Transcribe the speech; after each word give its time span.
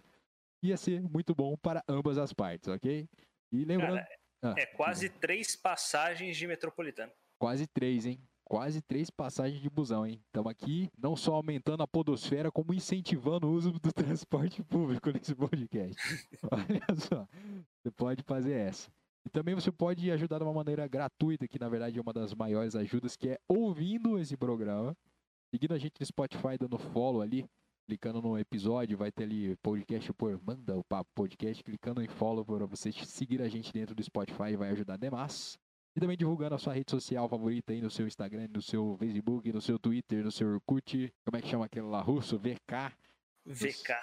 ia 0.64 0.78
ser 0.78 1.02
muito 1.02 1.36
bom 1.36 1.56
para 1.58 1.84
ambas 1.88 2.18
as 2.18 2.34
partes, 2.34 2.68
ok? 2.68 3.08
E 3.52 3.66
lembrando. 3.66 3.96
Cara, 3.96 4.08
ah, 4.44 4.56
é 4.58 4.66
quase 4.66 5.10
três 5.10 5.56
passagens 5.56 6.36
de 6.38 6.48
metropolitano. 6.48 7.12
Quase 7.40 7.68
três, 7.68 8.06
hein? 8.06 8.20
Quase 8.44 8.82
três 8.82 9.10
passagens 9.10 9.62
de 9.62 9.70
busão, 9.70 10.06
hein? 10.06 10.22
Estamos 10.26 10.52
aqui 10.52 10.90
não 10.98 11.16
só 11.16 11.36
aumentando 11.36 11.84
a 11.84 11.88
podosfera, 11.88 12.52
como 12.52 12.74
incentivando 12.74 13.48
o 13.48 13.52
uso 13.52 13.72
do 13.72 13.80
transporte 13.94 14.64
público 14.64 15.10
nesse 15.12 15.34
podcast. 15.34 15.96
Olha 16.52 16.96
só, 16.98 17.28
você 17.82 17.92
pode 17.92 18.24
fazer 18.24 18.54
essa. 18.54 18.92
E 19.26 19.30
também 19.30 19.54
você 19.54 19.72
pode 19.72 20.10
ajudar 20.12 20.40
de 20.40 20.44
uma 20.44 20.54
maneira 20.54 20.88
gratuita, 20.88 21.48
que 21.48 21.60
na 21.60 21.70
verdade 21.70 21.98
é 21.98 22.02
uma 22.02 22.14
das 22.14 22.34
maiores 22.34 22.76
ajudas, 22.76 23.16
que 23.16 23.30
é 23.30 23.40
ouvindo 23.48 24.18
esse 24.18 24.36
programa, 24.36 24.96
seguindo 25.52 25.74
a 25.74 25.78
gente 25.78 26.00
no 26.00 26.06
Spotify, 26.06 26.58
dando 26.60 26.78
follow 26.78 27.22
ali, 27.22 27.46
clicando 27.86 28.22
no 28.22 28.38
episódio, 28.38 28.98
vai 28.98 29.12
ter 29.12 29.24
ali 29.24 29.56
podcast 29.58 30.12
por 30.14 30.40
Manda 30.44 30.78
o 30.78 30.84
Papo 30.84 31.10
Podcast, 31.14 31.64
clicando 31.64 32.02
em 32.02 32.08
follow 32.08 32.46
para 32.46 32.66
você 32.66 32.92
seguir 32.92 33.42
a 33.42 33.48
gente 33.48 33.72
dentro 33.72 33.94
do 33.94 34.04
Spotify, 34.04 34.56
vai 34.56 34.70
ajudar 34.70 34.98
demais. 34.98 35.58
E 35.96 36.00
também 36.00 36.16
divulgando 36.16 36.56
a 36.56 36.58
sua 36.58 36.74
rede 36.74 36.90
social 36.90 37.28
favorita 37.28 37.74
aí 37.74 37.82
no 37.82 37.92
seu 37.92 38.08
Instagram, 38.08 38.48
no 38.48 38.62
seu 38.62 38.96
Facebook, 38.98 39.52
no 39.52 39.62
seu 39.62 39.78
Twitter, 39.78 40.24
no 40.24 40.32
seu 40.32 40.48
Orkut, 40.54 41.14
como 41.26 41.38
é 41.38 41.42
que 41.42 41.50
chama 41.50 41.66
aquele 41.66 41.86
lá 41.86 42.02
russo? 42.02 42.40
VK. 42.40 42.96
VK. 43.46 43.94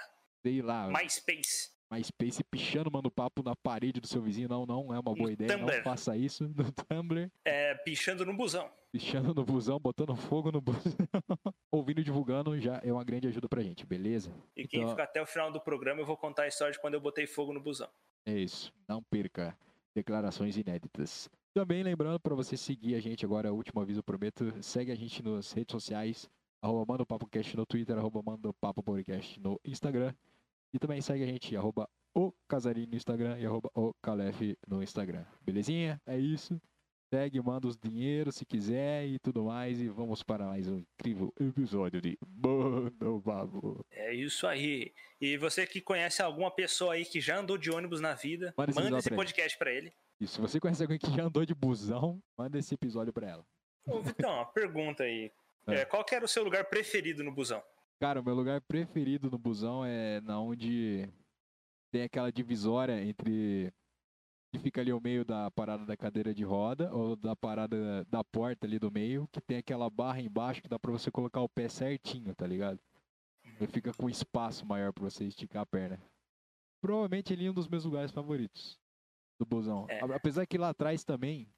Sei 0.42 0.60
lá. 0.60 0.88
MySpace. 0.88 1.77
MySpace 1.90 2.44
pichando, 2.44 2.90
manda 2.90 3.10
papo 3.10 3.42
na 3.42 3.56
parede 3.56 4.00
do 4.00 4.06
seu 4.06 4.20
vizinho. 4.20 4.48
Não, 4.48 4.66
não 4.66 4.94
é 4.94 4.98
uma 4.98 5.02
boa 5.02 5.16
no 5.16 5.30
ideia. 5.30 5.56
Tumblr. 5.56 5.76
Não 5.76 5.82
faça 5.82 6.16
isso 6.16 6.44
no 6.54 6.70
Tumblr. 6.72 7.30
É, 7.44 7.74
pichando 7.74 8.24
no 8.24 8.36
busão. 8.36 8.70
Pichando 8.92 9.34
no 9.34 9.44
busão, 9.44 9.78
botando 9.78 10.14
fogo 10.14 10.52
no 10.52 10.60
busão. 10.60 10.80
Ouvindo 11.72 12.00
e 12.00 12.04
divulgando 12.04 12.58
já 12.60 12.80
é 12.82 12.92
uma 12.92 13.04
grande 13.04 13.28
ajuda 13.28 13.48
pra 13.48 13.62
gente, 13.62 13.86
beleza? 13.86 14.32
E 14.56 14.66
quem 14.66 14.80
então... 14.80 14.90
fica 14.90 15.04
até 15.04 15.20
o 15.20 15.26
final 15.26 15.50
do 15.50 15.60
programa, 15.60 16.00
eu 16.00 16.06
vou 16.06 16.16
contar 16.16 16.44
a 16.44 16.48
história 16.48 16.72
de 16.72 16.80
quando 16.80 16.94
eu 16.94 17.00
botei 17.00 17.26
fogo 17.26 17.52
no 17.52 17.60
busão. 17.60 17.88
É 18.26 18.32
isso. 18.32 18.72
Não 18.86 19.02
perca 19.02 19.56
declarações 19.94 20.56
inéditas. 20.56 21.28
Também 21.54 21.82
lembrando 21.82 22.20
para 22.20 22.34
você 22.34 22.56
seguir 22.56 22.94
a 22.94 23.00
gente 23.00 23.24
agora, 23.24 23.52
último 23.52 23.80
aviso, 23.80 24.02
prometo, 24.02 24.54
segue 24.62 24.92
a 24.92 24.94
gente 24.94 25.22
nas 25.22 25.50
redes 25.52 25.72
sociais, 25.72 26.30
arroba 26.62 26.92
Manda 26.92 27.02
o 27.02 27.06
Papo 27.06 27.26
Cast 27.26 27.56
no 27.56 27.66
Twitter, 27.66 27.96
arroba 27.96 28.22
Manda 28.22 28.48
o 28.48 28.54
Papo 28.54 28.82
Podcast 28.82 29.40
no 29.40 29.58
Instagram. 29.64 30.14
E 30.72 30.78
também 30.78 31.00
segue 31.00 31.24
a 31.24 31.26
gente, 31.26 31.56
arroba 31.56 31.88
o 32.14 32.32
Casarinho 32.48 32.88
no 32.88 32.96
Instagram 32.96 33.38
e 33.38 33.46
arroba 33.46 33.70
o 33.74 33.92
Calef 34.02 34.56
no 34.66 34.82
Instagram. 34.82 35.24
Belezinha? 35.40 36.00
É 36.06 36.18
isso. 36.18 36.60
Segue, 37.10 37.40
manda 37.40 37.66
os 37.66 37.76
dinheiros 37.76 38.34
se 38.34 38.44
quiser 38.44 39.06
e 39.06 39.18
tudo 39.18 39.44
mais. 39.44 39.80
E 39.80 39.88
vamos 39.88 40.22
para 40.22 40.46
mais 40.46 40.68
um 40.68 40.78
incrível 40.78 41.32
episódio 41.40 42.02
de 42.02 42.18
Manda 42.26 43.08
o 43.08 43.18
Babo. 43.18 43.82
É 43.90 44.14
isso 44.14 44.46
aí. 44.46 44.92
E 45.18 45.38
você 45.38 45.66
que 45.66 45.80
conhece 45.80 46.20
alguma 46.20 46.50
pessoa 46.50 46.94
aí 46.94 47.04
que 47.06 47.18
já 47.18 47.38
andou 47.38 47.56
de 47.56 47.70
ônibus 47.70 48.00
na 48.00 48.14
vida, 48.14 48.52
manda, 48.58 48.74
manda 48.74 48.98
esse 48.98 49.10
podcast 49.10 49.56
para 49.56 49.72
ele. 49.72 49.90
E 50.20 50.26
se 50.26 50.38
você 50.38 50.60
conhece 50.60 50.82
alguém 50.82 50.98
que 50.98 51.10
já 51.14 51.22
andou 51.22 51.46
de 51.46 51.54
busão, 51.54 52.20
manda 52.36 52.58
esse 52.58 52.74
episódio 52.74 53.12
para 53.12 53.28
ela. 53.30 53.46
Ô, 53.86 54.02
Vitão, 54.02 54.34
uma 54.34 54.46
pergunta 54.46 55.04
aí. 55.04 55.32
É. 55.70 55.82
É, 55.82 55.84
qual 55.84 56.02
era 56.10 56.24
o 56.24 56.28
seu 56.28 56.42
lugar 56.42 56.64
preferido 56.64 57.22
no 57.22 57.30
busão? 57.30 57.62
Cara, 58.00 58.20
o 58.20 58.24
meu 58.24 58.34
lugar 58.34 58.60
preferido 58.60 59.28
no 59.28 59.38
busão 59.38 59.84
é 59.84 60.20
na 60.20 60.40
onde 60.40 61.08
tem 61.90 62.02
aquela 62.02 62.30
divisória 62.30 63.02
entre 63.02 63.72
que 64.52 64.58
fica 64.58 64.80
ali 64.80 64.90
ao 64.90 65.00
meio 65.00 65.24
da 65.24 65.50
parada 65.50 65.84
da 65.84 65.96
cadeira 65.96 66.32
de 66.32 66.44
roda 66.44 66.94
ou 66.94 67.16
da 67.16 67.34
parada 67.34 68.04
da 68.04 68.22
porta 68.22 68.66
ali 68.66 68.78
do 68.78 68.90
meio, 68.90 69.28
que 69.32 69.40
tem 69.40 69.58
aquela 69.58 69.90
barra 69.90 70.20
embaixo 70.20 70.62
que 70.62 70.68
dá 70.68 70.78
para 70.78 70.92
você 70.92 71.10
colocar 71.10 71.40
o 71.42 71.48
pé 71.48 71.68
certinho, 71.68 72.34
tá 72.34 72.46
ligado? 72.46 72.78
E 73.60 73.66
fica 73.66 73.92
com 73.92 74.08
espaço 74.08 74.64
maior 74.64 74.92
para 74.92 75.04
você 75.04 75.24
esticar 75.24 75.62
a 75.62 75.66
perna. 75.66 76.00
Provavelmente 76.80 77.32
ele 77.32 77.46
é 77.46 77.50
um 77.50 77.54
dos 77.54 77.66
meus 77.66 77.84
lugares 77.84 78.12
favoritos 78.12 78.78
do 79.40 79.44
busão. 79.44 79.86
É. 79.88 80.00
Apesar 80.14 80.46
que 80.46 80.56
lá 80.56 80.70
atrás 80.70 81.02
também 81.02 81.48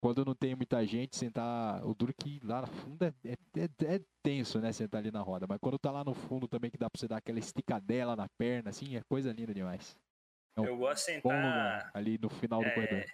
quando 0.00 0.24
não 0.24 0.34
tem 0.34 0.54
muita 0.54 0.84
gente, 0.86 1.16
sentar. 1.16 1.84
O 1.84 1.94
duro 1.94 2.12
que 2.14 2.40
lá 2.42 2.62
no 2.62 2.66
fundo 2.66 3.04
é, 3.04 3.12
é, 3.24 3.34
é, 3.56 3.94
é, 3.94 4.00
tenso, 4.22 4.58
né? 4.58 4.72
Sentar 4.72 5.00
ali 5.00 5.10
na 5.10 5.20
roda. 5.20 5.46
Mas 5.48 5.58
quando 5.60 5.78
tá 5.78 5.90
lá 5.90 6.02
no 6.02 6.14
fundo 6.14 6.48
também, 6.48 6.70
que 6.70 6.78
dá 6.78 6.88
pra 6.88 6.98
você 6.98 7.06
dar 7.06 7.18
aquela 7.18 7.38
esticadela 7.38 8.16
na 8.16 8.28
perna, 8.38 8.70
assim, 8.70 8.96
é 8.96 9.02
coisa 9.02 9.32
linda 9.32 9.52
demais. 9.52 9.96
É 10.56 10.60
um 10.60 10.64
eu 10.64 10.76
gosto 10.76 11.06
de 11.06 11.12
sentar. 11.12 11.90
ali 11.92 12.18
no 12.18 12.30
final 12.30 12.60
do 12.60 12.66
é, 12.66 12.70
corredor. 12.70 13.04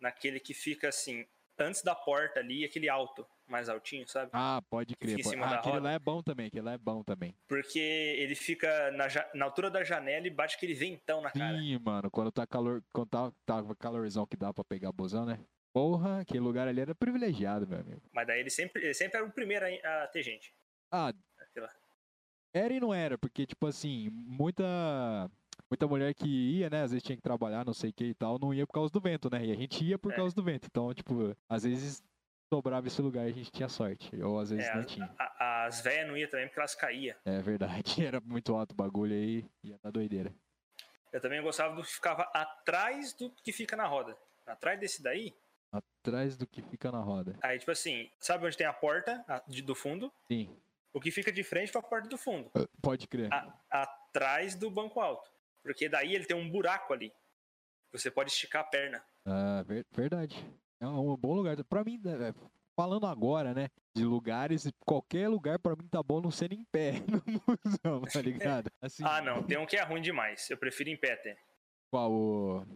Naquele 0.00 0.40
que 0.40 0.54
fica 0.54 0.88
assim, 0.88 1.26
antes 1.58 1.82
da 1.82 1.94
porta 1.94 2.40
ali, 2.40 2.64
aquele 2.64 2.88
alto, 2.88 3.26
mais 3.46 3.68
altinho, 3.68 4.08
sabe? 4.08 4.30
Ah, 4.32 4.62
pode 4.70 4.96
crer. 4.96 5.22
Pode. 5.22 5.36
Ah, 5.36 5.56
aquele 5.56 5.80
lá 5.80 5.92
é 5.92 5.98
bom 5.98 6.22
também, 6.22 6.46
aquele 6.46 6.62
lá 6.62 6.72
é 6.72 6.78
bom 6.78 7.02
também. 7.02 7.34
Porque 7.46 7.78
ele 7.78 8.34
fica 8.34 8.90
na, 8.92 9.06
na 9.34 9.44
altura 9.44 9.70
da 9.70 9.84
janela 9.84 10.26
e 10.26 10.30
bate 10.30 10.56
aquele 10.56 10.74
ventão 10.74 11.20
na 11.20 11.30
cara. 11.30 11.58
Sim, 11.58 11.78
mano, 11.78 12.10
quando 12.10 12.32
tá 12.32 12.46
calor, 12.46 12.82
quando 12.92 13.08
tá, 13.08 13.32
tá 13.44 13.62
calorzão 13.78 14.26
que 14.26 14.36
dá 14.36 14.54
pra 14.54 14.64
pegar 14.64 14.90
bozão, 14.92 15.26
né? 15.26 15.38
Porra, 15.72 16.20
aquele 16.20 16.40
lugar 16.40 16.66
ali 16.66 16.80
era 16.80 16.94
privilegiado, 16.94 17.66
meu 17.66 17.78
amigo. 17.78 18.02
Mas 18.12 18.26
daí 18.26 18.40
ele 18.40 18.50
sempre, 18.50 18.82
ele 18.82 18.94
sempre 18.94 19.18
era 19.18 19.26
o 19.26 19.30
primeiro 19.30 19.66
a, 19.66 20.04
a 20.04 20.06
ter 20.08 20.22
gente. 20.22 20.52
Ah. 20.90 21.12
Era 22.52 22.72
e 22.72 22.80
não 22.80 22.94
era, 22.94 23.18
porque, 23.18 23.46
tipo 23.46 23.66
assim, 23.66 24.08
muita. 24.10 24.64
Muita 25.70 25.86
mulher 25.86 26.14
que 26.14 26.26
ia, 26.26 26.70
né? 26.70 26.82
Às 26.82 26.92
vezes 26.92 27.02
tinha 27.02 27.16
que 27.16 27.22
trabalhar, 27.22 27.64
não 27.64 27.74
sei 27.74 27.90
o 27.90 27.92
que 27.92 28.04
e 28.04 28.14
tal, 28.14 28.38
não 28.38 28.54
ia 28.54 28.66
por 28.66 28.72
causa 28.72 28.90
do 28.90 29.00
vento, 29.00 29.28
né? 29.30 29.44
E 29.44 29.52
a 29.52 29.54
gente 29.54 29.84
ia 29.84 29.98
por 29.98 30.12
é. 30.12 30.16
causa 30.16 30.34
do 30.34 30.42
vento. 30.42 30.66
Então, 30.66 30.94
tipo, 30.94 31.36
às 31.46 31.62
vezes 31.62 32.02
sobrava 32.48 32.86
esse 32.86 33.02
lugar 33.02 33.26
e 33.26 33.30
a 33.30 33.34
gente 33.34 33.50
tinha 33.50 33.68
sorte. 33.68 34.10
Ou 34.22 34.38
às 34.38 34.48
vezes 34.48 34.66
é, 34.66 34.74
não 34.74 34.84
tinha. 34.84 35.14
A, 35.18 35.66
as 35.66 35.82
velhas 35.82 36.08
não 36.08 36.16
iam 36.16 36.30
também 36.30 36.46
porque 36.46 36.60
elas 36.60 36.74
caíam. 36.74 37.14
É 37.24 37.40
verdade. 37.40 37.82
Era 38.06 38.20
muito 38.20 38.54
alto 38.54 38.72
o 38.72 38.74
bagulho 38.74 39.14
aí, 39.14 39.44
ia 39.62 39.78
dar 39.82 39.90
doideira. 39.90 40.32
Eu 41.12 41.20
também 41.20 41.42
gostava 41.42 41.74
do 41.74 41.82
que 41.82 41.92
ficava 41.92 42.22
atrás 42.34 43.12
do 43.12 43.30
que 43.30 43.52
fica 43.52 43.76
na 43.76 43.86
roda. 43.86 44.16
Atrás 44.46 44.80
desse 44.80 45.02
daí, 45.02 45.34
Atrás 45.70 46.36
do 46.36 46.46
que 46.46 46.62
fica 46.62 46.90
na 46.90 47.00
roda. 47.00 47.36
Aí, 47.42 47.58
tipo 47.58 47.70
assim, 47.70 48.10
sabe 48.18 48.46
onde 48.46 48.56
tem 48.56 48.66
a 48.66 48.72
porta 48.72 49.24
a, 49.28 49.42
de, 49.46 49.60
do 49.62 49.74
fundo? 49.74 50.12
Sim. 50.30 50.48
O 50.92 51.00
que 51.00 51.10
fica 51.10 51.30
de 51.30 51.44
frente 51.44 51.70
para 51.70 51.80
a 51.80 51.84
porta 51.84 52.08
do 52.08 52.16
fundo. 52.16 52.50
Uh, 52.56 52.68
pode 52.80 53.06
crer. 53.06 53.28
A, 53.32 53.54
atrás 53.70 54.54
do 54.54 54.70
banco 54.70 55.00
alto. 55.00 55.30
Porque 55.62 55.88
daí 55.88 56.14
ele 56.14 56.24
tem 56.24 56.36
um 56.36 56.48
buraco 56.48 56.92
ali. 56.92 57.12
Você 57.92 58.10
pode 58.10 58.30
esticar 58.30 58.62
a 58.62 58.64
perna. 58.64 59.04
Ah, 59.24 59.62
ver, 59.66 59.86
verdade. 59.92 60.42
É 60.80 60.86
um 60.86 61.16
bom 61.16 61.34
lugar. 61.34 61.62
Pra 61.64 61.84
mim, 61.84 62.00
é, 62.06 62.32
falando 62.76 63.06
agora, 63.06 63.52
né? 63.52 63.68
De 63.94 64.04
lugares, 64.04 64.70
qualquer 64.86 65.28
lugar 65.28 65.58
para 65.58 65.74
mim 65.74 65.88
tá 65.88 66.02
bom 66.02 66.20
não 66.20 66.30
sendo 66.30 66.54
em 66.54 66.64
pé 66.64 66.92
no 67.10 67.42
museu, 67.46 68.12
tá 68.12 68.22
ligado? 68.22 68.70
Assim, 68.80 69.02
ah, 69.04 69.20
não, 69.20 69.42
tem 69.42 69.58
um 69.58 69.66
que 69.66 69.76
é 69.76 69.82
ruim 69.82 70.00
demais. 70.00 70.48
Eu 70.48 70.56
prefiro 70.56 70.88
em 70.88 70.96
pé, 70.96 71.14
até. 71.14 71.36
Qual 71.90 72.12
o. 72.12 72.66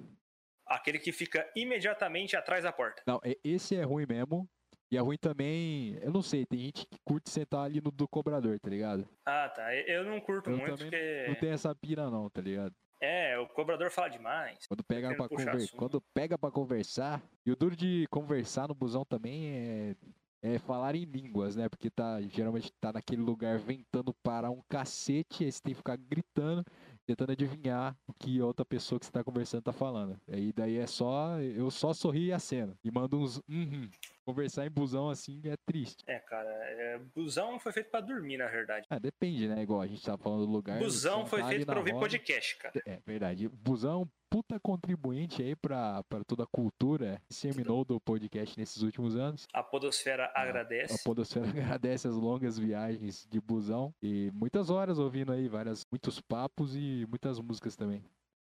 Aquele 0.67 0.99
que 0.99 1.12
fica 1.12 1.49
imediatamente 1.55 2.37
atrás 2.37 2.64
da 2.64 2.73
porta. 2.73 3.03
Não, 3.06 3.20
esse 3.44 3.76
é 3.76 3.82
ruim 3.82 4.06
mesmo. 4.09 4.49
E 4.91 4.97
é 4.97 5.00
ruim 5.00 5.17
também, 5.17 5.99
eu 6.03 6.12
não 6.12 6.20
sei, 6.20 6.44
tem 6.44 6.59
gente 6.59 6.87
que 6.87 6.99
curte 7.03 7.31
sentar 7.31 7.64
ali 7.64 7.81
no 7.81 7.91
do 7.91 8.06
cobrador, 8.06 8.61
tá 8.61 8.69
ligado? 8.69 9.09
Ah, 9.25 9.49
tá. 9.49 9.75
Eu 9.75 10.05
não 10.05 10.20
curto 10.20 10.50
eu 10.50 10.59
muito 10.59 10.76
porque. 10.76 11.25
Não 11.29 11.35
tem 11.35 11.50
essa 11.50 11.75
pira, 11.75 12.11
não, 12.11 12.29
tá 12.29 12.43
ligado? 12.43 12.75
É, 13.00 13.38
o 13.38 13.49
cobrador 13.49 13.91
fala 13.91 14.09
demais. 14.09 14.67
Quando 14.67 14.85
pega, 14.85 15.17
pra 15.17 15.29
conver... 15.29 15.70
Quando 15.70 16.00
pega 16.14 16.37
pra 16.37 16.50
conversar. 16.50 17.23
E 17.44 17.50
o 17.50 17.56
duro 17.56 17.75
de 17.75 18.06
conversar 18.11 18.69
no 18.69 18.75
busão 18.75 19.03
também 19.05 19.47
é 19.49 19.97
é, 20.43 20.58
falar 20.58 20.97
em 20.97 21.05
línguas, 21.05 21.55
né? 21.55 21.69
Porque 21.69 21.88
tá, 21.88 22.20
geralmente 22.23 22.73
tá 22.81 22.93
naquele 22.93 23.23
lugar 23.23 23.58
ventando 23.58 24.12
para 24.12 24.50
um 24.50 24.61
cacete, 24.69 25.44
aí 25.44 25.53
você 25.53 25.62
tem 25.62 25.73
que 25.73 25.79
ficar 25.79 25.97
gritando, 25.97 26.65
tentando 27.06 27.32
adivinhar 27.32 27.96
o 28.06 28.12
que 28.12 28.40
a 28.40 28.46
outra 28.46 28.64
pessoa 28.64 28.99
que 28.99 29.06
você 29.06 29.12
tá 29.12 29.25
conversando 29.25 29.62
tá 29.62 29.72
falando. 29.72 30.19
Aí 30.28 30.52
daí 30.52 30.78
é 30.78 30.87
só, 30.87 31.40
eu 31.40 31.70
só 31.70 31.93
sorri 31.93 32.26
e 32.26 32.32
aceno. 32.32 32.76
E 32.84 32.90
mando 32.90 33.19
uns 33.19 33.38
uhum. 33.49 33.88
Conversar 34.25 34.66
em 34.66 34.70
busão 34.70 35.10
assim 35.10 35.40
é 35.44 35.56
triste. 35.66 36.04
É, 36.06 36.19
cara, 36.20 36.49
é, 36.49 37.00
busão 37.14 37.58
foi 37.58 37.72
feito 37.72 37.90
para 37.90 38.00
dormir, 38.00 38.37
na 38.37 38.46
verdade. 38.46 38.87
Ah, 38.88 38.99
depende, 38.99 39.49
né? 39.49 39.62
Igual 39.62 39.81
a 39.81 39.87
gente 39.87 40.04
tava 40.04 40.19
falando 40.19 40.46
do 40.46 40.52
lugar. 40.52 40.78
Busão 40.78 41.26
foi 41.26 41.43
feito 41.43 41.66
para 41.66 41.78
ouvir 41.78 41.90
roda. 41.90 42.04
podcast, 42.04 42.56
cara. 42.56 42.81
É, 42.87 43.00
verdade. 43.05 43.48
Busão 43.48 44.08
puta 44.32 44.58
contribuinte 44.58 45.43
aí 45.43 45.55
para 45.55 46.02
toda 46.26 46.44
a 46.44 46.46
cultura 46.46 47.20
disseminou 47.29 47.84
do 47.84 48.00
podcast 48.00 48.58
nesses 48.58 48.81
últimos 48.81 49.14
anos. 49.14 49.46
A 49.52 49.62
Podosfera 49.62 50.32
a, 50.34 50.40
agradece. 50.40 50.94
A 50.94 51.05
Podosfera 51.05 51.44
agradece 51.50 52.08
as 52.08 52.14
longas 52.14 52.58
viagens 52.58 53.26
de 53.29 53.38
busão 53.38 53.94
e 54.02 54.31
muitas 54.32 54.70
horas 54.70 54.99
ouvindo 54.99 55.32
aí 55.32 55.49
várias, 55.49 55.84
muitos 55.90 56.19
papos 56.19 56.75
e 56.75 57.06
muitas 57.11 57.38
músicas 57.38 57.76
também. 57.76 58.02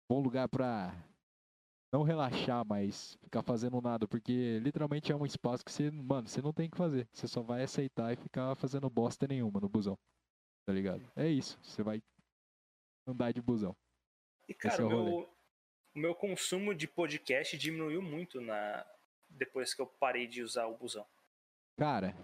Bom 0.07 0.21
lugar 0.21 0.47
para 0.47 0.93
não 1.91 2.03
relaxar, 2.03 2.63
mas 2.63 3.17
ficar 3.23 3.41
fazendo 3.41 3.81
nada, 3.81 4.07
porque 4.07 4.59
literalmente 4.59 5.11
é 5.11 5.15
um 5.15 5.25
espaço 5.25 5.65
que 5.65 5.71
você, 5.71 5.89
mano, 5.89 6.27
você 6.27 6.39
não 6.39 6.53
tem 6.53 6.69
que 6.69 6.77
fazer. 6.77 7.07
Você 7.11 7.27
só 7.27 7.41
vai 7.41 7.63
aceitar 7.63 8.13
e 8.13 8.15
ficar 8.15 8.55
fazendo 8.55 8.87
bosta 8.91 9.27
nenhuma 9.27 9.59
no 9.59 9.69
busão. 9.69 9.97
Tá 10.67 10.73
ligado? 10.73 11.03
É 11.15 11.27
isso. 11.27 11.57
Você 11.63 11.81
vai 11.81 11.99
andar 13.07 13.31
de 13.33 13.41
busão. 13.41 13.75
E 14.47 14.53
cara, 14.53 14.81
é 14.81 14.85
o 14.85 14.89
meu, 14.89 15.32
o 15.95 15.99
meu 15.99 16.15
consumo 16.15 16.73
de 16.73 16.87
podcast 16.87 17.57
diminuiu 17.57 18.01
muito 18.01 18.41
na 18.41 18.85
depois 19.29 19.73
que 19.73 19.81
eu 19.81 19.87
parei 19.87 20.27
de 20.27 20.41
usar 20.41 20.67
o 20.67 20.77
busão. 20.77 21.05
Cara, 21.77 22.15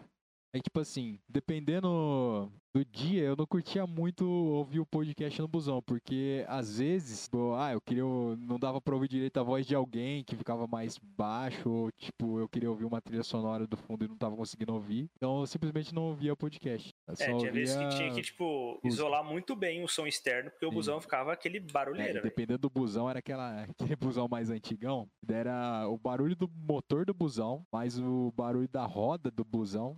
é 0.53 0.59
tipo 0.59 0.79
assim, 0.79 1.19
dependendo 1.27 2.51
do 2.73 2.85
dia, 2.85 3.23
eu 3.23 3.35
não 3.35 3.45
curtia 3.45 3.85
muito 3.85 4.27
ouvir 4.27 4.79
o 4.79 4.85
podcast 4.85 5.41
no 5.41 5.47
busão, 5.47 5.81
porque 5.81 6.45
às 6.47 6.77
vezes, 6.77 7.23
tipo, 7.23 7.53
ah, 7.55 7.73
eu 7.73 7.81
queria, 7.81 8.03
não 8.03 8.59
dava 8.59 8.79
pra 8.79 8.93
ouvir 8.93 9.07
direito 9.07 9.39
a 9.39 9.43
voz 9.43 9.65
de 9.65 9.73
alguém 9.73 10.23
que 10.23 10.35
ficava 10.35 10.67
mais 10.67 10.97
baixo, 10.97 11.69
ou 11.69 11.91
tipo, 11.91 12.39
eu 12.39 12.47
queria 12.47 12.69
ouvir 12.69 12.85
uma 12.85 13.01
trilha 13.01 13.23
sonora 13.23 13.65
do 13.65 13.75
fundo 13.75 14.05
e 14.05 14.07
não 14.07 14.15
tava 14.15 14.35
conseguindo 14.35 14.73
ouvir, 14.73 15.09
então 15.15 15.39
eu 15.39 15.47
simplesmente 15.47 15.93
não 15.93 16.03
ouvia 16.03 16.35
podcast. 16.35 16.93
é, 17.07 17.13
tinha 17.37 17.51
vezes 17.51 17.75
que 17.75 17.89
tinha 17.89 18.13
que, 18.13 18.21
tipo, 18.21 18.79
isolar 18.83 19.23
muito 19.23 19.55
bem 19.55 19.83
o 19.83 19.87
som 19.87 20.05
externo, 20.05 20.51
porque 20.51 20.65
o 20.65 20.69
Sim. 20.69 20.75
busão 20.75 21.01
ficava 21.01 21.33
aquele 21.33 21.59
barulheiro. 21.59 22.19
É, 22.19 22.21
dependendo 22.21 22.59
do 22.59 22.69
busão, 22.69 23.09
era 23.09 23.19
aquela, 23.19 23.63
aquele 23.69 23.95
busão 23.95 24.27
mais 24.27 24.49
antigão, 24.49 25.07
era 25.27 25.87
o 25.87 25.97
barulho 25.97 26.35
do 26.35 26.47
motor 26.47 27.05
do 27.05 27.13
busão, 27.13 27.65
mais 27.71 27.99
o 27.99 28.31
barulho 28.35 28.67
da 28.67 28.85
roda 28.85 29.31
do 29.31 29.43
busão, 29.43 29.97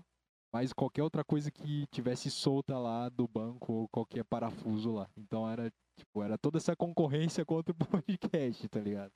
mas 0.51 0.73
qualquer 0.73 1.03
outra 1.03 1.23
coisa 1.23 1.49
que 1.49 1.87
tivesse 1.87 2.29
solta 2.29 2.77
lá 2.77 3.09
do 3.09 3.27
banco 3.27 3.73
ou 3.73 3.87
qualquer 3.87 4.23
parafuso 4.23 4.91
lá. 4.91 5.07
Então 5.17 5.49
era, 5.49 5.71
tipo, 5.97 6.21
era 6.21 6.37
toda 6.37 6.57
essa 6.57 6.75
concorrência 6.75 7.45
contra 7.45 7.71
o 7.71 7.75
podcast, 7.85 8.67
tá 8.67 8.79
ligado? 8.79 9.11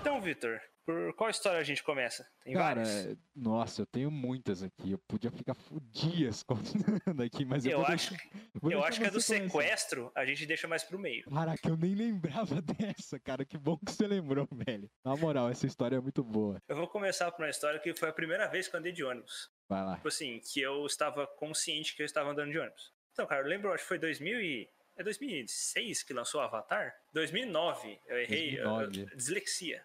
Então, 0.00 0.20
Vitor, 0.20 0.58
por 0.84 1.14
qual 1.14 1.30
história 1.30 1.58
a 1.58 1.64
gente 1.64 1.82
começa? 1.82 2.28
Tem 2.42 2.52
Cara, 2.52 2.84
várias? 2.84 3.18
nossa, 3.34 3.82
eu 3.82 3.86
tenho 3.86 4.10
muitas 4.10 4.62
aqui. 4.62 4.92
Eu 4.92 4.98
podia 4.98 5.30
ficar 5.30 5.56
dias 5.90 6.42
contando 6.44 7.22
aqui, 7.22 7.44
mas 7.44 7.64
eu, 7.64 7.72
eu 7.72 7.86
acho, 7.86 8.10
deixar, 8.10 8.30
eu 8.70 8.84
acho 8.84 9.00
que 9.00 9.06
a 9.06 9.10
do 9.10 9.20
sequestro 9.20 10.12
a 10.14 10.24
gente 10.26 10.44
deixa 10.46 10.68
mais 10.68 10.84
pro 10.84 10.98
meio. 10.98 11.24
Caraca, 11.30 11.68
eu 11.68 11.76
nem 11.76 11.94
lembrava 11.94 12.60
dessa, 12.62 13.18
cara. 13.18 13.44
Que 13.44 13.56
bom 13.56 13.78
que 13.78 13.92
você 13.92 14.06
lembrou, 14.06 14.46
velho. 14.52 14.90
Na 15.02 15.16
moral, 15.16 15.48
essa 15.48 15.66
história 15.66 15.96
é 15.96 16.00
muito 16.00 16.22
boa. 16.22 16.62
Eu 16.68 16.76
vou 16.76 16.86
começar 16.86 17.30
por 17.32 17.42
uma 17.42 17.50
história 17.50 17.80
que 17.80 17.94
foi 17.94 18.10
a 18.10 18.12
primeira 18.12 18.46
vez 18.46 18.68
que 18.68 18.76
eu 18.76 18.80
andei 18.80 18.92
de 18.92 19.02
ônibus. 19.02 19.50
Vai 19.68 19.84
lá. 19.84 19.96
Tipo 19.96 20.08
assim, 20.08 20.40
que 20.40 20.60
eu 20.60 20.84
estava 20.84 21.26
consciente 21.26 21.96
que 21.96 22.02
eu 22.02 22.06
estava 22.06 22.30
andando 22.30 22.50
de 22.50 22.58
ônibus. 22.58 22.92
Então, 23.12 23.26
cara, 23.26 23.42
eu 23.42 23.48
lembro, 23.48 23.72
acho 23.72 23.84
que 23.84 23.88
foi 23.88 23.98
2000 23.98 24.40
e... 24.40 24.68
É 24.96 25.02
2006 25.02 26.04
que 26.04 26.12
lançou 26.12 26.40
o 26.40 26.44
Avatar? 26.44 26.94
2009. 27.12 27.98
Eu 28.06 28.20
errei. 28.20 28.56
2009. 28.56 29.00
Eu, 29.00 29.16
dislexia 29.16 29.84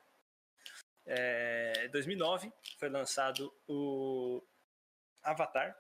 é, 1.12 1.88
2009 1.88 2.54
foi 2.78 2.88
lançado 2.88 3.52
o 3.68 4.44
Avatar. 5.24 5.76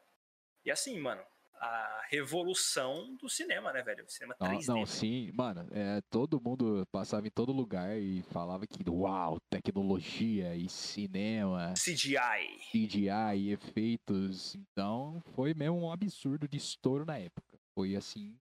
E 0.65 0.71
assim, 0.71 0.99
mano, 0.99 1.21
a 1.53 2.01
revolução 2.09 3.15
do 3.17 3.29
cinema, 3.29 3.71
né, 3.71 3.83
velho? 3.83 4.03
O 4.05 4.09
cinema 4.09 4.35
3D. 4.41 4.67
Não, 4.67 4.75
não 4.77 4.85
sim, 4.87 5.31
mano, 5.33 5.67
é, 5.71 6.01
todo 6.09 6.41
mundo 6.41 6.83
passava 6.91 7.27
em 7.27 7.29
todo 7.31 7.51
lugar 7.51 7.95
e 7.95 8.23
falava 8.23 8.65
que, 8.65 8.83
uau, 8.89 9.39
tecnologia 9.51 10.55
e 10.55 10.67
cinema. 10.67 11.73
CGI. 11.75 12.57
CGI 12.71 13.37
e 13.37 13.51
efeitos. 13.51 14.55
Então, 14.55 15.21
foi 15.35 15.53
mesmo 15.53 15.79
um 15.79 15.91
absurdo 15.91 16.47
de 16.47 16.57
estouro 16.57 17.05
na 17.05 17.19
época. 17.19 17.59
Foi 17.75 17.95
assim, 17.95 18.35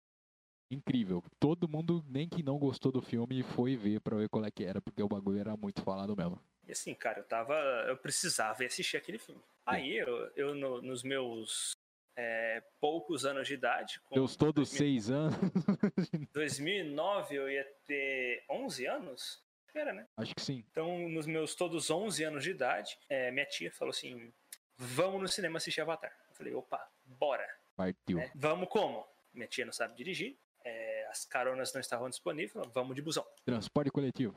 incrível. 0.70 1.22
Todo 1.39 1.69
mundo, 1.69 2.03
nem 2.08 2.27
que 2.27 2.43
não 2.43 2.58
gostou 2.58 2.91
do 2.91 3.03
filme, 3.03 3.43
foi 3.43 3.77
ver 3.77 4.01
pra 4.01 4.17
ver 4.17 4.31
qual 4.31 4.44
é 4.44 4.51
que 4.51 4.65
era, 4.65 4.81
porque 4.81 5.03
o 5.03 5.08
bagulho 5.08 5.39
era 5.39 5.55
muito 5.55 5.82
falado 5.82 6.17
mesmo. 6.17 6.41
E 6.69 6.72
assim, 6.72 6.94
cara, 6.94 7.20
eu 7.20 7.25
tava. 7.25 7.55
Eu 7.89 7.96
precisava 7.96 8.63
assistir 8.63 8.98
aquele 8.98 9.19
filme. 9.19 9.41
Aí 9.65 9.96
eu, 9.96 10.31
eu 10.37 10.55
no, 10.55 10.82
nos 10.82 11.03
meus 11.03 11.72
é, 12.15 12.63
poucos 12.79 13.25
anos 13.25 13.48
de 13.48 13.55
idade. 13.55 14.01
Meus 14.13 14.37
todos 14.37 14.70
2000, 14.70 14.79
seis 14.79 15.10
anos. 15.10 15.34
2009 16.34 17.34
eu 17.34 17.51
ia 17.51 17.65
ter 17.87 18.44
11 18.51 18.87
anos? 18.87 19.43
Era, 19.75 19.93
né? 19.93 20.06
Acho 20.17 20.34
que 20.34 20.43
sim. 20.43 20.65
Então, 20.70 21.08
nos 21.08 21.27
meus 21.27 21.55
todos 21.55 21.89
11 21.89 22.25
anos 22.25 22.44
de 22.44 22.51
idade, 22.51 22.98
é, 23.08 23.31
minha 23.31 23.46
tia 23.46 23.70
falou 23.70 23.91
assim: 23.91 24.31
vamos 24.77 25.22
no 25.22 25.29
cinema 25.29 25.56
assistir 25.56 25.81
Avatar. 25.81 26.15
Eu 26.29 26.34
falei: 26.34 26.55
opa, 26.55 26.87
bora. 27.06 27.48
Partiu. 27.77 28.19
É, 28.19 28.31
vamos 28.34 28.69
como? 28.69 29.06
Minha 29.32 29.46
tia 29.46 29.65
não 29.65 29.72
sabe 29.72 29.94
dirigir, 29.94 30.37
é, 30.65 31.06
as 31.10 31.25
caronas 31.25 31.72
não 31.72 31.81
estavam 31.81 32.10
disponíveis, 32.10 32.67
vamos 32.75 32.94
de 32.94 33.01
busão. 33.01 33.25
Transporte 33.44 33.91
coletivo 33.91 34.34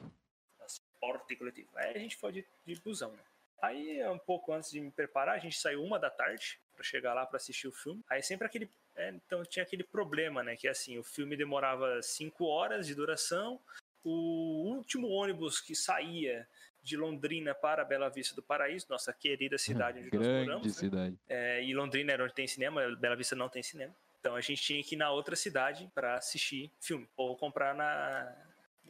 transporte 1.31 1.35
coletivo. 1.35 1.69
Aí 1.75 1.95
a 1.95 1.99
gente 1.99 2.15
foi 2.15 2.31
de, 2.31 2.45
de 2.65 2.75
busão, 2.81 3.11
né? 3.11 3.23
Aí, 3.61 4.03
um 4.07 4.17
pouco 4.17 4.51
antes 4.53 4.71
de 4.71 4.81
me 4.81 4.89
preparar, 4.89 5.35
a 5.35 5.39
gente 5.39 5.57
saiu 5.59 5.83
uma 5.83 5.99
da 5.99 6.09
tarde 6.09 6.59
para 6.73 6.83
chegar 6.83 7.13
lá 7.13 7.25
para 7.25 7.37
assistir 7.37 7.67
o 7.67 7.71
filme. 7.71 8.03
Aí 8.09 8.21
sempre 8.23 8.47
aquele. 8.47 8.69
É, 8.95 9.09
então 9.09 9.43
tinha 9.43 9.63
aquele 9.63 9.83
problema, 9.83 10.43
né? 10.43 10.55
Que 10.55 10.67
assim, 10.67 10.97
o 10.97 11.03
filme 11.03 11.37
demorava 11.37 12.01
cinco 12.01 12.45
horas 12.45 12.87
de 12.87 12.95
duração. 12.95 13.59
O 14.03 14.73
último 14.75 15.07
ônibus 15.09 15.61
que 15.61 15.75
saía 15.75 16.47
de 16.81 16.97
Londrina 16.97 17.53
para 17.53 17.85
Bela 17.85 18.09
Vista 18.09 18.35
do 18.35 18.41
Paraíso, 18.41 18.87
nossa 18.89 19.13
querida 19.13 19.59
cidade 19.59 19.99
onde 19.99 20.09
Grande 20.09 20.27
nós 20.27 20.47
moramos. 20.47 20.67
Né? 20.67 20.73
cidade. 20.73 21.11
Né? 21.11 21.17
É, 21.29 21.63
e 21.63 21.71
Londrina 21.75 22.11
era 22.11 22.23
onde 22.23 22.33
tem 22.33 22.47
cinema, 22.47 22.95
Bela 22.95 23.15
Vista 23.15 23.35
não 23.35 23.47
tem 23.47 23.61
cinema. 23.61 23.93
Então 24.19 24.35
a 24.35 24.41
gente 24.41 24.63
tinha 24.63 24.83
que 24.83 24.95
ir 24.95 24.97
na 24.97 25.11
outra 25.11 25.35
cidade 25.35 25.87
para 25.93 26.15
assistir 26.15 26.71
filme 26.79 27.07
ou 27.15 27.37
comprar 27.37 27.75
na, 27.75 28.35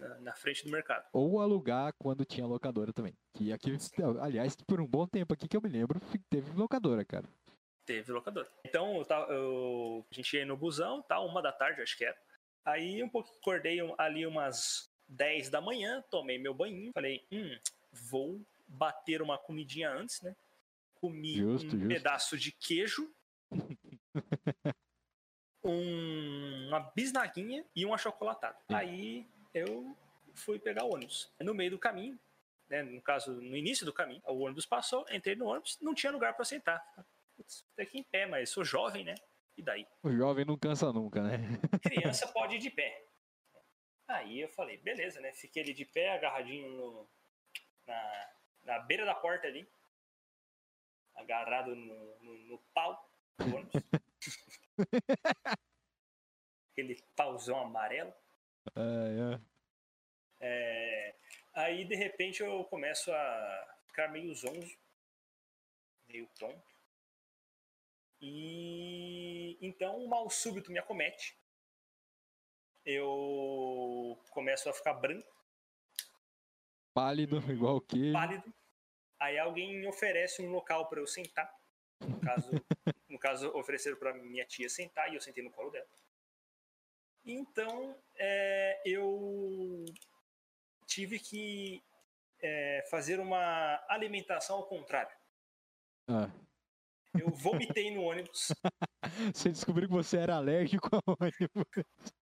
na, 0.01 0.20
na, 0.20 0.34
frente 0.34 0.63
do 0.65 0.72
mercado. 0.72 1.05
Ou 1.13 1.39
alugar 1.39 1.93
quando 1.98 2.25
tinha 2.25 2.46
locadora 2.46 2.91
também. 2.91 3.13
Que 3.34 3.53
aqui, 3.53 3.72
aliás, 4.22 4.55
por 4.55 4.81
um 4.81 4.88
bom 4.88 5.08
tempo 5.08 5.34
aqui 5.34 5.48
que 5.48 5.55
eu 5.55 5.62
me 5.62 5.70
lembro, 5.70 6.01
teve 6.29 6.51
locadora, 6.53 7.05
cara. 7.05 7.27
Teve 7.86 8.12
locadora. 8.12 8.48
Então, 8.65 8.98
eu, 8.98 9.15
eu, 9.29 10.05
a 10.12 10.13
gente 10.13 10.36
ia 10.36 10.46
no 10.46 10.58
busão, 10.58 11.01
tá, 11.01 11.20
uma 11.20 11.41
da 11.41 11.51
tarde, 11.51 11.81
acho 11.81 11.98
que 11.98 12.05
era. 12.05 12.17
Aí, 12.65 13.03
um 13.03 13.10
pouco, 13.10 13.29
acordei 13.39 13.79
ali 13.98 14.25
umas 14.25 14.89
10 15.08 15.50
da 15.50 15.62
manhã, 15.62 16.03
tomei 16.10 16.38
meu 16.38 16.53
banho, 16.53 16.91
falei, 16.93 17.25
hum, 17.31 17.58
vou 17.91 18.41
bater 18.67 19.22
uma 19.22 19.38
comidinha 19.38 19.91
antes, 19.91 20.22
né? 20.22 20.36
Comi 20.96 21.36
justo, 21.36 21.67
um 21.67 21.72
justo. 21.72 21.88
pedaço 21.88 22.38
de 22.38 22.51
queijo, 22.51 23.12
um, 25.63 26.67
uma 26.67 26.79
bisnaguinha 26.96 27.65
e 27.75 27.86
um 27.86 27.93
achocolatado. 27.93 28.58
Aí 28.70 29.27
eu 29.53 29.96
fui 30.34 30.60
pegar 30.60 30.86
o 30.86 30.93
ônibus. 30.93 31.31
No 31.39 31.53
meio 31.53 31.72
do 31.72 31.79
caminho, 31.79 32.20
né, 32.70 32.81
no 32.84 33.01
caso, 33.01 33.34
no 33.34 33.55
início 33.55 33.86
do 33.86 33.93
caminho, 33.93 34.22
o 34.25 34.39
ônibus 34.39 34.65
passou, 34.65 35.05
entrei 35.12 35.36
no 35.36 35.48
ônibus, 35.48 35.77
não 35.81 35.93
tinha 35.93 36.12
lugar 36.12 36.34
para 36.34 36.46
sentar. 36.46 36.81
Putz, 37.36 37.65
aqui 37.77 38.00
em 38.00 38.03
pé, 38.03 38.25
mas 38.25 38.50
sou 38.50 38.63
jovem, 38.63 39.03
né? 39.03 39.15
E 39.58 39.62
daí? 39.62 39.86
O 40.01 40.12
jovem 40.12 40.46
não 40.46 40.58
cansa 40.58 40.91
nunca, 40.93 41.22
né? 41.22 41.38
Criança 41.84 42.27
pode 42.27 42.55
ir 42.55 42.60
de 42.60 42.70
pé. 42.70 43.05
Aí 44.08 44.39
eu 44.41 44.50
falei, 44.50 44.77
beleza, 44.77 45.20
né? 45.20 45.34
Fiquei 45.34 45.63
ali 45.63 45.74
de 45.74 45.86
pé, 45.86 46.13
agarradinho 46.13 46.70
no, 46.70 47.10
na, 47.86 48.29
na 48.63 48.79
beira 48.79 49.05
da 49.05 49.15
porta 49.15 49.48
ali. 49.48 49.67
agarrado 51.15 51.75
no, 51.75 52.20
no, 52.20 52.38
no 52.48 52.58
pau 52.74 53.10
do 53.38 53.55
ônibus. 53.55 53.74
Aquele 56.72 57.01
pauzão 57.15 57.60
amarelo. 57.60 58.13
Ah, 58.75 59.39
é. 59.39 59.51
É, 60.43 61.15
aí, 61.53 61.85
de 61.85 61.95
repente, 61.95 62.41
eu 62.41 62.63
começo 62.65 63.11
a 63.11 63.77
ficar 63.87 64.07
meio 64.07 64.33
zonzo, 64.33 64.77
meio 66.07 66.27
tonto. 66.39 66.71
E 68.19 69.57
então 69.61 69.97
o 69.97 70.07
mal 70.07 70.29
súbito 70.29 70.71
me 70.71 70.79
acomete. 70.79 71.35
Eu 72.85 74.19
começo 74.31 74.69
a 74.69 74.73
ficar 74.73 74.93
branco. 74.93 75.31
Pálido, 76.93 77.37
igual 77.51 77.77
o 77.77 77.81
quê? 77.81 78.11
Pálido. 78.11 78.53
Aí 79.19 79.37
alguém 79.37 79.79
me 79.79 79.87
oferece 79.87 80.41
um 80.41 80.51
local 80.51 80.87
para 80.89 80.99
eu 80.99 81.07
sentar. 81.07 81.51
No 81.99 82.19
caso, 82.19 82.51
no 83.09 83.19
caso 83.19 83.55
ofereceram 83.55 83.97
para 83.97 84.13
minha 84.13 84.45
tia 84.45 84.67
sentar 84.67 85.11
e 85.11 85.15
eu 85.15 85.21
sentei 85.21 85.43
no 85.43 85.51
colo 85.51 85.69
dela. 85.69 85.87
Então, 87.25 87.95
é, 88.17 88.81
eu 88.85 89.85
tive 90.87 91.19
que 91.19 91.83
é, 92.41 92.85
fazer 92.89 93.19
uma 93.19 93.83
alimentação 93.87 94.57
ao 94.57 94.67
contrário. 94.67 95.15
Ah. 96.07 96.29
Eu 97.19 97.29
vomitei 97.29 97.91
no 97.91 98.03
ônibus. 98.03 98.47
você 99.35 99.49
descobriu 99.49 99.87
que 99.87 99.93
você 99.93 100.17
era 100.17 100.35
alérgico 100.35 100.89
ao 100.95 101.17
ônibus. 101.19 102.13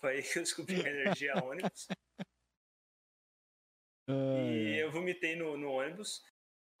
Foi 0.00 0.16
aí 0.16 0.22
que 0.22 0.38
eu 0.38 0.42
descobri 0.42 0.76
a 0.76 0.88
energia 0.88 1.34
a 1.34 1.44
ônibus. 1.44 1.88
Ah, 4.08 4.40
E 4.40 4.78
eu 4.78 4.90
vomitei 4.90 5.36
no, 5.36 5.56
no 5.56 5.72
ônibus. 5.72 6.24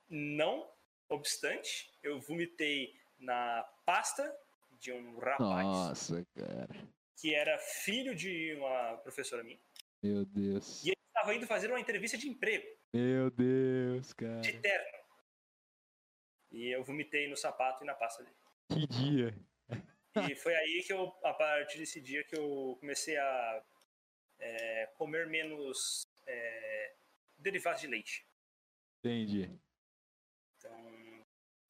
Não 0.08 0.68
obstante, 1.08 1.92
eu 2.02 2.20
vomitei 2.20 2.98
na 3.18 3.62
pasta 3.84 4.34
de 4.78 4.92
um 4.92 5.18
rapaz 5.18 5.66
Nossa, 5.66 6.26
cara. 6.34 6.68
que 7.16 7.34
era 7.34 7.58
filho 7.58 8.14
de 8.14 8.54
uma 8.54 8.96
professora 8.98 9.42
minha. 9.42 9.60
Meu 10.02 10.24
Deus. 10.24 10.84
E 10.84 10.90
ele 10.90 10.96
estava 11.08 11.34
indo 11.34 11.46
fazer 11.46 11.68
uma 11.68 11.80
entrevista 11.80 12.16
de 12.16 12.28
emprego, 12.28 12.66
Meu 12.94 13.30
Deus, 13.30 14.12
cara. 14.12 14.40
de 14.40 14.58
terno. 14.60 14.98
E 16.50 16.68
eu 16.68 16.84
vomitei 16.84 17.28
no 17.28 17.36
sapato 17.36 17.82
e 17.82 17.86
na 17.86 17.94
pasta 17.94 18.22
dele. 18.22 18.36
Que 18.70 18.86
dia. 18.86 19.34
E 20.28 20.34
foi 20.34 20.54
aí 20.54 20.82
que 20.86 20.92
eu, 20.92 21.12
a 21.22 21.34
partir 21.34 21.78
desse 21.78 22.00
dia, 22.00 22.24
que 22.24 22.36
eu 22.36 22.76
comecei 22.80 23.16
a 23.16 23.64
é, 24.38 24.86
comer 24.96 25.26
menos 25.26 26.02
é, 26.26 26.94
derivados 27.36 27.80
de 27.80 27.86
leite. 27.86 28.26
Entendi. 28.98 29.50
Então, 30.56 31.26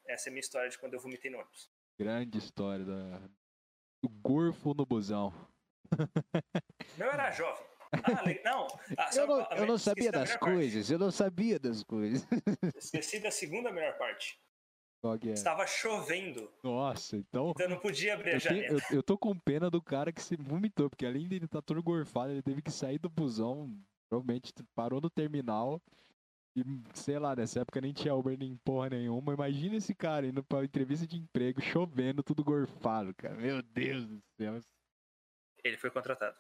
essa 0.07 0.29
é 0.29 0.31
a 0.31 0.33
minha 0.33 0.41
história 0.41 0.71
de 0.71 0.79
quando 0.79 0.95
eu 0.95 1.01
vomitei 1.01 1.31
no 1.31 1.39
ônibus. 1.39 1.71
Grande 1.99 2.39
história 2.39 2.85
da... 2.85 3.19
do 4.03 4.09
gorfo 4.09 4.73
no 4.75 4.87
busão. 4.87 5.33
Não 6.97 7.07
era 7.07 7.31
jovem. 7.33 7.67
Ah, 7.91 8.23
não. 8.45 8.67
Ah, 8.99 9.11
Eu 9.17 9.27
não, 9.27 9.41
eu 9.53 9.67
não 9.67 9.79
sabia 9.79 10.13
da 10.13 10.21
das 10.21 10.37
parte. 10.37 10.41
coisas, 10.55 10.91
eu 10.91 10.99
não 10.99 11.11
sabia 11.11 11.59
das 11.59 11.83
coisas. 11.83 12.27
Esqueci 12.77 13.19
da 13.21 13.31
segunda 13.31 13.73
melhor 13.73 13.97
parte. 13.97 14.39
É? 15.25 15.29
Estava 15.31 15.65
chovendo, 15.65 16.53
Nossa, 16.63 17.17
então. 17.17 17.51
então 17.51 17.67
eu 17.67 17.71
não 17.71 17.79
podia 17.79 18.15
abrir 18.15 18.31
a 18.31 18.35
Eu, 18.35 18.41
janela. 18.41 18.81
eu- 18.91 18.97
eu 18.97 19.03
tô 19.03 19.17
com 19.17 19.33
pena 19.39 19.71
do 19.71 19.81
cara 19.81 20.13
que 20.13 20.21
se 20.21 20.35
vomitou, 20.37 20.91
porque 20.91 21.07
além 21.07 21.29
de 21.29 21.37
ele 21.37 21.45
estar 21.45 21.63
todo 21.63 21.81
gorfado, 21.83 22.33
ele 22.33 22.43
teve 22.43 22.61
que 22.61 22.71
sair 22.71 22.99
do 22.99 23.09
busão, 23.09 23.73
provavelmente 24.11 24.53
parou 24.75 25.01
no 25.01 25.09
terminal. 25.09 25.81
E, 26.57 26.63
sei 26.95 27.19
lá, 27.19 27.37
nessa 27.37 27.61
época 27.61 27.81
nem 27.81 27.93
tinha 27.93 28.15
Uber 28.15 28.37
nem 28.37 28.57
porra 28.57 28.91
nenhuma. 28.91 29.33
Imagina 29.33 29.77
esse 29.77 29.95
cara 29.95 30.27
indo 30.27 30.43
pra 30.43 30.65
entrevista 30.65 31.07
de 31.07 31.17
emprego, 31.17 31.61
chovendo, 31.61 32.23
tudo 32.23 32.43
gorfado, 32.43 33.15
cara. 33.15 33.35
Meu 33.35 33.63
Deus 33.63 34.07
do 34.07 34.21
céu. 34.37 34.61
Ele 35.63 35.77
foi 35.77 35.91
contratado. 35.91 36.37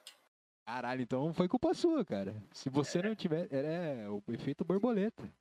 Caralho, 0.67 1.03
então 1.03 1.33
foi 1.33 1.49
culpa 1.49 1.73
sua, 1.73 2.05
cara. 2.05 2.35
Se 2.53 2.69
você 2.69 3.00
não 3.00 3.15
tiver. 3.15 3.49
Era 3.50 4.12
o 4.12 4.23
efeito 4.29 4.65
borboleta. 4.65 5.33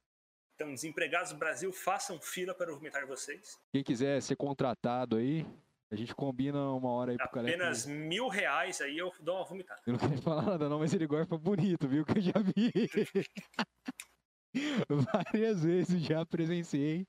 Então, 0.56 0.74
desempregados 0.74 1.32
do 1.32 1.38
Brasil, 1.38 1.72
façam 1.72 2.20
fila 2.20 2.54
para 2.54 2.72
vomitar 2.72 3.06
vocês. 3.06 3.60
Quem 3.72 3.84
quiser 3.84 4.22
ser 4.22 4.36
contratado 4.36 5.18
aí, 5.18 5.46
a 5.92 5.96
gente 5.96 6.16
combina 6.16 6.72
uma 6.72 6.90
hora 6.90 7.12
aí 7.12 7.18
pro 7.18 7.30
cara. 7.30 7.48
Apenas 7.48 7.86
mil 7.86 8.28
reais 8.28 8.82
aí 8.82 8.98
eu 8.98 9.14
dou 9.20 9.36
uma 9.36 9.46
vomitada. 9.46 9.82
Eu 9.86 9.94
não 9.94 10.00
quero 10.00 10.22
falar 10.22 10.42
nada 10.42 10.68
não, 10.68 10.80
mas 10.80 10.94
ele 10.94 11.06
gorfa 11.06 11.38
bonito, 11.38 11.88
viu? 11.88 12.04
Que 12.06 12.18
eu 12.18 12.22
já 12.22 12.34
vi. 12.40 12.72
Várias 15.14 15.64
vezes 15.64 16.02
já 16.02 16.26
presenciei 16.26 17.06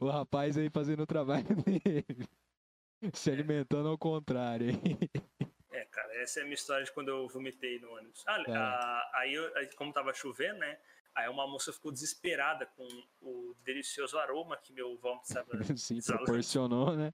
o 0.00 0.08
rapaz 0.08 0.56
aí 0.56 0.70
fazendo 0.70 1.02
o 1.02 1.06
trabalho 1.06 1.46
dele. 1.64 2.28
Se 3.14 3.30
alimentando 3.30 3.88
ao 3.88 3.96
contrário? 3.98 4.68
É, 5.70 5.84
cara, 5.86 6.14
essa 6.22 6.40
é 6.40 6.42
a 6.42 6.44
minha 6.44 6.54
história 6.54 6.84
de 6.84 6.92
quando 6.92 7.08
eu 7.08 7.26
vomitei 7.28 7.78
no 7.80 7.92
ônibus. 7.94 8.22
Ah, 8.26 8.42
Tá. 8.44 8.52
a- 8.58 9.10
aí, 9.20 9.32
eu- 9.34 9.50
como 9.76 9.92
tava 9.92 10.12
chovendo, 10.12 10.58
né? 10.58 10.78
Aí 11.14 11.28
uma 11.28 11.46
moça 11.46 11.72
ficou 11.72 11.90
desesperada 11.90 12.66
com 12.66 12.86
o 13.20 13.56
delicioso 13.64 14.16
aroma 14.18 14.56
que 14.56 14.72
meu 14.72 14.96
vômito 14.98 15.24
estava. 15.26 15.48
Sim, 15.78 16.00
proporcionou, 16.02 16.94
né? 16.94 17.12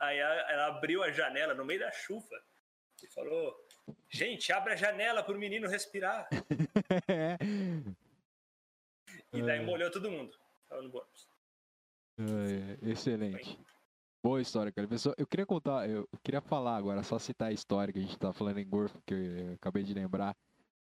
Aí 0.00 0.18
ela 0.18 0.66
abriu 0.66 1.02
a 1.02 1.10
janela 1.10 1.54
no 1.54 1.64
meio 1.64 1.80
da 1.80 1.90
chuva 1.92 2.42
e 3.02 3.06
falou: 3.06 3.54
Gente, 4.10 4.52
abre 4.52 4.72
a 4.72 4.76
janela 4.76 5.22
pro 5.22 5.38
menino 5.38 5.68
respirar. 5.68 6.28
E 9.36 9.42
daí 9.42 9.64
molhou 9.64 9.90
todo 9.90 10.10
mundo. 10.10 10.36
Tava 10.68 10.82
no 10.82 10.88
ônibus. 10.88 11.28
Excelente. 12.82 13.58
Boa 14.24 14.40
história, 14.40 14.72
cara. 14.72 14.88
Pessoal, 14.88 15.14
eu 15.18 15.26
queria 15.26 15.46
contar, 15.46 15.88
eu 15.88 16.08
queria 16.22 16.40
falar 16.40 16.76
agora, 16.76 17.02
só 17.02 17.18
citar 17.18 17.48
a 17.48 17.52
história 17.52 17.92
que 17.92 17.98
a 17.98 18.02
gente 18.02 18.18
tá 18.18 18.32
falando 18.32 18.58
em 18.58 18.68
Gorfo, 18.68 19.00
que 19.06 19.14
eu 19.14 19.54
acabei 19.54 19.82
de 19.82 19.94
lembrar. 19.94 20.34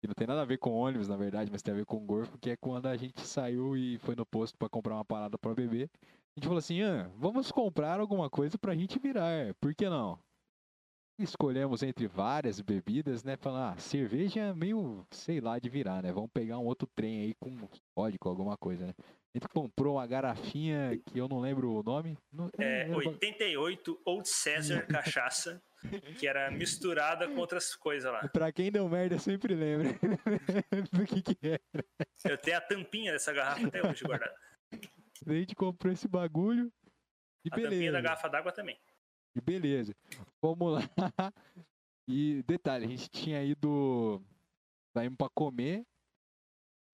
Que 0.01 0.07
não 0.07 0.15
tem 0.15 0.27
nada 0.27 0.43
a 0.43 0.47
ver 0.47 0.59
com 0.59 0.73
ônibus, 0.73 1.09
na 1.09 1.17
verdade, 1.17 1.51
mas 1.51 1.63
tem 1.63 1.73
a 1.73 1.77
ver 1.77 1.85
com 1.85 2.05
Gorfo, 2.05 2.39
que 2.39 2.51
é 2.51 2.57
quando 2.57 2.87
a 2.87 2.97
gente 2.97 3.21
saiu 3.21 3.77
e 3.77 3.99
foi 3.99 4.15
no 4.15 4.27
posto 4.27 4.59
pra 4.59 4.69
comprar 4.69 4.95
uma 4.95 5.05
parada 5.05 5.39
pra 5.39 5.55
beber. 5.55 5.91
A 6.03 6.41
gente 6.41 6.47
falou 6.47 6.59
assim, 6.59 6.83
ah, 6.83 7.11
vamos 7.17 7.51
comprar 7.53 8.01
alguma 8.01 8.31
coisa 8.31 8.59
pra 8.59 8.75
gente 8.75 8.99
virar, 8.99 9.55
por 9.61 9.75
que 9.75 9.89
não? 9.89 10.19
Escolhemos 11.23 11.83
entre 11.83 12.07
várias 12.07 12.61
bebidas, 12.61 13.23
né? 13.23 13.37
Falar, 13.37 13.73
ah, 13.73 13.77
cerveja 13.79 14.41
é 14.41 14.55
meio, 14.55 15.07
sei 15.11 15.41
lá, 15.41 15.59
de 15.59 15.69
virar, 15.69 16.03
né? 16.03 16.11
Vamos 16.13 16.31
pegar 16.33 16.59
um 16.59 16.65
outro 16.65 16.89
trem 16.95 17.21
aí 17.21 17.35
com 17.35 17.69
código, 17.95 18.29
alguma 18.29 18.57
coisa, 18.57 18.87
né? 18.87 18.95
A 18.99 19.39
gente 19.39 19.49
comprou 19.49 19.97
uma 19.97 20.07
garrafinha 20.07 20.99
que 21.07 21.19
eu 21.19 21.29
não 21.29 21.39
lembro 21.41 21.71
o 21.73 21.83
nome. 21.83 22.17
Não, 22.33 22.51
É, 22.59 22.81
era 22.83 22.89
ba- 22.91 22.97
88 22.97 24.01
Old 24.05 24.29
Caesar 24.43 24.87
cachaça, 24.89 25.63
que 26.19 26.27
era 26.27 26.51
misturada 26.51 27.29
com 27.29 27.37
outras 27.37 27.75
coisas 27.77 28.11
lá. 28.11 28.27
Pra 28.29 28.51
quem 28.51 28.73
deu 28.73 28.89
merda, 28.89 29.19
sempre 29.19 29.55
lembra 29.55 29.89
do 30.93 31.05
que 31.07 31.23
que 31.23 31.39
é. 31.47 31.61
Eu 32.25 32.39
tenho 32.39 32.57
a 32.57 32.61
tampinha 32.61 33.13
dessa 33.13 33.33
garrafa 33.33 33.67
até 33.67 33.87
hoje 33.87 34.03
guardada. 34.05 34.35
A 35.27 35.33
gente 35.33 35.55
comprou 35.55 35.93
esse 35.93 36.09
bagulho 36.09 36.73
e 37.45 37.49
A 37.49 37.51
tampinha 37.51 37.69
da 37.71 37.77
beleza. 37.77 38.01
garrafa 38.01 38.29
d'água 38.29 38.51
também. 38.53 38.79
Beleza. 39.45 39.95
Vamos 40.43 40.73
lá. 40.75 40.81
E 42.13 42.43
detalhe, 42.43 42.87
a 42.87 42.89
gente 42.89 43.09
tinha 43.09 43.41
ido. 43.45 44.21
Saímos 44.93 45.17
pra 45.17 45.29
comer. 45.29 45.87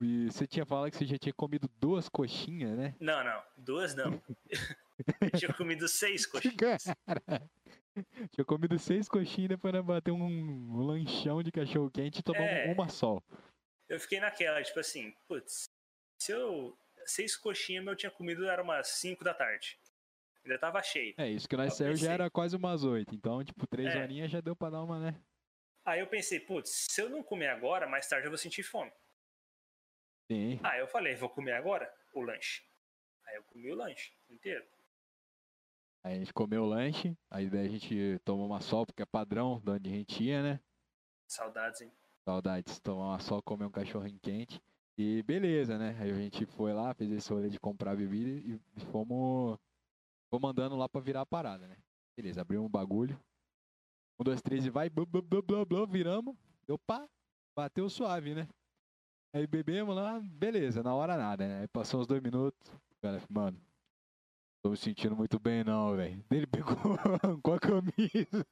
E 0.02 0.26
você 0.26 0.46
tinha 0.46 0.66
falado 0.66 0.90
que 0.90 0.96
você 0.98 1.06
já 1.06 1.16
tinha 1.16 1.32
comido 1.32 1.70
duas 1.78 2.06
coxinhas, 2.06 2.76
né? 2.76 2.94
Não, 3.00 3.24
não. 3.24 3.42
Duas 3.56 3.94
não. 3.94 4.12
Eu 4.12 5.30
tinha 5.40 5.54
comido 5.54 5.88
seis 5.88 6.26
coxinhas. 6.26 6.84
Cara, 7.06 7.50
tinha 8.30 8.44
comido 8.44 8.78
seis 8.78 9.08
coxinhas 9.08 9.48
depois 9.48 9.72
bater 9.82 10.10
um, 10.10 10.76
lanchão 10.84 11.42
de 11.42 11.50
cachorro 11.50 11.90
quente 11.90 12.18
e 12.18 12.22
tomamos 12.22 12.50
É. 12.50 12.70
uma 12.74 12.90
só. 12.90 13.18
Eu 13.88 13.98
fiquei 13.98 14.20
naquela, 14.20 14.62
tipo 14.62 14.78
assim, 14.80 15.14
putz, 15.26 15.64
se 16.20 16.32
eu. 16.32 16.76
Seis 17.06 17.36
coxinhas 17.36 17.86
eu 17.86 17.96
tinha 17.96 18.10
comido 18.10 18.44
era 18.44 18.62
umas 18.62 18.88
5 18.88 19.24
da 19.24 19.32
tarde. 19.32 19.78
Ainda 20.46 20.58
tava 20.60 20.80
cheio. 20.80 21.12
É, 21.18 21.28
isso 21.28 21.48
que 21.48 21.56
nós 21.56 21.74
saímos 21.74 21.98
já 21.98 22.12
era 22.12 22.30
quase 22.30 22.54
umas 22.54 22.84
oito. 22.84 23.12
Então, 23.14 23.42
tipo, 23.44 23.66
três 23.66 23.92
É. 23.92 24.00
horinhas 24.00 24.30
já 24.30 24.40
deu 24.40 24.54
pra 24.54 24.70
dar 24.70 24.82
uma, 24.82 25.00
né? 25.00 25.20
Aí 25.84 25.98
eu 26.00 26.06
pensei, 26.06 26.38
putz, 26.38 26.86
se 26.88 27.00
eu 27.02 27.10
não 27.10 27.22
comer 27.22 27.48
agora, 27.48 27.88
mais 27.88 28.08
tarde 28.08 28.26
eu 28.26 28.30
vou 28.30 28.38
sentir 28.38 28.62
fome. 28.62 28.92
Sim. 30.30 30.60
Aí 30.62 30.80
eu 30.80 30.86
falei, 30.86 31.16
vou 31.16 31.28
comer 31.28 31.52
agora 31.52 31.92
o 32.14 32.20
lanche. 32.20 32.62
Aí 33.26 33.36
eu 33.36 33.42
comi 33.44 33.70
o 33.70 33.74
lanche 33.74 34.12
inteiro. 34.30 34.64
Aí 36.04 36.14
a 36.14 36.18
gente 36.18 36.32
comeu 36.32 36.62
o 36.62 36.66
lanche, 36.66 37.16
aí 37.28 37.50
daí 37.50 37.66
a 37.66 37.68
gente 37.68 38.20
tomou 38.24 38.46
uma 38.46 38.60
sol, 38.60 38.86
porque 38.86 39.02
é 39.02 39.06
padrão 39.06 39.60
de 39.64 39.70
onde 39.70 39.90
a 39.90 39.92
gente 39.92 40.22
ia, 40.22 40.42
né? 40.42 40.60
Saudades, 41.26 41.80
hein? 41.80 41.92
Saudades, 42.24 42.78
tomar 42.78 43.08
uma 43.08 43.18
sol, 43.18 43.42
comer 43.42 43.64
um 43.66 43.70
cachorrinho 43.70 44.18
quente. 44.20 44.62
E 44.96 45.22
beleza, 45.24 45.76
né? 45.76 45.96
Aí 46.00 46.10
a 46.10 46.14
gente 46.14 46.46
foi 46.46 46.72
lá, 46.72 46.94
fez 46.94 47.10
esse 47.10 47.32
rolê 47.32 47.48
de 47.48 47.58
comprar 47.58 47.96
bebida 47.96 48.30
e 48.30 48.60
fomos, 48.92 49.58
fomos 50.30 50.50
andando 50.50 50.76
lá 50.76 50.88
pra 50.88 51.00
virar 51.00 51.22
a 51.22 51.26
parada, 51.26 51.66
né? 51.66 51.76
Beleza, 52.16 52.40
abriu 52.40 52.62
um 52.64 52.68
bagulho. 52.68 53.18
Um, 54.18 54.24
dois, 54.24 54.40
três 54.40 54.64
e 54.64 54.70
vai, 54.70 54.88
blá, 54.88 55.04
blá, 55.04 55.42
blá, 55.42 55.64
blá, 55.64 55.86
viramos. 55.86 56.36
Deu 56.66 56.78
pá, 56.78 57.08
bateu 57.54 57.88
suave, 57.88 58.34
né? 58.34 58.48
Aí 59.34 59.46
bebemos 59.46 59.94
lá, 59.94 60.18
beleza, 60.20 60.82
na 60.82 60.94
hora 60.94 61.16
nada, 61.16 61.46
né? 61.46 61.60
Aí 61.60 61.68
passou 61.68 62.00
uns 62.00 62.06
dois 62.06 62.22
minutos, 62.22 62.72
Cara, 63.02 63.22
mano, 63.30 63.60
tô 64.62 64.70
me 64.70 64.76
sentindo 64.76 65.14
muito 65.14 65.38
bem 65.38 65.62
não, 65.62 65.94
velho. 65.94 66.24
Ele 66.30 66.46
pegou 66.46 66.74
com 67.42 67.52
a 67.52 67.60
camisa. 67.60 68.46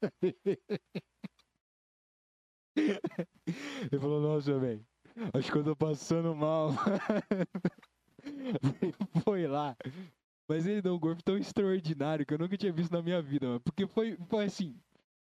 Ele 2.76 4.00
falou, 4.00 4.20
nossa, 4.20 4.58
velho, 4.58 4.86
acho 5.32 5.50
que 5.50 5.58
eu 5.58 5.64
tô 5.64 5.74
passando 5.74 6.34
mal. 6.36 6.70
foi 9.24 9.46
lá. 9.46 9.76
Mas 10.48 10.66
ele 10.66 10.82
deu 10.82 10.94
um 10.94 10.98
golpe 10.98 11.22
tão 11.22 11.36
extraordinário 11.38 12.26
que 12.26 12.34
eu 12.34 12.38
nunca 12.38 12.56
tinha 12.56 12.72
visto 12.72 12.92
na 12.92 13.02
minha 13.02 13.22
vida, 13.22 13.46
mano. 13.46 13.60
Porque 13.60 13.86
foi, 13.86 14.16
foi 14.28 14.44
assim, 14.44 14.78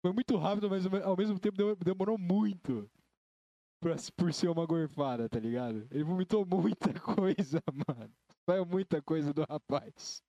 foi 0.01 0.12
muito 0.12 0.36
rápido, 0.38 0.70
mas 0.70 0.86
ao 0.86 1.15
mesmo 1.15 1.39
tempo 1.39 1.58
demorou 1.84 2.17
muito 2.17 2.89
pra, 3.79 3.96
por 4.15 4.34
ser 4.34 4.50
uma 4.50 4.65
gorfada, 4.65 5.29
tá 5.29 5.39
ligado? 5.39 5.88
Ele 5.91 6.03
vomitou 6.03 6.46
muita 6.46 6.93
coisa, 7.00 7.62
mano. 7.88 8.12
Saiu 8.50 8.65
muita 8.65 9.01
coisa 9.01 9.34
do 9.34 9.43
rapaz. 9.43 10.22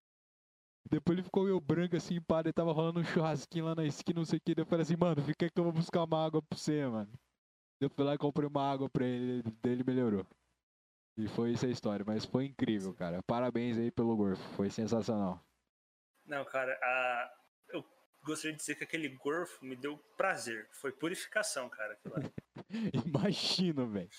Depois 0.90 1.16
ele 1.16 1.24
ficou 1.24 1.44
meio 1.44 1.60
branco 1.60 1.96
assim, 1.96 2.20
para, 2.20 2.48
ele 2.48 2.52
tava 2.52 2.72
rolando 2.72 3.00
um 3.00 3.04
churrasquinho 3.04 3.64
lá 3.64 3.74
na 3.74 3.84
esquina, 3.84 4.20
não 4.20 4.24
sei 4.24 4.38
o 4.38 4.40
que. 4.40 4.60
Eu 4.60 4.66
falei 4.66 4.82
assim, 4.82 4.96
mano, 4.96 5.22
fica 5.22 5.48
que 5.48 5.58
eu 5.58 5.64
vou 5.64 5.72
buscar 5.72 6.04
uma 6.04 6.24
água 6.26 6.42
pra 6.42 6.58
você, 6.58 6.86
mano. 6.86 7.10
Eu 7.80 7.90
fui 7.90 8.04
lá 8.04 8.14
e 8.14 8.18
comprei 8.18 8.48
uma 8.48 8.62
água 8.62 8.88
pra 8.90 9.06
ele, 9.06 9.42
dele 9.62 9.84
melhorou. 9.84 10.26
E 11.16 11.28
foi 11.28 11.52
isso 11.52 11.64
a 11.66 11.68
história, 11.68 12.04
mas 12.06 12.24
foi 12.24 12.46
incrível, 12.46 12.92
cara. 12.92 13.22
Parabéns 13.22 13.78
aí 13.78 13.90
pelo 13.90 14.16
gorfo, 14.16 14.42
foi 14.54 14.68
sensacional. 14.68 15.44
Não, 16.26 16.44
cara, 16.44 16.72
a... 16.82 17.34
eu 17.68 17.84
gostaria 18.24 18.52
de 18.52 18.58
dizer 18.58 18.74
que 18.74 18.84
aquele 18.84 19.08
gorfo 19.08 19.64
me 19.64 19.76
deu 19.76 19.96
prazer. 20.16 20.68
Foi 20.72 20.90
purificação, 20.90 21.68
cara. 21.68 21.98
Imagino, 23.06 23.86
velho. 23.88 24.10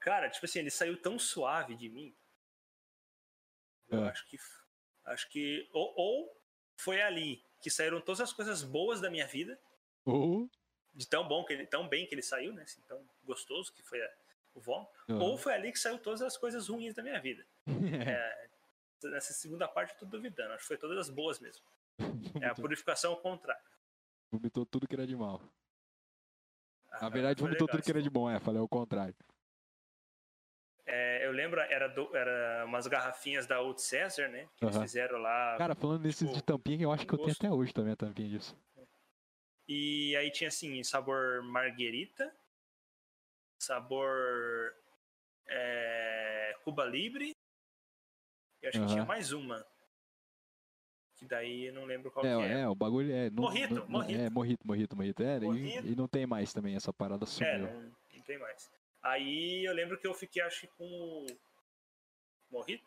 Cara, 0.00 0.28
tipo 0.28 0.46
assim, 0.46 0.60
ele 0.60 0.70
saiu 0.70 1.00
tão 1.00 1.18
suave 1.18 1.76
de 1.76 1.88
mim. 1.88 2.14
Eu 3.88 4.04
é. 4.04 4.08
acho 4.08 4.28
que 4.28 4.36
Acho 5.06 5.28
que. 5.28 5.68
Ou, 5.72 5.94
ou, 5.96 6.42
foi 6.76 7.00
ali 7.00 7.42
que 7.62 7.70
saíram 7.70 8.00
todas 8.00 8.20
as 8.20 8.32
coisas 8.32 8.62
boas 8.62 9.00
da 9.00 9.08
minha 9.08 9.26
vida. 9.26 9.58
Ou. 10.04 10.50
De 10.92 11.06
tão 11.06 11.26
bom 11.26 11.44
que 11.44 11.52
ele, 11.52 11.66
tão 11.66 11.88
bem 11.88 12.06
que 12.06 12.14
ele 12.14 12.22
saiu, 12.22 12.52
né? 12.52 12.62
Assim, 12.62 12.80
tão 12.88 13.06
gostoso 13.22 13.72
que 13.72 13.82
foi 13.82 14.00
a, 14.00 14.08
o 14.56 14.60
vômito. 14.60 14.90
Uhum. 15.08 15.20
Ou 15.20 15.38
foi 15.38 15.52
ali 15.52 15.70
que 15.70 15.78
saiu 15.78 15.98
todas 15.98 16.22
as 16.22 16.36
coisas 16.36 16.68
ruins 16.68 16.94
da 16.94 17.02
minha 17.02 17.20
vida. 17.20 17.46
é, 17.66 18.48
nessa 19.04 19.32
segunda 19.32 19.68
parte 19.68 19.92
eu 19.92 20.00
tô 20.00 20.06
duvidando. 20.06 20.52
Acho 20.54 20.62
que 20.62 20.68
foi 20.68 20.78
todas 20.78 20.98
as 20.98 21.10
boas 21.10 21.38
mesmo. 21.38 21.64
É 22.40 22.46
a 22.46 22.54
purificação 22.54 23.12
ao 23.12 23.18
contrário. 23.18 23.62
Vomitou 24.30 24.66
tudo 24.66 24.88
que 24.88 24.94
era 24.94 25.06
de 25.06 25.16
mal. 25.16 25.40
Ah, 26.90 27.02
Na 27.02 27.08
verdade, 27.08 27.40
vomitou 27.40 27.68
tudo 27.68 27.82
que 27.82 27.90
era 27.90 28.02
de 28.02 28.10
bom, 28.10 28.28
é, 28.28 28.40
falei 28.40 28.60
o 28.60 28.68
contrário. 28.68 29.14
É, 30.84 31.26
eu 31.26 31.32
lembro, 31.32 31.60
era, 31.60 31.88
do, 31.88 32.14
era 32.16 32.64
umas 32.64 32.86
garrafinhas 32.86 33.46
da 33.46 33.60
Old 33.60 33.80
Caesar, 33.82 34.30
né? 34.30 34.48
Que 34.56 34.64
uhum. 34.64 34.70
eles 34.70 34.82
fizeram 34.82 35.18
lá. 35.18 35.56
Cara, 35.58 35.74
falando 35.74 35.96
tipo, 35.96 36.06
nesses 36.06 36.32
de 36.32 36.42
tampinha, 36.42 36.84
eu 36.84 36.92
acho 36.92 37.06
que 37.06 37.12
eu 37.12 37.18
tenho 37.18 37.32
até 37.32 37.50
hoje 37.50 37.72
também 37.72 37.92
a 37.92 37.96
tampinha 37.96 38.28
disso. 38.28 38.56
E 39.68 40.14
aí 40.14 40.30
tinha 40.30 40.46
assim, 40.46 40.82
sabor 40.84 41.42
marguerita, 41.42 42.32
sabor 43.66 44.74
é, 45.48 46.56
Cuba 46.64 46.84
Libre, 46.84 47.36
e 48.62 48.66
acho 48.66 48.78
uhum. 48.78 48.86
que 48.86 48.92
tinha 48.92 49.04
mais 49.04 49.32
uma. 49.32 49.64
Que 51.16 51.24
daí 51.24 51.66
eu 51.66 51.74
não 51.74 51.84
lembro 51.84 52.10
qual 52.10 52.24
é, 52.24 52.30
é. 52.30 52.60
É, 52.60 52.68
o 52.68 52.74
bagulho 52.74 53.12
é. 53.12 53.30
Não, 53.30 53.42
morrito, 53.42 53.74
não, 53.74 53.88
morrito. 53.88 54.20
É, 54.20 54.30
morrito, 54.30 54.66
morrito, 54.66 54.96
morrito. 54.96 55.22
É, 55.22 55.40
morrito. 55.40 55.86
E, 55.86 55.92
e, 55.92 55.96
não 55.96 56.06
tem 56.06 56.26
mais 56.26 56.52
também 56.52 56.76
essa 56.76 56.92
parada 56.92 57.24
sumiu. 57.24 57.50
É, 57.50 57.58
não, 57.58 57.82
não 58.14 58.22
tem 58.22 58.38
mais. 58.38 58.70
Aí 59.02 59.64
eu 59.64 59.72
lembro 59.72 59.98
que 59.98 60.06
eu 60.06 60.12
fiquei, 60.12 60.42
acho 60.42 60.62
que 60.62 60.66
com 60.76 61.26
Morrito. 62.50 62.84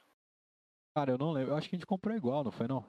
Cara, 0.96 1.12
eu 1.12 1.18
não 1.18 1.32
lembro. 1.32 1.54
Eu 1.54 1.58
acho 1.58 1.70
que 1.70 1.76
a 1.76 1.78
gente 1.78 1.86
comprou 1.86 2.16
igual, 2.16 2.44
não 2.44 2.52
foi 2.52 2.68
não? 2.68 2.86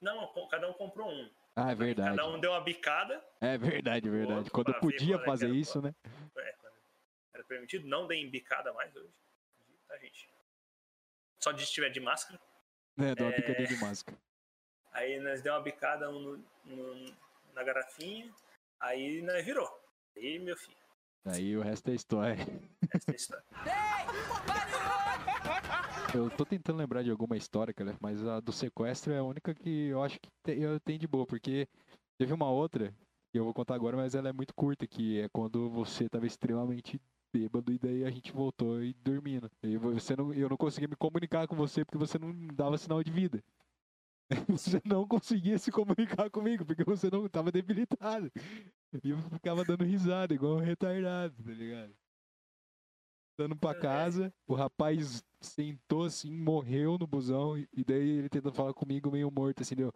Não, 0.00 0.32
cada 0.48 0.68
um 0.68 0.72
comprou 0.72 1.08
um. 1.10 1.30
Ah, 1.56 1.72
é 1.72 1.74
verdade. 1.74 2.16
Cada 2.16 2.28
um 2.28 2.38
deu 2.38 2.52
uma 2.52 2.60
bicada. 2.60 3.22
É 3.40 3.58
verdade, 3.58 4.08
verdade. 4.08 4.50
Quando 4.50 4.68
eu 4.68 4.78
podia 4.80 5.18
fazer 5.18 5.50
isso, 5.50 5.82
né? 5.82 5.92
É, 6.36 6.54
era 7.38 7.46
permitido. 7.46 7.86
Não 7.86 8.06
deem 8.06 8.28
bicada 8.28 8.72
mais 8.72 8.94
hoje. 8.94 9.12
Tá, 9.86 9.96
gente? 9.98 10.28
Só 11.42 11.52
de 11.52 11.62
estiver 11.62 11.90
de 11.90 12.00
máscara. 12.00 12.40
É, 12.98 13.14
dá 13.14 13.24
uma 13.24 13.32
é... 13.32 13.36
bicadinha 13.36 13.68
de 13.68 13.76
máscara. 13.76 14.18
Aí 14.92 15.20
nós 15.20 15.42
deu 15.42 15.54
uma 15.54 15.62
bicada 15.62 16.10
no, 16.10 16.38
no, 16.64 17.14
na 17.54 17.62
garrafinha. 17.62 18.32
Aí 18.80 19.22
nós 19.22 19.44
virou. 19.44 19.68
Aí, 20.16 20.38
meu 20.38 20.56
filho. 20.56 20.76
Aí 21.24 21.56
o 21.56 21.62
resto 21.62 21.90
é 21.90 21.94
história. 21.94 22.36
Resto 22.92 23.10
é 23.10 23.14
história. 23.14 23.44
eu 26.14 26.30
tô 26.30 26.44
tentando 26.44 26.78
lembrar 26.78 27.02
de 27.02 27.10
alguma 27.10 27.36
história, 27.36 27.74
cara, 27.74 27.96
mas 28.00 28.26
a 28.26 28.40
do 28.40 28.52
sequestro 28.52 29.12
é 29.12 29.18
a 29.18 29.22
única 29.22 29.54
que 29.54 29.88
eu 29.88 30.02
acho 30.02 30.18
que 30.18 30.30
eu 30.46 30.80
tenho 30.80 30.98
de 30.98 31.06
boa, 31.06 31.26
porque 31.26 31.68
teve 32.16 32.32
uma 32.32 32.50
outra 32.50 32.94
que 33.30 33.38
eu 33.38 33.44
vou 33.44 33.52
contar 33.52 33.74
agora, 33.74 33.96
mas 33.96 34.14
ela 34.14 34.30
é 34.30 34.32
muito 34.32 34.54
curta, 34.54 34.86
que 34.86 35.20
é 35.20 35.28
quando 35.28 35.68
você 35.68 36.08
tava 36.08 36.26
extremamente 36.26 36.98
bêbado 37.38 37.72
e 37.72 37.78
daí 37.78 38.04
a 38.04 38.10
gente 38.10 38.32
voltou 38.32 38.82
e 38.82 38.92
dormindo. 38.94 39.50
E 39.62 39.76
você 39.76 40.16
não, 40.16 40.32
eu 40.32 40.48
não 40.48 40.56
conseguia 40.56 40.88
me 40.88 40.96
comunicar 40.96 41.46
com 41.46 41.54
você 41.54 41.84
porque 41.84 41.98
você 41.98 42.18
não 42.18 42.32
dava 42.48 42.76
sinal 42.76 43.02
de 43.02 43.10
vida. 43.10 43.42
Você 44.46 44.78
não 44.84 45.08
conseguia 45.08 45.56
se 45.56 45.72
comunicar 45.72 46.28
comigo 46.28 46.62
porque 46.62 46.84
você 46.84 47.08
não 47.10 47.24
estava 47.24 47.50
debilitado. 47.50 48.30
E 49.02 49.08
eu 49.08 49.16
ficava 49.16 49.64
dando 49.64 49.84
risada, 49.84 50.34
igual 50.34 50.56
um 50.56 50.60
retardado, 50.60 51.34
tá 51.42 51.50
ligado? 51.50 51.94
Dando 53.38 53.56
pra 53.56 53.70
é. 53.70 53.80
casa, 53.80 54.30
o 54.46 54.54
rapaz 54.54 55.24
sentou 55.40 56.04
assim, 56.04 56.30
morreu 56.30 56.98
no 56.98 57.06
busão, 57.06 57.56
e 57.56 57.82
daí 57.82 58.18
ele 58.18 58.28
tentando 58.28 58.54
falar 58.54 58.74
comigo 58.74 59.10
meio 59.10 59.30
morto, 59.30 59.62
assim, 59.62 59.74
deu. 59.74 59.94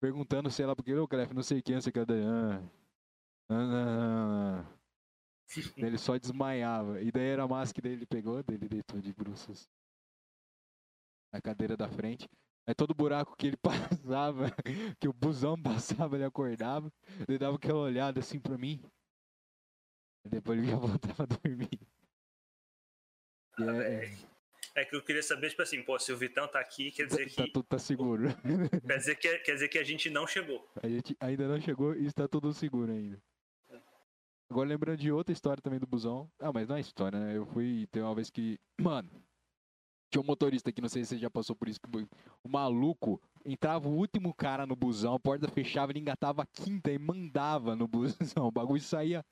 Perguntando, 0.00 0.48
sei 0.48 0.64
lá, 0.64 0.76
porque 0.76 0.92
eu, 0.92 1.08
Clef, 1.08 1.32
não 1.34 1.42
sei 1.42 1.60
quem, 1.60 1.80
sei 1.80 1.90
que 1.90 1.98
ah, 1.98 2.04
ah, 2.04 2.62
ah, 3.48 4.60
ah. 4.60 4.75
Ele 5.76 5.98
só 5.98 6.16
desmaiava. 6.16 7.00
E 7.00 7.10
daí 7.10 7.28
era 7.28 7.44
a 7.44 7.48
máscara 7.48 7.88
dele, 7.88 7.96
ele 7.96 8.06
pegou, 8.06 8.42
dele 8.42 8.68
deitou 8.68 9.00
de 9.00 9.12
bruços 9.12 9.68
na 11.32 11.40
cadeira 11.40 11.76
da 11.76 11.88
frente. 11.88 12.28
Aí 12.66 12.74
todo 12.74 12.94
buraco 12.94 13.36
que 13.36 13.46
ele 13.46 13.56
passava, 13.62 14.50
que 14.98 15.08
o 15.08 15.12
busão 15.12 15.60
passava, 15.60 16.16
ele 16.16 16.24
acordava, 16.24 16.92
ele 17.28 17.38
dava 17.38 17.56
aquela 17.56 17.78
olhada 17.78 18.18
assim 18.20 18.40
pra 18.40 18.58
mim. 18.58 18.82
E 20.24 20.28
depois 20.28 20.58
ele 20.58 20.68
já 20.68 20.76
voltava 20.76 21.22
a 21.22 21.26
dormir. 21.26 21.78
Ah, 23.58 23.82
é... 23.84 24.12
é... 24.74 24.84
que 24.84 24.96
eu 24.96 25.04
queria 25.04 25.22
saber, 25.22 25.50
tipo 25.50 25.62
assim, 25.62 25.80
pô, 25.82 25.96
se 25.98 26.12
o 26.12 26.16
Vitão 26.16 26.48
tá 26.48 26.58
aqui, 26.58 26.90
quer 26.90 27.06
dizer 27.06 27.32
tá, 27.32 27.44
que. 27.44 27.52
Tudo 27.52 27.66
tá 27.66 27.78
seguro. 27.78 28.24
Quer 28.84 28.98
dizer 28.98 29.14
que, 29.14 29.38
quer 29.38 29.54
dizer 29.54 29.68
que 29.68 29.78
a 29.78 29.84
gente 29.84 30.10
não 30.10 30.26
chegou. 30.26 30.68
A 30.82 30.88
gente 30.88 31.16
ainda 31.20 31.46
não 31.46 31.60
chegou 31.60 31.94
e 31.94 32.06
está 32.06 32.26
tudo 32.26 32.52
seguro 32.52 32.90
ainda. 32.90 33.22
Agora 34.50 34.68
lembrando 34.68 34.98
de 34.98 35.10
outra 35.10 35.32
história 35.32 35.60
também 35.60 35.80
do 35.80 35.86
busão. 35.86 36.30
Ah, 36.38 36.52
mas 36.52 36.68
não 36.68 36.76
é 36.76 36.80
história, 36.80 37.18
né? 37.18 37.36
Eu 37.36 37.46
fui. 37.46 37.86
Tem 37.90 38.02
uma 38.02 38.14
vez 38.14 38.30
que. 38.30 38.58
Mano, 38.80 39.10
tinha 40.10 40.22
um 40.22 40.26
motorista 40.26 40.70
aqui, 40.70 40.80
não 40.80 40.88
sei 40.88 41.04
se 41.04 41.10
você 41.10 41.18
já 41.18 41.30
passou 41.30 41.56
por 41.56 41.68
isso, 41.68 41.80
que 41.80 41.88
o 42.44 42.48
maluco 42.48 43.20
entrava 43.44 43.88
o 43.88 43.96
último 43.96 44.32
cara 44.32 44.64
no 44.64 44.76
busão, 44.76 45.14
a 45.14 45.20
porta 45.20 45.48
fechava, 45.48 45.92
ele 45.92 45.98
engatava 45.98 46.42
a 46.42 46.46
quinta 46.46 46.90
e 46.90 46.98
mandava 46.98 47.74
no 47.74 47.88
busão. 47.88 48.46
O 48.46 48.52
bagulho 48.52 48.80
saía 48.80 49.24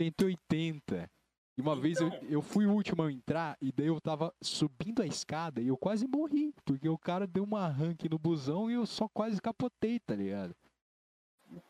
180. 0.00 1.10
E 1.56 1.60
uma 1.60 1.72
então... 1.72 1.82
vez 1.82 2.00
eu, 2.00 2.08
eu 2.30 2.40
fui 2.40 2.66
o 2.66 2.72
último 2.72 3.02
a 3.02 3.10
entrar 3.10 3.56
e 3.60 3.72
daí 3.72 3.88
eu 3.88 4.00
tava 4.00 4.32
subindo 4.40 5.02
a 5.02 5.06
escada 5.06 5.60
e 5.60 5.66
eu 5.66 5.76
quase 5.76 6.06
morri, 6.06 6.54
porque 6.64 6.88
o 6.88 6.96
cara 6.96 7.26
deu 7.26 7.42
uma 7.42 7.66
arranque 7.66 8.08
no 8.08 8.18
busão 8.18 8.70
e 8.70 8.74
eu 8.74 8.86
só 8.86 9.08
quase 9.08 9.42
capotei, 9.42 9.98
tá 9.98 10.14
ligado? 10.14 10.54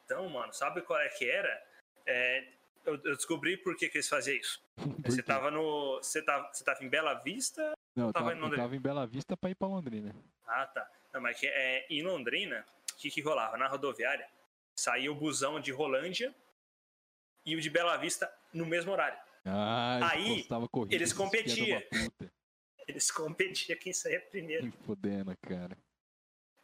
Então, 0.04 0.28
mano, 0.28 0.52
sabe 0.52 0.82
qual 0.82 1.00
é 1.00 1.08
que 1.08 1.24
era? 1.24 1.66
É, 2.06 2.57
eu, 2.88 3.16
descobri 3.16 3.56
por 3.56 3.76
que, 3.76 3.88
que 3.88 3.98
eles 3.98 4.08
faziam 4.08 4.36
isso. 4.36 4.62
você 5.04 5.22
tava 5.22 5.50
no. 5.50 5.96
Você 5.96 6.22
tava, 6.22 6.48
você 6.52 6.64
tava 6.64 6.84
em 6.84 6.88
Bela 6.88 7.14
Vista 7.14 7.74
não, 7.98 8.06
eu 8.06 8.12
tava, 8.12 8.32
eu 8.32 8.54
tava 8.54 8.76
em 8.76 8.80
Bela 8.80 9.06
Vista 9.08 9.36
pra 9.36 9.50
ir 9.50 9.56
pra 9.56 9.66
Londrina. 9.66 10.14
Ah, 10.46 10.66
tá. 10.66 10.88
Não, 11.12 11.20
mas 11.20 11.40
é, 11.42 11.84
em 11.90 12.00
Londrina, 12.00 12.64
o 12.92 12.96
que, 12.96 13.10
que 13.10 13.20
rolava? 13.20 13.56
Na 13.56 13.66
rodoviária, 13.66 14.28
saía 14.76 15.10
o 15.10 15.16
busão 15.16 15.58
de 15.58 15.72
Rolândia 15.72 16.32
e 17.44 17.56
o 17.56 17.60
de 17.60 17.68
Bela 17.68 17.96
Vista 17.96 18.32
no 18.54 18.64
mesmo 18.64 18.92
horário. 18.92 19.18
Ah, 19.44 19.98
Aí, 20.12 20.46
corrida, 20.70 20.94
eles 20.94 21.12
competiam. 21.12 21.82
Eles 22.86 23.10
competiam 23.10 23.78
quem 23.78 23.92
saía 23.92 24.18
primeiro. 24.18 24.72
Fudendo, 24.86 25.36
cara. 25.42 25.76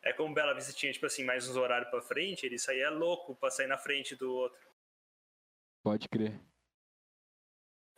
É 0.02 0.10
como 0.14 0.32
Bela 0.32 0.54
Vista 0.54 0.72
tinha, 0.72 0.90
tipo 0.90 1.04
assim, 1.04 1.22
mais 1.22 1.46
uns 1.46 1.54
horários 1.54 1.90
pra 1.90 2.00
frente, 2.00 2.46
ele 2.46 2.58
saía 2.58 2.88
louco 2.88 3.36
pra 3.36 3.50
sair 3.50 3.66
na 3.66 3.76
frente 3.76 4.16
do 4.16 4.32
outro. 4.32 4.58
Pode 5.84 6.08
crer. 6.08 6.40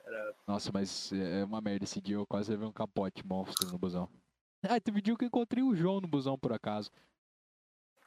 Era... 0.04 0.36
Nossa, 0.46 0.72
mas 0.72 1.12
é, 1.12 1.40
é 1.40 1.44
uma 1.44 1.60
merda. 1.60 1.84
Esse 1.84 2.00
dia 2.00 2.16
eu 2.16 2.26
quase 2.26 2.50
levei 2.50 2.66
um 2.66 2.72
capote 2.72 3.24
monstro 3.24 3.70
no 3.70 3.78
busão. 3.78 4.08
Ah, 4.68 4.80
teve 4.80 4.98
um 4.98 5.02
dia 5.02 5.16
que 5.16 5.22
eu 5.22 5.28
encontrei 5.28 5.62
o 5.62 5.76
João 5.76 6.00
no 6.00 6.08
busão, 6.08 6.36
por 6.36 6.52
acaso. 6.52 6.90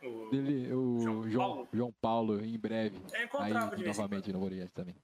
O, 0.01 0.35
Ele, 0.35 0.73
o 0.73 0.99
João, 0.99 1.29
João, 1.29 1.47
Paulo. 1.47 1.69
João 1.71 1.93
Paulo, 2.01 2.43
em 2.43 2.59
breve. 2.59 2.99
É, 3.13 3.29
Aí, 3.37 3.53
novamente, 3.85 4.33
no 4.33 4.43
Oriente 4.43 4.73
também. 4.73 4.95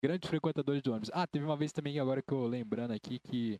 Grandes 0.00 0.28
frequentadores 0.28 0.80
de 0.80 0.90
ônibus. 0.90 1.10
Ah, 1.12 1.26
teve 1.26 1.44
uma 1.44 1.56
vez 1.56 1.72
também, 1.72 1.98
agora 1.98 2.22
que 2.22 2.32
eu 2.32 2.46
lembrando 2.46 2.92
aqui, 2.92 3.18
que 3.18 3.58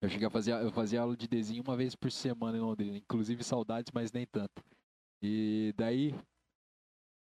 Eu 0.00 0.08
cheguei 0.08 0.26
a 0.26 0.30
fazer, 0.30 0.52
eu 0.52 0.72
fazia 0.72 1.02
aula 1.02 1.16
de 1.16 1.28
desenho 1.28 1.62
uma 1.62 1.76
vez 1.76 1.94
por 1.94 2.10
semana 2.10 2.58
em 2.58 2.60
Londrina, 2.62 2.96
inclusive 2.96 3.44
saudades, 3.44 3.92
mas 3.94 4.10
nem 4.10 4.26
tanto. 4.26 4.64
E 5.22 5.72
daí, 5.76 6.12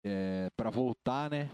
é, 0.08 0.50
para 0.56 0.70
voltar, 0.70 1.30
né? 1.30 1.50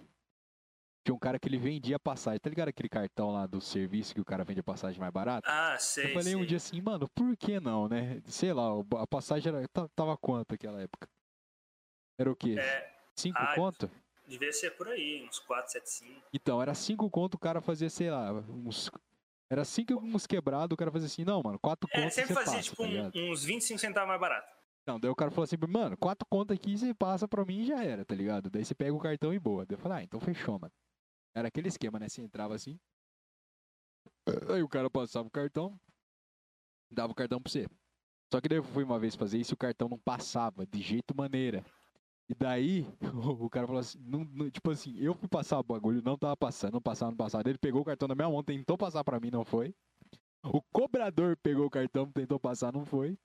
Tinha 1.05 1.15
um 1.15 1.19
cara 1.19 1.39
que 1.39 1.49
ele 1.49 1.59
vendia 1.59 1.99
passagem. 1.99 2.41
Tá 2.41 2.49
ligado 2.49 2.69
aquele 2.69 2.89
cartão 2.89 3.31
lá 3.31 3.47
do 3.47 3.61
serviço 3.61 4.15
que 4.15 4.21
o 4.21 4.25
cara 4.25 4.43
vende 4.43 4.61
a 4.61 4.65
passagem 4.65 4.99
mais 4.99 5.13
barata? 5.13 5.49
Ah, 5.51 5.79
sei. 5.79 6.07
Eu 6.07 6.09
falei 6.11 6.33
sei. 6.33 6.37
um 6.37 6.45
dia 6.47 6.57
assim, 6.57 6.81
mano, 6.81 7.09
por 7.11 7.37
que 7.37 7.61
não, 7.61 7.89
né? 7.89 8.23
Sei 8.27 8.53
lá, 8.53 8.69
a 8.99 9.07
passagem 9.07 9.53
era, 9.55 9.69
tava 9.95 10.17
quanto 10.17 10.53
naquela 10.53 10.81
época? 10.81 11.07
Era 12.19 12.31
o 12.31 12.37
quê? 12.37 12.57
É, 12.59 12.95
Cinco 13.17 13.39
ah, 13.39 13.55
conto? 13.55 13.91
devia 14.27 14.53
ser 14.53 14.71
por 14.71 14.89
aí, 14.89 15.25
uns 15.29 15.39
4, 15.41 15.73
7, 15.73 15.91
5. 15.91 16.23
Então, 16.33 16.61
era 16.61 16.75
cinco 16.75 17.09
conto, 17.11 17.35
o 17.35 17.39
cara 17.39 17.61
fazia, 17.61 17.91
sei 17.91 18.11
lá, 18.11 18.33
uns. 18.33 18.91
Era 19.51 19.65
cinco 19.65 19.95
uns 19.95 20.27
quebrados, 20.27 20.75
o 20.75 20.77
cara 20.77 20.91
fazia 20.91 21.07
assim, 21.07 21.25
não, 21.25 21.43
mano, 21.43 21.59
quatro 21.59 21.89
É, 21.93 22.01
contos 22.01 22.15
sempre 22.15 22.29
você 22.29 22.35
fazia 22.35 22.55
passa, 22.55 22.71
tipo 22.71 22.83
tá 22.83 23.19
um- 23.19 23.31
uns 23.31 23.45
25 23.45 23.79
centavos 23.79 24.09
mais 24.09 24.21
barato. 24.21 24.54
Não, 24.87 25.01
daí 25.01 25.11
o 25.11 25.17
cara 25.17 25.31
falou 25.31 25.45
assim, 25.45 25.57
mano, 25.69 25.97
quatro 25.97 26.27
contas 26.31 26.57
aqui 26.57 26.77
você 26.77 26.93
passa 26.93 27.27
pra 27.27 27.45
mim 27.45 27.61
e 27.61 27.65
já 27.67 27.83
era, 27.83 28.05
tá 28.05 28.15
ligado? 28.15 28.51
Daí 28.51 28.65
você 28.65 28.75
pega 28.75 28.93
o 28.93 28.99
cartão 29.01 29.33
e 29.33 29.39
boa. 29.39 29.65
Daí 29.65 29.77
eu 29.77 29.81
falei, 29.81 29.99
ah, 29.99 30.03
então 30.03 30.21
fechou, 30.21 30.59
mano. 30.59 30.73
Era 31.35 31.49
aquele 31.49 31.69
esquema, 31.69 31.99
né? 31.99 32.09
Você 32.09 32.23
entrava 32.23 32.55
assim. 32.55 32.79
Aí 34.53 34.63
o 34.63 34.69
cara 34.69 34.91
passava 34.91 35.27
o 35.27 35.31
cartão, 35.31 35.79
dava 36.91 37.13
o 37.13 37.15
cartão 37.15 37.41
pra 37.41 37.51
você. 37.51 37.67
Só 38.33 38.41
que 38.41 38.49
daí 38.49 38.59
eu 38.59 38.65
fui 38.65 38.85
uma 38.85 38.99
vez 38.99 39.15
fazer 39.15 39.39
isso 39.39 39.53
e 39.53 39.55
o 39.55 39.59
cartão 39.59 39.89
não 39.89 39.99
passava, 39.99 40.67
de 40.67 40.81
jeito 40.83 41.17
maneira. 41.17 41.65
E 42.29 42.35
daí, 42.35 42.87
o 43.41 43.51
cara 43.51 43.67
falou 43.67 43.81
assim, 43.81 43.99
não- 44.01 44.25
não- 44.25 44.51
tipo 44.51 44.71
assim, 44.71 44.97
eu 44.99 45.15
fui 45.15 45.29
passar 45.29 45.59
o 45.59 45.63
bagulho, 45.63 46.03
não 46.03 46.17
tava 46.19 46.37
passando, 46.37 46.75
não 46.75 46.83
passava, 46.83 47.11
não 47.11 47.17
passava. 47.17 47.49
Ele 47.49 47.59
pegou 47.59 47.83
o 47.83 47.85
cartão 47.85 48.09
na 48.09 48.15
minha 48.15 48.29
mão, 48.29 48.43
tentou 48.43 48.79
passar 48.79 49.05
pra 49.05 49.21
mim, 49.21 49.31
não 49.31 49.45
foi. 49.45 49.75
O 50.45 50.63
cobrador 50.73 51.37
pegou 51.43 51.67
o 51.67 51.71
cartão, 51.71 52.11
tentou 52.11 52.39
passar, 52.39 52.73
não 52.73 52.85
foi. 52.85 53.19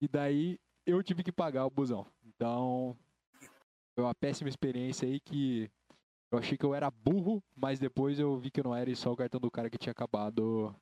E 0.00 0.08
daí 0.08 0.58
eu 0.88 1.02
tive 1.02 1.22
que 1.22 1.30
pagar 1.32 1.66
o 1.66 1.70
busão. 1.70 2.06
Então, 2.24 2.96
foi 3.94 4.04
uma 4.04 4.14
péssima 4.14 4.48
experiência 4.48 5.06
aí 5.06 5.20
que 5.20 5.70
eu 6.30 6.38
achei 6.38 6.56
que 6.56 6.64
eu 6.64 6.74
era 6.74 6.90
burro, 6.90 7.42
mas 7.54 7.78
depois 7.78 8.18
eu 8.18 8.36
vi 8.38 8.50
que 8.50 8.60
eu 8.60 8.64
não 8.64 8.74
era 8.74 8.90
e 8.90 8.96
só 8.96 9.12
o 9.12 9.16
cartão 9.16 9.40
do 9.40 9.50
cara 9.50 9.68
que 9.70 9.78
tinha 9.78 9.92
acabado 9.92 10.74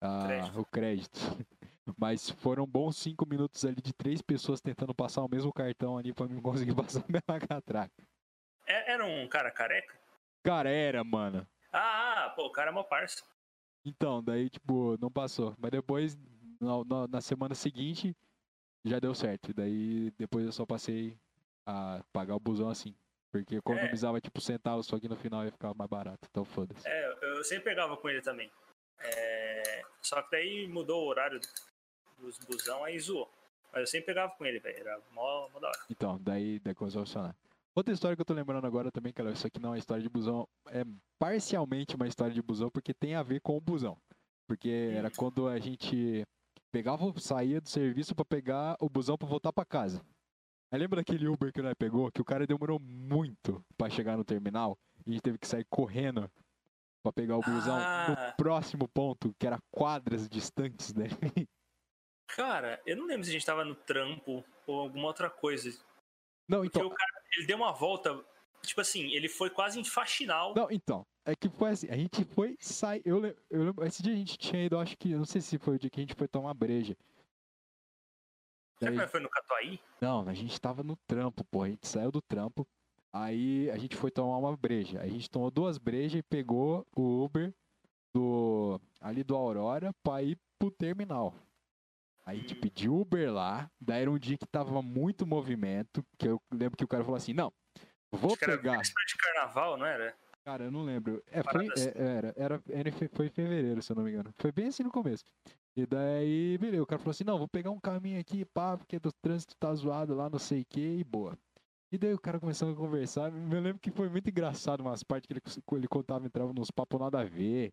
ah, 0.00 0.26
Crédito. 0.26 0.60
o 0.60 0.64
crédito. 0.66 1.18
Mas 1.98 2.30
foram 2.30 2.66
bons 2.66 2.96
cinco 2.96 3.26
minutos 3.28 3.62
ali 3.62 3.76
de 3.82 3.92
três 3.92 4.22
pessoas 4.22 4.58
tentando 4.58 4.94
passar 4.94 5.22
o 5.22 5.28
mesmo 5.28 5.52
cartão 5.52 5.98
ali 5.98 6.14
pra 6.14 6.26
mim 6.26 6.40
conseguir 6.40 6.72
passar 6.74 7.00
a 7.00 7.12
mesma 7.12 7.46
catraca. 7.46 7.92
É- 8.66 8.92
Era 8.92 9.04
um 9.04 9.28
cara 9.28 9.50
careca? 9.50 9.94
Cara, 10.42 10.70
era, 10.70 11.04
mano. 11.04 11.46
Ah, 11.70 12.24
ah, 12.26 12.30
pô, 12.30 12.46
o 12.46 12.50
cara 12.52 12.70
é 12.70 12.72
uma 12.72 12.84
parça. 12.84 13.22
Então, 13.84 14.22
daí, 14.22 14.48
tipo, 14.48 14.96
não 14.98 15.10
passou. 15.10 15.54
Mas 15.58 15.70
depois, 15.72 16.16
na, 16.58 16.82
na- 16.86 17.06
na 17.06 17.20
semana 17.20 17.54
seguinte, 17.54 18.16
já 18.84 18.98
deu 18.98 19.14
certo. 19.14 19.50
E 19.50 19.54
daí, 19.54 20.10
depois 20.18 20.44
eu 20.44 20.52
só 20.52 20.66
passei 20.66 21.16
a 21.66 22.02
pagar 22.12 22.36
o 22.36 22.40
busão 22.40 22.68
assim. 22.68 22.94
Porque 23.32 23.56
economizava, 23.56 24.20
tipo, 24.20 24.40
centavos, 24.40 24.86
só 24.86 24.98
que 25.00 25.08
no 25.08 25.16
final 25.16 25.44
ia 25.44 25.50
ficar 25.50 25.74
mais 25.74 25.90
barato. 25.90 26.28
Então, 26.30 26.44
foda-se. 26.44 26.86
É, 26.86 27.18
eu 27.22 27.42
sempre 27.42 27.64
pegava 27.64 27.96
com 27.96 28.08
ele 28.08 28.20
também. 28.20 28.48
É, 29.00 29.82
Só 30.00 30.22
que 30.22 30.30
daí 30.30 30.68
mudou 30.68 31.04
o 31.04 31.08
horário 31.08 31.40
dos 32.18 32.38
busão, 32.38 32.84
aí 32.84 32.98
zoou. 32.98 33.28
Mas 33.72 33.80
eu 33.80 33.86
sempre 33.88 34.06
pegava 34.06 34.32
com 34.36 34.46
ele, 34.46 34.60
velho. 34.60 34.78
Era 34.78 35.00
mó, 35.12 35.48
mó 35.48 35.58
da 35.58 35.68
hora. 35.68 35.78
Então, 35.90 36.18
daí, 36.22 36.60
daí 36.60 36.74
começou 36.74 37.02
a 37.02 37.06
funcionar. 37.06 37.36
Outra 37.74 37.92
história 37.92 38.14
que 38.14 38.22
eu 38.22 38.26
tô 38.26 38.34
lembrando 38.34 38.66
agora 38.66 38.92
também, 38.92 39.12
que 39.12 39.20
isso 39.22 39.46
aqui 39.46 39.58
não 39.58 39.70
é 39.70 39.72
uma 39.72 39.78
história 39.78 40.02
de 40.02 40.08
busão, 40.08 40.48
é 40.68 40.84
parcialmente 41.18 41.96
uma 41.96 42.06
história 42.06 42.32
de 42.32 42.40
busão, 42.40 42.70
porque 42.70 42.94
tem 42.94 43.16
a 43.16 43.22
ver 43.22 43.40
com 43.40 43.56
o 43.56 43.60
busão. 43.60 43.98
Porque 44.46 44.92
era 44.94 45.10
quando 45.10 45.48
a 45.48 45.58
gente 45.58 46.24
pegava, 46.74 47.04
saía 47.20 47.60
do 47.60 47.68
serviço 47.68 48.16
pra 48.16 48.24
pegar 48.24 48.76
o 48.80 48.88
busão 48.88 49.16
pra 49.16 49.28
voltar 49.28 49.52
pra 49.52 49.64
casa. 49.64 50.04
Aí 50.72 50.78
lembra 50.80 50.96
daquele 50.96 51.28
Uber 51.28 51.52
que 51.52 51.62
nós 51.62 51.74
pegou, 51.78 52.10
que 52.10 52.20
o 52.20 52.24
cara 52.24 52.48
demorou 52.48 52.80
muito 52.80 53.64
pra 53.78 53.88
chegar 53.88 54.16
no 54.16 54.24
terminal 54.24 54.76
e 55.06 55.10
a 55.10 55.12
gente 55.12 55.22
teve 55.22 55.38
que 55.38 55.46
sair 55.46 55.64
correndo 55.70 56.28
pra 57.00 57.12
pegar 57.12 57.36
o 57.36 57.40
busão 57.42 57.76
Ah. 57.76 58.06
no 58.08 58.36
próximo 58.36 58.88
ponto, 58.88 59.32
que 59.38 59.46
era 59.46 59.60
quadras 59.70 60.28
distantes 60.28 60.92
dele. 60.92 61.10
Cara, 62.26 62.82
eu 62.84 62.96
não 62.96 63.06
lembro 63.06 63.22
se 63.22 63.30
a 63.30 63.34
gente 63.34 63.46
tava 63.46 63.64
no 63.64 63.76
trampo 63.76 64.42
ou 64.66 64.80
alguma 64.80 65.06
outra 65.06 65.30
coisa. 65.30 65.70
Não, 66.48 66.62
Porque 66.62 66.78
então, 66.78 66.88
o 66.88 66.90
cara, 66.94 67.10
ele 67.36 67.46
deu 67.46 67.56
uma 67.56 67.70
volta. 67.72 68.24
Tipo 68.62 68.80
assim, 68.80 69.12
ele 69.12 69.28
foi 69.28 69.48
quase 69.50 69.78
em 69.78 69.84
faxinal. 69.84 70.52
Não, 70.56 70.68
então, 70.72 71.06
é 71.24 71.34
que 71.34 71.48
foi 71.48 71.70
assim, 71.70 71.88
a 71.88 71.96
gente 71.96 72.24
foi 72.24 72.56
sair, 72.60 73.02
eu, 73.04 73.24
eu 73.50 73.64
lembro, 73.64 73.84
esse 73.86 74.02
dia 74.02 74.12
a 74.12 74.16
gente 74.16 74.36
tinha 74.36 74.64
ido, 74.64 74.78
acho 74.78 74.96
que, 74.96 75.12
eu 75.12 75.18
não 75.18 75.24
sei 75.24 75.40
se 75.40 75.58
foi 75.58 75.76
o 75.76 75.78
dia 75.78 75.90
que 75.90 76.00
a 76.00 76.02
gente 76.02 76.14
foi 76.14 76.28
tomar 76.28 76.52
breja. 76.54 76.96
Será 78.78 78.90
Daí- 78.90 79.00
que 79.00 79.06
foi 79.08 79.20
no 79.20 79.28
Catuaí? 79.30 79.80
não, 80.00 80.28
a 80.28 80.34
gente 80.34 80.60
tava 80.60 80.82
no 80.82 80.96
trampo, 81.06 81.44
pô, 81.44 81.62
a 81.62 81.68
gente 81.68 81.86
saiu 81.86 82.10
do 82.10 82.20
trampo, 82.20 82.66
aí 83.12 83.70
a 83.70 83.78
gente 83.78 83.96
foi 83.96 84.10
tomar 84.10 84.36
uma 84.38 84.56
breja, 84.56 85.00
aí 85.00 85.08
a 85.08 85.12
gente 85.12 85.30
tomou 85.30 85.50
duas 85.50 85.78
brejas 85.78 86.18
e 86.18 86.22
pegou 86.22 86.86
o 86.94 87.24
Uber 87.24 87.54
do, 88.14 88.80
ali 89.00 89.24
do 89.24 89.34
Aurora 89.34 89.92
pra 90.02 90.22
ir 90.22 90.38
pro 90.58 90.70
terminal. 90.70 91.34
Aí 92.26 92.38
a 92.38 92.40
gente 92.40 92.54
Hum. 92.54 92.60
pediu 92.60 93.00
Uber 93.00 93.32
lá, 93.32 93.70
daí 93.80 94.02
era 94.02 94.10
um 94.10 94.18
dia 94.18 94.36
que 94.38 94.46
tava 94.46 94.80
muito 94.82 95.26
movimento, 95.26 96.04
que 96.18 96.26
eu 96.28 96.40
lembro 96.52 96.76
que 96.76 96.84
o 96.84 96.88
cara 96.88 97.04
falou 97.04 97.16
assim, 97.16 97.32
não, 97.34 97.52
vou 98.10 98.32
Acho 98.32 98.44
era 98.44 98.56
pegar... 98.56 98.78
véspera 98.78 99.06
de 99.06 99.16
carnaval, 99.16 99.76
não 99.76 99.86
era? 99.86 100.16
Cara, 100.44 100.64
eu 100.64 100.70
não 100.70 100.84
lembro. 100.84 101.22
É, 101.26 101.42
foi, 101.42 101.66
assim. 101.68 101.88
é, 101.88 102.34
era, 102.36 102.62
era, 102.68 102.92
foi 103.14 103.26
em 103.26 103.30
fevereiro, 103.30 103.80
se 103.82 103.90
eu 103.92 103.96
não 103.96 104.04
me 104.04 104.10
engano. 104.10 104.30
Foi 104.38 104.52
bem 104.52 104.66
assim 104.66 104.82
no 104.82 104.90
começo. 104.90 105.24
E 105.74 105.86
daí, 105.86 106.58
beleza, 106.58 106.82
o 106.82 106.86
cara 106.86 106.98
falou 106.98 107.10
assim, 107.12 107.24
não, 107.24 107.38
vou 107.38 107.48
pegar 107.48 107.70
um 107.70 107.80
caminho 107.80 108.20
aqui, 108.20 108.44
pá, 108.44 108.76
porque 108.76 108.98
do 108.98 109.10
trânsito 109.10 109.56
tá 109.58 109.74
zoado 109.74 110.14
lá, 110.14 110.28
não 110.28 110.38
sei 110.38 110.60
o 110.62 110.66
que, 110.66 110.98
e 110.98 111.04
boa. 111.04 111.36
E 111.92 111.98
daí 111.98 112.12
o 112.12 112.20
cara 112.20 112.40
começou 112.40 112.70
a 112.72 112.76
conversar, 112.76 113.32
eu 113.32 113.60
lembro 113.60 113.80
que 113.80 113.90
foi 113.90 114.08
muito 114.08 114.28
engraçado 114.28 114.80
umas 114.82 115.02
partes 115.02 115.26
que 115.26 115.32
ele, 115.32 115.42
ele 115.78 115.88
contava, 115.88 116.26
entrava 116.26 116.52
nos 116.52 116.70
papos 116.70 117.00
nada 117.00 117.20
a 117.20 117.24
ver. 117.24 117.72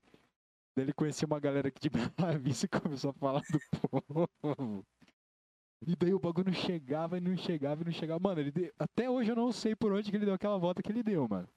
Daí 0.76 0.86
ele 0.86 0.94
conhecia 0.94 1.28
uma 1.28 1.40
galera 1.40 1.72
que 1.72 1.82
de 1.82 1.90
Bela 2.18 2.38
Vista 2.40 2.66
e 2.68 2.70
começou 2.70 3.12
a 3.12 3.14
falar 3.14 3.42
do 3.42 3.60
povo. 4.42 4.86
E 5.86 5.96
daí 5.96 6.14
o 6.14 6.20
bagulho 6.20 6.48
não 6.48 6.54
chegava 6.54 7.18
e 7.18 7.22
não 7.22 7.36
chegava 7.36 7.82
e 7.82 7.86
não 7.86 7.92
chegava. 7.92 8.20
Mano, 8.20 8.40
ele 8.40 8.52
deu- 8.52 8.74
até 8.78 9.10
hoje 9.10 9.32
eu 9.32 9.36
não 9.36 9.52
sei 9.52 9.76
por 9.76 9.92
onde 9.92 10.10
que 10.12 10.18
ele 10.18 10.26
deu 10.26 10.36
aquela 10.36 10.58
volta 10.60 10.82
que 10.82 10.92
ele 10.92 11.02
deu, 11.04 11.28
mano. 11.28 11.48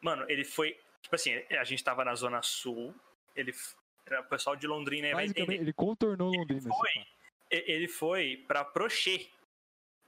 Mano, 0.00 0.24
ele 0.28 0.44
foi. 0.44 0.78
Tipo 1.02 1.14
assim, 1.14 1.34
a 1.50 1.64
gente 1.64 1.82
tava 1.84 2.04
na 2.04 2.14
Zona 2.14 2.42
Sul. 2.42 2.94
Ele. 3.34 3.52
o 3.52 4.24
pessoal 4.24 4.56
de 4.56 4.66
Londrina 4.66 5.08
aí 5.08 5.14
vai 5.14 5.26
entender. 5.26 5.54
Ele 5.54 5.72
contornou 5.72 6.32
Londrina. 6.32 6.60
assim, 6.60 6.68
foi. 6.68 7.06
Ele 7.50 7.88
foi 7.88 8.44
pra 8.46 8.64
Prochê. 8.64 9.28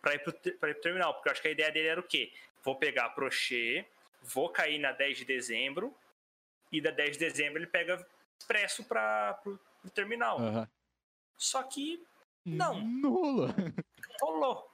Pra 0.01 0.15
ir, 0.15 0.19
pro, 0.21 0.33
pra 0.33 0.71
ir 0.71 0.75
pro 0.75 0.83
terminal. 0.83 1.15
Porque 1.15 1.29
eu 1.29 1.33
acho 1.33 1.43
que 1.43 1.49
a 1.49 1.53
ideia 1.53 1.71
dele 1.71 1.89
era 1.89 2.01
o 2.01 2.05
quê? 2.05 2.33
Vou 2.65 2.77
pegar 2.77 3.11
Prochê, 3.11 3.85
vou 4.23 4.49
cair 4.49 4.79
na 4.79 4.93
10 4.93 5.19
de 5.19 5.25
dezembro. 5.25 5.95
E 6.71 6.81
da 6.81 6.91
10 6.91 7.13
de 7.13 7.19
dezembro 7.19 7.59
ele 7.59 7.67
pega 7.67 8.05
expresso 8.39 8.85
pra, 8.85 9.35
pro, 9.35 9.59
pro 9.81 9.91
terminal. 9.91 10.39
Aham. 10.41 10.69
Só 11.37 11.63
que 11.65 12.03
Não. 12.45 12.81
Nulo. 12.81 13.49
não 13.49 14.29
rolou. 14.29 14.72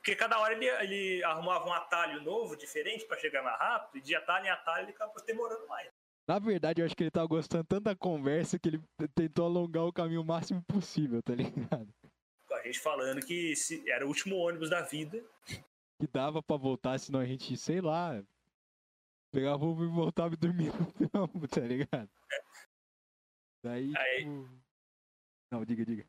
Porque 0.00 0.16
cada 0.16 0.38
hora 0.40 0.54
ele, 0.54 0.66
ele 0.66 1.22
arrumava 1.24 1.66
um 1.68 1.72
atalho 1.74 2.22
novo, 2.22 2.56
diferente, 2.56 3.04
pra 3.04 3.18
chegar 3.18 3.42
mais 3.42 3.58
rápido. 3.58 3.98
E 3.98 4.00
de 4.00 4.16
atalho 4.16 4.46
em 4.46 4.48
atalho 4.48 4.84
ele 4.86 4.92
acabou 4.92 5.22
demorando 5.24 5.66
mais. 5.68 5.90
Na 6.26 6.38
verdade, 6.38 6.80
eu 6.80 6.86
acho 6.86 6.96
que 6.96 7.02
ele 7.02 7.10
tava 7.10 7.26
gostando 7.26 7.64
tanto 7.64 7.84
da 7.84 7.94
conversa 7.94 8.58
que 8.58 8.68
ele 8.68 8.82
tentou 9.14 9.44
alongar 9.44 9.84
o 9.84 9.92
caminho 9.92 10.22
o 10.22 10.24
máximo 10.24 10.62
possível, 10.62 11.22
tá 11.22 11.34
ligado? 11.34 11.88
Com 12.48 12.54
a 12.54 12.62
gente 12.62 12.78
falando 12.80 13.20
que 13.20 13.52
era 13.88 14.04
o 14.04 14.08
último 14.08 14.36
ônibus 14.36 14.70
da 14.70 14.80
vida. 14.80 15.22
Que 15.46 16.06
dava 16.10 16.42
pra 16.42 16.56
voltar, 16.56 16.98
senão 16.98 17.20
a 17.20 17.26
gente, 17.26 17.54
sei 17.58 17.80
lá, 17.82 18.22
pegava 19.30 19.64
o 19.64 19.84
e 19.84 19.88
voltava 19.88 20.32
e 20.32 20.36
dormia 20.36 20.72
no 20.72 21.08
trampo, 21.08 21.46
tá 21.46 21.60
ligado? 21.60 22.08
Daí, 23.62 23.92
Aí- 23.96 24.18
tipo... 24.24 24.48
Não, 25.52 25.64
diga, 25.64 25.84
diga. 25.84 26.06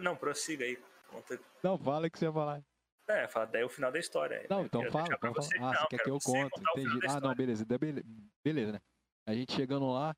Não, 0.00 0.16
prossiga 0.16 0.64
aí. 0.64 0.78
Conta. 1.08 1.38
Não, 1.62 1.76
fala 1.76 2.08
que 2.08 2.18
você 2.18 2.24
ia 2.24 2.32
falar. 2.32 2.62
É, 3.08 3.28
fala 3.28 3.46
daí 3.46 3.62
o 3.62 3.68
final 3.68 3.92
da 3.92 3.98
história. 3.98 4.46
Não, 4.50 4.60
Eu 4.60 4.66
então 4.66 4.90
fala, 4.90 5.18
pra 5.18 5.30
você. 5.30 5.56
fala. 5.58 5.70
Ah, 5.70 5.74
Não, 5.74 5.80
você 5.82 5.88
quer 5.88 6.02
que 6.02 6.10
eu 6.10 6.18
conte, 6.18 6.60
entendi. 6.60 7.06
Ah, 7.08 7.20
não, 7.20 7.34
beleza, 7.34 7.64
bele- 7.64 8.04
beleza, 8.44 8.72
né? 8.72 8.80
A 9.26 9.34
gente 9.34 9.52
chegando 9.52 9.88
lá, 9.92 10.14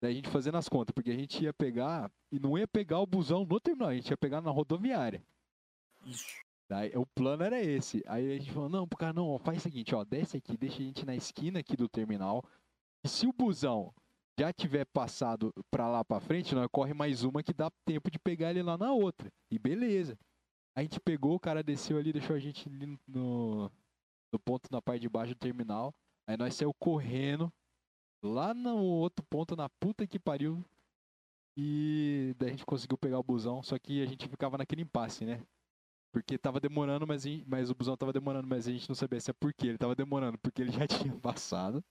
daí 0.00 0.12
a 0.12 0.14
gente 0.14 0.28
fazendo 0.28 0.56
as 0.56 0.68
contas, 0.68 0.92
porque 0.94 1.10
a 1.10 1.14
gente 1.16 1.42
ia 1.42 1.52
pegar, 1.52 2.10
e 2.30 2.38
não 2.38 2.56
ia 2.56 2.66
pegar 2.68 3.00
o 3.00 3.06
busão 3.06 3.44
no 3.44 3.60
terminal, 3.60 3.88
a 3.90 3.94
gente 3.94 4.08
ia 4.10 4.16
pegar 4.16 4.40
na 4.40 4.50
rodoviária. 4.50 5.22
Isso. 6.04 6.24
Daí, 6.68 6.90
o 6.96 7.04
plano 7.04 7.42
era 7.42 7.60
esse. 7.60 8.02
Aí 8.06 8.32
a 8.34 8.38
gente 8.38 8.52
falou, 8.52 8.68
não, 8.68 8.86
pro 8.88 8.96
cara, 8.98 9.12
não, 9.12 9.28
ó, 9.28 9.38
faz 9.38 9.58
o 9.58 9.60
seguinte, 9.60 9.94
ó, 9.94 10.04
desce 10.04 10.36
aqui, 10.38 10.56
deixa 10.56 10.76
a 10.80 10.84
gente 10.84 11.04
na 11.04 11.14
esquina 11.14 11.58
aqui 11.60 11.76
do 11.76 11.88
terminal. 11.88 12.42
E 13.04 13.08
se 13.08 13.26
o 13.26 13.32
busão 13.32 13.92
já 14.38 14.52
tiver 14.52 14.86
passado 14.86 15.52
pra 15.70 15.86
lá 15.88 16.02
pra 16.04 16.18
frente, 16.20 16.54
nós 16.54 16.68
corre 16.72 16.94
mais 16.94 17.24
uma 17.24 17.42
que 17.42 17.52
dá 17.52 17.70
tempo 17.84 18.10
de 18.10 18.18
pegar 18.18 18.50
ele 18.50 18.62
lá 18.62 18.78
na 18.78 18.90
outra. 18.92 19.30
E 19.50 19.58
beleza. 19.58 20.16
A 20.74 20.82
gente 20.82 20.98
pegou, 21.00 21.34
o 21.34 21.40
cara 21.40 21.62
desceu 21.62 21.98
ali, 21.98 22.12
deixou 22.12 22.34
a 22.34 22.38
gente 22.38 22.68
ali 22.68 22.98
no, 23.06 23.70
no 24.32 24.38
ponto 24.38 24.68
na 24.70 24.80
parte 24.80 25.02
de 25.02 25.08
baixo 25.08 25.34
do 25.34 25.38
terminal. 25.38 25.94
Aí 26.26 26.36
nós 26.36 26.54
saímos 26.54 26.74
correndo 26.78 27.52
lá 28.22 28.54
no 28.54 28.76
outro 28.78 29.24
ponto, 29.28 29.54
na 29.54 29.68
puta 29.68 30.06
que 30.06 30.18
pariu. 30.18 30.64
E 31.56 32.34
daí 32.38 32.48
a 32.48 32.52
gente 32.52 32.64
conseguiu 32.64 32.96
pegar 32.96 33.18
o 33.18 33.22
busão, 33.22 33.62
só 33.62 33.78
que 33.78 34.02
a 34.02 34.06
gente 34.06 34.26
ficava 34.26 34.56
naquele 34.56 34.82
impasse, 34.82 35.24
né? 35.26 35.44
Porque 36.10 36.38
tava 36.38 36.60
demorando, 36.60 37.06
mas, 37.06 37.24
mas 37.46 37.70
o 37.70 37.74
busão 37.74 37.96
tava 37.96 38.12
demorando, 38.12 38.46
mas 38.46 38.68
a 38.68 38.70
gente 38.70 38.88
não 38.88 38.94
sabia 38.94 39.20
se 39.20 39.30
é 39.30 39.34
porque 39.34 39.66
ele 39.66 39.78
tava 39.78 39.94
demorando, 39.94 40.38
porque 40.38 40.62
ele 40.62 40.70
já 40.70 40.86
tinha 40.88 41.14
passado, 41.16 41.82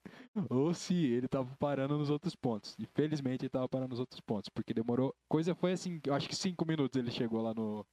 ou 0.50 0.74
se 0.74 0.96
ele 0.96 1.28
tava 1.28 1.56
parando 1.58 1.98
nos 1.98 2.10
outros 2.10 2.36
pontos. 2.36 2.76
E 2.80 2.86
felizmente 2.86 3.46
ele 3.46 3.50
tava 3.50 3.68
parando 3.68 3.90
nos 3.90 4.00
outros 4.00 4.20
pontos, 4.22 4.50
porque 4.50 4.74
demorou. 4.74 5.16
Coisa 5.28 5.56
foi 5.56 5.74
assim, 5.74 6.00
eu 6.06 6.14
acho 6.14 6.30
que 6.30 6.36
cinco 6.36 6.66
minutos 6.66 7.00
ele 7.00 7.12
chegou 7.12 7.42
lá 7.42 7.54
no, 7.54 7.86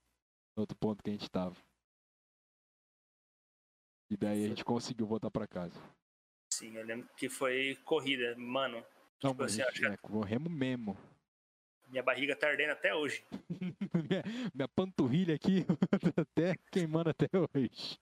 no 0.58 0.62
outro 0.62 0.76
ponto 0.76 1.02
que 1.02 1.10
a 1.10 1.12
gente 1.12 1.30
tava. 1.30 1.56
E 4.10 4.16
daí 4.16 4.44
a 4.44 4.48
gente 4.48 4.64
conseguiu 4.64 5.06
voltar 5.06 5.30
para 5.30 5.46
casa. 5.46 5.80
Sim, 6.52 6.76
eu 6.76 6.84
lembro 6.84 7.08
que 7.16 7.28
foi 7.28 7.78
corrida, 7.84 8.34
mano. 8.36 8.84
Não, 9.22 9.30
tipo 9.30 9.44
assim, 9.44 9.62
gente, 9.62 9.86
é, 9.86 9.96
corremos 9.98 10.50
mesmo. 10.50 10.98
Minha 11.86 12.02
barriga 12.02 12.34
tá 12.34 12.48
ardendo 12.48 12.72
até 12.72 12.94
hoje. 12.94 13.24
minha, 13.94 14.22
minha, 14.52 14.68
panturrilha 14.68 15.34
aqui 15.34 15.64
tá 15.64 16.22
até 16.22 16.54
queimando 16.72 17.10
até 17.10 17.28
hoje. 17.32 17.98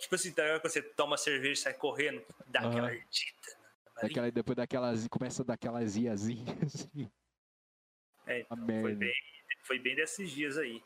Tipo 0.00 0.14
assim, 0.14 0.32
tá, 0.32 0.60
quando 0.60 0.72
você 0.72 0.82
toma 0.82 1.16
cerveja 1.16 1.52
e 1.52 1.56
sai 1.56 1.74
correndo, 1.74 2.22
dá 2.46 2.62
uhum. 2.62 2.68
aquela 2.68 2.88
ardida. 2.88 3.56
Daquela, 4.02 4.30
depois 4.30 4.56
daquelas. 4.56 5.08
Começa 5.08 5.42
a 5.42 5.46
dar 5.46 5.54
aquelas 5.54 5.96
iazinhas 5.96 6.46
assim. 6.62 7.10
É, 8.26 8.40
então, 8.40 8.58
foi, 8.82 8.94
bem, 8.94 9.14
foi 9.62 9.78
bem 9.78 9.96
desses 9.96 10.30
dias 10.30 10.58
aí. 10.58 10.82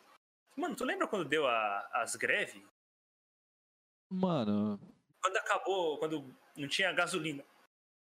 Mano, 0.61 0.77
tu 0.77 0.85
lembra 0.85 1.09
quando 1.09 1.25
deu 1.25 1.47
a, 1.47 1.89
as 1.95 2.15
greves? 2.17 2.63
Mano. 4.11 4.79
Quando 5.23 5.37
acabou, 5.39 5.99
quando 5.99 6.37
não 6.57 6.69
tinha 6.69 6.93
gasolina 6.93 7.43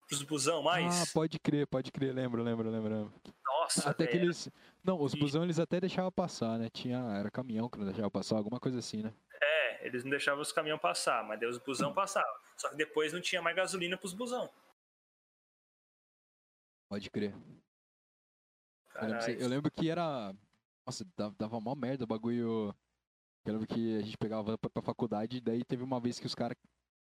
pros 0.09 0.23
busão 0.23 0.63
mais. 0.63 1.03
Ah, 1.03 1.13
pode 1.13 1.39
crer, 1.39 1.67
pode 1.67 1.93
crer, 1.93 2.15
lembro, 2.15 2.43
lembro, 2.43 2.71
lembro. 2.71 3.13
Nossa, 3.45 3.91
Até 3.91 4.05
velho. 4.05 4.17
que 4.19 4.25
eles. 4.25 4.51
Não, 4.83 4.99
os 4.99 5.15
busão 5.15 5.45
eles 5.45 5.59
até 5.59 5.79
deixavam 5.79 6.11
passar, 6.11 6.59
né? 6.59 6.71
Tinha. 6.71 6.99
Era 7.19 7.31
caminhão 7.31 7.69
que 7.69 7.77
não 7.77 7.85
deixava 7.85 8.11
passar, 8.11 8.37
alguma 8.37 8.59
coisa 8.59 8.79
assim, 8.79 9.03
né? 9.03 9.13
É, 9.43 9.87
eles 9.87 10.03
não 10.05 10.11
deixavam 10.11 10.41
os 10.41 10.51
caminhões 10.51 10.81
passar, 10.81 11.23
mas 11.25 11.39
daí 11.39 11.49
os 11.49 11.59
busão 11.59 11.93
passavam. 11.93 12.35
Só 12.57 12.71
que 12.71 12.77
depois 12.77 13.13
não 13.13 13.21
tinha 13.21 13.43
mais 13.43 13.55
gasolina 13.55 13.99
pros 13.99 14.15
busão. 14.15 14.51
Pode 16.89 17.11
crer. 17.11 17.35
Eu 18.95 19.09
lembro, 19.09 19.31
eu 19.31 19.49
lembro, 19.49 19.71
que 19.71 19.91
era. 19.91 20.35
Nossa, 20.89 21.05
dava 21.37 21.61
mó 21.61 21.75
merda 21.75 22.05
o 22.05 22.07
bagulho. 22.07 22.75
Eu 23.45 23.53
lembro 23.53 23.67
que 23.67 23.99
a 23.99 24.01
gente 24.01 24.17
pegava 24.17 24.57
pra, 24.57 24.71
pra 24.71 24.83
faculdade 24.83 25.39
daí 25.39 25.63
teve 25.63 25.83
uma 25.83 26.01
vez 26.01 26.19
que 26.19 26.25
os 26.25 26.35
caras 26.35 26.57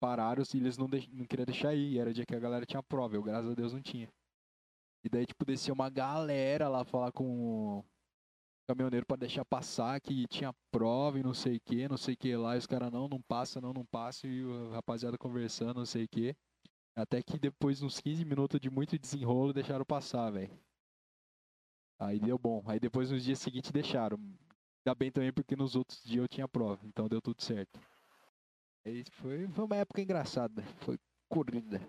pararam 0.01 0.43
e 0.53 0.57
eles 0.57 0.77
não, 0.77 0.85
não 0.85 1.25
queriam 1.25 1.45
deixar 1.45 1.73
ir. 1.73 1.97
Era 1.97 2.13
dia 2.13 2.25
que 2.25 2.35
a 2.35 2.39
galera 2.39 2.65
tinha 2.65 2.83
prova, 2.83 3.15
eu 3.15 3.23
graças 3.23 3.49
a 3.49 3.55
Deus 3.55 3.71
não 3.71 3.81
tinha. 3.81 4.09
E 5.01 5.07
daí, 5.07 5.25
tipo, 5.25 5.45
descia 5.45 5.73
uma 5.73 5.89
galera 5.89 6.67
lá 6.67 6.83
falar 6.83 7.13
com 7.13 7.23
o 7.79 7.85
caminhoneiro 8.67 9.05
para 9.05 9.15
deixar 9.15 9.45
passar, 9.45 10.01
que 10.01 10.27
tinha 10.27 10.53
prova 10.69 11.17
e 11.17 11.23
não 11.23 11.33
sei 11.33 11.55
o 11.55 11.61
que, 11.61 11.87
não 11.87 11.95
sei 11.95 12.15
o 12.15 12.17
que 12.17 12.35
lá. 12.35 12.55
E 12.55 12.59
os 12.59 12.67
caras, 12.67 12.91
não, 12.91 13.07
não 13.07 13.21
passa, 13.21 13.61
não, 13.61 13.71
não 13.71 13.85
passa. 13.85 14.27
E 14.27 14.43
o 14.43 14.71
rapaziada 14.71 15.17
conversando, 15.17 15.77
não 15.77 15.85
sei 15.85 16.03
o 16.03 16.09
que. 16.09 16.35
Até 16.97 17.23
que 17.23 17.39
depois, 17.39 17.81
uns 17.81 18.01
15 18.01 18.25
minutos 18.25 18.59
de 18.59 18.69
muito 18.69 18.99
desenrolo, 18.99 19.53
deixaram 19.53 19.85
passar, 19.85 20.29
velho. 20.31 20.51
Aí 21.99 22.19
deu 22.19 22.37
bom. 22.37 22.63
Aí 22.65 22.79
depois, 22.79 23.11
nos 23.11 23.23
dias 23.23 23.39
seguintes, 23.39 23.71
deixaram. 23.71 24.17
Ainda 24.17 24.95
bem 24.95 25.11
também, 25.11 25.33
porque 25.33 25.55
nos 25.55 25.75
outros 25.75 26.01
dias 26.03 26.23
eu 26.23 26.27
tinha 26.27 26.47
prova. 26.47 26.79
Então 26.85 27.09
deu 27.09 27.21
tudo 27.21 27.41
certo. 27.41 27.79
Aí 28.85 29.03
foi, 29.11 29.47
foi 29.49 29.65
uma 29.65 29.75
época 29.75 30.01
engraçada. 30.01 30.63
Foi 30.79 30.97
corrida 31.27 31.81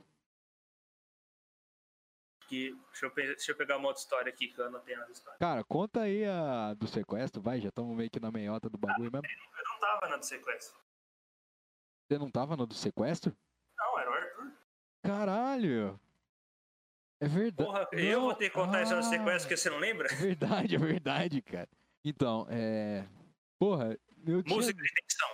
que. 2.50 2.76
Deixa 2.90 3.06
eu, 3.06 3.14
deixa 3.14 3.52
eu 3.52 3.56
pegar 3.56 3.76
uma 3.76 3.86
outra 3.86 4.02
história 4.02 4.28
aqui 4.28 4.48
que 4.48 4.60
eu 4.60 4.66
anotei 4.66 4.96
nas 4.96 5.08
histórias. 5.08 5.38
Cara, 5.38 5.62
conta 5.62 6.02
aí 6.02 6.24
a 6.24 6.74
do 6.74 6.88
sequestro, 6.88 7.40
vai, 7.40 7.60
já 7.60 7.68
estamos 7.68 7.96
meio 7.96 8.10
que 8.10 8.18
na 8.18 8.32
meiota 8.32 8.68
do 8.68 8.76
bagulho 8.76 9.08
ah, 9.14 9.20
mesmo. 9.22 9.26
Eu 9.26 9.72
não 9.72 9.78
tava 9.78 10.08
na 10.08 10.16
do 10.16 10.26
sequestro. 10.26 10.80
Você 12.08 12.18
não 12.18 12.30
tava 12.30 12.56
no 12.56 12.66
do 12.66 12.74
sequestro? 12.74 13.34
Não, 13.78 13.98
era 14.00 14.10
o 14.10 14.14
Arthur. 14.14 14.52
Caralho! 15.02 16.00
É 17.20 17.28
verdade. 17.28 17.68
Porra, 17.68 17.86
não. 17.92 17.98
eu 17.98 18.20
vou 18.22 18.34
ter 18.34 18.48
que 18.48 18.54
contar 18.54 18.78
ah, 18.78 18.80
essa 18.80 18.96
do 18.96 19.02
sequestro 19.02 19.48
que 19.48 19.56
você 19.56 19.68
não 19.68 19.78
lembra? 19.78 20.08
É 20.10 20.16
verdade, 20.16 20.74
é 20.74 20.78
verdade, 20.78 21.42
cara. 21.42 21.68
Então, 22.02 22.46
é. 22.48 23.04
Porra, 23.58 23.98
eu 24.26 24.42
Música 24.46 24.82
de 24.82 24.88
tensão. 24.88 25.28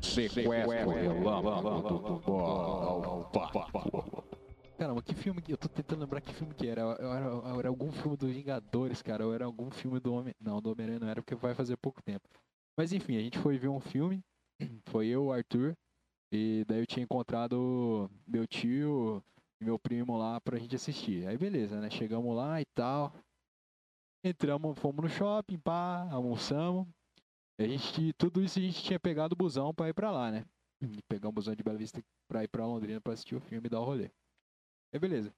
Sequestro 0.00 0.50
Caramba, 4.80 5.02
que 5.02 5.14
filme 5.14 5.42
que. 5.42 5.52
Eu 5.52 5.58
tô 5.58 5.68
tentando 5.68 6.00
lembrar 6.00 6.22
que 6.22 6.32
filme 6.32 6.54
que 6.54 6.66
era. 6.66 6.80
Eu 6.80 7.12
era, 7.12 7.26
eu 7.26 7.58
era 7.58 7.68
algum 7.68 7.92
filme 7.92 8.16
dos 8.16 8.30
Vingadores, 8.30 9.02
cara. 9.02 9.26
Ou 9.26 9.34
era 9.34 9.44
algum 9.44 9.70
filme 9.70 10.00
do 10.00 10.14
Homem. 10.14 10.34
Não, 10.40 10.58
do 10.58 10.72
Homem-Aranha 10.72 10.98
não 10.98 11.08
era 11.08 11.20
porque 11.20 11.34
vai 11.34 11.54
fazer 11.54 11.76
pouco 11.76 12.02
tempo. 12.02 12.26
Mas 12.78 12.90
enfim, 12.90 13.18
a 13.18 13.20
gente 13.20 13.38
foi 13.38 13.58
ver 13.58 13.68
um 13.68 13.78
filme. 13.78 14.24
Foi 14.88 15.06
eu, 15.08 15.26
o 15.26 15.32
Arthur. 15.32 15.76
E 16.32 16.64
daí 16.66 16.80
eu 16.80 16.86
tinha 16.86 17.04
encontrado 17.04 18.10
meu 18.26 18.46
tio 18.46 19.22
e 19.60 19.64
meu 19.66 19.78
primo 19.78 20.16
lá 20.16 20.40
pra 20.40 20.58
gente 20.58 20.76
assistir. 20.76 21.26
Aí 21.26 21.36
beleza, 21.36 21.78
né? 21.78 21.90
Chegamos 21.90 22.34
lá 22.34 22.58
e 22.58 22.64
tal. 22.74 23.12
Entramos, 24.24 24.78
fomos 24.78 25.02
no 25.04 25.10
shopping, 25.10 25.58
pá, 25.58 26.08
almoçamos. 26.10 26.86
A 27.58 27.64
gente, 27.64 28.14
tudo 28.14 28.42
isso 28.42 28.58
a 28.58 28.62
gente 28.62 28.82
tinha 28.82 28.98
pegado 28.98 29.34
o 29.34 29.36
busão 29.36 29.74
pra 29.74 29.90
ir 29.90 29.94
pra 29.94 30.10
lá, 30.10 30.30
né? 30.30 30.46
Pegar 31.06 31.28
um 31.28 31.32
busão 31.32 31.54
de 31.54 31.62
Bela 31.62 31.76
Vista 31.76 32.02
pra 32.26 32.44
ir 32.44 32.48
pra 32.48 32.64
Londrina 32.64 32.98
pra 32.98 33.12
assistir 33.12 33.34
o 33.34 33.40
filme 33.40 33.66
e 33.66 33.70
dar 33.70 33.80
o 33.80 33.84
rolê. 33.84 34.10
Aí 34.92 34.98
beleza. 34.98 35.32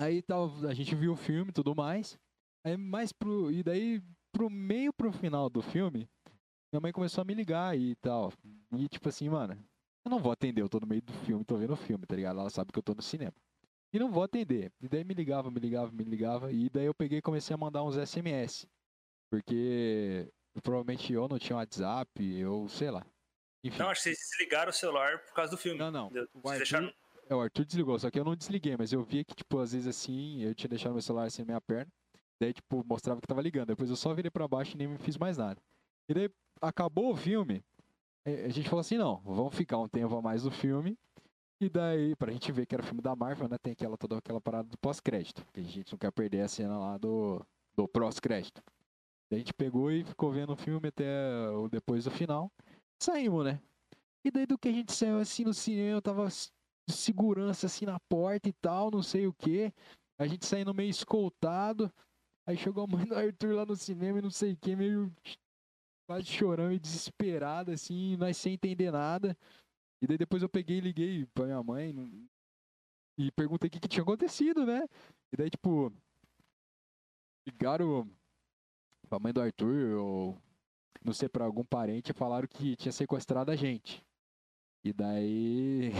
Aí 0.00 0.22
tal, 0.22 0.50
a 0.66 0.74
gente 0.74 0.94
viu 0.94 1.12
o 1.12 1.16
filme 1.16 1.50
e 1.50 1.54
tudo 1.54 1.74
mais. 1.74 2.18
Aí 2.64 2.76
mais 2.76 3.12
pro. 3.12 3.50
E 3.50 3.62
daí, 3.62 4.02
pro 4.32 4.48
meio 4.48 4.92
pro 4.92 5.12
final 5.12 5.48
do 5.48 5.62
filme, 5.62 6.08
minha 6.72 6.80
mãe 6.80 6.92
começou 6.92 7.22
a 7.22 7.24
me 7.24 7.34
ligar 7.34 7.76
e 7.78 7.94
tal. 7.96 8.32
E 8.76 8.88
tipo 8.88 9.08
assim, 9.08 9.28
mano, 9.28 9.54
eu 10.04 10.10
não 10.10 10.18
vou 10.18 10.32
atender, 10.32 10.62
eu 10.62 10.68
tô 10.68 10.80
no 10.80 10.86
meio 10.86 11.02
do 11.02 11.12
filme, 11.12 11.44
tô 11.44 11.56
vendo 11.56 11.72
o 11.74 11.76
filme, 11.76 12.06
tá 12.06 12.16
ligado? 12.16 12.40
Ela 12.40 12.50
sabe 12.50 12.72
que 12.72 12.78
eu 12.78 12.82
tô 12.82 12.94
no 12.94 13.02
cinema. 13.02 13.34
E 13.92 13.98
não 13.98 14.10
vou 14.10 14.22
atender. 14.22 14.72
E 14.80 14.88
daí 14.88 15.04
me 15.04 15.12
ligava, 15.12 15.50
me 15.50 15.60
ligava, 15.60 15.92
me 15.92 16.02
ligava. 16.02 16.50
E 16.50 16.70
daí 16.70 16.86
eu 16.86 16.94
peguei 16.94 17.18
e 17.18 17.22
comecei 17.22 17.52
a 17.52 17.58
mandar 17.58 17.84
uns 17.84 17.96
SMS. 17.96 18.66
Porque 19.30 20.32
provavelmente 20.62 21.12
eu 21.12 21.28
não 21.28 21.38
tinha 21.38 21.56
WhatsApp, 21.56 22.10
eu 22.38 22.68
sei 22.68 22.90
lá. 22.90 23.06
Enfim. 23.62 23.78
Não, 23.78 23.90
acho 23.90 24.02
que 24.02 24.08
vocês 24.08 24.18
desligaram 24.18 24.70
o 24.70 24.74
celular 24.74 25.18
por 25.24 25.34
causa 25.34 25.50
do 25.50 25.58
filme. 25.58 25.78
Não, 25.78 25.90
não. 25.90 26.06
Arthur, 26.06 26.56
deixaram... 26.56 26.92
é, 27.28 27.34
o 27.34 27.40
Arthur 27.40 27.64
desligou, 27.64 27.98
só 27.98 28.10
que 28.10 28.18
eu 28.18 28.24
não 28.24 28.36
desliguei, 28.36 28.76
mas 28.76 28.92
eu 28.92 29.02
via 29.02 29.24
que, 29.24 29.34
tipo, 29.34 29.58
às 29.58 29.72
vezes 29.72 29.86
assim, 29.86 30.42
eu 30.42 30.54
tinha 30.54 30.68
deixado 30.68 30.92
meu 30.92 31.02
celular 31.02 31.26
assim 31.26 31.42
na 31.42 31.46
minha 31.46 31.60
perna. 31.60 31.90
Daí, 32.40 32.52
tipo, 32.52 32.84
mostrava 32.86 33.20
que 33.20 33.26
tava 33.26 33.40
ligando. 33.40 33.68
Depois 33.68 33.88
eu 33.88 33.96
só 33.96 34.12
virei 34.12 34.30
pra 34.30 34.48
baixo 34.48 34.74
e 34.74 34.78
nem 34.78 34.88
me 34.88 34.98
fiz 34.98 35.16
mais 35.16 35.38
nada. 35.38 35.60
E 36.08 36.14
daí, 36.14 36.30
acabou 36.60 37.12
o 37.12 37.16
filme, 37.16 37.64
a 38.24 38.48
gente 38.48 38.68
falou 38.68 38.80
assim, 38.80 38.96
não, 38.96 39.20
vamos 39.24 39.54
ficar 39.54 39.78
um 39.78 39.88
tempo 39.88 40.14
a 40.16 40.22
mais 40.22 40.44
no 40.44 40.50
filme. 40.50 40.98
E 41.60 41.68
daí, 41.68 42.16
pra 42.16 42.32
gente 42.32 42.50
ver 42.50 42.66
que 42.66 42.74
era 42.74 42.82
o 42.82 42.86
filme 42.86 43.00
da 43.00 43.14
Marvel, 43.14 43.48
né, 43.48 43.56
tem 43.58 43.72
aquela, 43.72 43.96
toda 43.96 44.18
aquela 44.18 44.40
parada 44.40 44.68
do 44.68 44.76
pós-crédito. 44.78 45.44
Que 45.52 45.60
a 45.60 45.62
gente 45.62 45.92
não 45.92 45.98
quer 45.98 46.10
perder 46.10 46.40
a 46.40 46.48
cena 46.48 46.76
lá 46.78 46.98
do, 46.98 47.44
do 47.76 47.86
pós-crédito. 47.86 48.62
Daí 49.30 49.36
a 49.36 49.38
gente 49.38 49.54
pegou 49.54 49.90
e 49.90 50.04
ficou 50.04 50.32
vendo 50.32 50.52
o 50.52 50.56
filme 50.56 50.88
até 50.88 51.48
o 51.50 51.68
depois 51.68 52.04
do 52.04 52.10
final. 52.10 52.50
Saímos, 52.98 53.44
né? 53.44 53.60
E 54.24 54.30
daí 54.30 54.46
do 54.46 54.58
que 54.58 54.68
a 54.68 54.72
gente 54.72 54.92
saiu 54.92 55.18
assim 55.18 55.44
no 55.44 55.54
cinema, 55.54 55.96
eu 55.96 56.02
tava 56.02 56.28
de 56.88 56.94
segurança 56.94 57.66
assim 57.66 57.86
na 57.86 57.98
porta 58.00 58.48
e 58.48 58.52
tal, 58.52 58.90
não 58.90 59.02
sei 59.02 59.26
o 59.26 59.32
que. 59.32 59.72
A 60.18 60.26
gente 60.26 60.46
saindo 60.46 60.74
meio 60.74 60.90
escoltado. 60.90 61.92
Aí 62.46 62.56
chegou 62.56 62.84
a 62.84 62.86
mãe 62.86 63.04
do 63.04 63.14
Arthur 63.14 63.54
lá 63.54 63.64
no 63.64 63.76
cinema 63.76 64.18
e 64.18 64.22
não 64.22 64.30
sei 64.30 64.52
o 64.52 64.56
que, 64.56 64.74
meio 64.74 65.12
quase 66.06 66.26
chorando 66.26 66.74
e 66.74 66.78
desesperada, 66.78 67.72
assim, 67.72 68.16
nós 68.16 68.36
sem 68.36 68.54
entender 68.54 68.90
nada. 68.90 69.36
E 70.02 70.06
daí 70.06 70.18
depois 70.18 70.42
eu 70.42 70.48
peguei 70.48 70.78
e 70.78 70.80
liguei 70.80 71.26
pra 71.26 71.46
minha 71.46 71.62
mãe 71.62 71.94
e 73.16 73.30
perguntei 73.30 73.68
o 73.68 73.70
que, 73.70 73.80
que 73.80 73.88
tinha 73.88 74.02
acontecido, 74.02 74.66
né? 74.66 74.82
E 75.32 75.36
daí, 75.36 75.48
tipo, 75.48 75.92
ligaram 77.46 78.10
pra 79.08 79.18
mãe 79.18 79.32
do 79.32 79.40
Arthur, 79.40 79.96
ou 79.98 80.38
não 81.04 81.12
sei, 81.12 81.28
pra 81.28 81.44
algum 81.44 81.64
parente, 81.64 82.12
falaram 82.12 82.48
que 82.48 82.76
tinha 82.76 82.92
sequestrado 82.92 83.50
a 83.50 83.56
gente. 83.56 84.04
E 84.84 84.92
daí, 84.92 85.90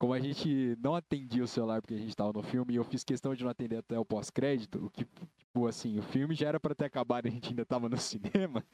como 0.00 0.14
a 0.14 0.18
gente 0.18 0.76
não 0.82 0.94
atendia 0.94 1.44
o 1.44 1.46
celular 1.46 1.82
porque 1.82 1.92
a 1.94 1.98
gente 1.98 2.16
tava 2.16 2.32
no 2.32 2.42
filme, 2.42 2.72
e 2.72 2.76
eu 2.76 2.84
fiz 2.84 3.04
questão 3.04 3.34
de 3.34 3.44
não 3.44 3.50
atender 3.50 3.76
até 3.76 3.98
o 3.98 4.04
pós-crédito, 4.04 4.86
o 4.86 4.90
que, 4.90 5.04
tipo 5.04 5.66
assim, 5.68 5.98
o 5.98 6.02
filme 6.02 6.34
já 6.34 6.48
era 6.48 6.58
para 6.58 6.74
ter 6.74 6.86
acabado 6.86 7.26
e 7.26 7.28
a 7.28 7.30
gente 7.30 7.50
ainda 7.50 7.66
tava 7.66 7.86
no 7.86 7.96
cinema, 8.00 8.64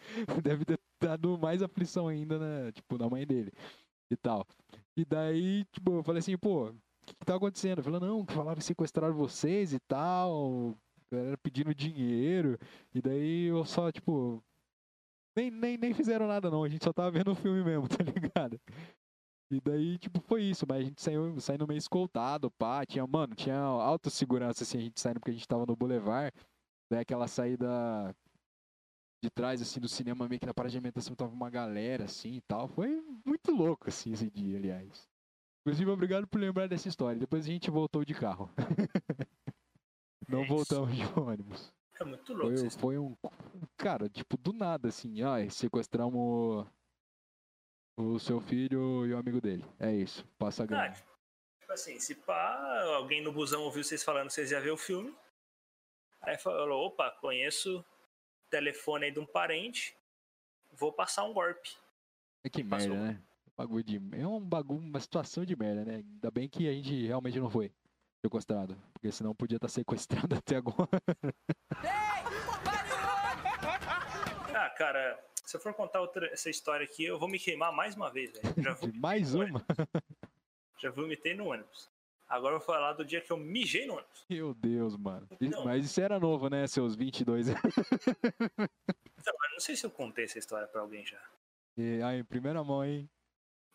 deve 0.41 0.65
ter 0.65 0.79
dado 1.03 1.37
mais 1.37 1.63
aflição 1.63 2.07
ainda, 2.07 2.39
né, 2.39 2.71
tipo, 2.71 2.97
na 2.97 3.11
mãe 3.11 3.27
dele 3.27 3.53
e 4.09 4.17
tal. 4.17 4.47
E 4.97 5.05
daí, 5.05 5.65
tipo, 5.73 5.95
eu 5.95 6.03
falei 6.05 6.21
assim, 6.21 6.39
pô, 6.39 6.69
o 6.69 6.75
que, 7.05 7.15
que 7.17 7.27
tá 7.27 7.35
acontecendo? 7.35 7.83
Falou, 7.83 8.01
não, 8.01 8.25
que 8.25 8.33
falaram 8.33 8.59
que 8.59 8.65
sequestraram 8.65 9.15
vocês 9.15 9.73
e 9.73 9.81
tal, 9.81 10.77
galera 11.11 11.37
pedindo 11.39 11.75
dinheiro. 11.75 12.57
E 12.95 13.03
daí 13.03 13.47
eu 13.47 13.65
só, 13.65 13.91
tipo, 13.91 14.41
Nem, 15.37 15.51
nem, 15.51 15.77
nem 15.77 15.93
fizeram 15.95 16.27
nada, 16.27 16.51
não. 16.51 16.65
A 16.65 16.69
gente 16.69 16.85
só 16.85 16.93
tava 16.93 17.11
vendo 17.11 17.33
o 17.33 17.35
filme 17.35 17.63
mesmo, 17.63 17.87
tá 17.91 18.03
ligado? 18.03 18.61
E 19.51 19.61
daí, 19.61 19.99
tipo, 19.99 20.21
foi 20.21 20.43
isso. 20.43 20.67
Mas 20.69 20.79
a 20.79 20.83
gente 20.83 21.01
saiu, 21.01 21.41
saindo 21.41 21.67
meio 21.67 21.79
escoltado, 21.79 22.51
pá. 22.51 22.85
Tinha, 22.85 23.07
mano, 23.07 23.35
tinha 23.35 23.59
autossegurança, 23.59 24.65
assim, 24.65 24.79
a 24.79 24.81
gente 24.81 25.01
saindo 25.01 25.21
porque 25.21 25.31
a 25.31 25.35
gente 25.35 25.49
tava 25.49 25.67
no 25.67 25.77
Boulevard. 25.77 26.33
Daí 26.91 27.01
aquela 27.01 27.27
saída 27.27 28.15
de 29.23 29.31
trás, 29.31 29.61
assim, 29.63 29.81
do 29.81 29.89
cinema, 29.89 30.29
meio 30.29 30.41
que 30.41 30.47
na 30.47 30.53
alimentação 30.57 31.15
tava 31.15 31.33
uma 31.33 31.51
galera, 31.51 32.05
assim, 32.05 32.35
e 32.35 32.41
tal. 32.43 32.69
Foi 32.69 33.01
muito 33.25 33.51
louco, 33.51 33.89
assim, 33.89 34.13
esse 34.13 34.31
dia, 34.31 34.57
aliás. 34.57 35.09
Inclusive, 35.63 35.91
obrigado 35.91 36.29
por 36.29 36.41
lembrar 36.41 36.69
dessa 36.69 36.89
história. 36.89 37.19
Depois 37.19 37.45
a 37.45 37.49
gente 37.49 37.71
voltou 37.71 38.05
de 38.05 38.15
carro. 38.15 38.51
Não 40.29 40.43
é 40.43 40.47
voltamos 40.47 40.95
de 40.95 41.03
ônibus. 41.19 41.73
É 42.01 42.05
muito 42.05 42.33
louco. 42.35 42.57
Foi, 42.57 42.71
foi 42.71 42.99
um. 42.99 43.17
Cara, 43.77 44.09
tipo, 44.09 44.37
do 44.37 44.53
nada, 44.53 44.89
assim. 44.89 45.23
Ai, 45.23 45.51
sequestramos 45.51 46.67
o 47.97 48.19
seu 48.19 48.41
filho 48.41 49.07
e 49.07 49.15
o 49.15 49.19
amigo 49.19 49.41
dele. 49.41 49.65
É 49.81 49.93
isso. 49.93 50.25
Passa 50.39 50.63
a 50.63 50.67
grana. 50.67 50.85
Ah, 50.89 51.59
tipo 51.61 51.73
assim, 51.73 51.99
se 51.99 52.15
pá, 52.15 52.83
alguém 52.97 53.23
no 53.23 53.33
busão 53.33 53.63
ouviu 53.63 53.83
vocês 53.83 54.05
falando 54.05 54.29
que 54.29 54.35
vocês 54.35 54.51
iam 54.51 54.61
ver 54.61 54.71
o 54.71 54.77
filme. 54.77 55.15
Aí 56.21 56.37
falou: 56.39 56.87
opa, 56.87 57.11
conheço 57.21 57.81
o 57.81 57.85
telefone 58.51 59.07
aí 59.07 59.13
de 59.13 59.19
um 59.19 59.27
parente. 59.27 59.97
Vou 60.73 60.93
passar 60.93 61.25
um 61.25 61.33
golpe. 61.33 61.77
É 62.45 62.51
que 62.51 62.63
merda, 62.63 62.95
né? 62.95 63.23
Bagulho 63.57 63.83
de. 63.83 64.01
É 64.13 64.27
um 64.27 64.41
bagulho, 64.41 64.81
uma 64.81 65.01
situação 65.01 65.45
de 65.45 65.57
merda, 65.57 65.85
né? 65.85 65.97
Ainda 65.97 66.31
bem 66.31 66.49
que 66.49 66.69
a 66.69 66.73
gente 66.73 67.07
realmente 67.07 67.41
não 67.41 67.49
foi 67.49 67.73
sequestrado. 68.23 68.77
Porque 68.93 69.11
senão 69.11 69.35
podia 69.35 69.57
estar 69.57 69.69
sequestrado 69.69 70.35
até 70.37 70.57
agora. 70.57 70.89
ah, 74.55 74.71
cara, 74.77 75.26
se 75.47 75.57
eu 75.57 75.61
for 75.61 75.73
contar 75.73 76.01
outra, 76.01 76.27
essa 76.33 76.51
história 76.51 76.85
aqui, 76.85 77.05
eu 77.05 77.19
vou 77.21 77.29
me 77.29 77.39
queimar 77.39 77.73
mais 77.73 77.95
uma 77.95 78.11
vez, 78.11 78.33
velho. 78.33 78.43
mais 79.01 79.33
uma? 79.33 79.65
Já 80.79 80.91
vomitei 80.91 81.35
no 81.35 81.47
ônibus. 81.47 81.89
Agora 82.29 82.57
eu 82.57 82.59
vou 82.59 82.67
falar 82.67 82.95
do 82.95 83.05
dia 83.05 83.21
que 83.21 83.31
eu 83.31 83.37
mijei 83.37 83.87
no 83.87 83.95
ônibus. 83.95 84.25
Meu 84.29 84.53
Deus, 84.53 84.97
mano. 84.97 85.29
Então, 85.41 85.65
Mas 85.65 85.85
isso 85.85 86.01
era 86.01 86.19
novo, 86.19 86.51
né? 86.51 86.67
Seus 86.67 86.97
22 86.97 87.49
anos. 87.49 87.63
Então, 89.19 89.35
não 89.51 89.59
sei 89.59 89.75
se 89.75 89.85
eu 89.85 89.91
contei 89.91 90.27
essa 90.27 90.39
história 90.39 90.69
pra 90.69 90.83
alguém 90.83 91.05
já. 91.05 91.21
E 91.77 92.01
aí, 92.01 92.23
primeira 92.23 92.63
mão, 92.63 92.85
hein? 92.85 93.11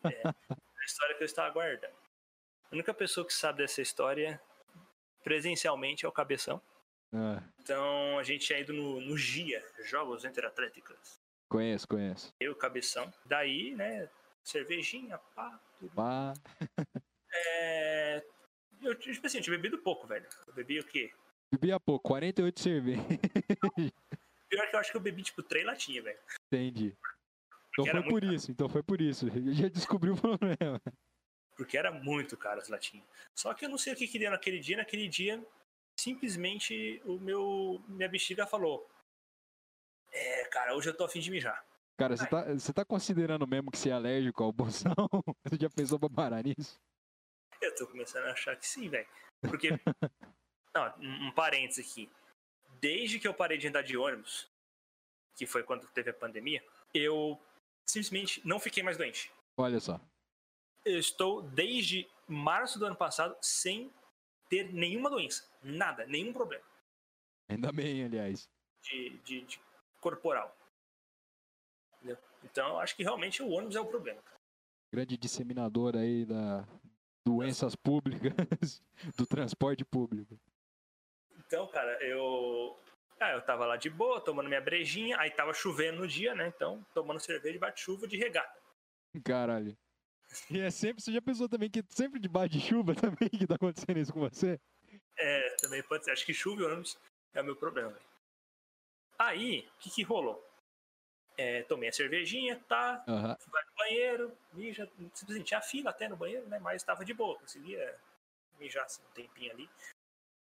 É, 0.02 0.22
a 0.26 0.84
história 0.86 1.14
que 1.14 1.22
eu 1.22 1.26
estava 1.26 1.48
aguardando. 1.48 1.92
A 2.70 2.74
única 2.74 2.94
pessoa 2.94 3.26
que 3.26 3.34
sabe 3.34 3.58
dessa 3.58 3.82
história 3.82 4.40
presencialmente 5.22 6.06
é 6.06 6.08
o 6.08 6.12
Cabeção. 6.12 6.62
Ah. 7.12 7.42
Então 7.58 8.18
a 8.18 8.22
gente 8.22 8.46
tinha 8.46 8.58
ido 8.60 8.72
no, 8.72 8.98
no 9.02 9.18
GIA, 9.18 9.62
Jogos 9.84 10.24
Interatléticos. 10.24 11.20
Conheço, 11.52 11.86
conheço. 11.86 12.34
Eu, 12.40 12.56
Cabeção. 12.56 13.12
Daí, 13.26 13.74
né, 13.74 14.08
cervejinha, 14.42 15.18
pá, 15.34 15.60
tudo. 15.78 15.94
Pá. 15.94 16.32
é... 17.30 18.24
Eu, 18.80 18.98
tipo 18.98 19.26
assim, 19.26 19.36
eu 19.36 19.44
tinha 19.44 19.56
bebido 19.56 19.76
pouco, 19.76 20.06
velho. 20.06 20.26
Eu 20.46 20.54
bebi 20.54 20.80
o 20.80 20.84
quê? 20.84 21.12
Bebia 21.52 21.78
pouco, 21.78 22.08
48 22.08 22.58
cervejas. 22.58 23.04
Pior 24.48 24.70
que 24.70 24.76
eu 24.76 24.80
acho 24.80 24.90
que 24.90 24.96
eu 24.96 25.00
bebi, 25.02 25.22
tipo, 25.22 25.42
três 25.42 25.66
latinhas, 25.66 26.04
velho. 26.04 26.18
Entendi. 26.46 26.96
Então 27.72 27.84
foi 27.84 28.02
por 28.02 28.20
caro. 28.22 28.34
isso, 28.34 28.50
então 28.50 28.68
foi 28.70 28.82
por 28.82 29.00
isso. 29.02 29.28
Eu 29.28 29.52
já 29.52 29.68
descobri 29.68 30.10
o 30.10 30.16
problema. 30.20 30.80
Porque 31.54 31.76
era 31.76 31.90
muito 31.90 32.34
caro 32.34 32.60
as 32.60 32.70
latinhas. 32.70 33.06
Só 33.34 33.52
que 33.52 33.66
eu 33.66 33.68
não 33.68 33.76
sei 33.76 33.92
o 33.92 33.96
que 33.96 34.08
que 34.08 34.18
deu 34.18 34.30
naquele 34.30 34.58
dia. 34.58 34.78
Naquele 34.78 35.06
dia, 35.06 35.44
simplesmente, 35.98 37.02
o 37.04 37.18
meu 37.18 37.82
minha 37.88 38.08
bexiga 38.08 38.46
falou: 38.46 38.90
cara, 40.52 40.76
hoje 40.76 40.90
eu 40.90 40.96
tô 40.96 41.04
afim 41.04 41.18
de 41.18 41.30
mijar. 41.30 41.64
Cara, 41.96 42.16
você 42.16 42.26
tá, 42.26 42.44
você 42.44 42.72
tá 42.72 42.84
considerando 42.84 43.46
mesmo 43.46 43.70
que 43.70 43.78
você 43.78 43.88
é 43.88 43.92
alérgico 43.92 44.44
ao 44.44 44.52
bolsão? 44.52 44.94
Você 45.44 45.56
já 45.60 45.70
pensou 45.70 45.98
pra 45.98 46.10
parar 46.10 46.42
nisso? 46.42 46.80
Eu 47.60 47.74
tô 47.74 47.86
começando 47.86 48.24
a 48.26 48.32
achar 48.32 48.56
que 48.56 48.66
sim, 48.66 48.88
velho. 48.88 49.06
Porque. 49.40 49.70
não, 50.74 50.94
um, 50.98 51.30
parênteses 51.32 51.88
aqui. 51.88 52.10
Desde 52.80 53.20
que 53.20 53.28
eu 53.28 53.34
parei 53.34 53.56
de 53.58 53.68
andar 53.68 53.82
de 53.82 53.96
ônibus, 53.96 54.50
que 55.36 55.46
foi 55.46 55.62
quando 55.62 55.86
teve 55.88 56.10
a 56.10 56.14
pandemia, 56.14 56.64
eu 56.92 57.40
simplesmente 57.86 58.40
não 58.44 58.58
fiquei 58.58 58.82
mais 58.82 58.96
doente. 58.96 59.30
Olha 59.56 59.78
só. 59.78 60.00
Eu 60.84 60.98
estou 60.98 61.42
desde 61.42 62.08
março 62.26 62.78
do 62.78 62.86
ano 62.86 62.96
passado 62.96 63.36
sem 63.40 63.92
ter 64.48 64.72
nenhuma 64.72 65.08
doença. 65.08 65.48
Nada, 65.62 66.04
nenhum 66.06 66.32
problema. 66.32 66.64
Ainda 67.48 67.70
bem, 67.70 68.04
aliás. 68.04 68.48
De, 68.82 69.10
de, 69.18 69.40
de 69.42 69.60
corporal. 70.02 70.54
Entendeu? 71.96 72.18
Então, 72.44 72.68
eu 72.70 72.78
acho 72.80 72.94
que 72.96 73.02
realmente 73.02 73.42
o 73.42 73.48
ônibus 73.48 73.76
é 73.76 73.80
o 73.80 73.86
problema. 73.86 74.22
Grande 74.92 75.16
disseminador 75.16 75.96
aí 75.96 76.26
da 76.26 76.66
doenças 77.24 77.76
públicas, 77.76 78.82
do 79.16 79.24
transporte 79.24 79.84
público. 79.84 80.38
Então, 81.46 81.66
cara, 81.68 81.92
eu 82.04 82.76
ah, 83.20 83.30
eu 83.30 83.42
tava 83.42 83.64
lá 83.64 83.76
de 83.76 83.88
boa, 83.88 84.20
tomando 84.20 84.48
minha 84.48 84.60
brejinha, 84.60 85.16
aí 85.18 85.30
tava 85.30 85.54
chovendo 85.54 86.00
no 86.00 86.08
dia, 86.08 86.34
né? 86.34 86.48
Então, 86.48 86.84
tomando 86.92 87.20
cerveja 87.20 87.70
de 87.70 87.80
chuva 87.80 88.08
de 88.08 88.16
regata. 88.16 88.60
Caralho. 89.24 89.78
E 90.50 90.58
é 90.58 90.70
sempre, 90.70 91.02
você 91.02 91.12
já 91.12 91.22
pensou 91.22 91.48
também 91.48 91.70
que 91.70 91.84
sempre 91.88 92.18
debaixo 92.18 92.54
de 92.54 92.60
chuva 92.60 92.94
também 92.96 93.28
que 93.28 93.46
tá 93.46 93.54
acontecendo 93.54 93.98
isso 93.98 94.12
com 94.12 94.20
você? 94.20 94.58
É, 95.16 95.56
também 95.60 95.82
pode 95.84 96.04
ser. 96.04 96.10
Acho 96.10 96.26
que 96.26 96.34
chuva 96.34 96.62
e 96.62 96.64
ônibus 96.64 96.98
é 97.32 97.40
o 97.40 97.44
meu 97.44 97.54
problema. 97.54 97.96
Aí, 99.22 99.68
o 99.76 99.78
que 99.78 99.88
que 99.88 100.02
rolou? 100.02 100.44
É, 101.36 101.62
tomei 101.62 101.88
a 101.88 101.92
cervejinha, 101.92 102.60
tá? 102.68 103.04
Uhum. 103.06 103.36
Fui 103.38 103.60
no 103.60 103.76
banheiro, 103.76 104.38
mija. 104.52 104.90
Simplesmente 105.14 105.46
tinha 105.46 105.62
fila 105.62 105.90
até 105.90 106.08
no 106.08 106.16
banheiro, 106.16 106.48
né? 106.48 106.58
Mas 106.58 106.82
tava 106.82 107.04
de 107.04 107.14
boa, 107.14 107.38
conseguia 107.38 107.96
mijar 108.58 108.84
assim, 108.84 109.00
um 109.02 109.12
tempinho 109.12 109.52
ali. 109.52 109.70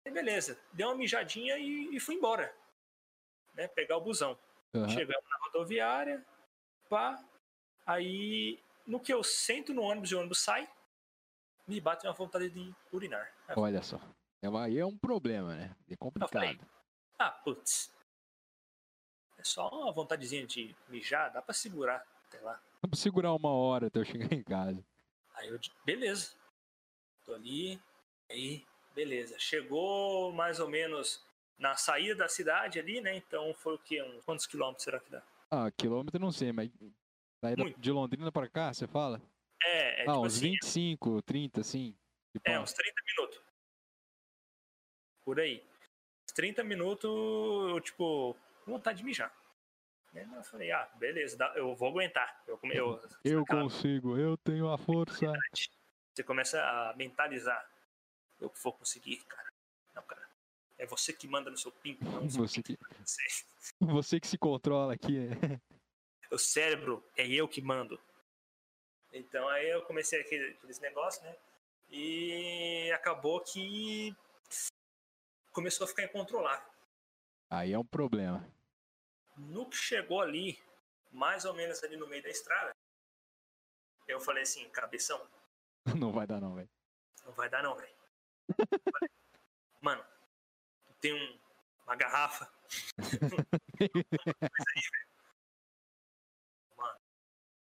E 0.06 0.10
beleza, 0.10 0.56
deu 0.72 0.88
uma 0.88 0.94
mijadinha 0.94 1.58
e, 1.58 1.96
e 1.96 1.98
fui 1.98 2.14
embora. 2.14 2.54
Né, 3.54 3.66
pegar 3.66 3.96
o 3.96 4.00
busão. 4.00 4.38
Uhum. 4.72 4.88
Chegamos 4.88 5.28
na 5.28 5.38
rodoviária, 5.46 6.24
pá. 6.88 7.22
Aí, 7.84 8.62
no 8.86 9.00
que 9.00 9.12
eu 9.12 9.24
sento 9.24 9.74
no 9.74 9.82
ônibus 9.82 10.12
e 10.12 10.14
o 10.14 10.20
ônibus 10.20 10.42
sai, 10.42 10.70
me 11.66 11.80
bate 11.80 12.06
uma 12.06 12.12
vontade 12.12 12.48
de 12.48 12.72
urinar. 12.92 13.34
Olha 13.56 13.82
só. 13.82 14.00
É 14.40 14.46
aí 14.58 14.78
é 14.78 14.86
um 14.86 14.96
problema, 14.96 15.56
né? 15.56 15.76
É 15.90 15.96
complicado. 15.96 16.30
Falei, 16.30 16.60
ah, 17.18 17.32
putz. 17.32 17.92
É 19.40 19.44
só 19.44 19.68
uma 19.68 19.92
vontadezinha 19.92 20.46
de 20.46 20.76
mijar, 20.88 21.32
dá 21.32 21.40
pra 21.40 21.54
segurar 21.54 22.06
até 22.28 22.40
lá. 22.40 22.60
Dá 22.82 22.88
pra 22.88 22.98
segurar 22.98 23.32
uma 23.32 23.50
hora 23.50 23.86
até 23.86 23.98
eu 23.98 24.04
chegar 24.04 24.32
em 24.32 24.42
casa. 24.42 24.84
Aí 25.34 25.48
eu, 25.48 25.58
beleza. 25.84 26.32
Tô 27.24 27.34
ali, 27.34 27.80
aí 28.30 28.64
Beleza. 28.94 29.38
Chegou 29.38 30.32
mais 30.32 30.60
ou 30.60 30.68
menos 30.68 31.24
na 31.58 31.76
saída 31.76 32.14
da 32.16 32.28
cidade 32.28 32.78
ali, 32.78 33.00
né? 33.00 33.16
Então 33.16 33.54
foi 33.54 33.74
o 33.74 33.78
quê? 33.78 34.02
Uns 34.02 34.24
quantos 34.24 34.46
quilômetros 34.46 34.84
será 34.84 34.98
que 34.98 35.10
dá? 35.10 35.22
Ah, 35.50 35.70
quilômetro 35.70 36.20
não 36.20 36.32
sei, 36.32 36.52
mas 36.52 36.70
saída 37.40 37.64
de 37.76 37.90
Londrina 37.90 38.30
para 38.32 38.48
cá, 38.48 38.72
você 38.72 38.86
fala? 38.86 39.20
É, 39.62 40.02
é 40.02 40.02
ah, 40.02 40.12
tipo 40.12 40.26
uns 40.26 40.36
assim, 40.36 40.50
25, 40.52 41.22
30, 41.22 41.60
assim. 41.60 41.96
Tipo, 42.32 42.48
é, 42.48 42.60
uns 42.60 42.72
30 42.72 42.94
minutos. 43.06 43.40
Por 45.24 45.40
aí. 45.40 45.62
Uns 46.24 46.32
30 46.32 46.64
minutos, 46.64 47.10
eu, 47.10 47.80
tipo, 47.80 48.36
vontade 48.70 48.98
de 48.98 49.04
mijar. 49.04 49.34
Eu 50.12 50.42
falei, 50.42 50.72
ah, 50.72 50.90
beleza, 50.96 51.36
eu 51.54 51.74
vou 51.74 51.88
aguentar. 51.88 52.42
Eu, 52.46 52.58
eu, 52.72 53.00
eu 53.22 53.46
consigo, 53.46 54.18
eu 54.18 54.36
tenho 54.38 54.68
a 54.68 54.76
força. 54.76 55.32
Você 56.12 56.24
começa 56.24 56.60
a 56.60 56.94
mentalizar 56.96 57.64
eu 58.40 58.50
vou 58.62 58.72
conseguir, 58.72 59.18
cara. 59.26 59.52
Não, 59.94 60.02
cara. 60.02 60.28
É 60.78 60.86
você 60.86 61.12
que 61.12 61.28
manda 61.28 61.50
no 61.50 61.58
seu 61.58 61.70
pinto, 61.70 62.04
não 62.04 62.28
você 62.28 62.62
que... 62.62 62.78
Você 63.80 64.18
que 64.18 64.26
se 64.26 64.38
controla 64.38 64.94
aqui. 64.94 65.18
É. 65.18 65.60
O 66.34 66.38
cérebro 66.38 67.04
é 67.16 67.26
eu 67.26 67.48
que 67.48 67.60
mando. 67.60 68.00
Então 69.12 69.48
aí 69.48 69.68
eu 69.68 69.82
comecei 69.82 70.20
aquele, 70.20 70.52
aqueles 70.52 70.78
negócios, 70.78 71.22
né? 71.24 71.36
E 71.90 72.90
acabou 72.92 73.40
que 73.40 74.14
começou 75.50 75.84
a 75.84 75.88
ficar 75.88 76.04
incontrolável. 76.04 76.70
Aí 77.50 77.72
é 77.72 77.78
um 77.78 77.84
problema. 77.84 78.46
No 79.48 79.68
que 79.68 79.76
chegou 79.76 80.20
ali, 80.20 80.62
mais 81.10 81.44
ou 81.44 81.54
menos 81.54 81.82
ali 81.82 81.96
no 81.96 82.06
meio 82.06 82.22
da 82.22 82.28
estrada, 82.28 82.70
eu 84.06 84.20
falei 84.20 84.42
assim, 84.42 84.68
cabeção. 84.70 85.26
Não 85.98 86.12
vai 86.12 86.26
dar 86.26 86.40
não, 86.40 86.54
velho. 86.54 86.68
Não 87.24 87.32
vai 87.32 87.48
dar 87.48 87.62
não, 87.62 87.74
velho. 87.74 87.94
Mano, 89.80 90.04
tem 91.00 91.14
um, 91.14 91.40
uma 91.84 91.96
garrafa. 91.96 92.52
Mano, 96.76 97.00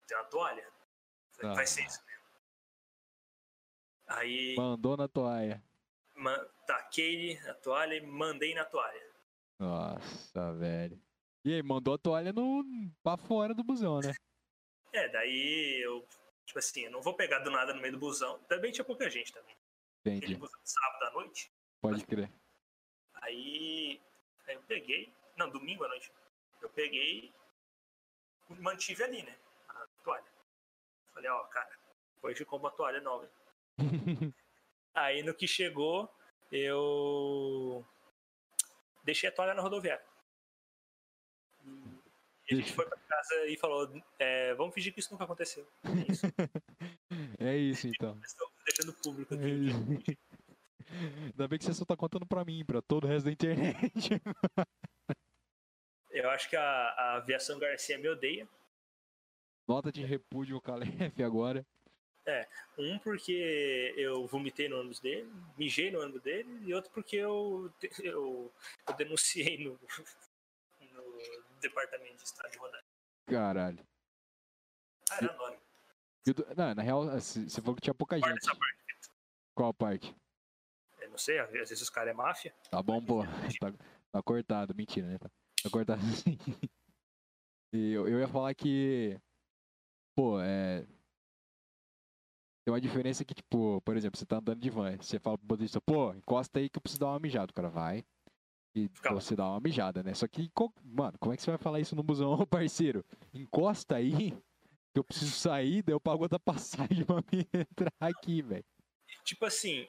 tem 0.07 0.17
uma 0.17 0.25
toalha. 0.25 0.73
Ah. 1.43 1.55
Vai 1.55 1.67
ser 1.67 1.85
isso 1.85 2.05
mesmo. 2.05 2.25
Aí. 4.09 4.57
Mandou 4.57 4.97
na 4.97 5.07
toalha. 5.07 5.63
Taquei 6.67 7.39
a 7.49 7.55
toalha 7.55 7.95
e 7.95 8.01
mandei 8.01 8.55
na 8.55 8.65
toalha. 8.65 9.09
Nossa, 9.59 10.55
velho. 10.55 11.01
E 11.49 11.55
aí, 11.55 11.63
mandou 11.63 11.95
a 11.95 11.99
toalha 11.99 12.31
no, 12.31 12.63
pra 13.03 13.17
fora 13.17 13.55
do 13.55 13.65
busão, 13.65 14.01
né? 14.01 14.13
É, 14.93 15.09
daí 15.09 15.81
eu, 15.83 16.07
tipo 16.45 16.59
assim, 16.59 16.83
eu 16.83 16.91
não 16.91 17.01
vou 17.01 17.15
pegar 17.15 17.39
do 17.39 17.51
nada 17.51 17.73
no 17.73 17.81
meio 17.81 17.95
do 17.95 17.99
busão. 17.99 18.39
Também 18.41 18.71
tinha 18.71 18.85
pouca 18.85 19.09
gente 19.09 19.33
também. 19.33 19.57
Entendi. 20.01 20.19
Aquele 20.19 20.39
busão 20.39 20.61
de 20.63 20.71
sábado 20.71 21.05
à 21.05 21.11
noite. 21.13 21.51
Pode 21.81 22.05
crer. 22.05 22.31
Aí, 23.23 23.99
aí 24.47 24.57
eu 24.57 24.63
peguei, 24.65 25.11
não, 25.39 25.49
domingo 25.49 25.85
à 25.85 25.89
noite, 25.89 26.13
eu 26.61 26.69
peguei 26.69 27.33
mantive 28.51 29.03
ali, 29.03 29.23
né? 29.23 29.35
A 29.71 29.87
toalha. 30.05 30.31
Falei, 31.15 31.31
ó, 31.31 31.45
cara, 31.45 31.79
hoje 32.25 32.45
compro 32.45 32.69
uma 32.69 32.77
toalha 32.77 33.01
nova. 33.01 33.27
aí 34.93 35.23
no 35.23 35.33
que 35.33 35.49
chegou, 35.49 36.15
eu 36.53 37.87
deixei 39.03 39.31
a 39.31 39.33
toalha 39.33 39.55
na 39.55 39.63
rodoviária. 39.63 40.08
E 42.51 42.55
a 42.55 42.57
gente 42.57 42.73
foi 42.73 42.87
pra 42.87 42.99
casa 42.99 43.47
e 43.47 43.57
falou, 43.59 43.91
é, 44.19 44.55
vamos 44.55 44.75
fingir 44.75 44.93
que 44.93 45.01
isso 45.01 45.13
nunca 45.13 45.25
aconteceu. 45.25 45.67
É 45.85 46.13
isso. 46.13 46.27
é 47.39 47.57
isso 47.57 47.89
então. 47.89 48.19
Estou 48.25 48.51
deixando 48.65 48.93
público 48.95 49.35
É 49.35 49.37
aqui. 49.37 49.49
isso. 49.69 50.19
Ainda 51.33 51.49
bem 51.49 51.59
que 51.59 51.67
você 51.67 51.75
só 51.75 51.85
tá 51.85 51.95
contando 51.97 52.27
pra 52.27 52.45
mim, 52.45 52.65
pra 52.65 52.81
todo 52.81 53.05
o 53.05 53.07
resto 53.07 53.27
da 53.27 53.33
internet. 53.33 53.83
Eu 56.11 56.31
acho 56.31 56.49
que 56.49 56.57
a, 56.57 56.63
a 56.63 57.17
aviação 57.17 57.59
Garcia 57.59 57.99
me 57.99 58.09
odeia. 58.09 58.49
Nota 59.69 59.93
de 59.93 60.03
repúdio 60.05 60.57
ao 60.57 60.63
Calef 60.63 61.23
agora. 61.23 61.65
Um 62.77 62.99
porque 62.99 63.95
eu 63.97 64.27
vomitei 64.27 64.69
no 64.69 64.79
ônibus 64.79 65.01
dele, 65.01 65.31
mijei 65.57 65.91
no 65.91 66.01
ônibus 66.01 66.23
dele, 66.23 66.49
e 66.67 66.75
outro 66.75 66.91
porque 66.91 67.17
eu, 67.17 67.73
eu, 68.03 68.53
eu 68.87 68.95
denunciei 68.97 69.65
no 69.65 69.79
departamento 71.59 72.17
de 72.17 72.23
estado 72.25 72.51
de 72.51 72.59
rodagem. 72.59 72.87
Caralho. 73.27 73.87
Ah, 75.11 75.17
era 75.17 75.33
anônimo. 75.33 75.63
E 76.27 76.31
o 76.31 76.35
do- 76.35 76.47
Não, 76.57 76.75
na 76.75 76.83
real, 76.83 77.03
assim, 77.11 77.49
você 77.49 77.61
falou 77.61 77.75
que 77.77 77.83
tinha 77.83 77.95
pouca 77.95 78.19
Guarda 78.19 78.35
gente. 78.35 78.59
parte. 78.59 78.79
Qual 79.55 79.75
parte? 79.75 80.17
Eu 81.01 81.11
não 81.11 81.19
sei, 81.19 81.39
às 81.39 81.51
vezes 81.51 81.81
os 81.81 81.91
caras 81.91 82.11
é 82.11 82.15
máfia. 82.15 82.55
Tá 82.71 82.83
bom, 82.83 83.03
pô. 83.05 83.23
Tá, 83.61 83.73
tá 84.13 84.23
cortado. 84.23 84.75
Mentira, 84.75 85.07
né? 85.09 85.19
Tá, 85.19 85.31
tá 85.63 85.71
cortado 85.71 86.01
sim. 86.15 86.39
E 87.73 87.93
eu, 87.93 88.09
eu 88.09 88.19
ia 88.21 88.29
falar 88.29 88.55
que. 88.55 89.19
Pô, 90.17 90.41
é. 90.41 90.83
Tem 92.65 92.73
uma 92.75 92.81
diferença 92.81 93.25
que, 93.25 93.35
tipo, 93.35 93.81
por 93.81 93.97
exemplo, 93.97 94.19
você 94.19 94.27
tá 94.27 94.37
andando 94.37 94.61
de 94.61 94.69
van, 94.69 94.97
você 94.99 95.19
fala 95.19 95.39
pro 95.39 95.47
motorista, 95.49 95.81
pô, 95.81 96.13
encosta 96.13 96.59
aí 96.59 96.69
que 96.69 96.77
eu 96.77 96.83
preciso 96.83 97.01
dar 97.01 97.07
uma 97.07 97.19
mijada. 97.19 97.51
O 97.51 97.55
cara 97.55 97.71
vai 97.71 98.05
e 98.75 98.89
Fica 98.89 99.13
você 99.13 99.35
dá 99.35 99.49
uma 99.49 99.61
mijada, 99.61 100.03
né? 100.03 100.15
Só 100.15 100.27
que, 100.29 100.51
mano, 100.85 101.19
como 101.19 101.33
é 101.33 101.37
que 101.37 101.43
você 101.43 101.51
vai 101.51 101.59
falar 101.59 101.81
isso 101.81 101.97
no 101.97 102.03
busão, 102.03 102.37
parceiro? 102.47 103.05
Encosta 103.33 103.97
aí 103.97 104.31
que 104.93 104.99
eu 104.99 105.05
preciso 105.05 105.33
sair, 105.33 105.83
daí 105.83 105.95
eu 105.95 106.01
pago 106.01 106.23
outra 106.23 106.39
passagem 106.41 107.05
pra 107.05 107.17
me 107.17 107.47
entrar 107.53 107.93
aqui, 108.01 108.43
velho. 108.43 108.65
Tipo 109.25 109.47
assim, 109.47 109.89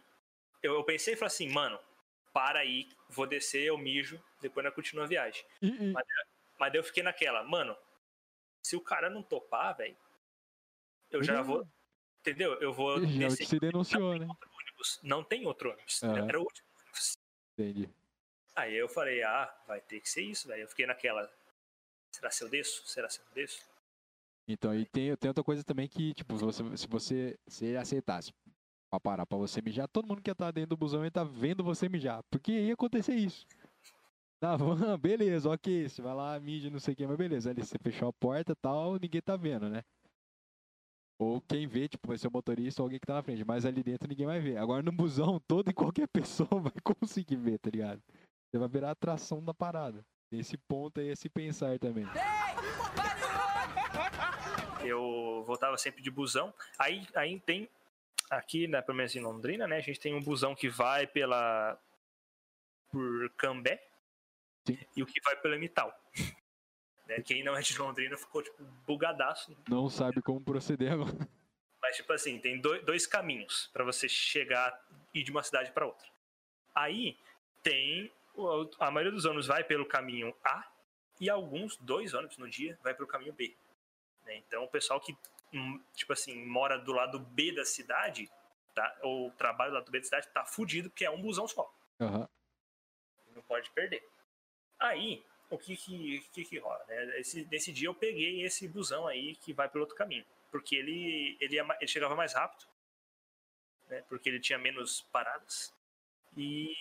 eu, 0.63 0.73
eu 0.75 0.83
pensei 0.83 1.13
e 1.13 1.17
falei 1.17 1.27
assim, 1.27 1.49
mano, 1.49 1.79
para 2.33 2.59
aí, 2.59 2.89
vou 3.09 3.27
descer, 3.27 3.63
eu 3.63 3.77
mijo, 3.77 4.21
depois 4.41 4.63
nós 4.63 4.73
continua 4.73 5.05
a 5.05 5.07
viagem. 5.07 5.43
E- 5.61 5.67
e- 5.67 5.93
Mas 6.59 6.71
daí 6.71 6.79
eu 6.79 6.83
fiquei 6.83 7.03
naquela, 7.03 7.43
mano, 7.43 7.75
se 8.61 8.75
o 8.75 8.81
cara 8.81 9.09
não 9.09 9.23
topar, 9.23 9.75
velho, 9.77 9.97
eu 11.09 11.23
já 11.23 11.41
vou. 11.41 11.67
Entendeu? 12.19 12.53
Eu 12.55 12.73
vou 12.73 12.99
Já 13.05 13.29
descer. 13.29 13.45
se 13.47 13.59
denunciou, 13.59 14.11
não 14.11 14.19
né? 14.19 14.19
tem 14.19 14.27
outro 14.29 14.49
ônibus. 14.59 14.99
Não 15.01 15.23
tem 15.23 15.45
outro 15.47 15.71
ônibus. 15.71 16.03
Aham. 16.03 16.27
Era 16.27 16.39
o 16.39 16.43
último 16.43 16.67
ônibus. 16.77 17.17
Entendi. 17.53 17.89
Aí 18.55 18.75
eu 18.75 18.89
falei, 18.89 19.23
ah, 19.23 19.53
vai 19.67 19.79
ter 19.81 19.99
que 19.99 20.09
ser 20.09 20.21
isso, 20.21 20.47
velho. 20.47 20.63
Eu 20.63 20.67
fiquei 20.67 20.85
naquela. 20.85 21.31
Será 22.11 22.31
se 22.31 22.43
eu 22.43 22.49
desço? 22.49 22.85
Será 22.87 23.09
se 23.09 23.19
eu 23.19 23.25
desço? 23.33 23.63
Então, 24.47 24.73
e 24.73 24.85
tem, 24.85 25.15
tem 25.15 25.29
outra 25.29 25.43
coisa 25.43 25.63
também 25.63 25.87
que, 25.87 26.13
tipo, 26.13 26.35
você, 26.35 26.77
se 26.77 26.87
você 26.87 27.39
se 27.47 27.77
aceitasse 27.77 28.33
pra 28.89 28.99
parar 28.99 29.25
pra 29.25 29.37
você 29.37 29.61
mijar, 29.61 29.87
todo 29.87 30.07
mundo 30.07 30.21
que 30.21 30.33
tá 30.33 30.49
dentro 30.49 30.71
do 30.71 30.77
busão 30.77 31.03
ia 31.03 31.11
tá 31.11 31.23
vendo 31.23 31.63
você 31.63 31.87
mijar. 31.87 32.23
Porque 32.31 32.51
ia 32.51 32.73
acontecer 32.73 33.13
isso. 33.13 33.45
Na 34.41 34.55
van, 34.57 34.97
beleza, 34.97 35.49
ok. 35.49 35.87
Você 35.87 36.01
vai 36.01 36.15
lá, 36.15 36.39
mija, 36.39 36.69
não 36.69 36.79
sei 36.79 36.93
o 36.93 36.97
que, 36.97 37.05
mas 37.05 37.17
beleza. 37.17 37.51
Ali 37.51 37.63
você 37.63 37.77
fechou 37.77 38.09
a 38.09 38.13
porta 38.13 38.53
e 38.53 38.55
tal, 38.55 38.97
ninguém 38.97 39.21
tá 39.21 39.37
vendo, 39.37 39.69
né? 39.69 39.83
Ou 41.21 41.41
quem 41.41 41.67
vê, 41.67 41.87
tipo, 41.87 42.07
vai 42.07 42.17
ser 42.17 42.29
o 42.29 42.31
motorista 42.31 42.81
ou 42.81 42.85
alguém 42.85 42.97
que 42.99 43.05
tá 43.05 43.15
na 43.15 43.21
frente. 43.21 43.43
Mas 43.43 43.65
ali 43.65 43.83
dentro 43.83 44.07
ninguém 44.07 44.25
vai 44.25 44.39
ver. 44.39 44.57
Agora 44.57 44.81
no 44.81 44.91
busão, 44.91 45.39
toda 45.47 45.69
e 45.69 45.73
qualquer 45.73 46.07
pessoa 46.07 46.47
vai 46.59 46.73
conseguir 46.83 47.35
ver, 47.35 47.59
tá 47.59 47.69
ligado? 47.69 48.01
Você 48.49 48.57
vai 48.57 48.67
virar 48.67 48.89
a 48.89 48.91
atração 48.91 49.43
da 49.43 49.53
parada. 49.53 50.03
Tem 50.29 50.39
esse 50.39 50.57
ponto 50.57 50.99
aí, 50.99 51.09
esse 51.09 51.29
pensar 51.29 51.77
também. 51.79 52.05
Eu 54.83 55.43
voltava 55.45 55.77
sempre 55.77 56.01
de 56.01 56.09
busão. 56.09 56.53
Aí, 56.77 57.07
aí 57.15 57.39
tem. 57.39 57.69
Aqui, 58.29 58.67
né, 58.67 58.81
pelo 58.81 58.97
menos 58.97 59.15
em 59.15 59.19
Londrina, 59.19 59.67
né? 59.67 59.77
A 59.77 59.81
gente 59.81 59.99
tem 59.99 60.13
um 60.13 60.21
busão 60.21 60.53
que 60.55 60.69
vai 60.69 61.07
pela. 61.07 61.79
por 62.91 63.29
Cambé. 63.37 63.83
Sim. 64.67 64.77
E 64.95 65.01
o 65.03 65.05
que 65.05 65.19
vai 65.21 65.35
pela 65.35 65.57
Mital. 65.57 65.91
Né, 67.07 67.21
Quem 67.21 67.43
não 67.43 67.55
é 67.55 67.61
de 67.61 67.77
Londrina 67.77 68.15
ficou, 68.17 68.43
tipo, 68.43 68.63
bugadaço. 68.85 69.55
Não 69.67 69.89
sabe 69.89 70.21
como 70.21 70.39
proceder 70.41 70.93
agora. 70.93 71.27
Mas, 71.81 71.95
tipo 71.95 72.13
assim, 72.13 72.37
tem 72.39 72.59
dois, 72.59 72.85
dois 72.85 73.07
caminhos 73.07 73.69
pra 73.73 73.83
você 73.83 74.07
chegar 74.07 74.79
e 75.13 75.21
ir 75.21 75.23
de 75.23 75.31
uma 75.31 75.41
cidade 75.41 75.71
pra 75.71 75.87
outra. 75.87 76.07
Aí 76.75 77.17
tem. 77.63 78.11
A 78.79 78.91
maioria 78.91 79.11
dos 79.11 79.25
ônibus 79.25 79.47
vai 79.47 79.63
pelo 79.63 79.85
caminho 79.85 80.33
A 80.43 80.65
e 81.19 81.29
alguns, 81.29 81.75
dois 81.77 82.13
ônibus 82.13 82.37
no 82.37 82.49
dia, 82.49 82.77
vai 82.83 82.93
pelo 82.93 83.07
caminho 83.07 83.33
B. 83.33 83.55
né? 84.25 84.35
Então, 84.37 84.63
o 84.63 84.67
pessoal 84.69 84.99
que, 85.01 85.15
hum, 85.53 85.83
tipo 85.93 86.13
assim, 86.13 86.45
mora 86.45 86.77
do 86.77 86.93
lado 86.93 87.19
B 87.19 87.51
da 87.51 87.65
cidade, 87.65 88.29
tá, 88.73 88.97
ou 89.01 89.31
trabalha 89.31 89.71
do 89.71 89.75
lado 89.75 89.91
B 89.91 89.99
da 89.99 90.05
cidade, 90.05 90.27
tá 90.29 90.45
fudido, 90.45 90.89
porque 90.89 91.05
é 91.05 91.09
um 91.11 91.21
busão 91.21 91.47
só. 91.47 91.73
Aham. 91.99 92.27
Não 93.35 93.41
pode 93.43 93.69
perder. 93.71 94.07
Aí, 94.79 95.23
o 95.49 95.57
que 95.57 95.75
que, 95.75 96.19
que, 96.31 96.45
que 96.45 96.57
rola? 96.59 96.83
Né? 96.87 97.19
Esse, 97.19 97.45
nesse 97.51 97.71
dia 97.73 97.87
eu 97.89 97.95
peguei 97.95 98.43
esse 98.45 98.67
busão 98.67 99.05
aí 99.07 99.35
que 99.35 99.51
vai 99.51 99.67
pelo 99.67 99.83
outro 99.83 99.95
caminho. 99.97 100.25
Porque 100.51 100.75
ele, 100.75 101.37
ele, 101.41 101.61
ma- 101.63 101.75
ele 101.75 101.87
chegava 101.87 102.15
mais 102.15 102.33
rápido, 102.33 102.65
né? 103.89 104.03
porque 104.07 104.29
ele 104.29 104.39
tinha 104.39 104.57
menos 104.57 105.01
paradas. 105.11 105.73
E, 106.37 106.73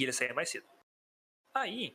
e 0.00 0.04
ele 0.04 0.12
saía 0.12 0.32
mais 0.32 0.48
cedo. 0.48 0.66
Aí, 1.54 1.94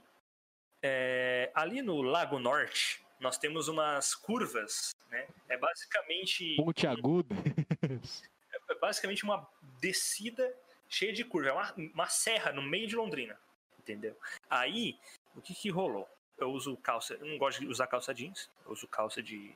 é, 0.81 1.51
ali 1.55 1.81
no 1.81 2.03
Lago 2.03 2.37
Norte, 2.37 3.03
nós 3.19 3.37
temos 3.37 3.67
umas 3.67 4.13
curvas. 4.13 4.95
Né? 5.09 5.27
É 5.49 5.57
basicamente 5.57 6.55
Ponte 6.55 6.85
aguda. 6.85 7.35
é 8.69 8.75
basicamente 8.75 9.23
uma 9.23 9.47
descida 9.81 10.55
cheia 10.87 11.11
de 11.11 11.23
curva. 11.25 11.49
É 11.49 11.53
uma, 11.53 11.73
uma 11.93 12.07
serra 12.07 12.51
no 12.51 12.61
meio 12.61 12.87
de 12.87 12.95
Londrina. 12.95 13.39
Entendeu? 13.79 14.15
Aí, 14.49 14.99
o 15.35 15.41
que 15.41 15.55
que 15.55 15.69
rolou? 15.69 16.07
Eu 16.37 16.51
uso 16.51 16.77
calça. 16.77 17.15
Eu 17.15 17.25
não 17.25 17.37
gosto 17.39 17.61
de 17.61 17.67
usar 17.67 17.87
calça 17.87 18.13
jeans. 18.13 18.51
Eu 18.65 18.71
uso 18.71 18.87
calça 18.87 19.23
de. 19.23 19.55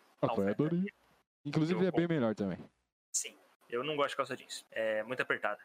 Inclusive 1.45 1.83
Eu 1.83 1.87
é 1.87 1.91
bem 1.91 2.07
melhor 2.07 2.33
também. 2.33 2.57
Sim. 3.11 3.35
Eu 3.69 3.83
não 3.83 3.95
gosto 3.95 4.11
de 4.11 4.17
calça 4.17 4.35
jeans. 4.35 4.65
É 4.71 5.03
muito 5.03 5.21
apertada. 5.21 5.59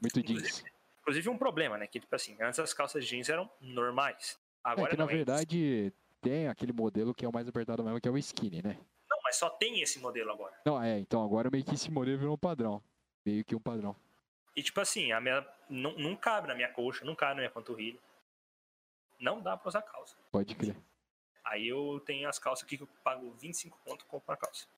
Muito 0.00 0.22
jeans. 0.22 0.62
Inclusive 1.10 1.28
um 1.28 1.36
problema, 1.36 1.76
né? 1.76 1.88
Que, 1.88 1.98
tipo 1.98 2.14
assim, 2.14 2.36
antes 2.40 2.60
as 2.60 2.72
calças 2.72 3.04
jeans 3.04 3.28
eram 3.28 3.50
normais. 3.60 4.38
É 4.64 4.70
Agora 4.70 4.90
que 4.90 4.96
na 4.96 5.04
é. 5.04 5.08
verdade 5.08 5.92
tem 6.20 6.46
aquele 6.46 6.72
modelo 6.72 7.12
que 7.12 7.24
é 7.24 7.28
o 7.28 7.32
mais 7.32 7.48
apertado 7.48 7.82
mesmo, 7.82 8.00
que 8.00 8.06
é 8.06 8.10
o 8.12 8.18
skinny, 8.18 8.62
né? 8.62 8.78
Não, 9.10 9.18
mas 9.24 9.34
só 9.34 9.50
tem 9.50 9.80
esse 9.80 9.98
modelo 9.98 10.30
agora. 10.30 10.54
Não, 10.64 10.80
é, 10.80 11.00
então 11.00 11.24
agora 11.24 11.50
meio 11.50 11.64
que 11.64 11.74
esse 11.74 11.90
modelo 11.90 12.16
virou 12.16 12.34
um 12.34 12.38
padrão. 12.38 12.80
Meio 13.26 13.44
que 13.44 13.56
um 13.56 13.60
padrão. 13.60 13.96
E 14.54 14.62
tipo 14.62 14.80
assim, 14.80 15.10
a 15.10 15.20
minha. 15.20 15.44
Não, 15.68 15.98
não 15.98 16.14
cabe 16.14 16.46
na 16.46 16.54
minha 16.54 16.72
coxa, 16.72 17.04
não 17.04 17.16
cabe 17.16 17.34
na 17.34 17.40
minha 17.40 17.50
panturrilha. 17.50 17.98
Não 19.18 19.40
dá 19.40 19.56
pra 19.56 19.68
usar 19.68 19.82
calça. 19.82 20.16
Pode 20.30 20.54
crer. 20.54 20.76
Aí 21.44 21.66
eu 21.66 22.00
tenho 22.06 22.28
as 22.28 22.38
calças 22.38 22.64
aqui 22.64 22.76
que 22.76 22.84
eu 22.84 22.88
pago 23.02 23.32
25 23.32 23.76
conto 23.84 24.04
e 24.04 24.08
compro 24.08 24.32
a 24.32 24.36
calça. 24.36 24.68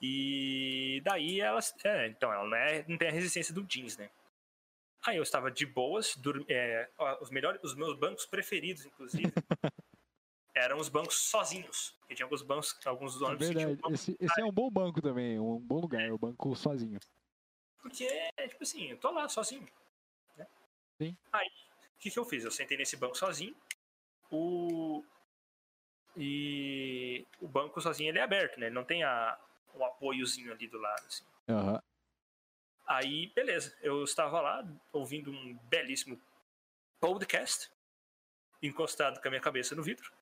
E 0.00 1.02
daí 1.04 1.40
elas. 1.40 1.74
É, 1.82 2.06
então, 2.06 2.32
ela 2.32 2.46
não, 2.46 2.56
é, 2.56 2.84
não 2.86 2.96
tem 2.96 3.08
a 3.08 3.12
resistência 3.12 3.52
do 3.52 3.64
jeans, 3.64 3.96
né? 3.96 4.10
Aí 5.06 5.16
eu 5.16 5.22
estava 5.22 5.50
de 5.50 5.64
boas, 5.64 6.14
dur- 6.16 6.44
é, 6.48 6.90
os 7.20 7.30
melhores, 7.30 7.62
os 7.64 7.74
meus 7.74 7.98
bancos 7.98 8.26
preferidos, 8.26 8.84
inclusive, 8.84 9.32
eram 10.54 10.78
os 10.78 10.88
bancos 10.88 11.16
sozinhos. 11.16 11.96
Porque 12.00 12.14
tinha 12.14 12.26
alguns 12.26 12.42
bancos, 12.42 12.78
alguns 12.86 13.20
É 13.20 13.24
ônibus 13.24 13.48
que 13.48 13.54
tinham 13.54 13.68
verdade. 13.68 13.82
banco- 13.82 13.94
Esse, 13.94 14.16
esse 14.20 14.40
é 14.40 14.44
um 14.44 14.52
bom 14.52 14.70
banco 14.70 15.00
também, 15.00 15.38
um 15.38 15.58
bom 15.58 15.80
lugar, 15.80 16.12
o 16.12 16.18
banco 16.18 16.54
sozinho. 16.54 16.98
Porque, 17.80 18.06
tipo 18.48 18.62
assim, 18.62 18.90
eu 18.90 18.98
tô 18.98 19.10
lá 19.10 19.26
sozinho. 19.28 19.66
Né? 20.36 20.46
Sim. 20.98 21.16
Aí, 21.32 21.48
o 21.48 21.98
que, 21.98 22.10
que 22.10 22.18
eu 22.18 22.24
fiz? 22.26 22.44
Eu 22.44 22.50
sentei 22.50 22.76
nesse 22.76 22.96
banco 22.96 23.16
sozinho. 23.16 23.56
O. 24.30 25.02
E 26.16 27.26
o 27.40 27.48
banco 27.48 27.80
sozinho 27.80 28.10
ele 28.10 28.18
é 28.18 28.22
aberto, 28.22 28.58
né? 28.58 28.66
Ele 28.66 28.74
não 28.74 28.84
tem 28.84 29.02
a, 29.02 29.38
um 29.74 29.84
apoiozinho 29.84 30.52
ali 30.52 30.66
do 30.68 30.76
lado, 30.78 31.06
assim. 31.06 31.24
Aham. 31.48 31.82
Aí, 32.90 33.28
beleza. 33.36 33.72
Eu 33.82 34.02
estava 34.02 34.40
lá 34.40 34.66
ouvindo 34.92 35.30
um 35.30 35.56
belíssimo 35.68 36.20
podcast. 36.98 37.70
encostado 38.60 39.20
com 39.20 39.28
a 39.28 39.30
minha 39.30 39.40
cabeça 39.40 39.76
no 39.76 39.82
vidro. 39.82 40.12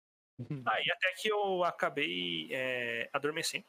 Aí 0.66 0.90
até 0.90 1.12
que 1.14 1.28
eu 1.28 1.64
acabei 1.64 2.50
é, 2.52 3.08
adormecendo. 3.10 3.64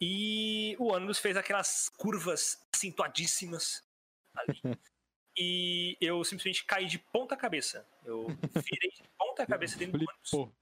E 0.00 0.76
o 0.80 0.92
ônibus 0.92 1.20
fez 1.20 1.36
aquelas 1.36 1.88
curvas 1.90 2.60
acentuadíssimas 2.74 3.88
ali. 4.34 4.60
e 5.38 5.96
eu 6.00 6.24
simplesmente 6.24 6.64
caí 6.64 6.86
de 6.86 6.98
ponta 6.98 7.36
cabeça. 7.36 7.88
Eu 8.04 8.26
virei 8.26 8.90
de 8.90 9.08
ponta 9.16 9.46
cabeça 9.46 9.78
dentro 9.78 9.96
do 9.96 10.06
ônibus. 10.32 10.52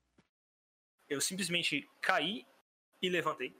Eu 1.08 1.22
simplesmente 1.22 1.88
caí 2.02 2.46
e 3.00 3.08
levantei. 3.08 3.56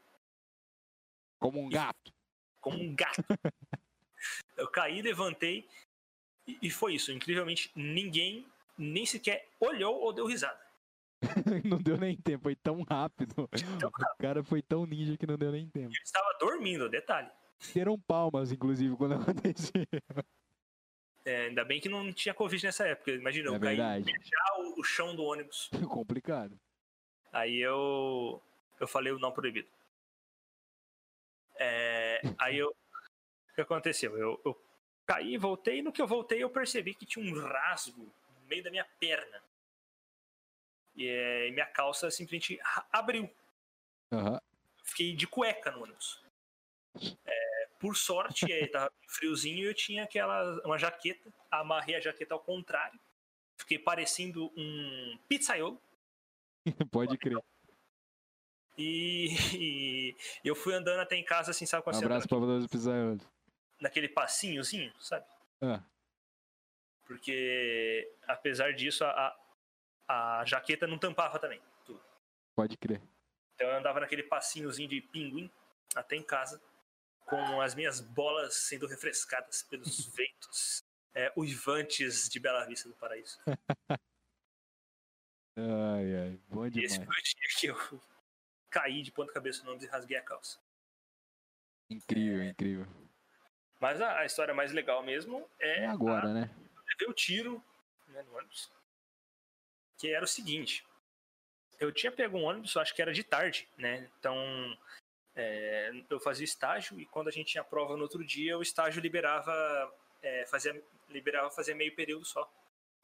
Como 1.38 1.58
um 1.58 1.70
gato. 1.70 2.19
Como 2.60 2.78
um 2.78 2.94
gato. 2.94 3.24
eu 4.56 4.68
caí, 4.68 5.02
levantei 5.02 5.66
e, 6.46 6.58
e 6.62 6.70
foi 6.70 6.94
isso. 6.94 7.12
Incrivelmente, 7.12 7.70
ninguém 7.74 8.46
nem 8.76 9.06
sequer 9.06 9.48
olhou 9.58 10.00
ou 10.00 10.12
deu 10.12 10.26
risada. 10.26 10.60
não 11.64 11.78
deu 11.78 11.98
nem 11.98 12.16
tempo, 12.16 12.44
foi 12.44 12.56
tão 12.56 12.82
rápido. 12.82 13.34
Tão 13.78 13.90
rápido. 13.90 14.14
O 14.14 14.22
cara 14.22 14.42
foi 14.44 14.62
tão 14.62 14.86
ninja 14.86 15.16
que 15.16 15.26
não 15.26 15.36
deu 15.36 15.52
nem 15.52 15.68
tempo. 15.68 15.88
Ele 15.88 16.02
estava 16.02 16.36
dormindo, 16.38 16.88
detalhe. 16.88 17.30
Teram 17.72 17.98
palmas, 17.98 18.50
inclusive, 18.52 18.96
quando 18.96 19.14
aconteceu. 19.20 19.86
É, 21.24 21.46
ainda 21.46 21.64
bem 21.64 21.80
que 21.80 21.88
não 21.88 22.10
tinha 22.12 22.34
Covid 22.34 22.64
nessa 22.64 22.86
época. 22.86 23.12
Imagina, 23.12 23.50
é 23.50 23.54
eu 23.54 23.60
caí 23.60 24.02
beijar 24.02 24.58
o, 24.58 24.80
o 24.80 24.84
chão 24.84 25.14
do 25.14 25.22
ônibus. 25.24 25.68
Complicado. 25.88 26.58
Aí 27.32 27.60
eu 27.60 28.42
eu 28.80 28.88
falei 28.88 29.12
o 29.12 29.18
não 29.18 29.30
proibido. 29.30 29.68
É, 31.56 31.89
aí 32.38 32.58
eu. 32.58 32.70
O 32.70 33.54
que 33.54 33.60
aconteceu? 33.60 34.16
Eu, 34.16 34.40
eu 34.44 34.62
caí, 35.06 35.36
voltei, 35.36 35.78
e 35.78 35.82
no 35.82 35.92
que 35.92 36.00
eu 36.00 36.06
voltei 36.06 36.42
eu 36.42 36.50
percebi 36.50 36.94
que 36.94 37.04
tinha 37.04 37.24
um 37.24 37.38
rasgo 37.40 38.02
no 38.02 38.48
meio 38.48 38.62
da 38.62 38.70
minha 38.70 38.84
perna. 38.98 39.42
E, 40.94 41.06
é, 41.06 41.48
e 41.48 41.52
minha 41.52 41.66
calça 41.66 42.10
simplesmente 42.10 42.58
abriu. 42.92 43.28
Uhum. 44.12 44.38
Fiquei 44.84 45.14
de 45.14 45.26
cueca 45.26 45.70
no 45.70 45.82
ônibus. 45.82 46.22
É, 47.24 47.68
por 47.78 47.96
sorte, 47.96 48.52
é, 48.52 48.66
tava 48.66 48.92
friozinho 49.08 49.58
e 49.58 49.66
eu 49.66 49.74
tinha 49.74 50.04
aquela 50.04 50.60
uma 50.64 50.78
jaqueta. 50.78 51.32
Amarrei 51.50 51.96
a 51.96 52.00
jaqueta 52.00 52.34
ao 52.34 52.40
contrário. 52.40 52.98
Fiquei 53.58 53.78
parecendo 53.78 54.52
um 54.56 55.18
pizzaiolo. 55.28 55.80
Pode 56.90 57.16
crer. 57.18 57.38
E, 58.80 59.28
e, 59.54 60.16
eu 60.42 60.54
fui 60.54 60.72
andando 60.72 61.00
até 61.00 61.14
em 61.14 61.24
casa, 61.24 61.50
assim, 61.50 61.66
sabe? 61.66 61.84
Com 61.84 61.90
um 61.90 61.98
abraço 61.98 62.26
para 62.26 62.38
os 62.38 62.66
pizzaiolo. 62.66 63.20
Naquele 63.78 64.08
passinhozinho, 64.08 64.90
sabe? 64.98 65.26
Ah. 65.60 65.82
Porque, 67.06 68.10
apesar 68.26 68.72
disso, 68.72 69.04
a, 69.04 69.36
a 70.08 70.44
jaqueta 70.46 70.86
não 70.86 70.96
tampava 70.96 71.38
também. 71.38 71.60
Tudo. 71.84 72.00
Pode 72.54 72.78
crer. 72.78 73.02
Então 73.54 73.68
eu 73.68 73.76
andava 73.76 74.00
naquele 74.00 74.22
passinhozinho 74.22 74.88
de 74.88 75.02
pinguim 75.02 75.50
até 75.94 76.16
em 76.16 76.22
casa, 76.22 76.62
com 77.26 77.60
as 77.60 77.74
minhas 77.74 78.00
bolas 78.00 78.54
sendo 78.54 78.86
refrescadas 78.86 79.62
pelos 79.62 80.06
ventos 80.16 80.82
é, 81.14 81.30
uivantes 81.36 82.28
de 82.30 82.40
Bela 82.40 82.64
Vista 82.64 82.88
do 82.88 82.94
Paraíso. 82.94 83.38
ai, 85.56 86.16
ai, 86.16 86.40
bom 86.48 86.66
demais. 86.68 86.76
E 86.76 86.80
esse 86.84 87.04
foi 87.04 87.14
o 87.14 87.22
dia 87.22 87.48
que 87.58 87.66
eu 87.66 88.00
caí 88.70 89.02
de 89.02 89.12
ponta 89.12 89.32
cabeça 89.32 89.62
no 89.62 89.70
ônibus 89.70 89.86
e 89.86 89.90
rasguei 89.90 90.16
a 90.16 90.22
calça. 90.22 90.58
Incrível, 91.88 92.44
incrível. 92.44 92.86
Mas 93.80 94.00
a, 94.00 94.20
a, 94.20 94.26
história 94.26 94.54
mais 94.54 94.72
legal 94.72 95.02
mesmo 95.02 95.48
é. 95.58 95.84
É 95.84 95.86
agora, 95.86 96.28
a... 96.28 96.32
né? 96.32 96.50
Eu 97.00 97.10
o 97.10 97.14
tiro 97.14 97.62
né, 98.08 98.22
no 98.22 98.36
ônibus 98.36 98.70
que 100.00 100.10
era 100.10 100.24
o 100.24 100.28
seguinte. 100.28 100.82
Eu 101.78 101.92
tinha 101.92 102.10
pego 102.10 102.38
um 102.38 102.44
ônibus, 102.44 102.76
acho 102.76 102.94
que 102.94 103.02
era 103.02 103.12
de 103.12 103.22
tarde, 103.22 103.68
né? 103.76 104.08
Então, 104.18 104.34
é, 105.36 105.92
eu 106.08 106.18
fazia 106.18 106.44
estágio 106.44 106.98
e 106.98 107.04
quando 107.04 107.28
a 107.28 107.30
gente 107.30 107.52
tinha 107.52 107.62
prova 107.62 107.96
no 107.96 108.02
outro 108.02 108.24
dia, 108.24 108.56
o 108.56 108.62
estágio 108.62 109.00
liberava, 109.00 109.52
é, 110.22 110.46
fazia, 110.46 110.82
liberava 111.10 111.50
fazer 111.50 111.74
meio 111.74 111.94
período 111.94 112.24
só, 112.24 112.50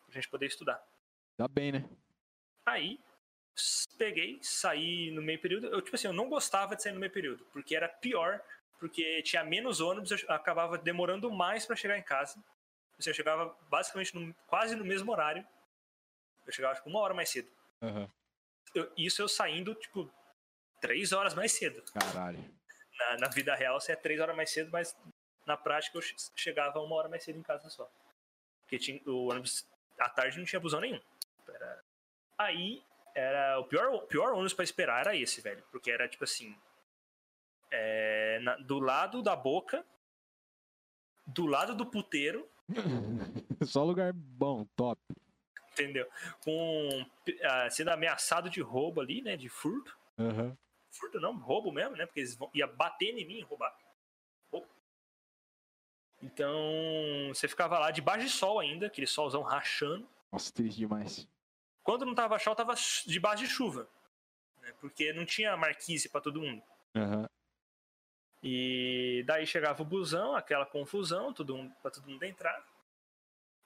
pra 0.06 0.14
gente 0.14 0.28
poder 0.28 0.46
estudar. 0.46 0.82
Dá 1.38 1.46
bem, 1.46 1.72
né? 1.72 1.84
Aí, 2.64 2.98
peguei, 3.98 4.38
saí 4.42 5.10
no 5.10 5.22
meio 5.22 5.40
período. 5.40 5.66
Eu, 5.68 5.80
tipo 5.80 5.96
assim, 5.96 6.06
eu 6.06 6.12
não 6.12 6.28
gostava 6.28 6.76
de 6.76 6.82
sair 6.82 6.92
no 6.92 7.00
meio 7.00 7.12
período, 7.12 7.44
porque 7.52 7.74
era 7.74 7.88
pior, 7.88 8.40
porque 8.78 9.22
tinha 9.22 9.42
menos 9.44 9.80
ônibus, 9.80 10.10
eu 10.10 10.18
acabava 10.28 10.76
demorando 10.76 11.30
mais 11.30 11.64
para 11.66 11.76
chegar 11.76 11.98
em 11.98 12.02
casa. 12.02 12.42
Assim, 12.98 13.10
eu 13.10 13.14
chegava 13.14 13.56
basicamente 13.68 14.14
no, 14.14 14.34
quase 14.46 14.74
no 14.74 14.84
mesmo 14.84 15.10
horário 15.12 15.46
eu 16.46 16.52
chegava 16.52 16.74
tipo, 16.74 16.88
uma 16.88 17.00
hora 17.00 17.12
mais 17.12 17.28
cedo. 17.28 17.48
Uhum. 17.82 18.08
Eu, 18.74 18.92
isso 18.96 19.20
eu 19.20 19.28
saindo, 19.28 19.74
tipo, 19.74 20.10
três 20.80 21.12
horas 21.12 21.34
mais 21.34 21.52
cedo. 21.52 21.82
Caralho. 21.92 22.38
Na, 22.98 23.18
na, 23.18 23.28
vida 23.28 23.54
real, 23.54 23.80
você 23.80 23.92
é 23.92 23.96
três 23.96 24.20
horas 24.20 24.36
mais 24.36 24.50
cedo, 24.50 24.70
mas 24.70 24.96
na 25.44 25.56
prática 25.56 25.98
eu 25.98 26.02
chegava 26.34 26.80
uma 26.80 26.94
hora 26.94 27.08
mais 27.08 27.24
cedo 27.24 27.38
em 27.38 27.42
casa 27.42 27.68
só. 27.68 27.90
Porque 28.62 28.78
tinha, 28.78 29.00
o 29.06 29.28
ônibus, 29.30 29.66
à 29.98 30.08
tarde 30.08 30.38
não 30.38 30.44
tinha 30.44 30.60
busão 30.60 30.80
nenhum. 30.80 31.00
Era... 31.48 31.84
Aí, 32.38 32.82
era 33.16 33.58
o 33.58 33.64
pior, 33.64 33.88
o 33.94 34.02
pior 34.02 34.32
ônibus 34.32 34.54
para 34.54 34.64
esperar 34.64 35.00
era 35.00 35.16
esse, 35.16 35.40
velho. 35.40 35.64
Porque 35.70 35.90
era 35.90 36.08
tipo 36.08 36.24
assim. 36.24 36.56
É, 37.70 38.38
na, 38.42 38.56
do 38.56 38.78
lado 38.78 39.22
da 39.22 39.34
boca, 39.34 39.84
do 41.26 41.46
lado 41.46 41.74
do 41.74 41.86
puteiro. 41.86 42.48
Só 43.64 43.82
lugar 43.84 44.12
bom, 44.12 44.64
top 44.76 45.00
entendeu? 45.78 46.08
Com 46.40 47.02
uh, 47.02 47.70
sendo 47.70 47.90
ameaçado 47.90 48.48
de 48.48 48.62
roubo 48.62 49.00
ali, 49.00 49.20
né? 49.20 49.36
De 49.36 49.48
furto. 49.48 49.96
Uhum. 50.16 50.56
Furto 50.90 51.20
não, 51.20 51.36
roubo 51.38 51.70
mesmo, 51.70 51.96
né? 51.96 52.06
Porque 52.06 52.20
eles 52.20 52.34
vão, 52.34 52.50
ia 52.54 52.66
bater 52.66 53.16
em 53.16 53.26
mim 53.26 53.38
e 53.38 53.42
roubar. 53.42 53.76
Então, 56.22 56.56
você 57.28 57.46
ficava 57.46 57.78
lá 57.78 57.90
debaixo 57.90 58.24
de 58.24 58.32
sol 58.32 58.58
ainda, 58.58 58.86
aquele 58.86 59.06
solzão 59.06 59.42
rachando. 59.42 60.08
Nossa, 60.32 60.52
triste 60.52 60.78
demais. 60.78 61.28
Quando 61.86 62.04
não 62.04 62.16
tava 62.16 62.36
sol, 62.40 62.56
tava 62.56 62.74
debaixo 63.06 63.44
de 63.44 63.48
chuva. 63.48 63.88
Né? 64.60 64.74
Porque 64.80 65.12
não 65.12 65.24
tinha 65.24 65.56
marquise 65.56 66.08
para 66.08 66.20
todo 66.20 66.42
mundo. 66.42 66.60
Uhum. 66.96 67.26
E 68.42 69.22
daí 69.24 69.46
chegava 69.46 69.80
o 69.80 69.84
busão, 69.84 70.34
aquela 70.34 70.66
confusão, 70.66 71.32
todo 71.32 71.56
mundo, 71.56 71.72
pra 71.80 71.92
todo 71.92 72.10
mundo 72.10 72.24
entrar. 72.24 72.60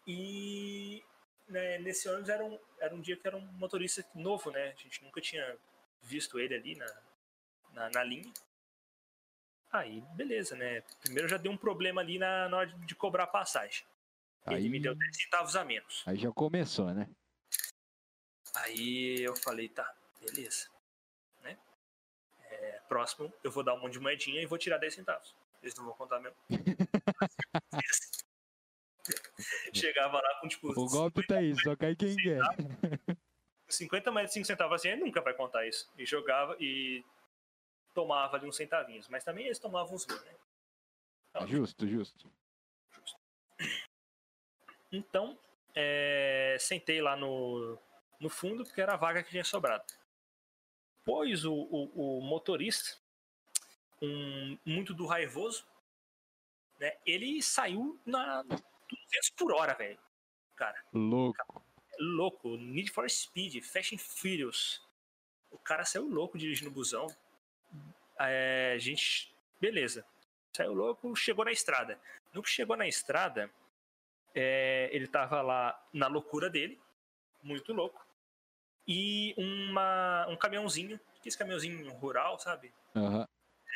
E 0.07 1.03
né, 1.49 1.79
nesse 1.79 2.11
ônibus 2.11 2.29
era 2.29 2.45
um, 2.45 2.59
era 2.79 2.95
um 2.95 3.01
dia 3.01 3.17
que 3.17 3.27
era 3.27 3.39
um 3.39 3.53
motorista 3.53 4.05
novo, 4.15 4.51
né? 4.51 4.69
A 4.69 4.83
gente 4.83 5.03
nunca 5.03 5.19
tinha 5.23 5.57
visto 6.03 6.39
ele 6.39 6.55
ali 6.55 6.77
na, 6.77 7.03
na, 7.73 7.89
na 7.89 8.05
linha. 8.05 8.31
Aí, 9.73 10.03
beleza, 10.15 10.55
né? 10.57 10.83
Primeiro 11.01 11.27
já 11.27 11.39
deu 11.39 11.53
um 11.53 11.57
problema 11.57 12.03
ali 12.03 12.19
na, 12.19 12.51
na 12.51 12.57
hora 12.59 12.67
de 12.67 12.95
cobrar 12.95 13.25
a 13.25 13.29
passagem. 13.29 13.87
Aí, 14.45 14.57
ele 14.57 14.69
me 14.69 14.79
deu 14.81 14.95
10 14.95 15.17
centavos 15.17 15.57
a 15.57 15.65
menos. 15.65 16.03
Aí 16.07 16.19
já 16.19 16.31
começou, 16.33 16.93
né? 16.93 17.09
Aí 18.55 19.23
eu 19.23 19.37
falei, 19.37 19.69
tá, 19.69 19.95
beleza. 20.21 20.69
Né? 21.43 21.57
É, 22.51 22.81
próximo, 22.89 23.33
eu 23.43 23.51
vou 23.51 23.63
dar 23.63 23.75
um 23.75 23.81
monte 23.81 23.95
de 23.95 24.01
moedinha 24.01 24.43
e 24.43 24.47
vou 24.47 24.59
tirar 24.59 24.79
10 24.79 24.95
centavos. 24.95 25.35
Eles 25.63 25.75
não 25.77 25.85
vão 25.85 25.95
contar 25.95 26.21
mesmo. 26.21 26.37
Chegava 29.75 30.21
lá 30.21 30.41
com 30.41 30.49
tipo. 30.49 30.69
O 30.69 30.89
golpe 30.89 31.27
tá 31.27 31.39
aí, 31.39 31.55
só 31.61 31.77
cai 31.77 31.97
quem 31.97 32.15
quer. 32.17 32.41
50 33.69 34.11
mais 34.11 34.29
de 34.29 34.35
5 34.35 34.47
centavos 34.47 34.77
assim, 34.77 34.89
ele 34.89 35.05
nunca 35.05 35.21
vai 35.21 35.35
contar 35.35 35.67
isso. 35.67 35.91
E 35.97 36.05
jogava 36.05 36.57
e 36.61 37.05
tomava 37.95 38.37
ali 38.37 38.49
uns 38.49 38.57
centavinhos. 38.57 39.09
Mas 39.09 39.25
também 39.25 39.47
eles 39.47 39.59
tomavam 39.59 39.95
uns 39.95 40.07
mil, 40.07 40.21
né? 40.23 40.35
Então, 41.31 41.47
justo, 41.47 41.87
justo. 41.87 42.31
Justo. 42.91 43.21
Então, 44.93 45.39
é, 45.75 46.57
sentei 46.59 47.01
lá 47.01 47.17
no, 47.17 47.79
no 48.21 48.29
fundo, 48.29 48.65
porque 48.65 48.81
era 48.81 48.93
a 48.95 48.99
vaga 48.99 49.23
que 49.23 49.31
tinha 49.31 49.45
sobrado. 49.45 49.85
Pois 51.05 51.45
o, 51.45 51.53
o, 51.55 52.19
o 52.19 52.21
motorista, 52.21 52.99
um, 54.01 54.59
muito 54.65 54.95
do 54.95 55.07
raivoso, 55.07 55.67
né, 56.79 56.97
ele 57.05 57.43
saiu 57.43 57.99
na, 58.05 58.43
200 58.43 59.31
por 59.37 59.53
hora, 59.53 59.75
velho. 59.75 59.99
Cara. 60.57 60.83
Louco. 60.93 61.65
Louco. 61.99 62.57
Need 62.57 62.91
for 62.91 63.09
Speed, 63.09 63.63
Fast 63.63 63.95
and 63.95 63.99
Furious. 63.99 64.83
O 65.51 65.59
cara 65.59 65.85
saiu 65.85 66.09
louco 66.09 66.39
dirigindo 66.39 66.71
o 66.71 66.75
busão. 66.75 67.07
É, 68.19 68.73
a 68.75 68.79
gente. 68.79 69.35
Beleza. 69.61 70.05
Saiu 70.53 70.75
louco, 70.75 71.15
chegou 71.15 71.45
na 71.45 71.53
estrada. 71.53 72.01
No 72.33 72.43
que 72.43 72.51
chegou 72.51 72.77
na 72.77 72.87
estrada, 72.87 73.51
é, 74.35 74.89
ele 74.93 75.07
tava 75.07 75.41
lá 75.43 75.89
na 75.93 76.07
loucura 76.07 76.51
dele, 76.51 76.81
muito 77.43 77.73
louco. 77.73 78.05
E 78.87 79.35
uma, 79.37 80.27
um 80.29 80.37
caminhãozinho, 80.37 80.99
esse 81.25 81.39
caminhãozinho 81.39 81.93
rural, 81.95 82.39
sabe? 82.39 82.73
Uhum. 82.95 83.25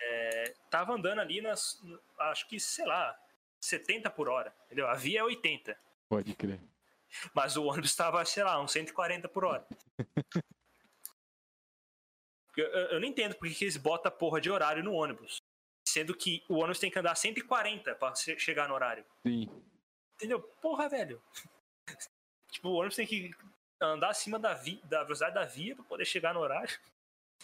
É, 0.03 0.55
tava 0.71 0.93
andando 0.93 1.21
ali 1.21 1.41
nas. 1.41 1.81
Acho 2.19 2.49
que, 2.49 2.59
sei 2.59 2.85
lá, 2.85 3.17
70 3.61 4.11
por 4.11 4.29
hora, 4.29 4.55
entendeu? 4.67 4.87
A 4.89 4.95
via 4.95 5.21
é 5.21 5.23
80. 5.23 5.79
Pode 6.09 6.35
crer. 6.35 6.61
Mas 7.33 7.57
o 7.57 7.65
ônibus 7.65 7.91
estava, 7.91 8.25
sei 8.25 8.43
lá, 8.43 8.61
uns 8.61 8.73
140 8.73 9.29
por 9.29 9.45
hora. 9.45 9.67
eu, 12.57 12.67
eu, 12.67 12.87
eu, 12.91 13.01
não 13.01 13.07
entendo 13.07 13.35
porque 13.37 13.55
que 13.55 13.65
eles 13.65 13.77
botam 13.77 14.11
porra 14.11 14.41
de 14.41 14.51
horário 14.51 14.83
no 14.83 14.93
ônibus. 14.93 15.39
Sendo 15.87 16.17
que 16.17 16.43
o 16.49 16.55
ônibus 16.55 16.79
tem 16.79 16.91
que 16.91 16.99
andar 16.99 17.15
140 17.15 17.95
para 17.95 18.15
chegar 18.17 18.69
no 18.69 18.75
horário. 18.75 19.05
Sim. 19.25 19.49
Entendeu? 20.17 20.41
Porra, 20.41 20.89
velho. 20.89 21.23
tipo, 22.51 22.69
o 22.69 22.75
ônibus 22.75 22.97
tem 22.97 23.07
que 23.07 23.31
andar 23.81 24.11
acima 24.11 24.39
da, 24.39 24.55
vi, 24.55 24.81
da 24.85 25.03
velocidade 25.03 25.35
da 25.35 25.45
via 25.45 25.75
para 25.75 25.85
poder 25.85 26.05
chegar 26.05 26.35
no 26.35 26.41
horário. 26.41 26.69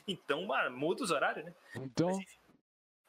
Então, 0.09 0.47
mano, 0.47 0.75
muda 0.77 1.03
os 1.03 1.11
horários, 1.11 1.45
né? 1.45 1.55
Então. 1.77 2.17
Mas, 2.17 2.41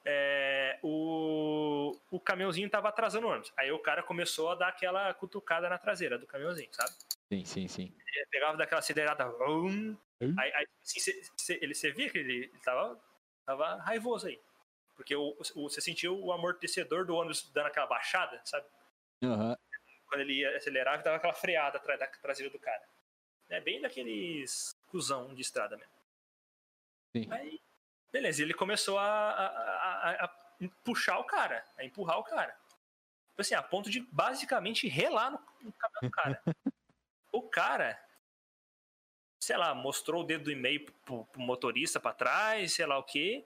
é, 0.04 0.80
o, 0.82 1.96
o 2.10 2.20
caminhãozinho 2.20 2.70
tava 2.70 2.90
atrasando 2.90 3.28
o 3.28 3.30
ônibus. 3.30 3.54
Aí 3.56 3.72
o 3.72 3.80
cara 3.80 4.02
começou 4.02 4.50
a 4.50 4.56
dar 4.56 4.70
aquela 4.70 5.14
cutucada 5.14 5.70
na 5.70 5.78
traseira 5.78 6.18
do 6.18 6.26
caminhãozinho, 6.26 6.70
sabe? 6.72 6.92
Sim, 7.30 7.46
sim, 7.46 7.68
sim. 7.68 7.96
Ele 8.16 8.26
pegava 8.32 8.58
daquela 8.58 8.80
acelerada. 8.80 9.30
Vum, 9.30 9.96
hum? 10.20 10.36
Aí, 10.38 10.52
aí 10.54 10.68
assim, 10.84 11.00
cê, 11.00 11.22
cê, 11.38 11.60
ele, 11.62 11.74
você 11.74 11.92
via 11.92 12.10
que 12.10 12.18
ele, 12.18 12.34
ele 12.46 12.60
tava, 12.64 13.00
tava 13.46 13.76
raivoso 13.76 14.28
aí. 14.28 14.40
Porque 14.96 15.16
você 15.56 15.82
sentiu 15.82 16.20
o 16.20 16.32
amortecedor 16.32 17.06
do 17.06 17.16
ônibus 17.16 17.50
dando 17.54 17.68
aquela 17.68 17.88
baixada, 17.88 18.42
sabe? 18.44 18.66
Uhum. 19.24 19.56
Quando 20.08 20.22
ele 20.22 20.34
ia 20.34 20.58
acelerar, 20.58 21.02
dava 21.04 21.18
aquela 21.18 21.34
freada 21.34 21.78
atrás 21.78 22.00
da 22.00 22.08
traseira 22.08 22.52
do 22.52 22.60
cara. 22.60 22.84
É 23.52 23.60
bem 23.60 23.82
daqueles 23.82 24.74
cuzão 24.88 25.36
de 25.36 25.42
estrada 25.42 25.76
mesmo. 25.76 25.94
Sim. 27.14 27.28
Aí, 27.32 27.62
beleza, 28.10 28.42
ele 28.42 28.54
começou 28.54 28.98
a, 28.98 29.04
a, 29.04 29.46
a, 29.46 30.26
a, 30.26 30.28
puxar 30.86 31.20
o 31.20 31.26
cara, 31.26 31.66
a 31.78 31.84
empurrar 31.84 32.18
o 32.18 32.24
cara. 32.24 32.54
Tipo 32.54 33.42
assim, 33.42 33.54
a 33.54 33.62
ponto 33.62 33.90
de 33.90 34.00
basicamente 34.10 34.88
relar 34.88 35.32
no, 35.32 35.40
no 35.62 35.74
cabelo 35.74 36.02
do 36.02 36.12
cara. 36.12 36.42
o 37.34 37.42
cara, 37.50 38.02
sei 39.44 39.58
lá, 39.58 39.76
mostrou 39.76 40.22
o 40.22 40.26
dedo 40.26 40.46
do 40.46 40.52
e-mail 40.52 40.90
pro, 41.04 41.26
pro 41.26 41.42
motorista 41.42 42.00
para 42.00 42.16
trás, 42.16 42.74
sei 42.74 42.86
lá 42.86 42.98
o 42.98 43.04
que, 43.04 43.46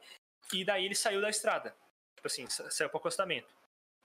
e 0.54 0.64
daí 0.64 0.86
ele 0.86 0.94
saiu 0.94 1.20
da 1.20 1.32
estrada. 1.32 1.76
Tipo 2.16 2.28
assim, 2.28 2.48
saiu 2.48 2.90
pro 2.90 3.00
acostamento. 3.00 3.52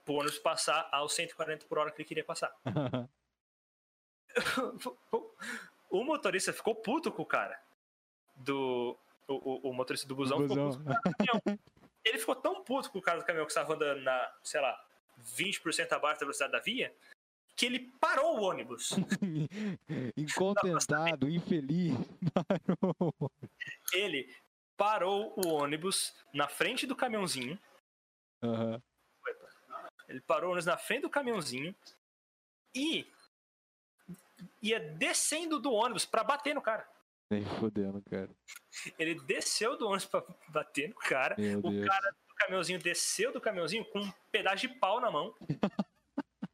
Pro 0.03 0.15
ônibus 0.15 0.39
passar 0.39 0.89
aos 0.91 1.13
140 1.13 1.67
por 1.67 1.77
hora 1.77 1.91
que 1.91 2.01
ele 2.01 2.07
queria 2.07 2.25
passar. 2.25 2.51
o 5.91 6.03
motorista 6.03 6.53
ficou 6.53 6.73
puto 6.73 7.11
com 7.11 7.21
o 7.21 7.25
cara. 7.25 7.61
Do, 8.35 8.97
o, 9.27 9.33
o, 9.33 9.69
o 9.69 9.73
motorista 9.73 10.07
do 10.07 10.15
busão, 10.15 10.47
busão. 10.47 10.71
ficou 10.71 10.95
puto 10.95 11.41
com 11.43 11.51
o 11.51 11.59
Ele 12.03 12.17
ficou 12.17 12.35
tão 12.35 12.63
puto 12.63 12.89
com 12.89 12.97
o 12.97 13.01
cara 13.01 13.19
do 13.19 13.25
caminhão 13.25 13.45
que 13.45 13.51
estava 13.51 13.75
andando 13.75 14.01
na, 14.01 14.33
sei 14.43 14.61
lá, 14.61 14.83
20% 15.19 15.91
abaixo 15.91 16.19
da 16.19 16.25
velocidade 16.25 16.51
da 16.51 16.59
via, 16.59 16.95
que 17.55 17.65
ele 17.65 17.91
parou 17.99 18.39
o 18.39 18.43
ônibus. 18.43 18.91
Incontentado, 20.17 21.29
infeliz. 21.29 21.93
Parou. 22.33 23.31
Ele 23.93 24.33
parou 24.75 25.33
o 25.37 25.49
ônibus 25.49 26.15
na 26.33 26.47
frente 26.47 26.87
do 26.87 26.95
caminhãozinho. 26.95 27.59
Uhum. 28.41 28.81
Ele 30.07 30.21
parou 30.21 30.49
o 30.49 30.51
ônibus 30.53 30.65
na 30.65 30.77
frente 30.77 31.01
do 31.01 31.09
caminhãozinho 31.09 31.75
e 32.73 33.07
ia 34.61 34.79
descendo 34.79 35.59
do 35.59 35.71
ônibus 35.71 36.05
para 36.05 36.23
bater 36.23 36.53
no 36.55 36.61
cara. 36.61 36.87
Nem 37.29 37.45
fodendo, 37.45 38.01
cara. 38.09 38.29
Ele 38.99 39.15
desceu 39.21 39.77
do 39.77 39.87
ônibus 39.87 40.05
pra 40.05 40.23
bater 40.49 40.89
no 40.89 40.95
cara. 40.95 41.35
Meu 41.37 41.59
o 41.59 41.71
Deus. 41.71 41.87
cara 41.87 42.11
do 42.11 42.35
caminhãozinho 42.35 42.79
desceu 42.79 43.31
do 43.31 43.39
caminhãozinho 43.39 43.85
com 43.85 43.99
um 43.99 44.13
pedaço 44.31 44.67
de 44.67 44.67
pau 44.67 44.99
na 44.99 45.09
mão. 45.09 45.33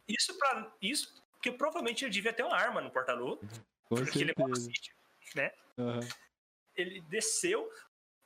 isso 0.08 0.38
para 0.38 0.72
isso 0.82 1.16
porque 1.38 1.52
provavelmente 1.52 2.04
ele 2.04 2.12
devia 2.12 2.34
ter 2.34 2.44
uma 2.44 2.56
arma 2.56 2.82
no 2.82 2.92
porta-luva. 2.92 3.40
Porque 3.88 4.20
certeza. 4.20 4.22
ele 4.22 4.52
é 4.52 4.56
sítio, 4.56 4.96
né? 5.36 5.52
Uhum. 5.78 6.00
Ele 6.76 7.02
desceu 7.02 7.70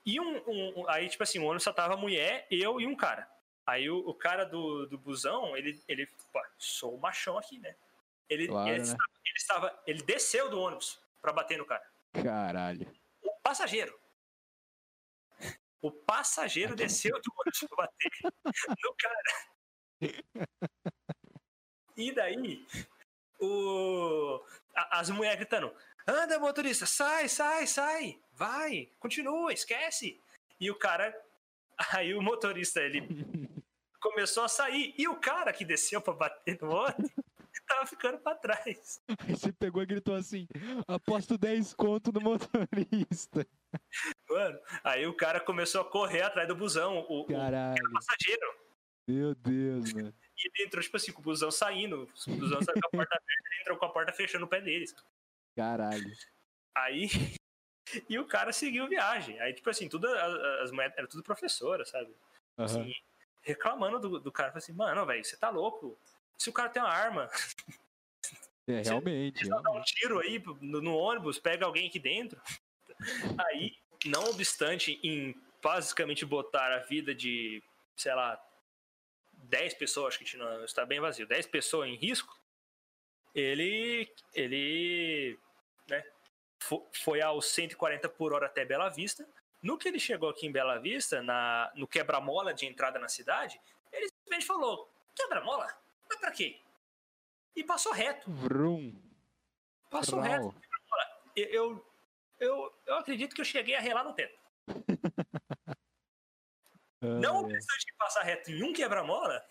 e 0.05 0.20
um, 0.20 0.41
um, 0.47 0.89
aí 0.89 1.07
tipo 1.07 1.24
assim, 1.24 1.39
o 1.39 1.43
ônibus 1.43 1.64
só 1.64 1.72
tava 1.72 1.95
mulher, 1.95 2.47
eu 2.49 2.82
e 2.82 2.88
um 2.88 2.95
cara. 2.95 3.30
Aí 3.66 3.89
o, 3.89 3.99
o 3.99 4.14
cara 4.14 4.43
do, 4.43 4.88
do 4.88 4.97
busão, 4.97 5.55
ele 5.55 5.82
ele, 5.88 6.07
pô, 6.34 6.41
sou 6.57 6.95
o 6.95 6.99
machão 6.99 7.38
aqui, 7.38 7.59
né? 7.59 7.76
Ele, 8.28 8.47
claro, 8.47 8.70
ele, 8.70 8.78
né? 8.78 8.84
estava, 8.84 9.03
ele 9.32 9.38
estava 9.38 9.84
ele 9.88 10.03
desceu 10.03 10.49
do 10.49 10.59
ônibus 10.59 10.99
para 11.21 11.32
bater 11.32 11.57
no 11.57 11.65
cara. 11.65 11.84
Caralho. 12.13 12.91
O 13.23 13.32
passageiro. 13.41 13.97
O 15.82 15.91
passageiro 15.91 16.75
desceu 16.75 17.19
do 17.21 17.32
ônibus 17.39 17.59
pra 17.59 17.77
bater 17.88 18.11
no 18.84 18.95
cara. 18.95 19.51
E 21.97 22.11
daí, 22.13 22.65
o... 23.39 24.43
as 24.91 25.09
mulheres 25.09 25.38
gritando: 25.38 25.73
anda, 26.07 26.39
motorista, 26.39 26.86
sai, 26.86 27.29
sai, 27.29 27.67
sai, 27.67 28.19
vai, 28.34 28.91
continua, 28.99 29.53
esquece. 29.53 30.21
E 30.59 30.69
o 30.69 30.75
cara, 30.77 31.15
aí 31.93 32.13
o 32.13 32.21
motorista, 32.21 32.82
ele 32.82 33.01
começou 34.01 34.43
a 34.43 34.49
sair. 34.49 34.93
E 34.97 35.07
o 35.07 35.19
cara 35.19 35.53
que 35.53 35.65
desceu 35.65 36.01
pra 36.01 36.13
bater 36.13 36.59
no 36.61 36.71
ônibus 36.71 37.11
tava 37.74 37.86
ficando 37.86 38.17
pra 38.19 38.36
trás. 38.36 39.01
Aí 39.28 39.36
você 39.36 39.51
pegou 39.51 39.82
e 39.82 39.86
gritou 39.86 40.15
assim: 40.15 40.47
aposto 40.88 41.38
10 41.38 41.74
conto 41.74 42.11
no 42.11 42.22
motorista. 42.22 43.47
Mano, 44.30 44.59
aí 44.84 45.07
o 45.07 45.15
cara 45.15 45.39
começou 45.39 45.80
a 45.80 45.86
correr 45.86 46.24
atrás 46.24 46.47
do 46.47 46.55
busão, 46.55 47.05
o, 47.07 47.26
Caralho. 47.26 47.82
o 47.88 47.93
passageiro. 47.93 48.53
Meu 49.07 49.34
Deus, 49.34 49.93
mano. 49.93 50.13
E 50.38 50.47
ele 50.47 50.67
entrou, 50.67 50.84
tipo 50.84 50.97
assim, 50.97 51.11
com 51.11 51.22
o 51.22 51.24
busão 51.24 51.49
saindo. 51.49 52.03
O 52.28 52.36
busão 52.36 52.61
saiu 52.61 52.82
com 52.82 52.88
a 52.88 52.91
porta 53.05 53.15
aberta, 53.15 53.49
ele 53.51 53.61
entrou 53.61 53.78
com 53.78 53.86
a 53.86 53.89
porta 53.89 54.11
fechando 54.11 54.45
o 54.45 54.47
pé 54.47 54.59
deles. 54.59 54.93
Caralho. 55.55 56.11
Aí. 56.76 57.07
E 58.07 58.17
o 58.17 58.26
cara 58.26 58.53
seguiu 58.53 58.88
viagem. 58.88 59.38
Aí, 59.41 59.53
tipo 59.53 59.69
assim, 59.69 59.89
tudo, 59.89 60.07
as 60.07 60.72
mulheres 60.72 60.95
eram 60.97 61.09
tudo 61.09 61.24
professora, 61.24 61.84
sabe? 61.84 62.15
Uhum. 62.57 62.63
Assim, 62.63 62.93
reclamando 63.41 63.99
do, 63.99 64.19
do 64.19 64.32
cara, 64.32 64.53
assim, 64.55 64.72
mano, 64.72 65.05
velho, 65.05 65.26
você 65.26 65.36
tá 65.36 65.49
louco? 65.49 65.99
Se 66.41 66.49
o 66.49 66.53
cara 66.53 66.69
tem 66.69 66.81
uma 66.81 66.89
arma. 66.89 67.29
É, 68.67 68.81
realmente. 68.81 69.45
Você 69.45 69.61
dá 69.61 69.71
um 69.71 69.81
tiro 69.83 70.19
aí 70.19 70.43
no, 70.59 70.81
no, 70.81 70.97
ônibus, 70.97 71.37
pega 71.37 71.67
alguém 71.67 71.87
aqui 71.87 71.99
dentro. 71.99 72.41
Aí, 73.37 73.77
não 74.07 74.23
obstante 74.23 74.99
em 75.03 75.39
basicamente 75.61 76.25
botar 76.25 76.73
a 76.73 76.79
vida 76.79 77.13
de, 77.13 77.61
sei 77.95 78.15
lá, 78.15 78.43
10 79.33 79.75
pessoas, 79.75 80.15
acho 80.15 80.25
que 80.25 80.35
não, 80.35 80.65
está 80.65 80.83
bem 80.83 80.99
vazio, 80.99 81.27
10 81.27 81.45
pessoas 81.45 81.87
em 81.87 81.95
risco, 81.95 82.35
ele, 83.35 84.11
ele 84.33 85.37
né, 85.87 86.03
foi 87.03 87.21
aos 87.21 87.45
140 87.51 88.09
por 88.09 88.33
hora 88.33 88.47
até 88.47 88.65
Bela 88.65 88.89
Vista. 88.89 89.27
No 89.61 89.77
que 89.77 89.87
ele 89.87 89.99
chegou 89.99 90.29
aqui 90.29 90.47
em 90.47 90.51
Bela 90.51 90.79
Vista, 90.79 91.21
na, 91.21 91.71
no 91.75 91.87
quebra-mola 91.87 92.51
de 92.51 92.65
entrada 92.65 92.97
na 92.97 93.07
cidade, 93.07 93.61
ele 93.91 94.09
simplesmente 94.09 94.47
falou: 94.47 94.91
quebra-mola? 95.13 95.80
Mas 96.12 96.20
pra 96.20 96.32
quê? 96.32 96.59
E 97.55 97.64
passou 97.64 97.93
reto. 97.93 98.30
Vrum. 98.30 99.01
Passou 99.89 100.20
reto. 100.20 100.53
Eu, 101.34 101.86
eu, 102.38 102.74
eu 102.86 102.95
acredito 102.95 103.34
que 103.34 103.39
eu 103.39 103.45
cheguei 103.45 103.76
a 103.76 103.80
relar 103.80 104.03
no 104.03 104.14
teto. 104.14 104.38
Não 107.01 107.47
precisa 107.47 107.78
de 107.80 107.93
passar 107.97 108.24
reto 108.24 108.51
em 108.51 108.62
um 108.62 108.74
quebra-mola, 108.74 109.43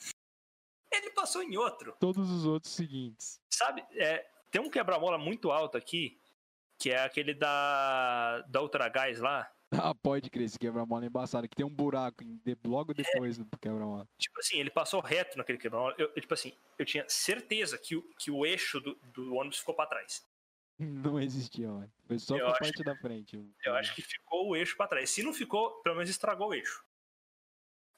ele 0.93 1.11
passou 1.11 1.43
em 1.43 1.57
outro. 1.57 1.97
Todos 1.99 2.31
os 2.31 2.45
outros 2.45 2.73
seguintes. 2.73 3.41
Sabe, 3.51 3.85
é, 3.93 4.19
tem 4.51 4.61
um 4.61 4.71
quebra-mola 4.71 5.19
muito 5.19 5.51
alto 5.51 5.77
aqui, 5.77 6.21
que 6.79 6.91
é 6.91 7.03
aquele 7.03 7.35
da, 7.35 8.43
da 8.43 8.63
Ultragás 8.63 9.19
lá. 9.19 9.51
Ah, 9.91 9.95
pode 9.95 10.29
crer, 10.31 10.45
esse 10.45 10.59
quebra-mola 10.59 11.05
é 11.05 11.07
embaçado, 11.07 11.49
que 11.49 11.55
tem 11.55 11.65
um 11.65 11.71
buraco 11.71 12.25
logo 12.65 12.93
depois 12.93 13.39
é, 13.39 13.45
do 13.45 13.59
quebra-mola. 13.59 14.07
Tipo 14.19 14.41
assim, 14.41 14.59
ele 14.59 14.71
passou 14.71 15.01
reto 15.01 15.39
naquele 15.39 15.59
quebra-mola. 15.59 15.95
Eu, 15.97 16.11
eu, 16.15 16.21
tipo 16.21 16.35
assim, 16.35 16.53
eu 16.77 16.85
tinha 16.85 17.05
certeza 17.09 17.79
que 17.79 17.95
o, 17.95 18.03
que 18.19 18.31
o 18.33 18.45
eixo 18.45 18.81
do, 18.81 18.97
do 19.15 19.35
ônibus 19.35 19.59
ficou 19.59 19.75
para 19.75 19.89
trás. 19.89 20.27
Não 20.79 21.21
existia, 21.21 21.69
mano. 21.69 21.93
Foi 22.07 22.19
só 22.19 22.37
eu 22.37 22.47
pra 22.47 22.59
parte 22.59 22.73
que, 22.73 22.83
da 22.83 22.97
frente. 22.97 23.49
Eu 23.65 23.75
acho 23.77 23.95
que 23.95 24.03
ficou 24.03 24.49
o 24.49 24.57
eixo 24.57 24.77
para 24.77 24.89
trás. 24.89 25.11
Se 25.11 25.23
não 25.23 25.33
ficou, 25.33 25.83
pelo 25.83 25.97
menos 25.97 26.09
estragou 26.09 26.49
o 26.49 26.55
eixo. 26.55 26.83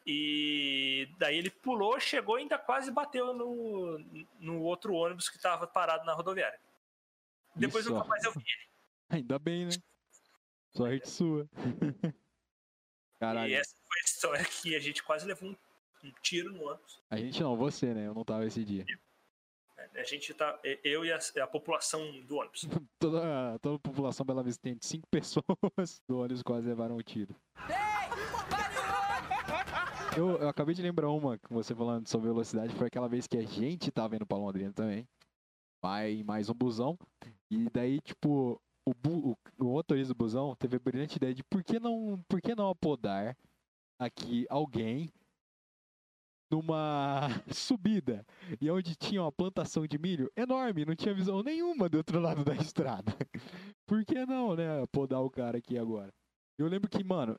E 0.04 1.08
daí 1.16 1.38
ele 1.38 1.48
pulou, 1.48 1.98
chegou 2.00 2.38
e 2.38 2.42
ainda 2.42 2.58
quase 2.58 2.90
bateu 2.90 3.32
no, 3.32 3.98
no 4.40 4.62
outro 4.62 4.94
ônibus 4.94 5.28
que 5.28 5.36
estava 5.36 5.64
parado 5.66 6.04
na 6.04 6.12
rodoviária. 6.12 6.58
Depois 7.54 7.84
Isso. 7.84 7.94
nunca 7.94 8.08
mais 8.08 8.24
eu 8.24 8.32
vi 8.32 8.40
ele. 8.40 8.72
Ainda 9.10 9.38
bem, 9.38 9.66
né? 9.66 9.72
Sorte 10.74 11.08
sua. 11.08 11.48
Caralho. 13.20 13.50
E 13.50 13.54
essa 13.54 13.76
foi 13.86 14.00
a 14.00 14.04
história 14.04 14.44
que 14.44 14.74
a 14.74 14.80
gente 14.80 15.02
quase 15.02 15.26
levou 15.26 15.50
um, 15.50 15.56
um 16.04 16.12
tiro 16.22 16.52
no 16.52 16.64
ônibus. 16.64 17.00
A 17.10 17.16
gente 17.16 17.40
não, 17.42 17.56
você, 17.56 17.92
né? 17.94 18.06
Eu 18.06 18.14
não 18.14 18.24
tava 18.24 18.46
esse 18.46 18.64
dia. 18.64 18.84
A 19.94 20.02
gente 20.04 20.32
tá. 20.32 20.58
Eu 20.82 21.04
e 21.04 21.12
a, 21.12 21.18
a 21.42 21.46
população 21.46 22.20
do 22.22 22.36
ônibus. 22.36 22.66
toda, 22.98 23.58
toda 23.58 23.76
a 23.76 23.78
população 23.78 24.24
Bela 24.24 24.42
Vista 24.42 24.62
tem 24.62 24.78
cinco 24.80 25.06
pessoas 25.08 26.00
do 26.08 26.18
ônibus 26.18 26.42
quase 26.42 26.66
levaram 26.66 26.96
um 26.96 27.02
tiro. 27.02 27.34
Eu, 30.16 30.38
eu, 30.38 30.48
acabei 30.48 30.74
de 30.74 30.82
lembrar 30.82 31.10
uma 31.10 31.38
que 31.38 31.50
você 31.50 31.74
falando 31.74 32.06
sobre 32.06 32.28
velocidade, 32.28 32.74
foi 32.74 32.86
aquela 32.86 33.08
vez 33.08 33.26
que 33.26 33.38
a 33.38 33.46
gente 33.46 33.90
tava 33.90 34.14
indo 34.14 34.26
pra 34.26 34.36
Londrina 34.36 34.72
também. 34.72 35.08
vai 35.82 36.22
mais 36.22 36.50
um 36.50 36.54
busão. 36.54 36.98
E 37.50 37.68
daí, 37.70 37.98
tipo, 38.00 38.60
o, 38.84 38.94
bu, 38.94 39.30
o, 39.30 39.64
o 39.64 39.72
motorista 39.72 40.14
do 40.14 40.16
busão 40.16 40.54
teve 40.56 40.76
a 40.76 40.80
brilhante 40.80 41.16
ideia 41.16 41.34
de 41.34 41.44
por 41.44 41.62
que 41.62 41.78
não, 41.78 42.22
por 42.28 42.40
que 42.40 42.54
não 42.54 42.68
apodar 42.68 43.36
aqui 43.98 44.46
alguém 44.48 45.12
numa 46.50 47.28
subida 47.50 48.26
e 48.60 48.70
onde 48.70 48.94
tinha 48.94 49.22
uma 49.22 49.32
plantação 49.32 49.86
de 49.86 49.98
milho 49.98 50.30
enorme, 50.36 50.84
não 50.84 50.94
tinha 50.94 51.14
visão 51.14 51.42
nenhuma 51.42 51.88
do 51.88 51.96
outro 51.96 52.20
lado 52.20 52.44
da 52.44 52.54
estrada. 52.54 53.12
Por 53.86 54.04
que 54.04 54.24
não, 54.26 54.54
né, 54.54 54.86
podar 54.92 55.20
o 55.20 55.30
cara 55.30 55.58
aqui 55.58 55.78
agora? 55.78 56.12
Eu 56.58 56.66
lembro 56.66 56.88
que, 56.88 57.02
mano, 57.02 57.38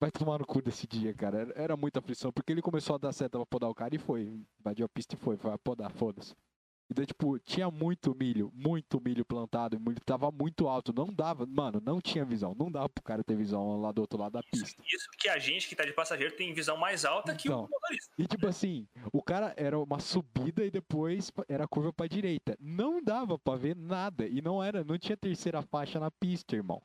vai 0.00 0.10
tomar 0.10 0.38
no 0.38 0.46
cu 0.46 0.60
desse 0.60 0.86
dia, 0.86 1.14
cara. 1.14 1.52
Era 1.54 1.76
muita 1.76 2.00
aflição, 2.00 2.32
porque 2.32 2.52
ele 2.52 2.62
começou 2.62 2.96
a 2.96 2.98
dar 2.98 3.12
seta 3.12 3.38
pra 3.38 3.46
podar 3.46 3.70
o 3.70 3.74
cara 3.74 3.94
e 3.94 3.98
foi. 3.98 4.44
Invadiu 4.60 4.86
a 4.86 4.88
pista 4.88 5.14
e 5.14 5.18
foi, 5.18 5.36
foi 5.36 5.56
podar, 5.58 5.90
foda-se. 5.92 6.34
Então, 6.92 7.06
tipo, 7.06 7.38
tinha 7.38 7.70
muito 7.70 8.14
milho, 8.14 8.52
muito 8.54 9.00
milho 9.00 9.24
plantado, 9.24 9.78
o 9.78 9.80
milho 9.80 9.98
tava 10.04 10.30
muito 10.30 10.68
alto, 10.68 10.92
não 10.92 11.06
dava, 11.06 11.46
mano, 11.46 11.80
não 11.82 12.02
tinha 12.02 12.22
visão, 12.22 12.54
não 12.54 12.70
dava 12.70 12.86
pro 12.86 13.02
cara 13.02 13.24
ter 13.24 13.34
visão 13.34 13.80
lá 13.80 13.90
do 13.90 14.02
outro 14.02 14.18
lado 14.18 14.32
da 14.32 14.42
pista. 14.42 14.82
Isso, 14.86 15.08
que 15.18 15.26
a 15.26 15.38
gente 15.38 15.66
que 15.66 15.74
tá 15.74 15.86
de 15.86 15.92
passageiro 15.94 16.36
tem 16.36 16.52
visão 16.52 16.76
mais 16.76 17.06
alta 17.06 17.34
que 17.34 17.48
então, 17.48 17.60
o 17.60 17.68
motorista. 17.70 18.12
E 18.18 18.26
tipo 18.26 18.46
assim, 18.46 18.86
o 19.10 19.22
cara 19.22 19.54
era 19.56 19.78
uma 19.78 19.98
subida 20.00 20.62
e 20.66 20.70
depois 20.70 21.32
era 21.48 21.66
curva 21.66 21.94
pra 21.94 22.06
direita. 22.06 22.58
Não 22.60 23.02
dava 23.02 23.38
pra 23.38 23.56
ver 23.56 23.74
nada, 23.74 24.26
e 24.26 24.42
não 24.42 24.62
era, 24.62 24.84
não 24.84 24.98
tinha 24.98 25.16
terceira 25.16 25.62
faixa 25.62 25.98
na 25.98 26.10
pista, 26.10 26.54
irmão. 26.54 26.82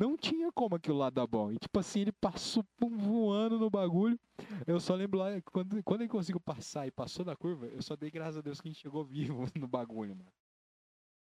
Não 0.00 0.16
tinha 0.16 0.50
como 0.50 0.76
aquilo 0.76 0.96
lá 0.96 1.10
dar 1.10 1.26
bom. 1.26 1.52
E 1.52 1.58
tipo 1.58 1.78
assim, 1.78 2.00
ele 2.00 2.12
passou 2.12 2.64
voando 2.80 3.58
no 3.58 3.68
bagulho. 3.68 4.18
Eu 4.66 4.80
só 4.80 4.94
lembro 4.94 5.18
lá, 5.18 5.26
quando, 5.52 5.82
quando 5.84 6.00
ele 6.00 6.08
conseguiu 6.08 6.40
passar 6.40 6.86
e 6.86 6.90
passou 6.90 7.22
da 7.22 7.36
curva, 7.36 7.66
eu 7.66 7.82
só 7.82 7.94
dei 7.94 8.10
graças 8.10 8.38
a 8.38 8.40
Deus 8.40 8.62
que 8.62 8.68
a 8.68 8.70
gente 8.72 8.80
chegou 8.80 9.04
vivo 9.04 9.44
no 9.54 9.68
bagulho, 9.68 10.16
mano. 10.16 10.32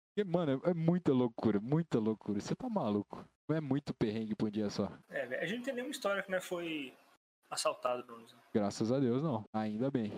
Porque, 0.08 0.28
mano, 0.28 0.60
é, 0.64 0.74
muita 0.74 1.12
loucura, 1.12 1.60
muita 1.60 2.00
loucura. 2.00 2.40
Você 2.40 2.56
tá 2.56 2.68
maluco. 2.68 3.24
Não 3.48 3.56
é 3.56 3.60
muito 3.60 3.94
perrengue 3.94 4.34
por 4.34 4.48
um 4.48 4.50
dia 4.50 4.68
só. 4.68 4.90
É, 5.10 5.42
a 5.42 5.46
gente 5.46 5.58
não 5.58 5.64
tem 5.64 5.74
nenhuma 5.74 5.92
história 5.92 6.20
que 6.24 6.30
né, 6.32 6.40
foi 6.40 6.92
assaltado, 7.48 8.02
Bruno. 8.02 8.26
Graças 8.52 8.90
a 8.90 8.98
Deus, 8.98 9.22
não. 9.22 9.44
Ainda 9.52 9.92
bem. 9.92 10.10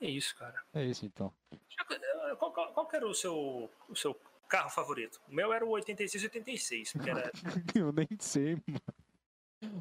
É 0.00 0.08
isso, 0.08 0.36
cara. 0.36 0.62
É 0.72 0.84
isso, 0.84 1.04
então. 1.04 1.34
Qual, 2.38 2.52
qual, 2.52 2.72
qual 2.72 2.88
era 2.92 3.08
o 3.08 3.14
seu, 3.14 3.68
o 3.88 3.96
seu 3.96 4.14
carro 4.48 4.70
favorito. 4.70 5.20
O 5.28 5.34
meu 5.34 5.52
era 5.52 5.64
o 5.64 5.70
86 5.70 6.24
86, 6.24 6.92
porque 6.92 7.10
era. 7.10 7.30
eu 7.76 7.92
nem 7.92 8.08
sei, 8.18 8.56
mano. 8.66 8.80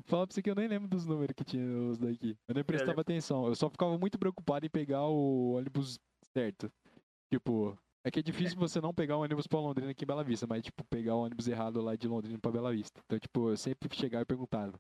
Fala 0.06 0.26
pra 0.26 0.34
você 0.34 0.42
que 0.42 0.50
eu 0.50 0.56
nem 0.56 0.68
lembro 0.68 0.88
dos 0.88 1.06
números 1.06 1.36
que 1.36 1.44
tinha 1.44 1.64
os 1.90 1.98
daqui. 1.98 2.36
Eu 2.48 2.56
nem 2.56 2.64
prestava 2.64 3.02
atenção. 3.02 3.46
Eu 3.46 3.56
só 3.56 3.70
ficava 3.70 3.98
muito 3.98 4.18
preocupado 4.18 4.66
em 4.66 4.70
pegar 4.70 5.06
o 5.08 5.56
ônibus 5.56 6.00
certo. 6.34 6.72
Tipo, 7.32 7.78
é 8.04 8.10
que 8.10 8.20
é 8.20 8.24
difícil 8.24 8.58
você 8.58 8.82
não 8.82 8.94
pegar 8.94 9.18
o 9.18 9.22
ônibus 9.22 9.46
pra 9.46 9.60
Londrina 9.60 9.92
aqui 9.92 10.04
em 10.04 10.08
Bela 10.08 10.24
Vista, 10.24 10.48
mas, 10.48 10.64
tipo, 10.64 10.84
pegar 10.86 11.16
o 11.16 11.24
ônibus 11.24 11.48
errado 11.48 11.82
lá 11.82 11.96
de 11.96 12.08
Londrina 12.08 12.40
pra 12.40 12.52
Bela 12.52 12.72
Vista. 12.72 13.00
Então, 13.06 13.20
tipo, 13.20 13.50
eu 13.50 13.58
sempre 13.58 13.88
chegava 13.96 14.24
e 14.24 14.26
perguntava. 14.26 14.80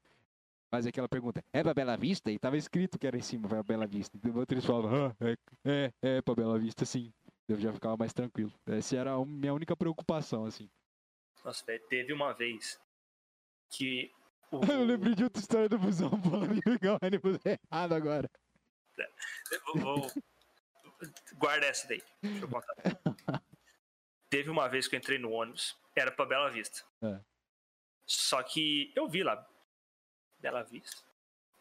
Fazia 0.69 0.89
aquela 0.89 1.07
pergunta, 1.07 1.43
é 1.53 1.63
pra 1.63 1.73
Bela 1.73 1.95
Vista? 1.95 2.29
E 2.31 2.39
tava 2.39 2.57
escrito 2.57 2.99
que 2.99 3.07
era 3.07 3.17
em 3.17 3.21
cima 3.21 3.47
pra 3.47 3.63
Bela 3.63 3.87
Vista. 3.87 4.17
Então, 4.17 4.35
outros 4.35 4.65
falavam, 4.65 5.07
ah, 5.07 5.15
é, 5.21 5.37
é, 5.63 5.93
é 6.01 6.21
pra 6.21 6.35
Bela 6.35 6.57
Vista, 6.57 6.83
sim 6.85 7.13
eu 7.47 7.59
já 7.59 7.71
ficava 7.71 7.95
mais 7.95 8.13
tranquilo. 8.13 8.53
Essa 8.65 8.97
era 8.97 9.13
a 9.13 9.25
minha 9.25 9.53
única 9.53 9.75
preocupação, 9.75 10.45
assim. 10.45 10.69
Nossa, 11.43 11.65
velho, 11.65 11.83
teve 11.87 12.11
uma 12.11 12.33
vez 12.33 12.79
que. 13.69 14.11
O... 14.51 14.59
eu 14.69 14.83
lembrei 14.83 15.15
de 15.15 15.23
outra 15.23 15.39
história 15.39 15.69
do 15.69 15.79
busão 15.79 16.09
falando 16.21 16.53
em 16.53 16.61
pegar 16.61 16.93
o 16.93 16.99
ônibus 17.01 17.39
errado 17.45 17.93
agora. 17.93 18.29
Eu 18.97 19.81
vou... 19.81 20.11
Guarda 21.35 21.67
essa 21.67 21.87
daí. 21.87 22.03
Deixa 22.21 22.43
eu 22.43 22.49
contar. 22.49 22.73
teve 24.29 24.49
uma 24.49 24.67
vez 24.67 24.87
que 24.87 24.95
eu 24.95 24.99
entrei 24.99 25.17
no 25.17 25.31
ônibus, 25.31 25.77
era 25.95 26.11
pra 26.11 26.25
Bela 26.25 26.49
Vista. 26.49 26.83
É. 27.01 27.19
Só 28.05 28.41
que 28.43 28.91
eu 28.95 29.07
vi 29.07 29.23
lá. 29.23 29.47
Bela 30.39 30.63
Vista. 30.63 31.03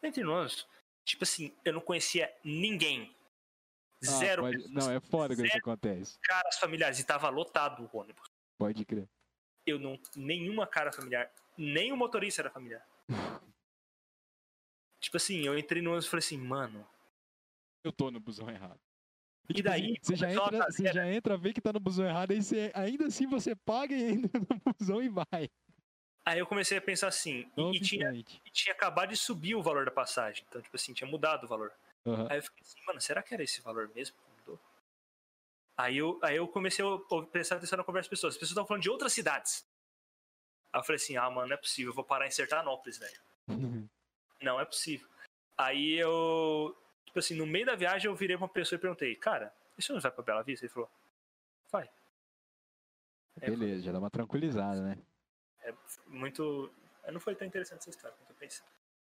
Entrei 0.03 0.25
no 0.25 0.33
ônibus. 0.33 0.67
Tipo 1.05 1.23
assim, 1.23 1.55
eu 1.63 1.73
não 1.73 1.81
conhecia 1.81 2.33
ninguém 2.43 3.15
ah, 4.03 4.05
Zero 4.05 4.43
pode... 4.43 4.57
pessoas. 4.57 4.73
Não, 4.73 4.91
é 4.91 4.99
foda 4.99 5.35
quando 5.35 5.47
isso 5.47 5.57
acontece. 5.57 6.19
Caras 6.21 6.57
familiares, 6.57 6.99
e 6.99 7.03
tava 7.03 7.29
lotado 7.29 7.89
o 7.91 7.97
ônibus. 7.97 8.29
Pode 8.57 8.85
crer. 8.85 9.07
Eu 9.65 9.79
não. 9.79 9.99
Nenhuma 10.15 10.67
cara 10.67 10.91
familiar. 10.91 11.31
Nem 11.57 11.91
o 11.91 11.97
motorista 11.97 12.41
era 12.41 12.49
familiar. 12.49 12.85
tipo 14.99 15.17
assim, 15.17 15.45
eu 15.45 15.57
entrei 15.57 15.81
no 15.81 15.91
ônibus 15.91 16.05
e 16.05 16.09
falei 16.09 16.25
assim, 16.25 16.37
mano. 16.37 16.87
Eu 17.83 17.91
tô 17.91 18.11
no 18.11 18.19
busão 18.19 18.49
errado. 18.49 18.79
E, 19.49 19.53
tipo, 19.53 19.69
daí, 19.69 19.95
você 20.01 20.15
já, 20.15 20.29
entra, 20.29 20.65
você 20.65 20.93
já 20.93 21.07
entra, 21.09 21.37
vê 21.37 21.53
que 21.53 21.61
tá 21.61 21.71
no 21.71 21.79
busão 21.79 22.05
errado, 22.05 22.31
aí 22.31 22.43
você, 22.43 22.69
ainda 22.73 23.05
assim 23.05 23.25
você 23.25 23.55
paga 23.55 23.95
e 23.95 24.03
entra 24.03 24.29
no 24.65 24.73
busão 24.77 25.01
e 25.01 25.07
vai. 25.07 25.49
Aí 26.25 26.39
eu 26.39 26.45
comecei 26.45 26.77
a 26.77 26.81
pensar 26.81 27.07
assim, 27.07 27.49
e, 27.55 27.77
e, 27.77 27.79
tinha, 27.79 28.13
e 28.13 28.51
tinha 28.51 28.75
acabado 28.75 29.09
de 29.09 29.15
subir 29.15 29.55
o 29.55 29.63
valor 29.63 29.85
da 29.85 29.91
passagem. 29.91 30.43
Então, 30.49 30.61
tipo 30.61 30.75
assim, 30.75 30.93
tinha 30.93 31.09
mudado 31.09 31.45
o 31.45 31.47
valor. 31.47 31.71
Uhum. 32.07 32.25
Aí 32.29 32.37
eu 32.37 32.43
fiquei 32.43 32.61
assim, 32.61 32.79
mano, 32.85 33.01
será 33.01 33.21
que 33.21 33.33
era 33.33 33.43
esse 33.43 33.61
valor 33.61 33.91
mesmo 33.93 34.15
que 34.15 34.39
mudou? 34.39 34.59
Aí 35.75 35.97
eu, 35.97 36.17
aí 36.23 36.37
eu 36.37 36.47
comecei 36.47 36.83
a 36.85 37.25
prestar 37.25 37.57
atenção 37.57 37.77
na 37.77 37.83
conversa 37.83 38.05
das 38.05 38.09
pessoas. 38.09 38.33
As 38.33 38.37
pessoas 38.37 38.51
estavam 38.51 38.67
falando 38.67 38.83
de 38.83 38.89
outras 38.89 39.11
cidades. 39.11 39.67
Aí 40.71 40.79
eu 40.79 40.83
falei 40.83 40.95
assim, 40.95 41.17
ah, 41.17 41.29
mano, 41.29 41.49
não 41.49 41.55
é 41.55 41.57
possível, 41.57 41.91
eu 41.91 41.95
vou 41.95 42.05
parar 42.05 42.25
em 42.25 42.31
Sertanópolis, 42.31 42.97
velho. 42.97 43.19
Uhum. 43.49 43.89
Não 44.41 44.59
é 44.59 44.63
possível. 44.63 45.07
Aí 45.57 45.95
eu, 45.95 46.77
tipo 47.05 47.19
assim, 47.19 47.35
no 47.35 47.45
meio 47.45 47.65
da 47.65 47.75
viagem 47.75 48.09
eu 48.09 48.15
virei 48.15 48.37
pra 48.37 48.45
uma 48.45 48.53
pessoa 48.53 48.77
e 48.77 48.81
perguntei, 48.81 49.13
cara, 49.15 49.53
esse 49.77 49.91
não 49.91 49.99
vai 49.99 50.11
pra 50.11 50.23
Bela 50.23 50.43
Vista? 50.43 50.65
Ele 50.65 50.73
falou, 50.73 50.89
vai. 51.69 51.89
Beleza, 53.35 53.83
já 53.83 53.91
dá 53.91 53.99
uma 53.99 54.09
tranquilizada, 54.09 54.81
né? 54.81 54.97
É 55.61 55.73
muito. 56.07 56.71
Não 57.11 57.19
foi 57.19 57.35
tão 57.35 57.47
interessante 57.47 57.79
essa 57.79 57.89
história 57.89 58.15
quanto 58.17 58.29
eu 58.29 58.35
pensei. 58.35 58.65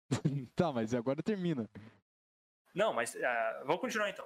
tá, 0.55 0.71
mas 0.71 0.93
agora 0.93 1.23
termina. 1.23 1.69
Não, 2.79 2.93
mas 2.93 3.13
uh, 3.13 3.19
vamos 3.65 3.81
continuar 3.81 4.09
então. 4.09 4.25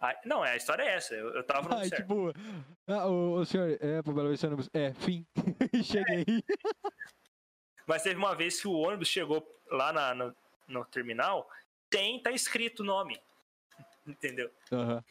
Ah, 0.00 0.18
não, 0.24 0.42
a 0.42 0.56
história 0.56 0.82
é 0.82 0.94
essa. 0.94 1.14
Eu, 1.14 1.34
eu 1.34 1.44
tava 1.44 1.68
no 1.68 1.76
Ai, 1.76 1.86
certo. 1.86 2.00
Tipo, 2.00 2.32
ah, 2.86 3.06
o, 3.06 3.34
o 3.34 3.44
senhor 3.44 3.76
é 3.78 4.00
pro 4.00 4.14
Belo 4.14 4.28
Horizonte 4.28 4.54
ônibus? 4.54 4.70
É, 4.72 4.94
fim. 4.94 5.26
Cheguei. 5.84 6.22
É. 6.22 6.90
Mas 7.86 8.02
teve 8.02 8.16
uma 8.16 8.34
vez 8.34 8.58
que 8.58 8.66
o 8.66 8.72
ônibus 8.72 9.08
chegou 9.08 9.46
lá 9.70 9.92
na, 9.92 10.14
no, 10.14 10.34
no 10.66 10.84
terminal, 10.86 11.46
tem, 11.90 12.22
tá 12.22 12.30
escrito 12.30 12.80
o 12.80 12.86
nome. 12.86 13.20
Entendeu? 14.06 14.50
Uhum. 14.72 15.02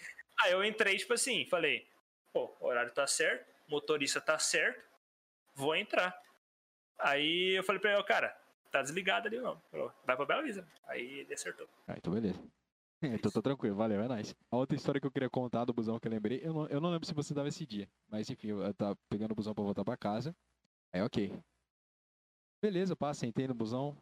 Aí 0.42 0.52
eu 0.52 0.64
entrei, 0.64 0.98
tipo 0.98 1.14
assim, 1.14 1.46
falei, 1.46 1.88
pô, 2.34 2.52
o 2.60 2.66
horário 2.66 2.92
tá 2.92 3.06
certo, 3.06 3.46
motorista 3.68 4.20
tá 4.20 4.40
certo, 4.40 4.84
vou 5.54 5.76
entrar. 5.76 6.20
Aí 6.98 7.56
eu 7.56 7.64
falei 7.64 7.80
pra 7.80 7.94
ele, 7.94 8.04
cara, 8.04 8.36
tá 8.72 8.82
desligado 8.82 9.28
ali 9.28 9.40
não. 9.40 9.62
Falou, 9.70 9.94
vai 10.04 10.16
pra 10.16 10.26
Bela 10.26 10.42
Vista. 10.42 10.68
Aí 10.88 11.20
ele 11.20 11.34
acertou. 11.36 11.70
Ah, 11.88 11.94
então 11.96 12.12
beleza. 12.12 12.42
então 13.20 13.32
tô 13.32 13.42
tranquilo, 13.42 13.76
valeu, 13.76 14.02
é 14.02 14.16
nice. 14.16 14.36
A 14.50 14.56
outra 14.56 14.76
história 14.76 15.00
que 15.00 15.06
eu 15.06 15.12
queria 15.12 15.30
contar 15.30 15.66
do 15.66 15.74
busão 15.74 16.00
que 16.00 16.08
eu 16.08 16.12
lembrei, 16.12 16.40
eu 16.44 16.54
não, 16.54 16.68
eu 16.68 16.80
não 16.80 16.90
lembro 16.90 17.06
se 17.06 17.14
você 17.14 17.34
dava 17.34 17.50
esse 17.50 17.66
dia, 17.66 17.90
mas 18.10 18.30
enfim, 18.30 18.48
eu 18.48 18.74
tava 18.74 18.98
pegando 19.10 19.32
o 19.32 19.36
busão 19.36 19.54
pra 19.54 19.64
voltar 19.64 19.84
pra 19.84 19.98
casa. 19.98 20.36
Aí, 20.92 21.02
ok. 21.02 21.34
Beleza, 22.62 22.96
passa, 22.96 23.22
sentei 23.22 23.48
no 23.48 23.54
busão. 23.54 23.98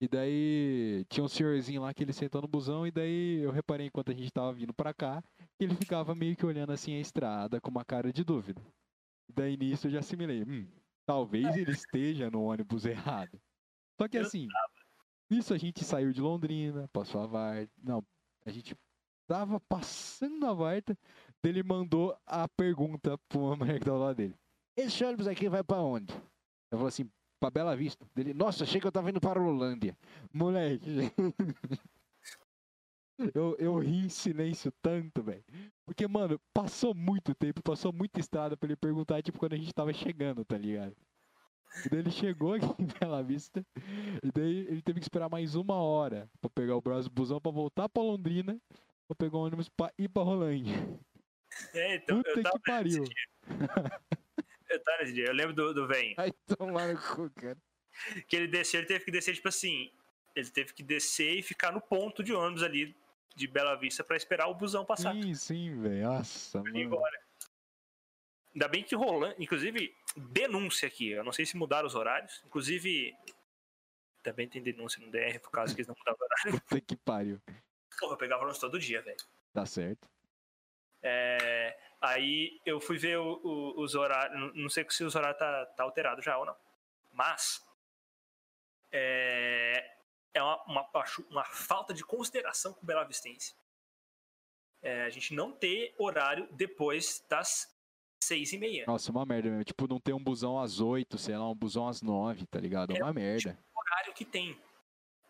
E 0.00 0.08
daí 0.08 1.04
tinha 1.08 1.24
um 1.24 1.28
senhorzinho 1.28 1.80
lá 1.80 1.94
que 1.94 2.02
ele 2.02 2.12
sentou 2.12 2.42
no 2.42 2.48
busão, 2.48 2.86
e 2.86 2.90
daí 2.90 3.38
eu 3.40 3.52
reparei 3.52 3.86
enquanto 3.86 4.10
a 4.10 4.14
gente 4.14 4.32
tava 4.32 4.52
vindo 4.52 4.74
pra 4.74 4.92
cá, 4.92 5.22
que 5.56 5.64
ele 5.64 5.76
ficava 5.76 6.14
meio 6.14 6.36
que 6.36 6.44
olhando 6.44 6.72
assim 6.72 6.94
a 6.94 7.00
estrada 7.00 7.60
com 7.60 7.70
uma 7.70 7.84
cara 7.84 8.12
de 8.12 8.24
dúvida. 8.24 8.60
E 9.28 9.32
daí 9.32 9.56
nisso 9.56 9.86
eu 9.86 9.92
já 9.92 10.00
assimilei, 10.00 10.42
hum, 10.42 10.66
talvez 11.06 11.56
ele 11.56 11.70
esteja 11.70 12.28
no 12.30 12.42
ônibus 12.42 12.84
errado. 12.84 13.40
Só 13.98 14.08
que 14.08 14.18
assim, 14.18 14.48
isso 15.30 15.54
a 15.54 15.58
gente 15.58 15.84
saiu 15.84 16.12
de 16.12 16.20
Londrina, 16.20 16.88
passou 16.92 17.22
a 17.22 17.26
Varta. 17.26 17.70
Não, 17.82 18.04
a 18.44 18.50
gente 18.50 18.76
tava 19.26 19.60
passando 19.60 20.46
a 20.46 20.52
Varta, 20.52 20.96
ele 21.42 21.62
mandou 21.62 22.16
a 22.26 22.48
pergunta 22.48 23.18
pro 23.28 23.56
mulher 23.56 23.78
que 23.78 23.84
tava 23.84 23.98
lá 23.98 24.12
dele. 24.12 24.34
Esse 24.76 25.04
ônibus 25.04 25.26
aqui 25.26 25.48
vai 25.48 25.62
pra 25.62 25.80
onde? 25.80 26.12
Eu 26.70 26.78
falei 26.78 26.88
assim, 26.88 27.10
pra 27.40 27.50
Bela 27.50 27.76
Vista. 27.76 28.06
Ele, 28.16 28.32
nossa, 28.32 28.64
achei 28.64 28.80
que 28.80 28.86
eu 28.86 28.92
tava 28.92 29.10
indo 29.10 29.20
para 29.20 29.40
Holândia. 29.40 29.96
Moleque. 30.32 31.12
eu, 33.34 33.56
eu 33.58 33.78
ri 33.78 34.06
em 34.06 34.08
silêncio 34.08 34.72
tanto, 34.80 35.22
velho. 35.22 35.44
Porque, 35.84 36.06
mano, 36.06 36.40
passou 36.54 36.94
muito 36.94 37.34
tempo, 37.34 37.62
passou 37.62 37.92
muita 37.92 38.20
estrada 38.20 38.56
pra 38.56 38.68
ele 38.68 38.76
perguntar, 38.76 39.22
tipo, 39.22 39.38
quando 39.38 39.54
a 39.54 39.56
gente 39.56 39.74
tava 39.74 39.92
chegando, 39.92 40.44
tá 40.44 40.56
ligado? 40.56 40.96
E 41.84 41.88
daí 41.88 42.00
ele 42.00 42.10
chegou 42.10 42.54
aqui 42.54 42.66
em 42.78 42.86
Bela 42.98 43.22
Vista. 43.22 43.64
E 44.22 44.30
daí 44.32 44.66
ele 44.68 44.82
teve 44.82 45.00
que 45.00 45.04
esperar 45.04 45.28
mais 45.28 45.54
uma 45.54 45.74
hora 45.76 46.28
pra 46.40 46.50
pegar 46.50 46.76
o 46.76 46.80
braço 46.80 47.10
busão 47.10 47.40
pra 47.40 47.50
voltar 47.50 47.88
pra 47.88 48.02
Londrina. 48.02 48.60
Pra 49.08 49.16
pegar 49.16 49.36
o 49.36 49.44
ônibus 49.44 49.68
pra 49.68 49.92
ir 49.98 50.08
pra 50.08 50.22
Rolândia. 50.22 50.74
É, 51.74 51.96
então, 51.96 52.18
Puta 52.18 52.30
eu 52.30 52.42
tava 52.42 52.56
que 52.58 52.70
pariu. 52.70 53.04
eu 54.70 54.82
tava 54.82 54.98
nesse 55.00 55.12
dia. 55.12 55.26
Eu 55.26 55.34
lembro 55.34 55.54
do, 55.54 55.74
do 55.74 55.86
velho. 55.86 56.14
Ai, 56.16 56.32
tomar 56.56 56.88
no 56.92 56.98
cu, 57.00 57.30
cara. 57.30 57.58
Que 58.26 58.36
ele 58.36 58.48
desceu, 58.48 58.80
ele 58.80 58.88
teve 58.88 59.04
que 59.04 59.10
descer, 59.10 59.34
tipo 59.34 59.48
assim. 59.48 59.90
Ele 60.34 60.48
teve 60.48 60.72
que 60.72 60.82
descer 60.82 61.38
e 61.38 61.42
ficar 61.42 61.72
no 61.72 61.80
ponto 61.80 62.22
de 62.22 62.32
ônibus 62.32 62.62
ali 62.62 62.96
de 63.36 63.46
Bela 63.46 63.74
Vista 63.76 64.02
pra 64.02 64.16
esperar 64.16 64.46
o 64.48 64.54
busão 64.54 64.84
passar. 64.84 65.14
Sim, 65.14 65.34
sim, 65.34 65.80
velho. 65.80 66.04
Nossa, 66.04 66.62
mano. 66.62 66.76
Embora. 66.76 67.21
Ainda 68.54 68.68
bem 68.68 68.82
que 68.82 68.94
rolando, 68.94 69.34
inclusive, 69.38 69.94
denúncia 70.16 70.86
aqui. 70.86 71.10
Eu 71.10 71.24
não 71.24 71.32
sei 71.32 71.46
se 71.46 71.56
mudaram 71.56 71.86
os 71.86 71.94
horários. 71.94 72.42
Inclusive, 72.44 73.16
também 74.22 74.48
tem 74.48 74.62
denúncia 74.62 75.04
no 75.04 75.10
DR 75.10 75.38
por 75.40 75.50
causa 75.50 75.74
que 75.74 75.80
eles 75.80 75.88
não 75.88 75.96
mudaram 75.98 76.18
o 76.20 76.24
horário. 76.24 76.60
Puta 76.60 76.80
que 76.80 76.96
pariu. 76.96 77.40
Porra, 77.98 78.12
eu 78.12 78.18
pegava 78.18 78.42
ônibus 78.42 78.58
todo 78.58 78.78
dia, 78.78 79.00
velho. 79.00 79.16
Tá 79.52 79.64
certo. 79.64 80.08
É, 81.02 81.76
aí 82.00 82.60
eu 82.64 82.80
fui 82.80 82.98
ver 82.98 83.18
o, 83.18 83.40
o, 83.42 83.80
os 83.80 83.94
horários. 83.94 84.54
Não 84.54 84.68
sei 84.68 84.86
se 84.90 85.02
os 85.02 85.14
horários 85.14 85.38
tá, 85.38 85.66
tá 85.66 85.82
alterado 85.82 86.20
já 86.20 86.36
ou 86.38 86.44
não. 86.44 86.56
Mas. 87.10 87.64
É, 88.90 89.96
é 90.34 90.42
uma, 90.42 90.62
uma, 90.64 90.90
uma 91.30 91.44
falta 91.44 91.94
de 91.94 92.04
consideração 92.04 92.74
com 92.74 92.82
o 92.82 92.86
Bela 92.86 93.04
Vistense. 93.04 93.54
É, 94.82 95.04
a 95.04 95.10
gente 95.10 95.32
não 95.34 95.52
ter 95.52 95.94
horário 95.96 96.48
depois 96.52 97.24
das 97.28 97.71
seis 98.22 98.52
e 98.52 98.58
meia. 98.58 98.84
Nossa, 98.86 99.10
uma 99.10 99.26
merda 99.26 99.48
mesmo. 99.50 99.64
Tipo, 99.64 99.88
não 99.88 100.00
ter 100.00 100.12
um 100.12 100.22
busão 100.22 100.58
às 100.58 100.80
oito, 100.80 101.18
sei 101.18 101.36
lá, 101.36 101.48
um 101.48 101.54
busão 101.54 101.88
às 101.88 102.00
nove, 102.02 102.46
tá 102.46 102.60
ligado? 102.60 102.92
É, 102.92 102.98
é 102.98 103.02
uma 103.02 103.12
merda. 103.12 103.50
Tipo, 103.50 103.80
horário 103.80 104.14
que 104.14 104.24
tem. 104.24 104.58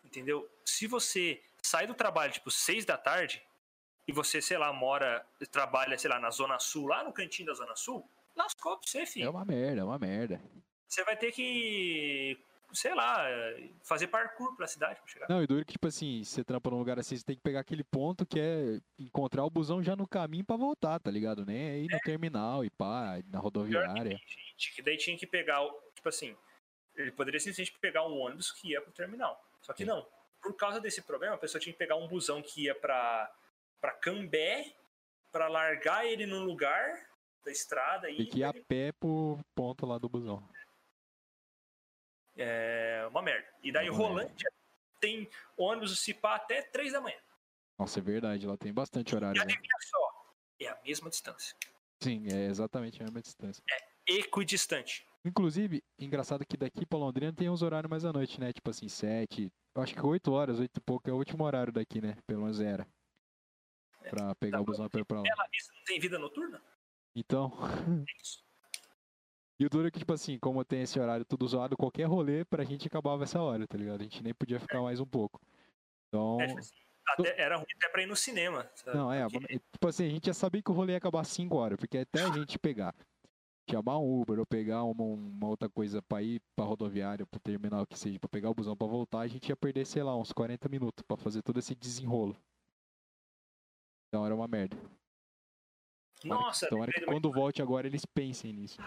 Entendeu? 0.03 0.49
Se 0.65 0.87
você 0.87 1.41
sai 1.61 1.87
do 1.87 1.93
trabalho, 1.93 2.31
tipo, 2.31 2.51
seis 2.51 2.85
da 2.85 2.97
tarde, 2.97 3.41
e 4.07 4.11
você, 4.11 4.41
sei 4.41 4.57
lá, 4.57 4.71
mora, 4.71 5.25
trabalha, 5.51 5.97
sei 5.97 6.09
lá, 6.09 6.19
na 6.19 6.29
Zona 6.29 6.59
Sul, 6.59 6.87
lá 6.87 7.03
no 7.03 7.13
cantinho 7.13 7.47
da 7.47 7.53
Zona 7.53 7.75
Sul, 7.75 8.07
lascou 8.35 8.77
pra 8.77 8.87
você, 8.87 9.05
filho. 9.05 9.25
É 9.25 9.29
uma 9.29 9.45
merda, 9.45 9.81
é 9.81 9.83
uma 9.83 9.97
merda. 9.97 10.41
Você 10.87 11.03
vai 11.03 11.17
ter 11.17 11.31
que 11.31 12.37
sei 12.73 12.95
lá, 12.95 13.25
fazer 13.83 14.07
parkour 14.07 14.55
pra 14.55 14.67
cidade 14.67 14.99
pra 14.99 15.07
chegar. 15.07 15.29
Não, 15.29 15.43
e 15.43 15.47
duro 15.47 15.63
que, 15.63 15.73
tipo 15.73 15.87
assim, 15.87 16.23
você 16.23 16.43
trampa 16.43 16.69
num 16.69 16.79
lugar 16.79 16.97
assim, 16.97 17.15
você 17.15 17.23
tem 17.23 17.35
que 17.35 17.41
pegar 17.41 17.59
aquele 17.59 17.83
ponto 17.83 18.25
que 18.25 18.39
é 18.39 18.79
encontrar 18.97 19.45
o 19.45 19.49
busão 19.49 19.81
já 19.81 19.95
no 19.95 20.07
caminho 20.07 20.43
pra 20.43 20.57
voltar, 20.57 20.99
tá 20.99 21.11
ligado? 21.11 21.45
Nem 21.45 21.69
aí 21.69 21.87
no 21.87 21.95
é. 21.95 21.99
terminal 21.99 22.65
e 22.65 22.69
pá, 22.69 23.21
na 23.27 23.39
rodoviária. 23.39 24.17
Que, 24.17 24.33
gente, 24.33 24.75
que 24.75 24.81
daí 24.81 24.97
tinha 24.97 25.17
que 25.17 25.27
pegar, 25.27 25.61
tipo 25.93 26.09
assim, 26.09 26.35
ele 26.95 27.11
poderia 27.11 27.39
simplesmente 27.39 27.77
pegar 27.79 28.07
um 28.07 28.19
ônibus 28.19 28.51
que 28.51 28.71
ia 28.71 28.81
pro 28.81 28.91
terminal. 28.91 29.39
Só 29.61 29.71
que 29.71 29.85
não. 29.85 30.05
Por 30.41 30.55
causa 30.55 30.81
desse 30.81 31.01
problema, 31.01 31.35
a 31.35 31.39
pessoa 31.39 31.61
tinha 31.61 31.71
que 31.71 31.79
pegar 31.79 31.95
um 31.95 32.07
busão 32.07 32.41
que 32.41 32.65
ia 32.65 32.75
pra, 32.75 33.31
pra 33.79 33.91
Cambé, 33.91 34.75
pra 35.31 35.47
largar 35.47 36.05
ele 36.05 36.25
num 36.25 36.43
lugar 36.43 37.07
da 37.45 37.51
estrada 37.51 38.09
e. 38.09 38.17
Tem 38.17 38.25
que 38.25 38.39
ir 38.39 38.43
a 38.43 38.53
pé 38.53 38.91
pro 38.91 39.39
ponto 39.55 39.85
lá 39.85 39.97
do 39.97 40.09
busão 40.09 40.43
é 42.37 43.05
uma 43.09 43.21
merda. 43.21 43.47
E 43.61 43.71
daí 43.71 43.89
uma 43.89 43.97
Rolândia 43.97 44.33
merda. 44.33 44.99
tem 44.99 45.29
ônibus 45.57 45.99
se 45.99 46.13
pá 46.13 46.35
até 46.35 46.61
3 46.61 46.93
da 46.93 47.01
manhã. 47.01 47.17
Nossa, 47.77 47.99
é 47.99 48.01
verdade, 48.01 48.45
lá 48.47 48.57
tem 48.57 48.73
bastante 48.73 49.15
horário. 49.15 49.41
E 49.41 49.45
né? 49.45 49.53
adivinha 49.53 49.77
só, 49.81 50.35
é 50.59 50.67
a 50.67 50.79
mesma 50.83 51.09
distância. 51.09 51.55
Sim, 52.01 52.27
é 52.31 52.45
exatamente 52.45 53.01
a 53.01 53.05
mesma 53.05 53.21
distância. 53.21 53.63
É 53.69 54.13
equidistante. 54.13 55.05
Inclusive, 55.25 55.81
engraçado 55.97 56.45
que 56.45 56.57
daqui 56.57 56.85
pra 56.85 56.99
Londrina 56.99 57.33
tem 57.33 57.49
uns 57.49 57.61
horários 57.61 57.89
mais 57.89 58.03
à 58.03 58.11
noite, 58.11 58.39
né? 58.39 58.51
Tipo 58.51 58.69
assim, 58.69 58.89
7, 58.89 59.49
eu 59.73 59.81
acho 59.81 59.93
que 59.93 60.05
8 60.05 60.31
horas, 60.31 60.59
8 60.59 60.77
e 60.77 60.81
pouco 60.81 61.09
é 61.09 61.13
o 61.13 61.17
último 61.17 61.45
horário 61.45 61.71
daqui, 61.71 62.01
né? 62.01 62.17
Pelo 62.27 62.41
menos 62.41 62.59
era. 62.59 62.85
É, 64.01 64.09
pra 64.09 64.35
pegar 64.35 64.57
tá 64.57 64.61
o 64.61 64.65
busão 64.65 64.89
pra, 64.89 65.05
pra 65.05 65.21
lá. 65.21 65.23
Ela 65.25 65.47
não 65.77 65.83
tem 65.85 65.99
vida 65.99 66.19
noturna? 66.19 66.61
Então. 67.15 67.51
É 68.05 68.21
isso. 68.21 68.42
E 69.63 69.65
o 69.65 69.69
duro 69.69 69.87
é 69.87 69.91
que, 69.91 69.99
tipo 69.99 70.11
assim, 70.11 70.37
como 70.37 70.65
tem 70.65 70.81
esse 70.81 70.99
horário 70.99 71.23
tudo 71.23 71.47
zoado, 71.47 71.77
qualquer 71.77 72.03
rolê 72.03 72.43
pra 72.43 72.65
gente 72.65 72.85
acabava 72.85 73.23
essa 73.23 73.41
hora, 73.41 73.65
tá 73.65 73.77
ligado? 73.77 74.01
A 74.01 74.03
gente 74.03 74.21
nem 74.21 74.33
podia 74.33 74.59
ficar 74.59 74.81
mais 74.81 74.99
um 74.99 75.05
pouco. 75.05 75.39
Então. 76.09 76.41
É, 76.41 76.47
tipo 76.47 76.59
assim, 76.59 76.75
até, 77.07 77.41
era 77.41 77.55
ruim 77.55 77.65
até 77.77 77.87
pra 77.87 78.01
ir 78.01 78.05
no 78.05 78.15
cinema. 78.15 78.69
Sabe? 78.75 78.97
Não, 78.97 79.09
é. 79.09 79.25
Porque... 79.29 79.59
Tipo 79.71 79.87
assim, 79.87 80.05
a 80.05 80.09
gente 80.09 80.25
já 80.25 80.33
sabia 80.33 80.61
que 80.61 80.69
o 80.69 80.73
rolê 80.73 80.91
ia 80.91 80.97
acabar 80.97 81.23
5 81.23 81.55
horas, 81.55 81.79
porque 81.79 81.99
até 81.99 82.23
a 82.23 82.31
gente 82.31 82.59
pegar. 82.59 82.93
Chamar 83.71 83.99
um 83.99 84.19
Uber 84.19 84.39
ou 84.39 84.45
pegar 84.45 84.83
uma, 84.83 85.01
uma 85.01 85.47
outra 85.47 85.69
coisa 85.69 86.01
pra 86.01 86.21
ir 86.21 86.41
pra 86.53 86.65
rodoviária, 86.65 87.25
pro 87.25 87.39
terminal 87.39 87.87
que 87.87 87.97
seja, 87.97 88.19
pra 88.19 88.27
pegar 88.27 88.49
o 88.49 88.53
busão 88.53 88.75
pra 88.75 88.85
voltar, 88.85 89.21
a 89.21 89.27
gente 89.27 89.47
ia 89.47 89.55
perder, 89.55 89.85
sei 89.85 90.03
lá, 90.03 90.13
uns 90.17 90.33
40 90.33 90.67
minutos 90.67 91.01
pra 91.07 91.15
fazer 91.15 91.41
todo 91.41 91.59
esse 91.59 91.73
desenrolo. 91.73 92.35
Então 94.09 94.25
era 94.25 94.35
uma 94.35 94.49
merda. 94.49 94.75
Nossa, 96.27 96.67
Tomara 96.67 96.91
que 96.91 97.01
quando 97.01 97.31
volte 97.31 97.61
agora 97.61 97.87
eles 97.87 98.05
pensem 98.05 98.53
nisso. 98.53 98.79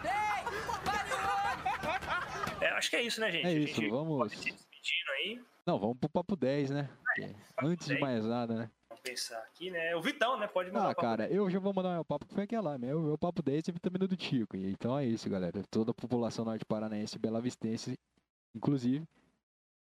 É, 2.61 2.69
acho 2.71 2.91
que 2.91 2.97
é 2.97 3.03
isso, 3.03 3.21
né, 3.21 3.31
gente? 3.31 3.47
É 3.47 3.53
isso, 3.53 3.81
gente 3.81 3.91
vamos. 3.91 4.33
aí. 5.19 5.41
Não, 5.67 5.79
vamos 5.79 5.99
pro 5.99 6.09
papo 6.09 6.37
10, 6.37 6.71
né? 6.71 6.89
É, 7.21 7.35
antes 7.63 7.87
10. 7.87 7.99
de 7.99 8.05
mais 8.05 8.25
nada, 8.25 8.55
né? 8.55 8.71
Vamos 8.89 9.03
pensar 9.03 9.39
aqui, 9.39 9.71
né? 9.71 9.95
O 9.97 10.01
Vitão, 10.01 10.39
né? 10.39 10.47
Pode 10.47 10.71
mandar. 10.71 10.91
Ah, 10.91 10.95
cara, 10.95 11.29
eu 11.29 11.51
já 11.51 11.59
vou 11.59 11.73
mandar 11.73 11.95
meu 11.95 12.05
papo 12.05 12.27
que 12.27 12.35
foi 12.35 12.45
aquela, 12.45 12.79
meu, 12.79 13.01
meu 13.01 13.19
papo 13.19 13.43
10 13.43 13.69
é 13.69 13.73
vitamina 13.73 14.07
do 14.07 14.17
Tico. 14.17 14.57
Então 14.57 14.99
é 14.99 15.05
isso, 15.05 15.29
galera. 15.29 15.63
Toda 15.71 15.91
a 15.91 15.95
população 15.95 16.45
norte 16.45 16.65
paranaense, 16.65 17.19
bela 17.19 17.41
vistense, 17.41 17.99
inclusive, 18.55 19.07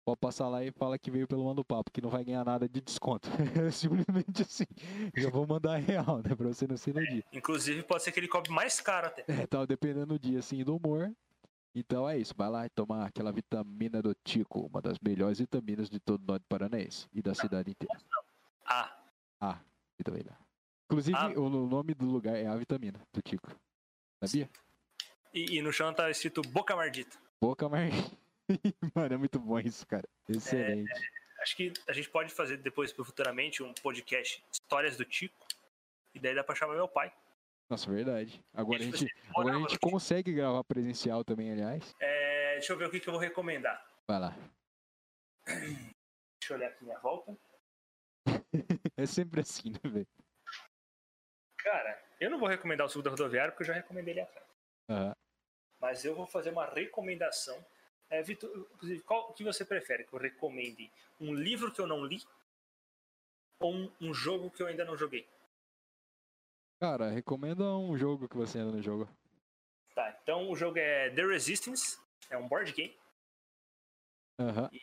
pode 0.07 0.21
passar 0.21 0.49
lá 0.49 0.65
e 0.65 0.71
fala 0.71 0.97
que 0.97 1.11
veio 1.11 1.27
pelo 1.27 1.45
Mando 1.45 1.65
Papo, 1.65 1.91
que 1.91 2.01
não 2.01 2.09
vai 2.09 2.25
ganhar 2.25 2.45
nada 2.45 2.69
de 2.69 2.81
desconto. 2.81 3.29
Simplesmente 3.73 4.43
assim. 4.43 4.65
Já 5.17 5.29
vou 5.31 5.45
mandar 5.45 5.79
real, 5.79 6.19
né? 6.19 6.33
Pra 6.37 6.47
você 6.47 6.65
não 6.65 6.77
se 6.77 6.91
iludir. 6.91 7.25
É, 7.33 7.37
inclusive, 7.37 7.83
pode 7.83 8.05
ser 8.05 8.13
que 8.13 8.21
ele 8.21 8.29
cobre 8.29 8.53
mais 8.53 8.81
caro 8.81 9.09
até. 9.09 9.25
É, 9.27 9.43
então, 9.43 9.67
dependendo 9.67 10.07
do 10.07 10.19
dia, 10.19 10.39
assim, 10.39 10.63
do 10.63 10.77
humor. 10.77 11.13
Então 11.75 12.09
é 12.09 12.17
isso, 12.17 12.33
vai 12.35 12.49
lá 12.49 12.65
e 12.65 12.71
toma 12.71 13.05
aquela 13.05 13.31
vitamina 13.31 14.01
do 14.01 14.15
Tico, 14.25 14.61
uma 14.61 14.81
das 14.81 14.97
melhores 14.99 15.41
vitaminas 15.41 15.91
de 15.91 16.01
todo 16.01 16.23
o 16.23 16.27
norte 16.27 16.47
paranaense 16.49 17.07
e 17.13 17.21
da 17.21 17.33
não, 17.33 17.35
cidade 17.35 17.71
inteira. 17.71 18.01
A. 18.65 18.97
A, 19.39 19.59
vitamina. 19.99 20.39
Inclusive, 20.87 21.19
a... 21.19 21.27
o 21.39 21.51
nome 21.67 21.93
do 21.93 22.07
lugar 22.07 22.35
é 22.35 22.47
a 22.47 22.57
vitamina 22.57 22.99
do 23.13 23.21
Tico. 23.21 23.55
Sabia? 24.25 24.49
E, 25.35 25.59
e 25.59 25.61
no 25.61 25.71
chão 25.71 25.93
tá 25.93 26.11
escrito 26.11 26.41
Boca 26.41 26.75
Mardita. 26.75 27.19
Boca 27.39 27.69
Mardita. 27.69 28.26
Mano, 28.95 29.15
é 29.15 29.17
muito 29.17 29.39
bom 29.39 29.59
isso, 29.59 29.87
cara. 29.87 30.09
Excelente. 30.29 30.91
É, 30.93 31.43
acho 31.43 31.57
que 31.57 31.73
a 31.89 31.93
gente 31.93 32.09
pode 32.11 32.33
fazer 32.33 32.59
depois, 32.59 32.93
futuramente, 32.93 33.63
um 33.63 33.73
podcast 33.75 34.43
Histórias 34.53 34.97
do 34.97 35.05
Tico. 35.05 35.47
E 36.15 36.19
daí 36.19 36.35
dá 36.35 36.43
pra 36.43 36.55
chamar 36.55 36.75
meu 36.75 36.89
pai. 36.89 37.13
Nossa, 37.69 37.91
verdade. 37.91 38.43
Agora 38.55 38.79
a 38.79 38.83
gente, 38.83 39.13
agora 39.37 39.57
a 39.57 39.61
gente 39.61 39.79
consegue 39.79 40.33
gravar 40.33 40.63
presencial 40.65 41.25
também, 41.25 41.53
aliás. 41.53 41.95
É, 42.01 42.55
deixa 42.55 42.73
eu 42.73 42.79
ver 42.79 42.87
o 42.87 42.91
que, 42.91 43.01
que 43.01 43.09
eu 43.09 43.13
vou 43.13 43.21
recomendar. 43.21 43.85
Vai 44.07 44.21
lá. 44.21 44.37
Deixa 45.45 46.53
eu 46.53 46.57
olhar 46.57 46.69
aqui 46.69 46.85
minha 46.85 46.99
volta. 47.01 47.37
é 48.97 49.07
sempre 49.07 49.41
assim, 49.41 49.71
né, 49.71 49.91
velho? 49.91 50.07
Cara, 51.59 52.01
eu 52.21 52.31
não 52.31 52.39
vou 52.39 52.49
recomendar 52.49 52.87
o 52.87 52.89
suco 52.89 53.03
da 53.03 53.11
rodoviária 53.11 53.51
porque 53.51 53.65
eu 53.65 53.67
já 53.67 53.75
recomendei 53.75 54.15
ele 54.15 54.21
atrás. 54.21 54.47
Uhum. 54.89 55.13
Mas 55.81 56.05
eu 56.05 56.15
vou 56.15 56.27
fazer 56.27 56.51
uma 56.51 56.67
recomendação 56.67 57.63
é, 58.11 58.23
Vitor, 58.23 58.51
qual 59.05 59.33
que 59.33 59.45
você 59.45 59.65
prefere 59.65 60.05
que 60.05 60.13
eu 60.13 60.19
recomende? 60.19 60.91
Um 61.21 61.35
livro 61.35 61.73
que 61.73 61.81
eu 61.81 61.87
não 61.87 62.05
li 62.05 62.23
ou 63.61 63.75
um, 63.75 63.93
um 64.01 64.15
jogo 64.15 64.51
que 64.51 64.63
eu 64.63 64.67
ainda 64.67 64.85
não 64.85 64.97
joguei? 64.97 65.27
Cara, 66.79 67.11
recomenda 67.11 67.65
um 67.77 67.97
jogo 67.97 68.29
que 68.29 68.37
você 68.37 68.59
ainda 68.59 68.73
não 68.73 68.83
jogou. 68.83 69.09
Tá, 69.95 70.17
então 70.23 70.51
o 70.51 70.55
jogo 70.55 70.79
é 70.79 71.11
The 71.11 71.25
Resistance, 71.25 71.99
é 72.29 72.37
um 72.37 72.47
board 72.47 72.71
game. 72.73 72.95
Uhum. 74.39 74.69
E, 74.71 74.83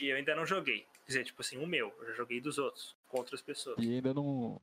e, 0.00 0.08
eu 0.08 0.16
ainda 0.16 0.34
não 0.34 0.46
joguei. 0.46 0.86
Quer 1.04 1.06
dizer, 1.06 1.24
tipo 1.24 1.42
assim, 1.42 1.58
o 1.58 1.66
meu, 1.66 1.94
eu 1.98 2.06
já 2.06 2.12
joguei 2.14 2.40
dos 2.40 2.56
outros, 2.56 2.96
com 3.08 3.18
outras 3.18 3.42
pessoas. 3.42 3.76
E 3.78 3.94
ainda 3.94 4.14
não. 4.14 4.60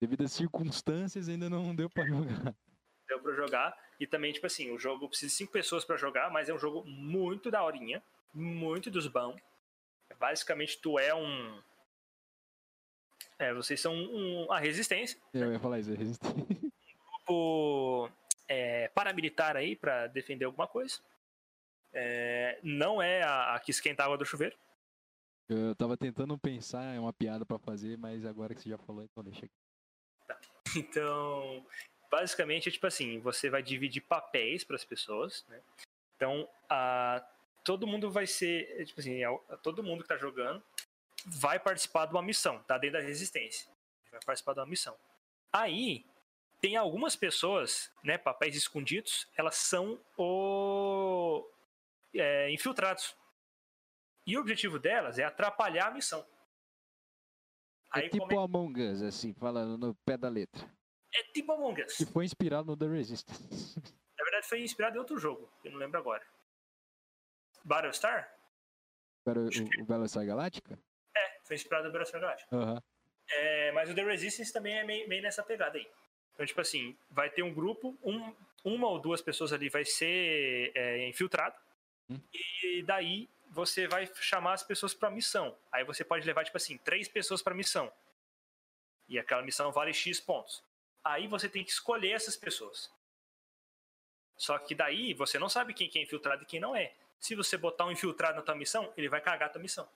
Devido 0.00 0.24
às 0.24 0.32
circunstâncias, 0.32 1.28
ainda 1.28 1.48
não 1.48 1.74
deu 1.74 1.88
pra 1.88 2.04
jogar. 2.06 2.54
Deu 3.12 3.20
pra 3.20 3.34
jogar. 3.34 3.76
E 4.00 4.06
também, 4.06 4.32
tipo 4.32 4.46
assim, 4.46 4.70
o 4.70 4.78
jogo 4.78 5.06
precisa 5.06 5.30
de 5.30 5.36
cinco 5.36 5.52
pessoas 5.52 5.84
para 5.84 5.98
jogar, 5.98 6.30
mas 6.30 6.48
é 6.48 6.54
um 6.54 6.58
jogo 6.58 6.82
muito 6.86 7.50
daorinha, 7.50 8.02
muito 8.32 8.90
dos 8.90 9.06
bons. 9.06 9.38
Basicamente, 10.18 10.78
tu 10.80 10.98
é 10.98 11.14
um. 11.14 11.62
É, 13.38 13.52
vocês 13.52 13.78
são 13.80 13.94
um, 13.94 14.50
a 14.50 14.58
resistência. 14.58 15.20
Eu 15.34 15.52
ia 15.52 15.60
falar 15.60 15.78
isso, 15.78 15.92
a 15.92 15.96
resistência. 15.96 16.32
Um 17.02 17.24
grupo 17.24 18.10
é, 18.48 18.88
paramilitar 18.88 19.56
aí 19.56 19.76
para 19.76 20.06
defender 20.06 20.46
alguma 20.46 20.66
coisa. 20.66 20.98
É, 21.92 22.58
não 22.62 23.00
é 23.02 23.22
a, 23.22 23.54
a, 23.54 23.60
que 23.60 23.70
esquenta 23.70 24.02
a 24.02 24.06
água 24.06 24.16
do 24.16 24.24
chuveiro. 24.24 24.56
Eu 25.48 25.74
tava 25.76 25.96
tentando 25.96 26.36
pensar 26.38 26.94
em 26.94 26.98
uma 26.98 27.12
piada 27.12 27.44
para 27.44 27.58
fazer, 27.58 27.98
mas 27.98 28.24
agora 28.24 28.54
que 28.54 28.62
você 28.62 28.70
já 28.70 28.78
falou, 28.78 29.04
então 29.04 29.22
deixa 29.22 29.44
aqui. 29.44 29.54
Tá. 30.26 30.40
Então, 30.74 31.66
basicamente 32.12 32.68
é 32.68 32.72
tipo 32.72 32.86
assim, 32.86 33.18
você 33.20 33.48
vai 33.48 33.62
dividir 33.62 34.02
papéis 34.02 34.62
para 34.62 34.76
as 34.76 34.84
pessoas, 34.84 35.46
né? 35.48 35.58
Então, 36.14 36.46
a, 36.68 37.26
todo 37.64 37.86
mundo 37.86 38.10
vai 38.10 38.26
ser, 38.26 38.70
é, 38.78 38.84
tipo 38.84 39.00
assim, 39.00 39.24
a, 39.24 39.30
a, 39.48 39.56
todo 39.56 39.82
mundo 39.82 40.04
que 40.04 40.12
está 40.12 40.18
jogando 40.18 40.62
vai 41.24 41.58
participar 41.58 42.04
de 42.04 42.12
uma 42.12 42.22
missão, 42.22 42.62
tá 42.64 42.76
dentro 42.76 43.00
da 43.00 43.04
resistência. 43.04 43.66
Vai 44.10 44.20
participar 44.26 44.52
de 44.52 44.60
uma 44.60 44.66
missão. 44.66 44.94
Aí, 45.50 46.04
tem 46.60 46.76
algumas 46.76 47.16
pessoas, 47.16 47.90
né, 48.04 48.18
papéis 48.18 48.54
escondidos, 48.56 49.26
elas 49.34 49.56
são 49.56 49.98
o 50.18 51.48
é, 52.12 52.50
infiltrados. 52.50 53.16
E 54.26 54.36
o 54.36 54.40
objetivo 54.42 54.78
delas 54.78 55.18
é 55.18 55.24
atrapalhar 55.24 55.86
a 55.86 55.90
missão. 55.92 56.20
É 57.94 58.00
Aí 58.00 58.06
é 58.06 58.08
tipo 58.10 58.28
come... 58.28 58.36
Among 58.36 58.82
Us, 58.82 59.00
assim, 59.00 59.32
falando 59.32 59.78
no 59.78 59.94
pé 60.04 60.18
da 60.18 60.28
letra. 60.28 60.70
É 61.14 61.22
tipo 61.32 61.52
Among 61.52 61.82
Us. 61.82 61.96
Que 61.96 62.06
foi 62.06 62.24
inspirado 62.24 62.66
no 62.68 62.76
The 62.76 62.86
Resistance. 62.86 63.78
Na 64.18 64.24
verdade, 64.24 64.46
foi 64.46 64.62
inspirado 64.62 64.96
em 64.96 64.98
outro 64.98 65.18
jogo, 65.18 65.50
eu 65.64 65.72
não 65.72 65.78
lembro 65.78 65.98
agora. 65.98 66.24
Battlestar? 67.64 68.32
O, 69.26 69.82
o 69.82 69.84
Battlestar 69.84 70.26
Galactica? 70.26 70.78
É, 71.16 71.38
foi 71.44 71.56
inspirado 71.56 71.86
no 71.86 71.92
Battlestar 71.92 72.20
Galactica. 72.20 72.56
Uhum. 72.56 72.80
É, 73.30 73.72
mas 73.72 73.90
o 73.90 73.94
The 73.94 74.04
Resistance 74.04 74.52
também 74.52 74.78
é 74.78 74.84
meio, 74.84 75.08
meio, 75.08 75.22
nessa 75.22 75.42
pegada 75.42 75.78
aí. 75.78 75.88
Então, 76.34 76.46
tipo 76.46 76.60
assim, 76.60 76.96
vai 77.10 77.30
ter 77.30 77.42
um 77.42 77.52
grupo, 77.52 77.96
um, 78.02 78.34
uma 78.64 78.88
ou 78.88 78.98
duas 78.98 79.20
pessoas 79.20 79.52
ali 79.52 79.68
vai 79.68 79.84
ser 79.84 80.72
é, 80.74 81.08
infiltrado, 81.08 81.56
hum. 82.08 82.18
e 82.32 82.82
daí 82.84 83.28
você 83.50 83.86
vai 83.86 84.08
chamar 84.14 84.54
as 84.54 84.62
pessoas 84.62 84.94
para 84.94 85.10
missão. 85.10 85.56
Aí 85.70 85.84
você 85.84 86.02
pode 86.04 86.26
levar, 86.26 86.44
tipo 86.44 86.56
assim, 86.56 86.78
três 86.78 87.06
pessoas 87.06 87.42
para 87.42 87.54
missão. 87.54 87.92
E 89.08 89.18
aquela 89.18 89.42
missão 89.42 89.70
vale 89.70 89.92
X 89.92 90.20
pontos. 90.20 90.64
Aí 91.04 91.26
você 91.26 91.48
tem 91.48 91.64
que 91.64 91.70
escolher 91.70 92.12
essas 92.12 92.36
pessoas. 92.36 92.90
Só 94.36 94.58
que 94.58 94.74
daí 94.74 95.14
você 95.14 95.38
não 95.38 95.48
sabe 95.48 95.74
quem 95.74 95.90
é 95.94 96.02
infiltrado 96.02 96.42
e 96.42 96.46
quem 96.46 96.60
não 96.60 96.74
é. 96.74 96.94
Se 97.18 97.34
você 97.34 97.56
botar 97.56 97.86
um 97.86 97.92
infiltrado 97.92 98.36
na 98.36 98.42
tua 98.42 98.54
missão, 98.54 98.92
ele 98.96 99.08
vai 99.08 99.20
cagar 99.20 99.48
a 99.48 99.52
tua 99.52 99.62
missão. 99.62 99.88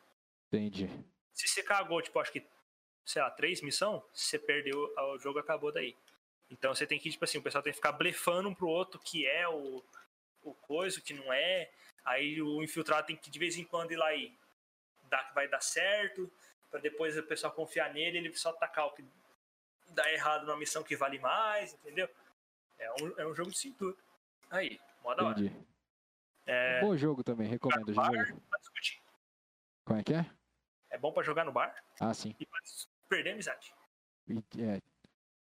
Entendi. 0.48 0.88
Se 1.32 1.48
você 1.48 1.62
cagou, 1.62 2.00
tipo, 2.00 2.18
acho 2.20 2.32
que, 2.32 2.44
sei 3.04 3.20
lá, 3.20 3.30
três 3.30 3.61
missões, 3.61 4.02
você 4.12 4.38
perdeu, 4.38 4.94
o 4.96 5.18
jogo 5.18 5.38
acabou 5.38 5.72
daí. 5.72 5.96
Então 6.50 6.74
você 6.74 6.86
tem 6.86 6.98
que, 6.98 7.11
tipo 7.11 7.24
assim, 7.24 7.38
o 7.38 7.42
pessoal 7.42 7.62
tem 7.62 7.72
que 7.72 7.78
ficar 7.78 7.92
blefando 7.92 8.48
um 8.48 8.54
pro 8.54 8.68
outro 8.68 9.00
que 9.00 9.26
é 9.26 9.48
o, 9.48 9.82
o 10.42 10.54
coisa, 10.54 11.00
que 11.00 11.12
não 11.12 11.32
é. 11.32 11.70
Aí 12.04 12.40
o 12.40 12.62
infiltrado 12.62 13.09
tem 13.09 13.16
que 13.16 13.30
de 13.30 13.38
vez 13.38 13.57
em 13.57 13.64
quando 13.64 13.92
ir 13.92 13.96
lá 13.96 14.14
e 14.14 14.32
dar 15.11 15.24
que 15.28 15.34
vai 15.34 15.48
dar 15.48 15.61
certo, 15.61 16.30
para 16.70 16.80
depois 16.80 17.16
o 17.18 17.22
pessoal 17.22 17.52
confiar 17.52 17.92
nele, 17.92 18.18
ele 18.18 18.34
só 18.34 18.52
tacar 18.52 18.86
o 18.86 18.92
que 18.92 19.04
dá 19.97 20.12
errado 20.12 20.47
na 20.47 20.57
missão 20.57 20.84
que 20.84 20.94
vale 20.94 21.18
mais, 21.18 21.72
entendeu? 21.72 22.09
É 22.78 22.92
um, 23.03 23.18
é 23.18 23.26
um 23.26 23.34
jogo 23.34 23.51
de 23.51 23.59
cintura. 23.59 23.97
Aí, 24.51 24.78
mó 25.03 25.14
da 25.14 25.24
hora. 25.24 25.53
É... 26.44 26.80
Bom 26.80 26.97
jogo 26.97 27.24
também, 27.24 27.49
recomendo. 27.49 27.92
Bar, 27.94 28.12
Como 29.84 29.99
é 29.99 30.05
que 30.05 30.14
é? 30.14 30.30
É 30.90 30.99
bom 30.99 31.12
pra 31.12 31.22
jogar 31.22 31.44
no 31.44 31.53
bar. 31.53 31.74
Ah, 31.99 32.14
sim. 32.14 32.36
E 32.38 32.47
pra 32.47 32.61
perder 33.09 33.30
a 33.30 33.32
amizade. 33.32 33.74
É, 34.59 34.80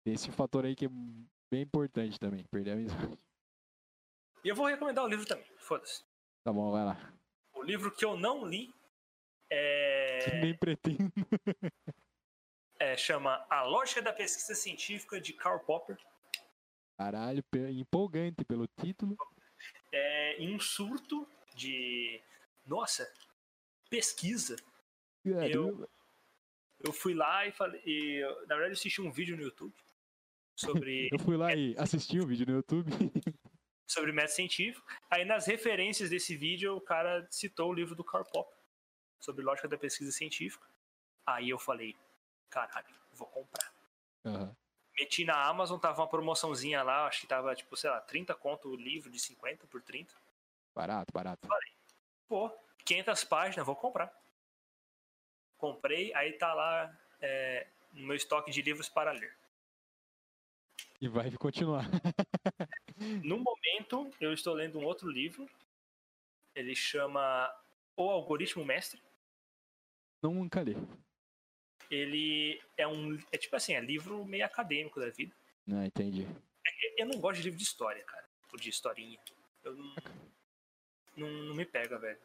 esse 0.05 0.31
fator 0.31 0.65
aí 0.65 0.75
que 0.75 0.85
é 0.85 0.89
bem 1.51 1.61
importante 1.61 2.19
também, 2.19 2.43
perder 2.45 2.71
a 2.71 2.73
amizade. 2.73 3.19
E 4.43 4.49
eu 4.49 4.55
vou 4.55 4.65
recomendar 4.65 5.03
o 5.03 5.07
livro 5.07 5.25
também, 5.25 5.45
foda-se. 5.57 6.03
Tá 6.43 6.53
bom, 6.53 6.71
vai 6.71 6.85
lá. 6.85 7.13
O 7.53 7.63
livro 7.63 7.91
que 7.91 8.05
eu 8.05 8.15
não 8.15 8.45
li 8.45 8.73
é. 9.49 10.19
Nem 10.41 10.57
pretendo. 10.57 11.11
É, 12.79 12.95
chama 12.97 13.45
A 13.49 13.63
Lógica 13.63 14.01
da 14.01 14.13
Pesquisa 14.13 14.55
Científica 14.55 15.19
de 15.19 15.33
Karl 15.33 15.59
Popper. 15.59 15.97
Caralho, 16.97 17.43
empolgante 17.71 18.43
pelo 18.45 18.67
título. 18.67 19.17
É, 19.91 20.37
em 20.37 20.55
um 20.55 20.59
surto 20.59 21.27
de. 21.55 22.21
Nossa, 22.65 23.11
pesquisa. 23.89 24.55
Eu, 25.23 25.89
eu 26.79 26.93
fui 26.93 27.13
lá 27.13 27.45
e 27.47 27.51
falei. 27.51 27.81
E, 27.85 28.21
na 28.47 28.55
verdade, 28.55 28.69
eu 28.69 28.73
assisti 28.73 29.01
um 29.01 29.11
vídeo 29.11 29.35
no 29.35 29.43
YouTube 29.43 29.73
sobre. 30.55 31.09
eu 31.11 31.19
fui 31.19 31.37
lá 31.37 31.53
e 31.53 31.75
assisti 31.77 32.19
um 32.19 32.25
vídeo 32.25 32.45
no 32.45 32.53
YouTube. 32.53 32.89
sobre 33.87 34.11
método 34.11 34.33
científico. 34.33 34.85
Aí, 35.09 35.23
nas 35.25 35.45
referências 35.45 36.09
desse 36.09 36.35
vídeo, 36.35 36.75
o 36.75 36.81
cara 36.81 37.27
citou 37.29 37.69
o 37.69 37.73
livro 37.73 37.95
do 37.95 38.03
Karl 38.03 38.25
Popper 38.25 38.57
sobre 39.19 39.43
lógica 39.43 39.67
da 39.67 39.77
pesquisa 39.77 40.11
científica. 40.11 40.65
Aí 41.25 41.49
eu 41.49 41.57
falei, 41.57 41.95
caralho, 42.49 42.93
vou 43.11 43.27
comprar. 43.27 43.73
Uhum 44.23 44.55
meti 44.97 45.25
na 45.25 45.45
Amazon, 45.45 45.79
tava 45.79 46.01
uma 46.01 46.07
promoçãozinha 46.07 46.81
lá, 46.81 47.05
acho 47.07 47.21
que 47.21 47.27
tava, 47.27 47.53
tipo, 47.53 47.75
sei 47.75 47.89
lá, 47.89 47.99
30 48.01 48.33
conto 48.35 48.69
o 48.69 48.75
livro 48.75 49.11
de 49.11 49.19
50 49.19 49.67
por 49.67 49.81
30. 49.81 50.13
Barato, 50.73 51.11
barato. 51.13 51.47
Falei, 51.47 51.73
pô, 52.27 52.51
500 52.85 53.23
páginas, 53.25 53.65
vou 53.65 53.75
comprar. 53.75 54.13
Comprei, 55.57 56.13
aí 56.13 56.33
tá 56.33 56.53
lá 56.53 56.97
é, 57.21 57.67
no 57.93 58.07
meu 58.07 58.15
estoque 58.15 58.51
de 58.51 58.61
livros 58.61 58.89
para 58.89 59.11
ler. 59.11 59.35
E 60.99 61.07
vai 61.07 61.29
continuar. 61.31 61.85
no 63.23 63.37
momento, 63.37 64.09
eu 64.19 64.33
estou 64.33 64.53
lendo 64.53 64.79
um 64.79 64.85
outro 64.85 65.09
livro. 65.09 65.49
Ele 66.53 66.73
chama 66.73 67.53
O 67.97 68.09
Algoritmo 68.09 68.63
Mestre. 68.63 69.01
Nunca 70.23 70.61
li 70.61 70.75
ele 71.89 72.61
é 72.77 72.87
um. 72.87 73.17
É 73.31 73.37
tipo 73.37 73.55
assim, 73.55 73.73
é 73.73 73.81
livro 73.81 74.25
meio 74.25 74.45
acadêmico 74.45 74.99
da 74.99 75.09
vida. 75.09 75.35
Ah, 75.71 75.85
entendi. 75.85 76.27
É, 76.65 77.01
eu 77.01 77.05
não 77.05 77.19
gosto 77.19 77.37
de 77.37 77.43
livro 77.43 77.57
de 77.57 77.63
história, 77.63 78.03
cara. 78.03 78.25
Ou 78.51 78.59
de 78.59 78.69
historinha. 78.69 79.19
Eu 79.63 79.75
não. 79.75 79.95
Não, 81.17 81.29
não 81.29 81.55
me 81.55 81.65
pega, 81.65 81.97
velho. 81.97 82.19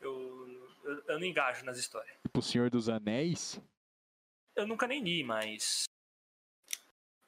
Eu, 0.00 0.68
eu, 0.84 1.02
eu, 1.08 1.18
não 1.18 1.26
engajo 1.26 1.64
nas 1.64 1.78
histórias. 1.78 2.14
Tipo 2.22 2.38
o 2.38 2.42
Senhor 2.42 2.70
dos 2.70 2.88
Anéis? 2.88 3.60
Eu 4.54 4.66
nunca 4.66 4.86
nem 4.86 5.02
li, 5.02 5.24
mas. 5.24 5.84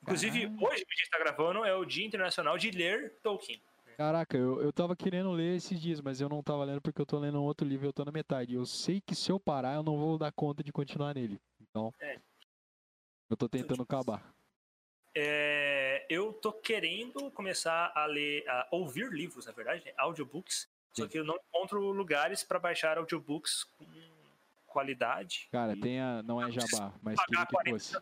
Inclusive, 0.02 0.46
hoje 0.46 0.84
que 0.84 0.92
a 0.92 0.96
gente 0.96 1.10
tá 1.10 1.18
gravando 1.18 1.64
é 1.64 1.74
o 1.74 1.84
Dia 1.84 2.06
Internacional 2.06 2.56
de 2.56 2.70
Ler 2.70 3.18
Tolkien. 3.22 3.60
Caraca, 3.96 4.36
eu, 4.36 4.62
eu 4.62 4.72
tava 4.72 4.96
querendo 4.96 5.30
ler 5.30 5.56
esses 5.56 5.78
dias, 5.78 6.00
mas 6.00 6.22
eu 6.22 6.28
não 6.28 6.42
tava 6.42 6.64
lendo 6.64 6.80
porque 6.80 7.00
eu 7.00 7.06
tô 7.06 7.18
lendo 7.18 7.38
um 7.38 7.44
outro 7.44 7.66
livro 7.66 7.86
e 7.86 7.88
eu 7.88 7.92
tô 7.92 8.02
na 8.02 8.10
metade. 8.10 8.54
Eu 8.54 8.64
sei 8.64 8.98
que 8.98 9.14
se 9.14 9.30
eu 9.30 9.38
parar, 9.38 9.74
eu 9.74 9.82
não 9.82 9.98
vou 9.98 10.16
dar 10.16 10.32
conta 10.32 10.64
de 10.64 10.72
continuar 10.72 11.14
nele. 11.14 11.38
Então, 11.70 11.94
é. 12.00 12.18
eu 13.28 13.36
tô 13.36 13.48
tentando 13.48 13.82
acabar. 13.82 14.34
É, 15.14 16.06
eu 16.08 16.32
tô 16.32 16.52
querendo 16.52 17.30
começar 17.32 17.92
a 17.94 18.06
ler, 18.06 18.48
a 18.48 18.68
ouvir 18.70 19.10
livros, 19.10 19.46
na 19.46 19.52
verdade, 19.52 19.84
né? 19.84 19.92
audiobooks. 19.96 20.68
Sim. 20.92 21.02
Só 21.02 21.08
que 21.08 21.18
eu 21.18 21.24
não 21.24 21.36
encontro 21.36 21.80
lugares 21.90 22.42
para 22.42 22.58
baixar 22.58 22.98
audiobooks 22.98 23.64
com 23.64 23.86
qualidade. 24.66 25.48
Cara, 25.50 25.74
e... 25.74 25.80
tem 25.80 26.00
a, 26.00 26.22
não 26.22 26.42
é 26.42 26.50
Jabá, 26.50 26.92
mas 27.02 27.18
queria 27.24 27.46
que 27.46 27.70
fosse. 27.70 27.96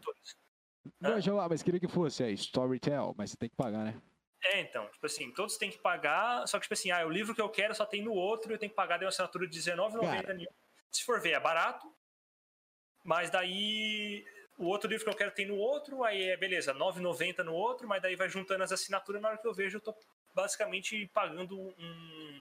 Não 1.00 1.12
é 1.14 1.20
Jabá, 1.20 1.48
mas 1.48 1.62
queria 1.62 1.80
que 1.80 1.88
fosse, 1.88 2.22
é 2.22 2.30
Storytel, 2.32 3.14
mas 3.16 3.30
você 3.30 3.36
tem 3.36 3.48
que 3.48 3.56
pagar, 3.56 3.84
né? 3.84 4.00
É, 4.44 4.60
então, 4.60 4.86
tipo 4.88 5.04
assim, 5.04 5.32
todos 5.32 5.56
têm 5.56 5.70
que 5.70 5.78
pagar, 5.78 6.46
só 6.46 6.58
que, 6.58 6.62
tipo 6.62 6.74
assim, 6.74 6.90
ah, 6.90 7.04
o 7.04 7.10
livro 7.10 7.34
que 7.34 7.40
eu 7.40 7.48
quero 7.48 7.74
só 7.74 7.84
tem 7.84 8.02
no 8.02 8.12
outro, 8.12 8.52
eu 8.52 8.58
tenho 8.58 8.70
que 8.70 8.76
pagar 8.76 8.96
de 8.98 9.04
uma 9.04 9.08
assinatura 9.08 9.48
de 9.48 9.58
R$19,90. 9.58 10.46
Se 10.90 11.04
for 11.04 11.20
ver, 11.20 11.32
é 11.32 11.40
barato, 11.40 11.92
mas 13.04 13.30
daí 13.30 14.24
o 14.58 14.66
outro 14.66 14.90
livro 14.90 15.04
que 15.04 15.10
eu 15.10 15.16
quero 15.16 15.30
tem 15.30 15.46
no 15.46 15.56
outro, 15.56 16.02
aí 16.04 16.24
é 16.24 16.36
beleza, 16.36 16.74
9,90 16.74 17.44
no 17.44 17.54
outro, 17.54 17.86
mas 17.86 18.02
daí 18.02 18.16
vai 18.16 18.28
juntando 18.28 18.64
as 18.64 18.72
assinaturas, 18.72 19.22
na 19.22 19.28
hora 19.28 19.38
que 19.38 19.46
eu 19.46 19.54
vejo, 19.54 19.76
eu 19.76 19.80
tô 19.80 19.94
basicamente 20.34 21.08
pagando 21.14 21.58
um, 21.58 22.40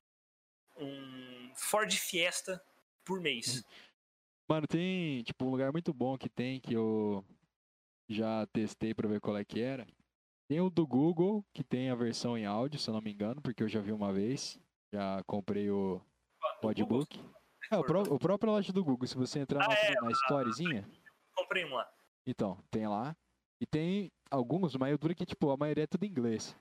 um 0.78 1.52
Ford 1.56 1.92
Fiesta 1.94 2.62
por 3.06 3.22
mês. 3.22 3.64
Mano, 4.50 4.66
tem, 4.66 5.24
tipo, 5.24 5.46
um 5.46 5.50
lugar 5.50 5.72
muito 5.72 5.94
bom 5.94 6.18
que 6.18 6.30
tem, 6.30 6.60
que 6.60 6.74
eu 6.74 7.24
já 8.10 8.46
testei 8.48 8.94
pra 8.94 9.08
ver 9.08 9.20
qual 9.20 9.38
é 9.38 9.46
que 9.46 9.62
era. 9.62 9.86
Tem 10.48 10.62
o 10.62 10.70
do 10.70 10.88
Google, 10.88 11.46
que 11.54 11.64
tem 11.64 11.90
a 11.90 11.96
versão 11.96 12.38
em 12.38 12.46
áudio, 12.46 12.80
se 12.80 12.90
eu 12.90 12.94
não 12.94 13.02
me 13.02 13.12
engano, 13.12 13.42
porque 13.42 13.62
eu 13.62 13.68
já 13.68 13.82
vi 13.82 13.92
uma 13.92 14.14
vez. 14.14 14.58
Já 14.94 15.22
comprei 15.26 15.70
o 15.70 16.02
ah, 16.42 16.60
Podbook. 16.62 17.20
É, 17.70 17.78
o, 17.78 17.84
pró 17.84 18.04
o 18.04 18.20
próprio 18.20 18.52
loja 18.52 18.72
do 18.72 18.84
Google, 18.84 19.08
se 19.08 19.16
você 19.16 19.40
entrar 19.40 19.64
ah, 19.64 19.68
na, 19.68 19.76
é, 19.76 19.94
na 20.02 20.12
storyzinha. 20.12 20.90
Comprei 21.36 21.66
um 21.66 21.74
lá. 21.76 21.88
Então, 22.26 22.58
tem 22.72 22.88
lá. 22.88 23.16
E 23.60 23.66
tem 23.66 24.12
alguns, 24.30 24.76
mas 24.76 24.92
eu 24.92 24.98
duro 24.98 25.16
que, 25.16 25.26
tipo, 25.26 25.50
a 25.50 25.58
maioria 25.58 25.84
é 25.84 25.88
tudo 25.88 26.04
em 26.04 26.10
inglês. 26.10 26.56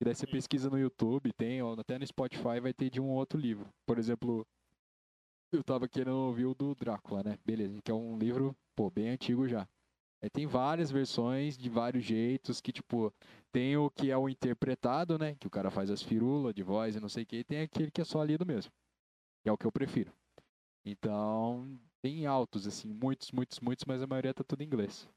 E 0.00 0.04
daí 0.04 0.14
você 0.14 0.26
hum. 0.26 0.30
pesquisa 0.30 0.70
no 0.70 0.78
YouTube, 0.78 1.32
tem, 1.32 1.62
ou 1.62 1.78
até 1.78 1.98
no 1.98 2.06
Spotify 2.06 2.60
vai 2.60 2.72
ter 2.72 2.90
de 2.90 3.00
um 3.00 3.10
outro 3.10 3.38
livro. 3.38 3.68
Por 3.86 3.98
exemplo, 3.98 4.46
eu 5.52 5.64
tava 5.64 5.88
querendo 5.88 6.16
ouvir 6.16 6.46
o 6.46 6.54
do 6.54 6.74
Drácula, 6.74 7.22
né? 7.22 7.38
Beleza, 7.44 7.80
que 7.82 7.90
é 7.90 7.94
um 7.94 8.18
livro, 8.18 8.54
pô, 8.74 8.90
bem 8.90 9.10
antigo 9.10 9.48
já. 9.48 9.66
Aí 10.22 10.30
tem 10.30 10.46
várias 10.46 10.90
versões 10.90 11.56
de 11.56 11.68
vários 11.68 12.04
jeitos 12.04 12.60
que, 12.60 12.72
tipo, 12.72 13.12
tem 13.52 13.76
o 13.76 13.90
que 13.90 14.10
é 14.10 14.16
o 14.16 14.28
interpretado, 14.28 15.18
né? 15.18 15.34
Que 15.38 15.46
o 15.46 15.50
cara 15.50 15.70
faz 15.70 15.90
as 15.90 16.02
firulas 16.02 16.54
de 16.54 16.62
voz 16.62 16.96
e 16.96 17.00
não 17.00 17.08
sei 17.08 17.22
o 17.22 17.26
que, 17.26 17.36
e 17.36 17.44
tem 17.44 17.60
aquele 17.60 17.90
que 17.90 18.00
é 18.00 18.04
só 18.04 18.22
lido 18.22 18.44
mesmo. 18.44 18.72
Que 19.42 19.48
é 19.48 19.52
o 19.52 19.58
que 19.58 19.66
eu 19.66 19.72
prefiro. 19.72 20.12
Então, 20.86 21.76
tem 22.00 22.26
altos, 22.26 22.64
assim, 22.64 22.86
muitos, 22.86 23.32
muitos, 23.32 23.58
muitos, 23.58 23.84
mas 23.84 24.00
a 24.00 24.06
maioria 24.06 24.32
tá 24.32 24.44
tudo 24.44 24.62
em 24.62 24.66
inglês. 24.66 25.08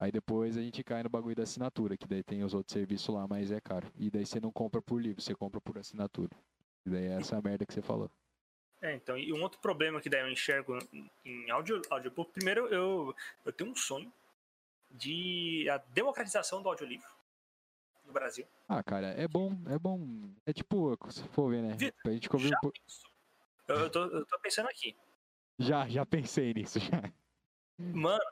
Aí 0.00 0.10
depois 0.10 0.56
a 0.56 0.62
gente 0.62 0.82
cai 0.82 1.02
no 1.02 1.10
bagulho 1.10 1.36
da 1.36 1.42
assinatura, 1.42 1.98
que 1.98 2.06
daí 2.06 2.22
tem 2.22 2.42
os 2.42 2.54
outros 2.54 2.72
serviços 2.72 3.14
lá, 3.14 3.26
mas 3.28 3.52
é 3.52 3.60
caro. 3.60 3.86
E 3.98 4.10
daí 4.10 4.24
você 4.24 4.40
não 4.40 4.50
compra 4.50 4.80
por 4.80 5.00
livro, 5.00 5.20
você 5.20 5.34
compra 5.34 5.60
por 5.60 5.76
assinatura. 5.76 6.30
E 6.86 6.90
daí 6.90 7.04
é 7.04 7.12
essa 7.12 7.40
merda 7.42 7.66
que 7.66 7.74
você 7.74 7.82
falou. 7.82 8.10
É, 8.80 8.94
então, 8.94 9.18
e 9.18 9.32
um 9.34 9.42
outro 9.42 9.58
problema 9.60 10.00
que 10.00 10.08
daí 10.08 10.22
eu 10.22 10.30
enxergo 10.30 10.78
em 11.24 11.50
audio, 11.50 11.82
audiobook, 11.90 12.32
primeiro 12.32 12.66
eu, 12.68 13.14
eu 13.44 13.52
tenho 13.52 13.70
um 13.70 13.76
sonho 13.76 14.10
de 14.90 15.68
a 15.68 15.76
democratização 15.78 16.62
do 16.62 16.70
audiolivro 16.70 17.08
no 18.06 18.12
Brasil. 18.14 18.46
Ah, 18.68 18.82
cara, 18.82 19.08
é 19.08 19.28
bom, 19.28 19.52
é 19.66 19.78
bom. 19.78 20.30
É 20.46 20.52
tipo, 20.52 20.96
se 21.10 21.22
for 21.28 21.50
ver, 21.50 21.62
né? 21.62 21.76
Pra 22.02 22.12
gente 22.12 22.28
comer 22.28 22.48
um 22.48 22.60
pouco. 22.60 22.78
Eu, 23.68 23.76
eu, 23.76 23.90
tô, 23.90 24.04
eu 24.04 24.24
tô 24.26 24.38
pensando 24.40 24.68
aqui. 24.68 24.96
Já, 25.58 25.88
já 25.88 26.04
pensei 26.06 26.52
nisso, 26.54 26.78
já. 26.78 27.02
Mano, 27.78 28.24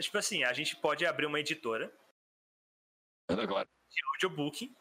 tipo 0.00 0.18
assim, 0.18 0.44
a 0.44 0.52
gente 0.52 0.76
pode 0.76 1.04
abrir 1.04 1.26
uma 1.26 1.40
editora 1.40 1.92
Agora. 3.38 3.68
De 3.88 4.00
audiobook. 4.14 4.74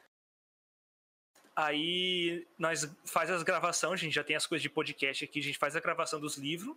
Aí 1.55 2.47
nós 2.57 2.89
faz 3.05 3.29
as 3.29 3.43
gravações, 3.43 3.99
a 3.99 4.03
gente 4.03 4.13
já 4.13 4.23
tem 4.23 4.35
as 4.35 4.47
coisas 4.47 4.63
de 4.63 4.69
podcast 4.69 5.25
aqui, 5.25 5.39
a 5.39 5.43
gente 5.43 5.57
faz 5.57 5.75
a 5.75 5.81
gravação 5.81 6.19
dos 6.19 6.37
livros. 6.37 6.75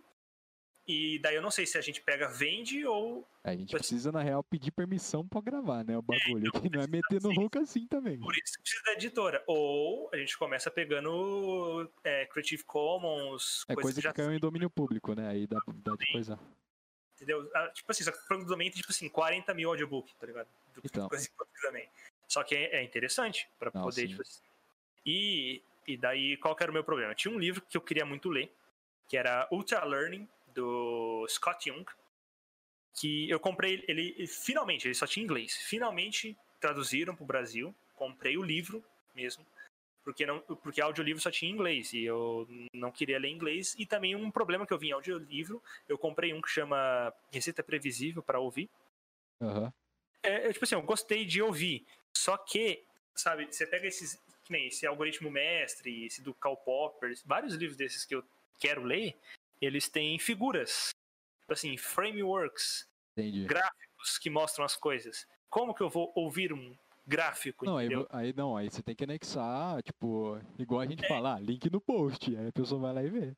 E 0.85 1.17
daí 1.19 1.35
eu 1.35 1.41
não 1.41 1.51
sei 1.51 1.65
se 1.65 1.77
a 1.77 1.81
gente 1.81 2.01
pega, 2.01 2.27
vende 2.27 2.85
ou. 2.85 3.25
É, 3.41 3.51
a 3.51 3.55
gente 3.55 3.71
precisa, 3.73 4.11
na 4.11 4.21
real, 4.21 4.43
pedir 4.43 4.71
permissão 4.71 5.25
pra 5.25 5.39
gravar, 5.39 5.83
né? 5.85 5.97
O 5.97 6.01
bagulho. 6.01 6.45
É, 6.45 6.49
então, 6.49 6.61
que 6.61 6.69
não 6.69 6.81
é 6.81 6.87
meter 6.87 7.21
no 7.21 7.33
Hulk 7.33 7.57
assim 7.57 7.87
também. 7.87 8.19
Por 8.19 8.33
isso 8.33 8.53
que 8.57 8.61
precisa 8.61 8.83
da 8.83 8.93
editora. 8.93 9.41
Ou 9.47 10.09
a 10.13 10.17
gente 10.17 10.37
começa 10.37 10.69
pegando 10.69 11.89
é, 12.03 12.25
Creative 12.25 12.63
Commons. 12.65 13.63
É 13.69 13.75
coisa 13.75 14.01
que, 14.01 14.07
que 14.07 14.13
caiu 14.13 14.33
em 14.33 14.39
domínio 14.39 14.69
público, 14.69 15.13
né? 15.13 15.29
Aí 15.29 15.47
dá, 15.47 15.57
dá 15.67 15.95
de 15.95 16.11
coisa. 16.11 16.37
Entendeu? 17.15 17.49
Ah, 17.55 17.69
tipo 17.69 17.89
assim, 17.89 18.03
só 18.03 18.11
que 18.11 18.33
o 18.33 18.45
domínio 18.45 18.73
tem, 18.73 18.81
tipo 18.81 18.91
assim, 18.91 19.07
40 19.07 19.53
mil 19.53 19.69
audiobook, 19.69 20.13
tá 20.15 20.27
ligado? 20.27 20.47
Do, 20.73 20.81
então. 20.83 21.07
Coisa 21.07 21.29
também. 21.61 21.87
Só 22.27 22.43
que 22.43 22.55
é, 22.55 22.75
é 22.75 22.83
interessante 22.83 23.49
pra 23.57 23.71
não, 23.73 23.83
poder, 23.83 24.01
sim. 24.01 24.07
tipo 24.07 24.21
assim. 24.21 24.41
E, 25.05 25.61
e 25.87 25.95
daí, 25.95 26.35
qual 26.37 26.53
que 26.55 26.63
era 26.63 26.71
o 26.71 26.73
meu 26.73 26.83
problema? 26.83 27.15
Tinha 27.15 27.33
um 27.33 27.39
livro 27.39 27.61
que 27.61 27.77
eu 27.77 27.81
queria 27.81 28.05
muito 28.05 28.29
ler, 28.29 28.51
que 29.07 29.15
era 29.15 29.47
Ultra 29.49 29.85
Learning 29.85 30.27
do 30.53 31.25
Scott 31.27 31.69
Young, 31.69 31.85
que 32.95 33.29
eu 33.29 33.39
comprei 33.39 33.83
ele 33.87 34.27
finalmente, 34.27 34.87
ele 34.87 34.95
só 34.95 35.07
tinha 35.07 35.23
inglês. 35.23 35.55
Finalmente 35.55 36.37
traduziram 36.59 37.15
para 37.15 37.23
o 37.23 37.27
Brasil. 37.27 37.73
Comprei 37.95 38.37
o 38.37 38.43
livro 38.43 38.83
mesmo, 39.15 39.45
porque 40.03 40.25
não, 40.25 40.39
porque 40.39 40.81
audiolivro 40.81 41.21
só 41.21 41.31
tinha 41.31 41.51
inglês 41.51 41.93
e 41.93 42.03
eu 42.03 42.47
não 42.73 42.91
queria 42.91 43.19
ler 43.19 43.29
inglês. 43.29 43.75
E 43.77 43.85
também 43.85 44.15
um 44.15 44.29
problema 44.31 44.65
que 44.65 44.73
eu 44.73 44.77
vi 44.77 44.89
em 44.89 44.91
audiolivro, 44.91 45.61
eu 45.87 45.97
comprei 45.97 46.33
um 46.33 46.41
que 46.41 46.49
chama 46.49 47.13
Receita 47.31 47.63
Previsível 47.63 48.21
para 48.21 48.39
ouvir. 48.39 48.69
Uhum. 49.39 49.71
É, 50.21 50.51
tipo 50.51 50.65
assim, 50.65 50.75
eu 50.75 50.81
gostei 50.81 51.25
de 51.25 51.41
ouvir. 51.41 51.85
Só 52.13 52.37
que, 52.37 52.83
sabe, 53.15 53.47
você 53.49 53.65
pega 53.65 53.87
esses, 53.87 54.15
que 54.43 54.51
nem 54.51 54.67
esse 54.67 54.85
algoritmo 54.85 55.29
mestre, 55.29 56.05
esse 56.05 56.21
do 56.21 56.33
Karl 56.33 56.57
Popper, 56.57 57.13
vários 57.25 57.53
livros 57.55 57.77
desses 57.77 58.05
que 58.05 58.15
eu 58.15 58.23
quero 58.59 58.83
ler, 58.83 59.15
eles 59.65 59.89
têm 59.89 60.17
figuras, 60.19 60.89
tipo 61.41 61.53
assim, 61.53 61.77
frameworks, 61.77 62.87
Entendi. 63.17 63.45
gráficos 63.45 64.17
que 64.19 64.29
mostram 64.29 64.65
as 64.65 64.75
coisas. 64.75 65.25
Como 65.49 65.73
que 65.73 65.81
eu 65.81 65.89
vou 65.89 66.11
ouvir 66.15 66.51
um 66.51 66.75
gráfico? 67.05 67.65
Não, 67.65 67.77
aí, 67.77 67.89
aí, 68.09 68.33
não, 68.33 68.57
aí 68.57 68.69
você 68.69 68.81
tem 68.81 68.95
que 68.95 69.03
anexar, 69.03 69.81
tipo, 69.83 70.39
igual 70.57 70.81
a 70.81 70.85
gente 70.85 71.05
é. 71.05 71.07
fala, 71.07 71.35
ah, 71.35 71.39
link 71.39 71.69
no 71.69 71.81
post, 71.81 72.35
aí 72.35 72.47
a 72.47 72.51
pessoa 72.51 72.81
vai 72.81 72.93
lá 72.93 73.03
e 73.03 73.09
vê. 73.09 73.35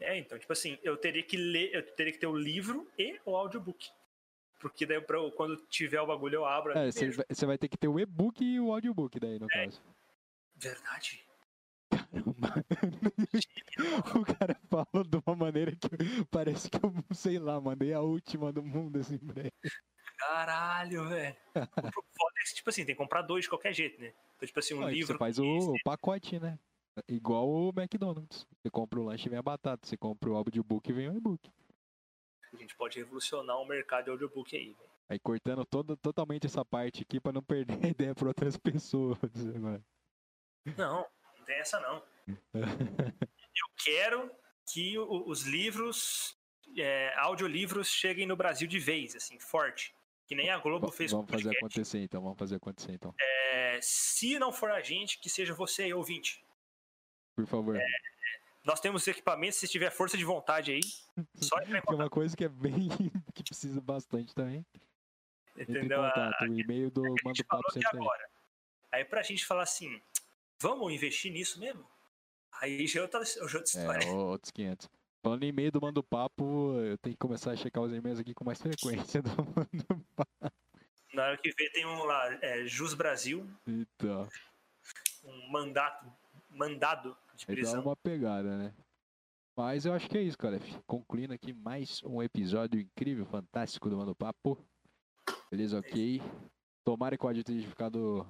É, 0.00 0.18
então, 0.18 0.38
tipo 0.38 0.52
assim, 0.52 0.78
eu 0.82 0.96
teria 0.96 1.22
que 1.22 1.36
ler, 1.36 1.74
eu 1.74 1.82
teria 1.94 2.12
que 2.12 2.18
ter 2.18 2.26
o 2.26 2.36
livro 2.36 2.90
e 2.98 3.18
o 3.24 3.36
audiobook. 3.36 3.88
Porque 4.60 4.86
daí 4.86 5.00
pra, 5.00 5.18
quando 5.36 5.56
tiver 5.66 6.00
o 6.00 6.06
bagulho 6.06 6.36
eu 6.36 6.46
abro. 6.46 6.76
É, 6.76 6.90
você 6.90 7.46
vai 7.46 7.58
ter 7.58 7.68
que 7.68 7.76
ter 7.76 7.88
o 7.88 8.00
e-book 8.00 8.42
e 8.42 8.58
o 8.58 8.72
audiobook 8.72 9.20
daí, 9.20 9.38
no 9.38 9.46
é. 9.52 9.64
caso. 9.64 9.82
Verdade. 10.56 11.23
O 14.14 14.24
cara 14.24 14.56
fala 14.68 15.04
de 15.04 15.22
uma 15.26 15.36
maneira 15.36 15.72
que 15.72 15.88
parece 16.30 16.70
que 16.70 16.76
eu, 16.76 16.92
sei 17.12 17.38
lá, 17.38 17.60
mandei 17.60 17.92
a 17.92 18.00
última 18.00 18.52
do 18.52 18.62
mundo 18.62 18.98
assim 18.98 19.18
pra. 19.18 19.50
Caralho, 20.18 21.08
velho. 21.08 21.36
é 21.54 22.54
tipo 22.54 22.70
assim, 22.70 22.84
tem 22.84 22.94
que 22.94 23.00
comprar 23.00 23.22
dois 23.22 23.44
de 23.44 23.48
qualquer 23.48 23.72
jeito, 23.72 24.00
né? 24.00 24.12
Então, 24.36 24.46
tipo 24.46 24.58
assim, 24.58 24.74
um 24.74 24.88
livro. 24.88 25.14
Você 25.14 25.18
faz 25.18 25.38
o, 25.38 25.44
o, 25.44 25.74
pacote, 25.84 26.38
né? 26.38 26.58
Igual 27.08 27.48
o 27.48 27.72
McDonald's. 27.76 28.46
Você 28.62 28.70
compra 28.70 29.00
o 29.00 29.04
lanche 29.04 29.26
e 29.26 29.30
vem 29.30 29.38
a 29.38 29.42
batata. 29.42 29.86
Você 29.86 29.96
compra 29.96 30.30
o 30.30 30.36
audiobook 30.36 30.88
e 30.88 30.92
vem 30.92 31.08
o 31.08 31.16
e-book. 31.16 31.50
A 32.52 32.56
gente 32.56 32.76
pode 32.76 32.98
revolucionar 32.98 33.58
o 33.58 33.66
mercado 33.66 34.04
de 34.04 34.10
audiobook 34.10 34.56
aí, 34.56 34.72
velho. 34.72 34.94
Aí 35.08 35.18
cortando 35.18 35.64
todo, 35.66 35.96
totalmente 35.96 36.46
essa 36.46 36.64
parte 36.64 37.02
aqui 37.02 37.20
pra 37.20 37.32
não 37.32 37.42
perder 37.42 37.84
a 37.84 37.88
ideia 37.90 38.14
pra 38.14 38.28
outras 38.28 38.56
pessoas. 38.56 39.18
Não, 40.78 41.06
não 41.44 41.46
tem 41.46 41.56
essa 41.56 41.78
não. 41.80 42.02
eu 42.54 43.68
quero 43.84 44.30
que 44.72 44.98
os 44.98 45.42
livros, 45.42 46.36
é, 46.76 47.12
audiolivros, 47.18 47.88
cheguem 47.88 48.26
no 48.26 48.34
Brasil 48.34 48.66
de 48.66 48.78
vez, 48.78 49.14
assim, 49.14 49.38
forte. 49.38 49.94
Que 50.26 50.34
nem 50.34 50.48
a 50.48 50.56
Globo 50.56 50.90
fez 50.90 51.12
Vamos 51.12 51.30
fazer 51.30 51.54
acontecer 51.54 51.98
então, 51.98 52.22
vamos 52.22 52.38
fazer 52.38 52.56
acontecer 52.56 52.92
então. 52.92 53.14
É, 53.20 53.78
se 53.82 54.38
não 54.38 54.50
for 54.50 54.70
a 54.70 54.80
gente, 54.80 55.20
que 55.20 55.28
seja 55.28 55.52
você 55.52 55.92
ouvinte. 55.92 56.42
Por 57.36 57.46
favor. 57.46 57.76
É, 57.76 57.86
nós 58.64 58.80
temos 58.80 59.06
equipamentos, 59.06 59.58
se 59.58 59.68
tiver 59.68 59.90
força 59.90 60.16
de 60.16 60.24
vontade 60.24 60.72
aí, 60.72 60.80
só 61.34 61.58
entrar 61.58 61.78
em 61.78 61.82
contato. 61.84 62.00
É 62.00 62.04
uma 62.04 62.10
coisa 62.10 62.34
que 62.34 62.44
é 62.44 62.48
bem. 62.48 62.88
que 63.34 63.42
precisa 63.42 63.82
bastante 63.82 64.34
também. 64.34 64.64
Entendeu? 65.58 65.98
Contato, 65.98 66.42
a, 66.42 66.48
o 66.48 66.58
e-mail 66.58 66.90
do 66.90 67.02
Mando 67.22 67.44
Papo 67.46 67.70
sempre 67.70 67.98
agora. 67.98 68.26
Aí 68.90 69.04
pra 69.04 69.22
gente 69.22 69.44
falar 69.44 69.64
assim, 69.64 70.00
vamos 70.64 70.90
investir 70.94 71.30
nisso 71.30 71.60
mesmo? 71.60 71.86
Aí 72.60 72.86
já 72.86 73.00
é 73.00 73.02
outra, 73.02 73.22
já 73.22 73.38
é 73.38 73.42
outra 73.42 73.62
história. 73.64 74.06
É, 74.06 74.10
outros 74.10 74.50
500. 74.50 74.88
Falando 75.22 75.42
em 75.42 75.48
e-mail 75.48 75.70
do 75.70 75.80
Mando 75.80 76.02
Papo, 76.02 76.80
eu 76.80 76.96
tenho 76.98 77.14
que 77.14 77.20
começar 77.20 77.52
a 77.52 77.56
checar 77.56 77.82
os 77.82 77.92
e-mails 77.92 78.18
aqui 78.18 78.32
com 78.32 78.44
mais 78.44 78.60
frequência 78.60 79.20
do 79.20 79.28
Mando 79.54 80.06
Papo. 80.16 80.54
Na 81.12 81.24
hora 81.24 81.36
que 81.36 81.50
vê, 81.50 81.70
tem 81.70 81.84
um 81.84 82.04
lá, 82.04 82.32
é, 82.42 82.66
Jus 82.66 82.94
Brasil. 82.94 83.46
Então. 83.66 84.26
Um 85.22 85.50
mandato, 85.50 86.10
mandado 86.48 87.16
de 87.36 87.46
prisão. 87.46 87.74
Dá 87.74 87.80
uma 87.80 87.96
pegada, 87.96 88.56
né? 88.56 88.74
Mas 89.56 89.84
eu 89.84 89.92
acho 89.92 90.08
que 90.08 90.18
é 90.18 90.22
isso, 90.22 90.38
cara. 90.38 90.58
Concluindo 90.86 91.34
aqui 91.34 91.52
mais 91.52 92.02
um 92.04 92.22
episódio 92.22 92.80
incrível, 92.80 93.26
fantástico 93.26 93.90
do 93.90 93.98
Mando 93.98 94.14
Papo. 94.14 94.58
Beleza, 95.50 95.78
ok. 95.78 96.20
Tomara 96.84 97.16
que 97.16 97.24
o 97.24 97.28
áudio 97.28 97.44
tenha 97.44 97.62
ficado 97.68 98.26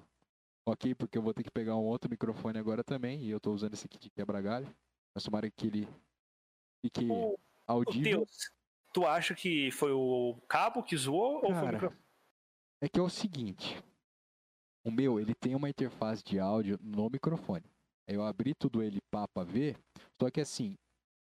ok, 0.67 0.95
porque 0.95 1.19
eu 1.19 1.23
vou 1.23 1.35
ter 1.35 1.43
que 1.43 1.51
pegar 1.51 1.77
um 1.77 1.85
outro 1.85 2.11
microfone 2.11 2.59
agora 2.59 2.83
também, 2.83 3.23
e 3.23 3.31
eu 3.31 3.41
tô 3.41 3.53
usando 3.53 3.75
esse 3.75 3.87
aqui 3.87 3.99
de 3.99 4.11
quebra-galho. 4.11 4.75
Mas 5.15 5.25
tomara 5.25 5.51
que 5.51 5.67
ele 5.67 5.89
fique 6.85 7.09
o, 7.11 7.39
audível. 7.67 8.23
O 8.23 8.25
Deus, 8.25 8.51
tu 8.93 9.07
acha 9.07 9.35
que 9.35 9.71
foi 9.71 9.93
o 9.93 10.37
cabo 10.49 10.83
que 10.83 10.97
zoou 10.97 11.41
Cara, 11.41 11.53
ou 11.53 11.61
foi 11.61 11.69
o 11.69 11.73
microfone? 11.73 12.03
É 12.81 12.89
que 12.89 12.99
é 12.99 13.03
o 13.03 13.09
seguinte. 13.09 13.83
O 14.85 14.91
meu, 14.91 15.19
ele 15.19 15.35
tem 15.35 15.55
uma 15.55 15.71
interface 15.71 16.23
de 16.23 16.39
áudio 16.39 16.79
no 16.83 17.09
microfone. 17.09 17.65
Eu 18.07 18.23
abri 18.23 18.55
tudo 18.55 18.83
ele 18.83 19.01
pá 19.11 19.27
pra 19.27 19.45
ver, 19.45 19.79
só 20.21 20.31
que 20.31 20.41
assim, 20.41 20.77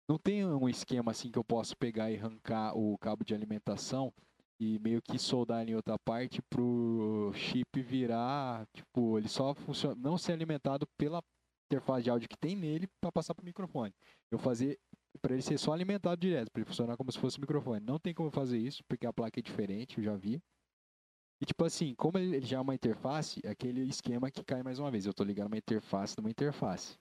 não 0.09 0.17
tem 0.17 0.43
um 0.45 0.67
esquema 0.67 1.11
assim 1.11 1.29
que 1.29 1.37
eu 1.37 1.43
posso 1.43 1.77
pegar 1.77 2.09
e 2.09 2.17
arrancar 2.17 2.75
o 2.75 2.97
cabo 2.97 3.23
de 3.23 3.35
alimentação 3.35 4.11
e 4.59 4.79
meio 4.79 5.01
que 5.01 5.19
soldar 5.19 5.67
em 5.67 5.75
outra 5.75 5.97
parte 5.99 6.41
pro 6.49 7.31
chip 7.33 7.81
virar, 7.81 8.65
tipo, 8.73 9.17
ele 9.17 9.27
só 9.27 9.53
funciona, 9.53 9.95
não 9.95 10.17
ser 10.17 10.33
alimentado 10.33 10.87
pela 10.97 11.21
interface 11.69 12.03
de 12.03 12.09
áudio 12.09 12.29
que 12.29 12.37
tem 12.37 12.55
nele 12.55 12.87
para 13.01 13.11
passar 13.11 13.33
pro 13.33 13.45
microfone. 13.45 13.93
Eu 14.31 14.39
fazer 14.39 14.79
para 15.21 15.33
ele 15.33 15.41
ser 15.41 15.57
só 15.57 15.73
alimentado 15.73 16.19
direto, 16.19 16.51
para 16.51 16.61
ele 16.61 16.69
funcionar 16.69 16.97
como 16.97 17.11
se 17.11 17.17
fosse 17.17 17.37
um 17.37 17.41
microfone. 17.41 17.83
Não 17.85 17.99
tem 17.99 18.13
como 18.13 18.29
fazer 18.31 18.57
isso, 18.57 18.83
porque 18.87 19.05
a 19.05 19.13
placa 19.13 19.39
é 19.39 19.43
diferente, 19.43 19.97
eu 19.97 20.03
já 20.03 20.15
vi. 20.15 20.41
E 21.41 21.45
tipo 21.45 21.65
assim, 21.65 21.93
como 21.95 22.17
ele 22.17 22.41
já 22.41 22.57
é 22.57 22.61
uma 22.61 22.75
interface, 22.75 23.41
é 23.43 23.49
aquele 23.49 23.81
esquema 23.81 24.31
que 24.31 24.43
cai 24.43 24.63
mais 24.63 24.79
uma 24.79 24.91
vez. 24.91 25.05
Eu 25.05 25.13
tô 25.13 25.23
ligando 25.23 25.47
uma 25.47 25.57
interface 25.57 26.15
numa 26.17 26.29
interface. 26.29 26.97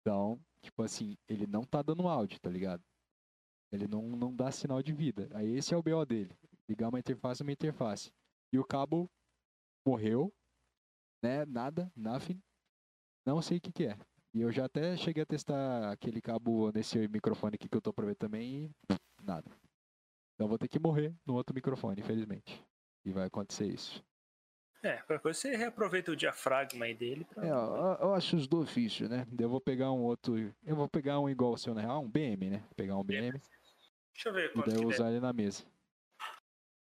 Então, 0.00 0.40
tipo 0.62 0.82
assim, 0.82 1.16
ele 1.28 1.46
não 1.46 1.62
tá 1.62 1.82
dando 1.82 2.08
áudio, 2.08 2.38
tá 2.40 2.48
ligado? 2.48 2.82
Ele 3.72 3.86
não, 3.86 4.02
não 4.02 4.34
dá 4.34 4.50
sinal 4.50 4.82
de 4.82 4.92
vida. 4.92 5.28
Aí 5.34 5.56
esse 5.56 5.74
é 5.74 5.76
o 5.76 5.82
BO 5.82 6.04
dele 6.06 6.34
ligar 6.70 6.88
uma 6.88 7.00
interface 7.00 7.42
uma 7.42 7.52
interface. 7.52 8.12
E 8.52 8.58
o 8.58 8.64
cabo 8.64 9.10
morreu, 9.86 10.32
né? 11.22 11.44
Nada, 11.44 11.92
nothing. 11.96 12.40
Não 13.26 13.42
sei 13.42 13.58
o 13.58 13.60
que, 13.60 13.72
que 13.72 13.86
é. 13.86 13.98
E 14.32 14.40
eu 14.40 14.52
já 14.52 14.66
até 14.66 14.96
cheguei 14.96 15.24
a 15.24 15.26
testar 15.26 15.90
aquele 15.90 16.22
cabo 16.22 16.70
nesse 16.70 17.08
microfone 17.08 17.56
aqui 17.56 17.68
que 17.68 17.76
eu 17.76 17.82
tô 17.82 17.92
pra 17.92 18.06
ver 18.06 18.14
também 18.14 18.66
e 18.88 19.24
nada. 19.24 19.50
Então 20.34 20.48
vou 20.48 20.56
ter 20.56 20.68
que 20.68 20.78
morrer 20.78 21.12
no 21.26 21.34
outro 21.34 21.54
microfone, 21.54 22.00
infelizmente. 22.00 22.64
E 23.04 23.12
vai 23.12 23.26
acontecer 23.26 23.66
isso. 23.66 24.02
É, 24.82 24.96
qualquer 24.98 25.20
coisa 25.20 25.38
você 25.38 25.56
reaproveita 25.56 26.12
o 26.12 26.16
diafragma 26.16 26.86
aí 26.86 26.94
dele. 26.94 27.24
Pra... 27.24 27.44
É, 27.44 27.50
eu, 27.50 27.56
eu 28.00 28.14
acho 28.14 28.36
os 28.36 28.46
do 28.46 28.60
ofício, 28.60 29.08
né? 29.08 29.26
Eu 29.38 29.48
vou 29.48 29.60
pegar 29.60 29.92
um 29.92 30.00
outro. 30.02 30.38
Eu 30.64 30.76
vou 30.76 30.88
pegar 30.88 31.18
um 31.18 31.28
igual 31.28 31.50
ao 31.50 31.58
seu, 31.58 31.74
na 31.74 31.80
real, 31.82 32.00
um 32.00 32.08
BM, 32.08 32.48
né? 32.48 32.64
Pegar 32.76 32.96
um 32.96 33.04
BM. 33.04 33.32
Deixa 34.14 34.28
eu 34.28 34.32
ver 34.32 34.52
quanto 34.52 34.70
E 34.70 34.72
daí 34.72 34.82
eu 34.82 34.88
usar 34.88 35.10
ele 35.10 35.20
na 35.20 35.32
mesa. 35.32 35.64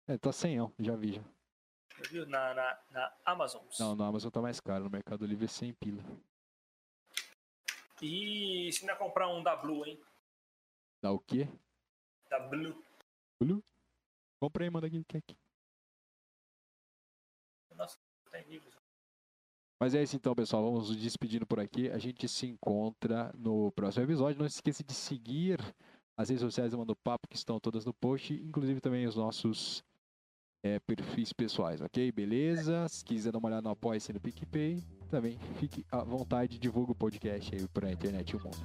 É, 0.06 0.18
tá 0.18 0.32
sem 0.32 0.56
eu, 0.56 0.72
já 0.78 0.94
vi 0.96 1.14
já. 1.14 1.22
Viu? 2.10 2.26
Na, 2.26 2.52
na, 2.52 2.78
na 2.90 3.16
Amazon. 3.24 3.62
Não, 3.78 3.96
na 3.96 4.06
Amazon 4.06 4.30
tá 4.30 4.42
mais 4.42 4.60
caro, 4.60 4.84
no 4.84 4.90
Mercado 4.90 5.24
Livre 5.24 5.46
é 5.46 5.48
100 5.48 5.72
pila. 5.74 6.02
E 8.02 8.70
se 8.72 8.84
não 8.84 8.96
comprar 8.96 9.28
um 9.28 9.42
da 9.42 9.56
Blue, 9.56 9.86
hein? 9.86 9.98
Da 11.00 11.10
o 11.12 11.18
quê? 11.18 11.48
Da 12.28 12.38
Blue. 12.40 12.84
Blue? 13.40 13.62
Compra 14.40 14.64
aí, 14.64 14.70
manda 14.70 14.86
aqui, 14.86 15.02
aqui. 15.14 15.36
Nossa, 17.74 17.98
tá 18.30 18.40
em 18.40 18.44
livros. 18.44 18.74
Mas 19.80 19.94
é 19.94 20.02
isso 20.02 20.16
então, 20.16 20.34
pessoal. 20.34 20.62
Vamos 20.62 20.90
nos 20.90 20.96
despedindo 20.96 21.46
por 21.46 21.58
aqui. 21.58 21.90
A 21.90 21.98
gente 21.98 22.28
se 22.28 22.46
encontra 22.46 23.32
no 23.34 23.72
próximo 23.72 24.04
episódio. 24.04 24.40
Não 24.40 24.48
se 24.48 24.56
esqueça 24.56 24.84
de 24.84 24.92
seguir 24.92 25.58
as 26.16 26.28
redes 26.28 26.42
sociais 26.42 26.70
do 26.70 26.78
Mando 26.78 26.94
Papo, 26.94 27.28
que 27.28 27.36
estão 27.36 27.58
todas 27.58 27.84
no 27.84 27.92
post, 27.92 28.34
inclusive 28.34 28.80
também 28.80 29.06
os 29.06 29.16
nossos 29.16 29.84
é, 30.64 30.80
perfis 30.80 31.30
pessoais, 31.30 31.82
ok? 31.82 32.10
Beleza? 32.10 32.88
Se 32.88 33.04
quiser 33.04 33.30
dar 33.30 33.38
uma 33.38 33.48
olhada 33.48 33.60
no 33.60 33.70
Apoia-se 33.70 34.14
no 34.14 34.18
PicPay, 34.18 34.82
também 35.10 35.38
fique 35.58 35.84
à 35.92 36.02
vontade, 36.02 36.58
divulga 36.58 36.92
o 36.92 36.94
podcast 36.94 37.54
aí 37.54 37.68
pra 37.68 37.92
internet 37.92 38.30
e 38.30 38.36
o 38.36 38.40
mundo. 38.42 38.56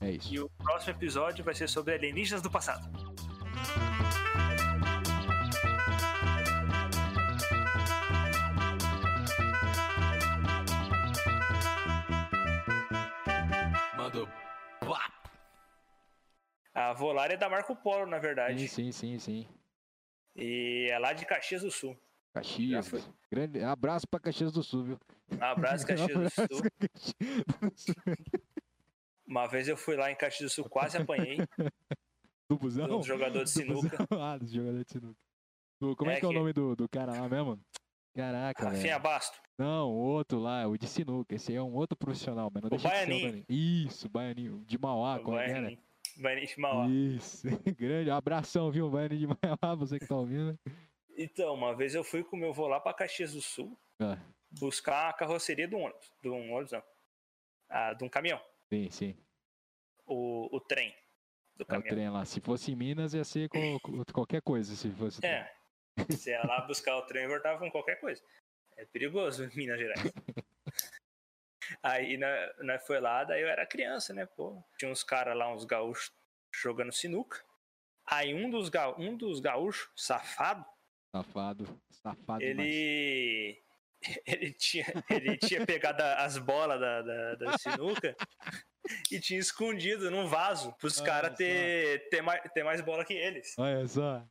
É 0.00 0.10
isso. 0.10 0.34
E 0.34 0.40
o 0.40 0.50
próximo 0.50 0.96
episódio 0.96 1.44
vai 1.44 1.54
ser 1.54 1.68
sobre 1.68 1.94
alienígenas 1.94 2.42
do 2.42 2.50
passado. 2.50 2.90
Manda 13.96 14.28
A 16.74 16.92
Volária 16.92 17.34
é 17.34 17.36
da 17.36 17.48
Marco 17.48 17.76
Polo, 17.76 18.06
na 18.06 18.18
verdade. 18.18 18.66
Sim, 18.66 18.90
sim, 18.90 19.16
sim, 19.16 19.18
sim. 19.20 19.63
E 20.36 20.88
é 20.90 20.98
lá 20.98 21.12
de 21.12 21.24
Caxias 21.24 21.62
do 21.62 21.70
Sul. 21.70 21.96
Caxias. 22.32 22.90
Grande 23.30 23.62
abraço 23.62 24.08
para 24.08 24.20
Caxias 24.20 24.52
do 24.52 24.62
Sul, 24.62 24.84
viu? 24.84 25.00
Abraço, 25.40 25.86
Caxias 25.86 26.18
do 26.18 26.30
Sul. 26.30 27.92
Uma 29.26 29.46
vez 29.46 29.68
eu 29.68 29.76
fui 29.76 29.96
lá 29.96 30.10
em 30.10 30.16
Caxias 30.16 30.50
do 30.50 30.54
Sul, 30.54 30.68
quase 30.68 30.96
apanhei. 30.96 31.38
Do 32.46 32.58
busão? 32.58 32.86
Do 32.86 33.02
jogador 33.02 33.42
de 33.42 33.50
sinuca. 33.50 33.96
ah, 34.20 34.36
do 34.36 34.46
jogador 34.46 34.84
de 34.84 34.92
sinuca. 34.92 35.16
Como 35.96 36.10
é, 36.10 36.16
é 36.16 36.20
que 36.20 36.26
é 36.26 36.28
o 36.28 36.32
nome 36.32 36.52
do, 36.52 36.76
do 36.76 36.86
cara 36.86 37.12
lá 37.12 37.26
mesmo? 37.26 37.58
Caraca, 38.14 38.68
Rafinha 38.68 38.98
Basto. 38.98 39.40
Não, 39.58 39.90
o 39.90 39.96
outro 39.96 40.38
lá, 40.38 40.66
o 40.68 40.76
de 40.76 40.86
sinuca. 40.86 41.34
Esse 41.34 41.52
aí 41.52 41.56
é 41.56 41.62
um 41.62 41.74
outro 41.74 41.96
profissional, 41.96 42.50
mas 42.52 42.62
não 42.62 42.68
o 42.68 42.70
deixa 42.70 42.88
Baianinho. 42.88 43.32
de 43.32 43.38
ser 43.38 43.44
o 43.48 43.52
Isso, 43.52 44.08
Baianinho. 44.08 44.64
De 44.66 44.78
Mauá, 44.78 45.18
como 45.20 45.38
é 45.38 45.68
que 45.68 45.78
Baianinho 46.20 46.46
de 46.46 46.60
Mauá. 46.60 46.88
Isso, 46.88 47.46
grande 47.78 48.10
abração, 48.10 48.70
viu, 48.70 48.90
Baianinho 48.90 49.20
de 49.20 49.26
Mauá, 49.26 49.74
você 49.76 49.98
que 49.98 50.06
tá 50.06 50.16
ouvindo. 50.16 50.58
Então, 51.16 51.54
uma 51.54 51.74
vez 51.74 51.94
eu 51.94 52.02
fui 52.02 52.24
com 52.24 52.36
o 52.36 52.38
meu 52.38 52.50
avô 52.50 52.66
lá 52.66 52.80
pra 52.80 52.92
Caxias 52.92 53.32
do 53.32 53.40
Sul 53.40 53.78
ah. 54.00 54.18
buscar 54.50 55.10
a 55.10 55.12
carroceria 55.12 55.68
do 55.68 55.76
ônibus. 55.76 56.10
Do 56.22 56.32
um 56.32 56.52
ônibus, 56.52 56.72
não. 56.72 56.82
Ah, 57.68 57.94
de 57.94 58.04
um 58.04 58.08
caminhão. 58.08 58.40
Sim, 58.68 58.90
sim. 58.90 59.16
O, 60.06 60.54
o 60.54 60.60
trem. 60.60 60.94
Do 61.56 61.64
caminhão. 61.64 61.88
É 61.88 61.92
o 61.92 61.94
trem 61.94 62.10
lá. 62.10 62.24
Se 62.24 62.40
fosse 62.40 62.72
em 62.72 62.76
Minas, 62.76 63.14
ia 63.14 63.24
ser 63.24 63.48
com, 63.48 63.78
qualquer 64.12 64.42
coisa, 64.42 64.74
se 64.74 64.90
fosse. 64.90 65.24
É. 65.24 65.52
Você 66.08 66.30
ia 66.30 66.42
lá 66.44 66.60
buscar 66.62 66.96
o 66.96 67.02
trem 67.02 67.24
e 67.24 67.28
voltava 67.28 67.58
com 67.58 67.70
qualquer 67.70 68.00
coisa. 68.00 68.20
É 68.76 68.84
perigoso 68.84 69.44
em 69.44 69.56
Minas 69.56 69.78
Gerais. 69.78 70.00
Aí 71.82 72.16
nós 72.16 72.86
foi 72.86 73.00
lá, 73.00 73.24
daí 73.24 73.42
eu 73.42 73.48
era 73.48 73.66
criança, 73.66 74.12
né? 74.12 74.26
Pô, 74.26 74.62
tinha 74.78 74.90
uns 74.90 75.02
caras 75.02 75.36
lá, 75.36 75.52
uns 75.52 75.64
gaúchos 75.64 76.12
jogando 76.52 76.92
sinuca. 76.92 77.42
Aí 78.06 78.34
um 78.34 78.50
dos, 78.50 78.68
ga, 78.68 78.90
um 78.98 79.16
dos 79.16 79.40
gaúchos, 79.40 79.90
safado. 79.96 80.64
Safado, 81.14 81.80
safado. 81.90 82.42
Ele. 82.42 83.52
Demais. 83.52 83.64
Ele 84.26 84.52
tinha, 84.52 84.84
ele 85.08 85.38
tinha 85.38 85.64
pegado 85.64 86.02
as 86.02 86.36
bolas 86.36 86.78
da, 86.78 87.00
da, 87.00 87.34
da 87.36 87.56
sinuca 87.56 88.14
e 89.10 89.18
tinha 89.18 89.40
escondido 89.40 90.10
num 90.10 90.26
vaso 90.26 90.74
pros 90.74 91.00
caras 91.00 91.34
ter, 91.36 92.06
ter, 92.10 92.20
mais, 92.20 92.42
ter 92.52 92.62
mais 92.62 92.82
bola 92.82 93.02
que 93.02 93.14
eles. 93.14 93.54
Olha 93.58 93.86
só. 93.88 94.22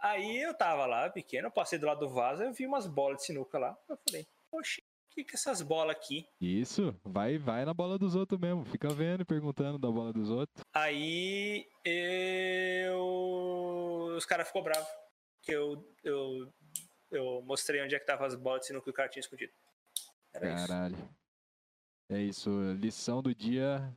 Aí 0.00 0.42
eu 0.42 0.54
tava 0.54 0.84
lá, 0.86 1.08
pequeno, 1.08 1.48
eu 1.48 1.50
passei 1.50 1.78
do 1.78 1.86
lado 1.86 2.00
do 2.00 2.12
vaso, 2.12 2.42
eu 2.42 2.52
vi 2.52 2.66
umas 2.66 2.86
bolas 2.86 3.18
de 3.18 3.26
sinuca 3.26 3.58
lá. 3.58 3.76
Eu 3.88 3.98
falei, 4.06 4.26
poxa, 4.50 4.82
que, 5.10 5.26
essas 5.34 5.62
bolas 5.62 5.96
aqui? 5.96 6.26
Isso, 6.40 6.94
vai 7.04 7.38
vai 7.38 7.64
na 7.64 7.74
bola 7.74 7.98
dos 7.98 8.14
outros 8.14 8.40
mesmo. 8.40 8.64
Fica 8.64 8.88
vendo 8.88 9.22
e 9.22 9.24
perguntando 9.24 9.78
da 9.78 9.90
bola 9.90 10.12
dos 10.12 10.30
outros. 10.30 10.64
Aí 10.72 11.66
eu. 11.84 14.14
Os 14.16 14.24
caras 14.24 14.46
ficou 14.46 14.62
bravos. 14.62 14.88
Que 15.42 15.52
eu, 15.52 15.84
eu, 16.04 16.52
eu 17.10 17.42
mostrei 17.42 17.82
onde 17.82 17.94
é 17.94 17.98
que 17.98 18.06
tava 18.06 18.26
as 18.26 18.34
bolas 18.34 18.66
sinuca 18.66 18.84
que 18.84 18.90
o 18.90 18.94
cara 18.94 19.08
tinha 19.08 19.20
escondido. 19.20 19.52
Era 20.34 20.54
Caralho. 20.54 20.94
Isso. 20.94 21.18
É 22.10 22.22
isso, 22.22 22.50
lição 22.72 23.22
do 23.22 23.34
dia 23.34 23.94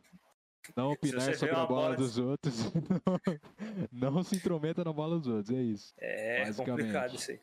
não 0.75 0.91
opinar 0.91 1.35
sobre 1.35 1.55
a 1.55 1.65
bola, 1.65 1.67
bola 1.67 1.95
dos 1.95 2.17
outros. 2.17 2.55
não, 3.91 4.11
não, 4.11 4.23
se 4.23 4.35
intrometa 4.35 4.83
na 4.83 4.93
bola 4.93 5.17
dos 5.17 5.27
outros, 5.27 5.55
é 5.55 5.61
isso. 5.61 5.93
É 5.97 6.53
complicado 6.53 7.15
isso 7.15 7.31
aí. 7.31 7.39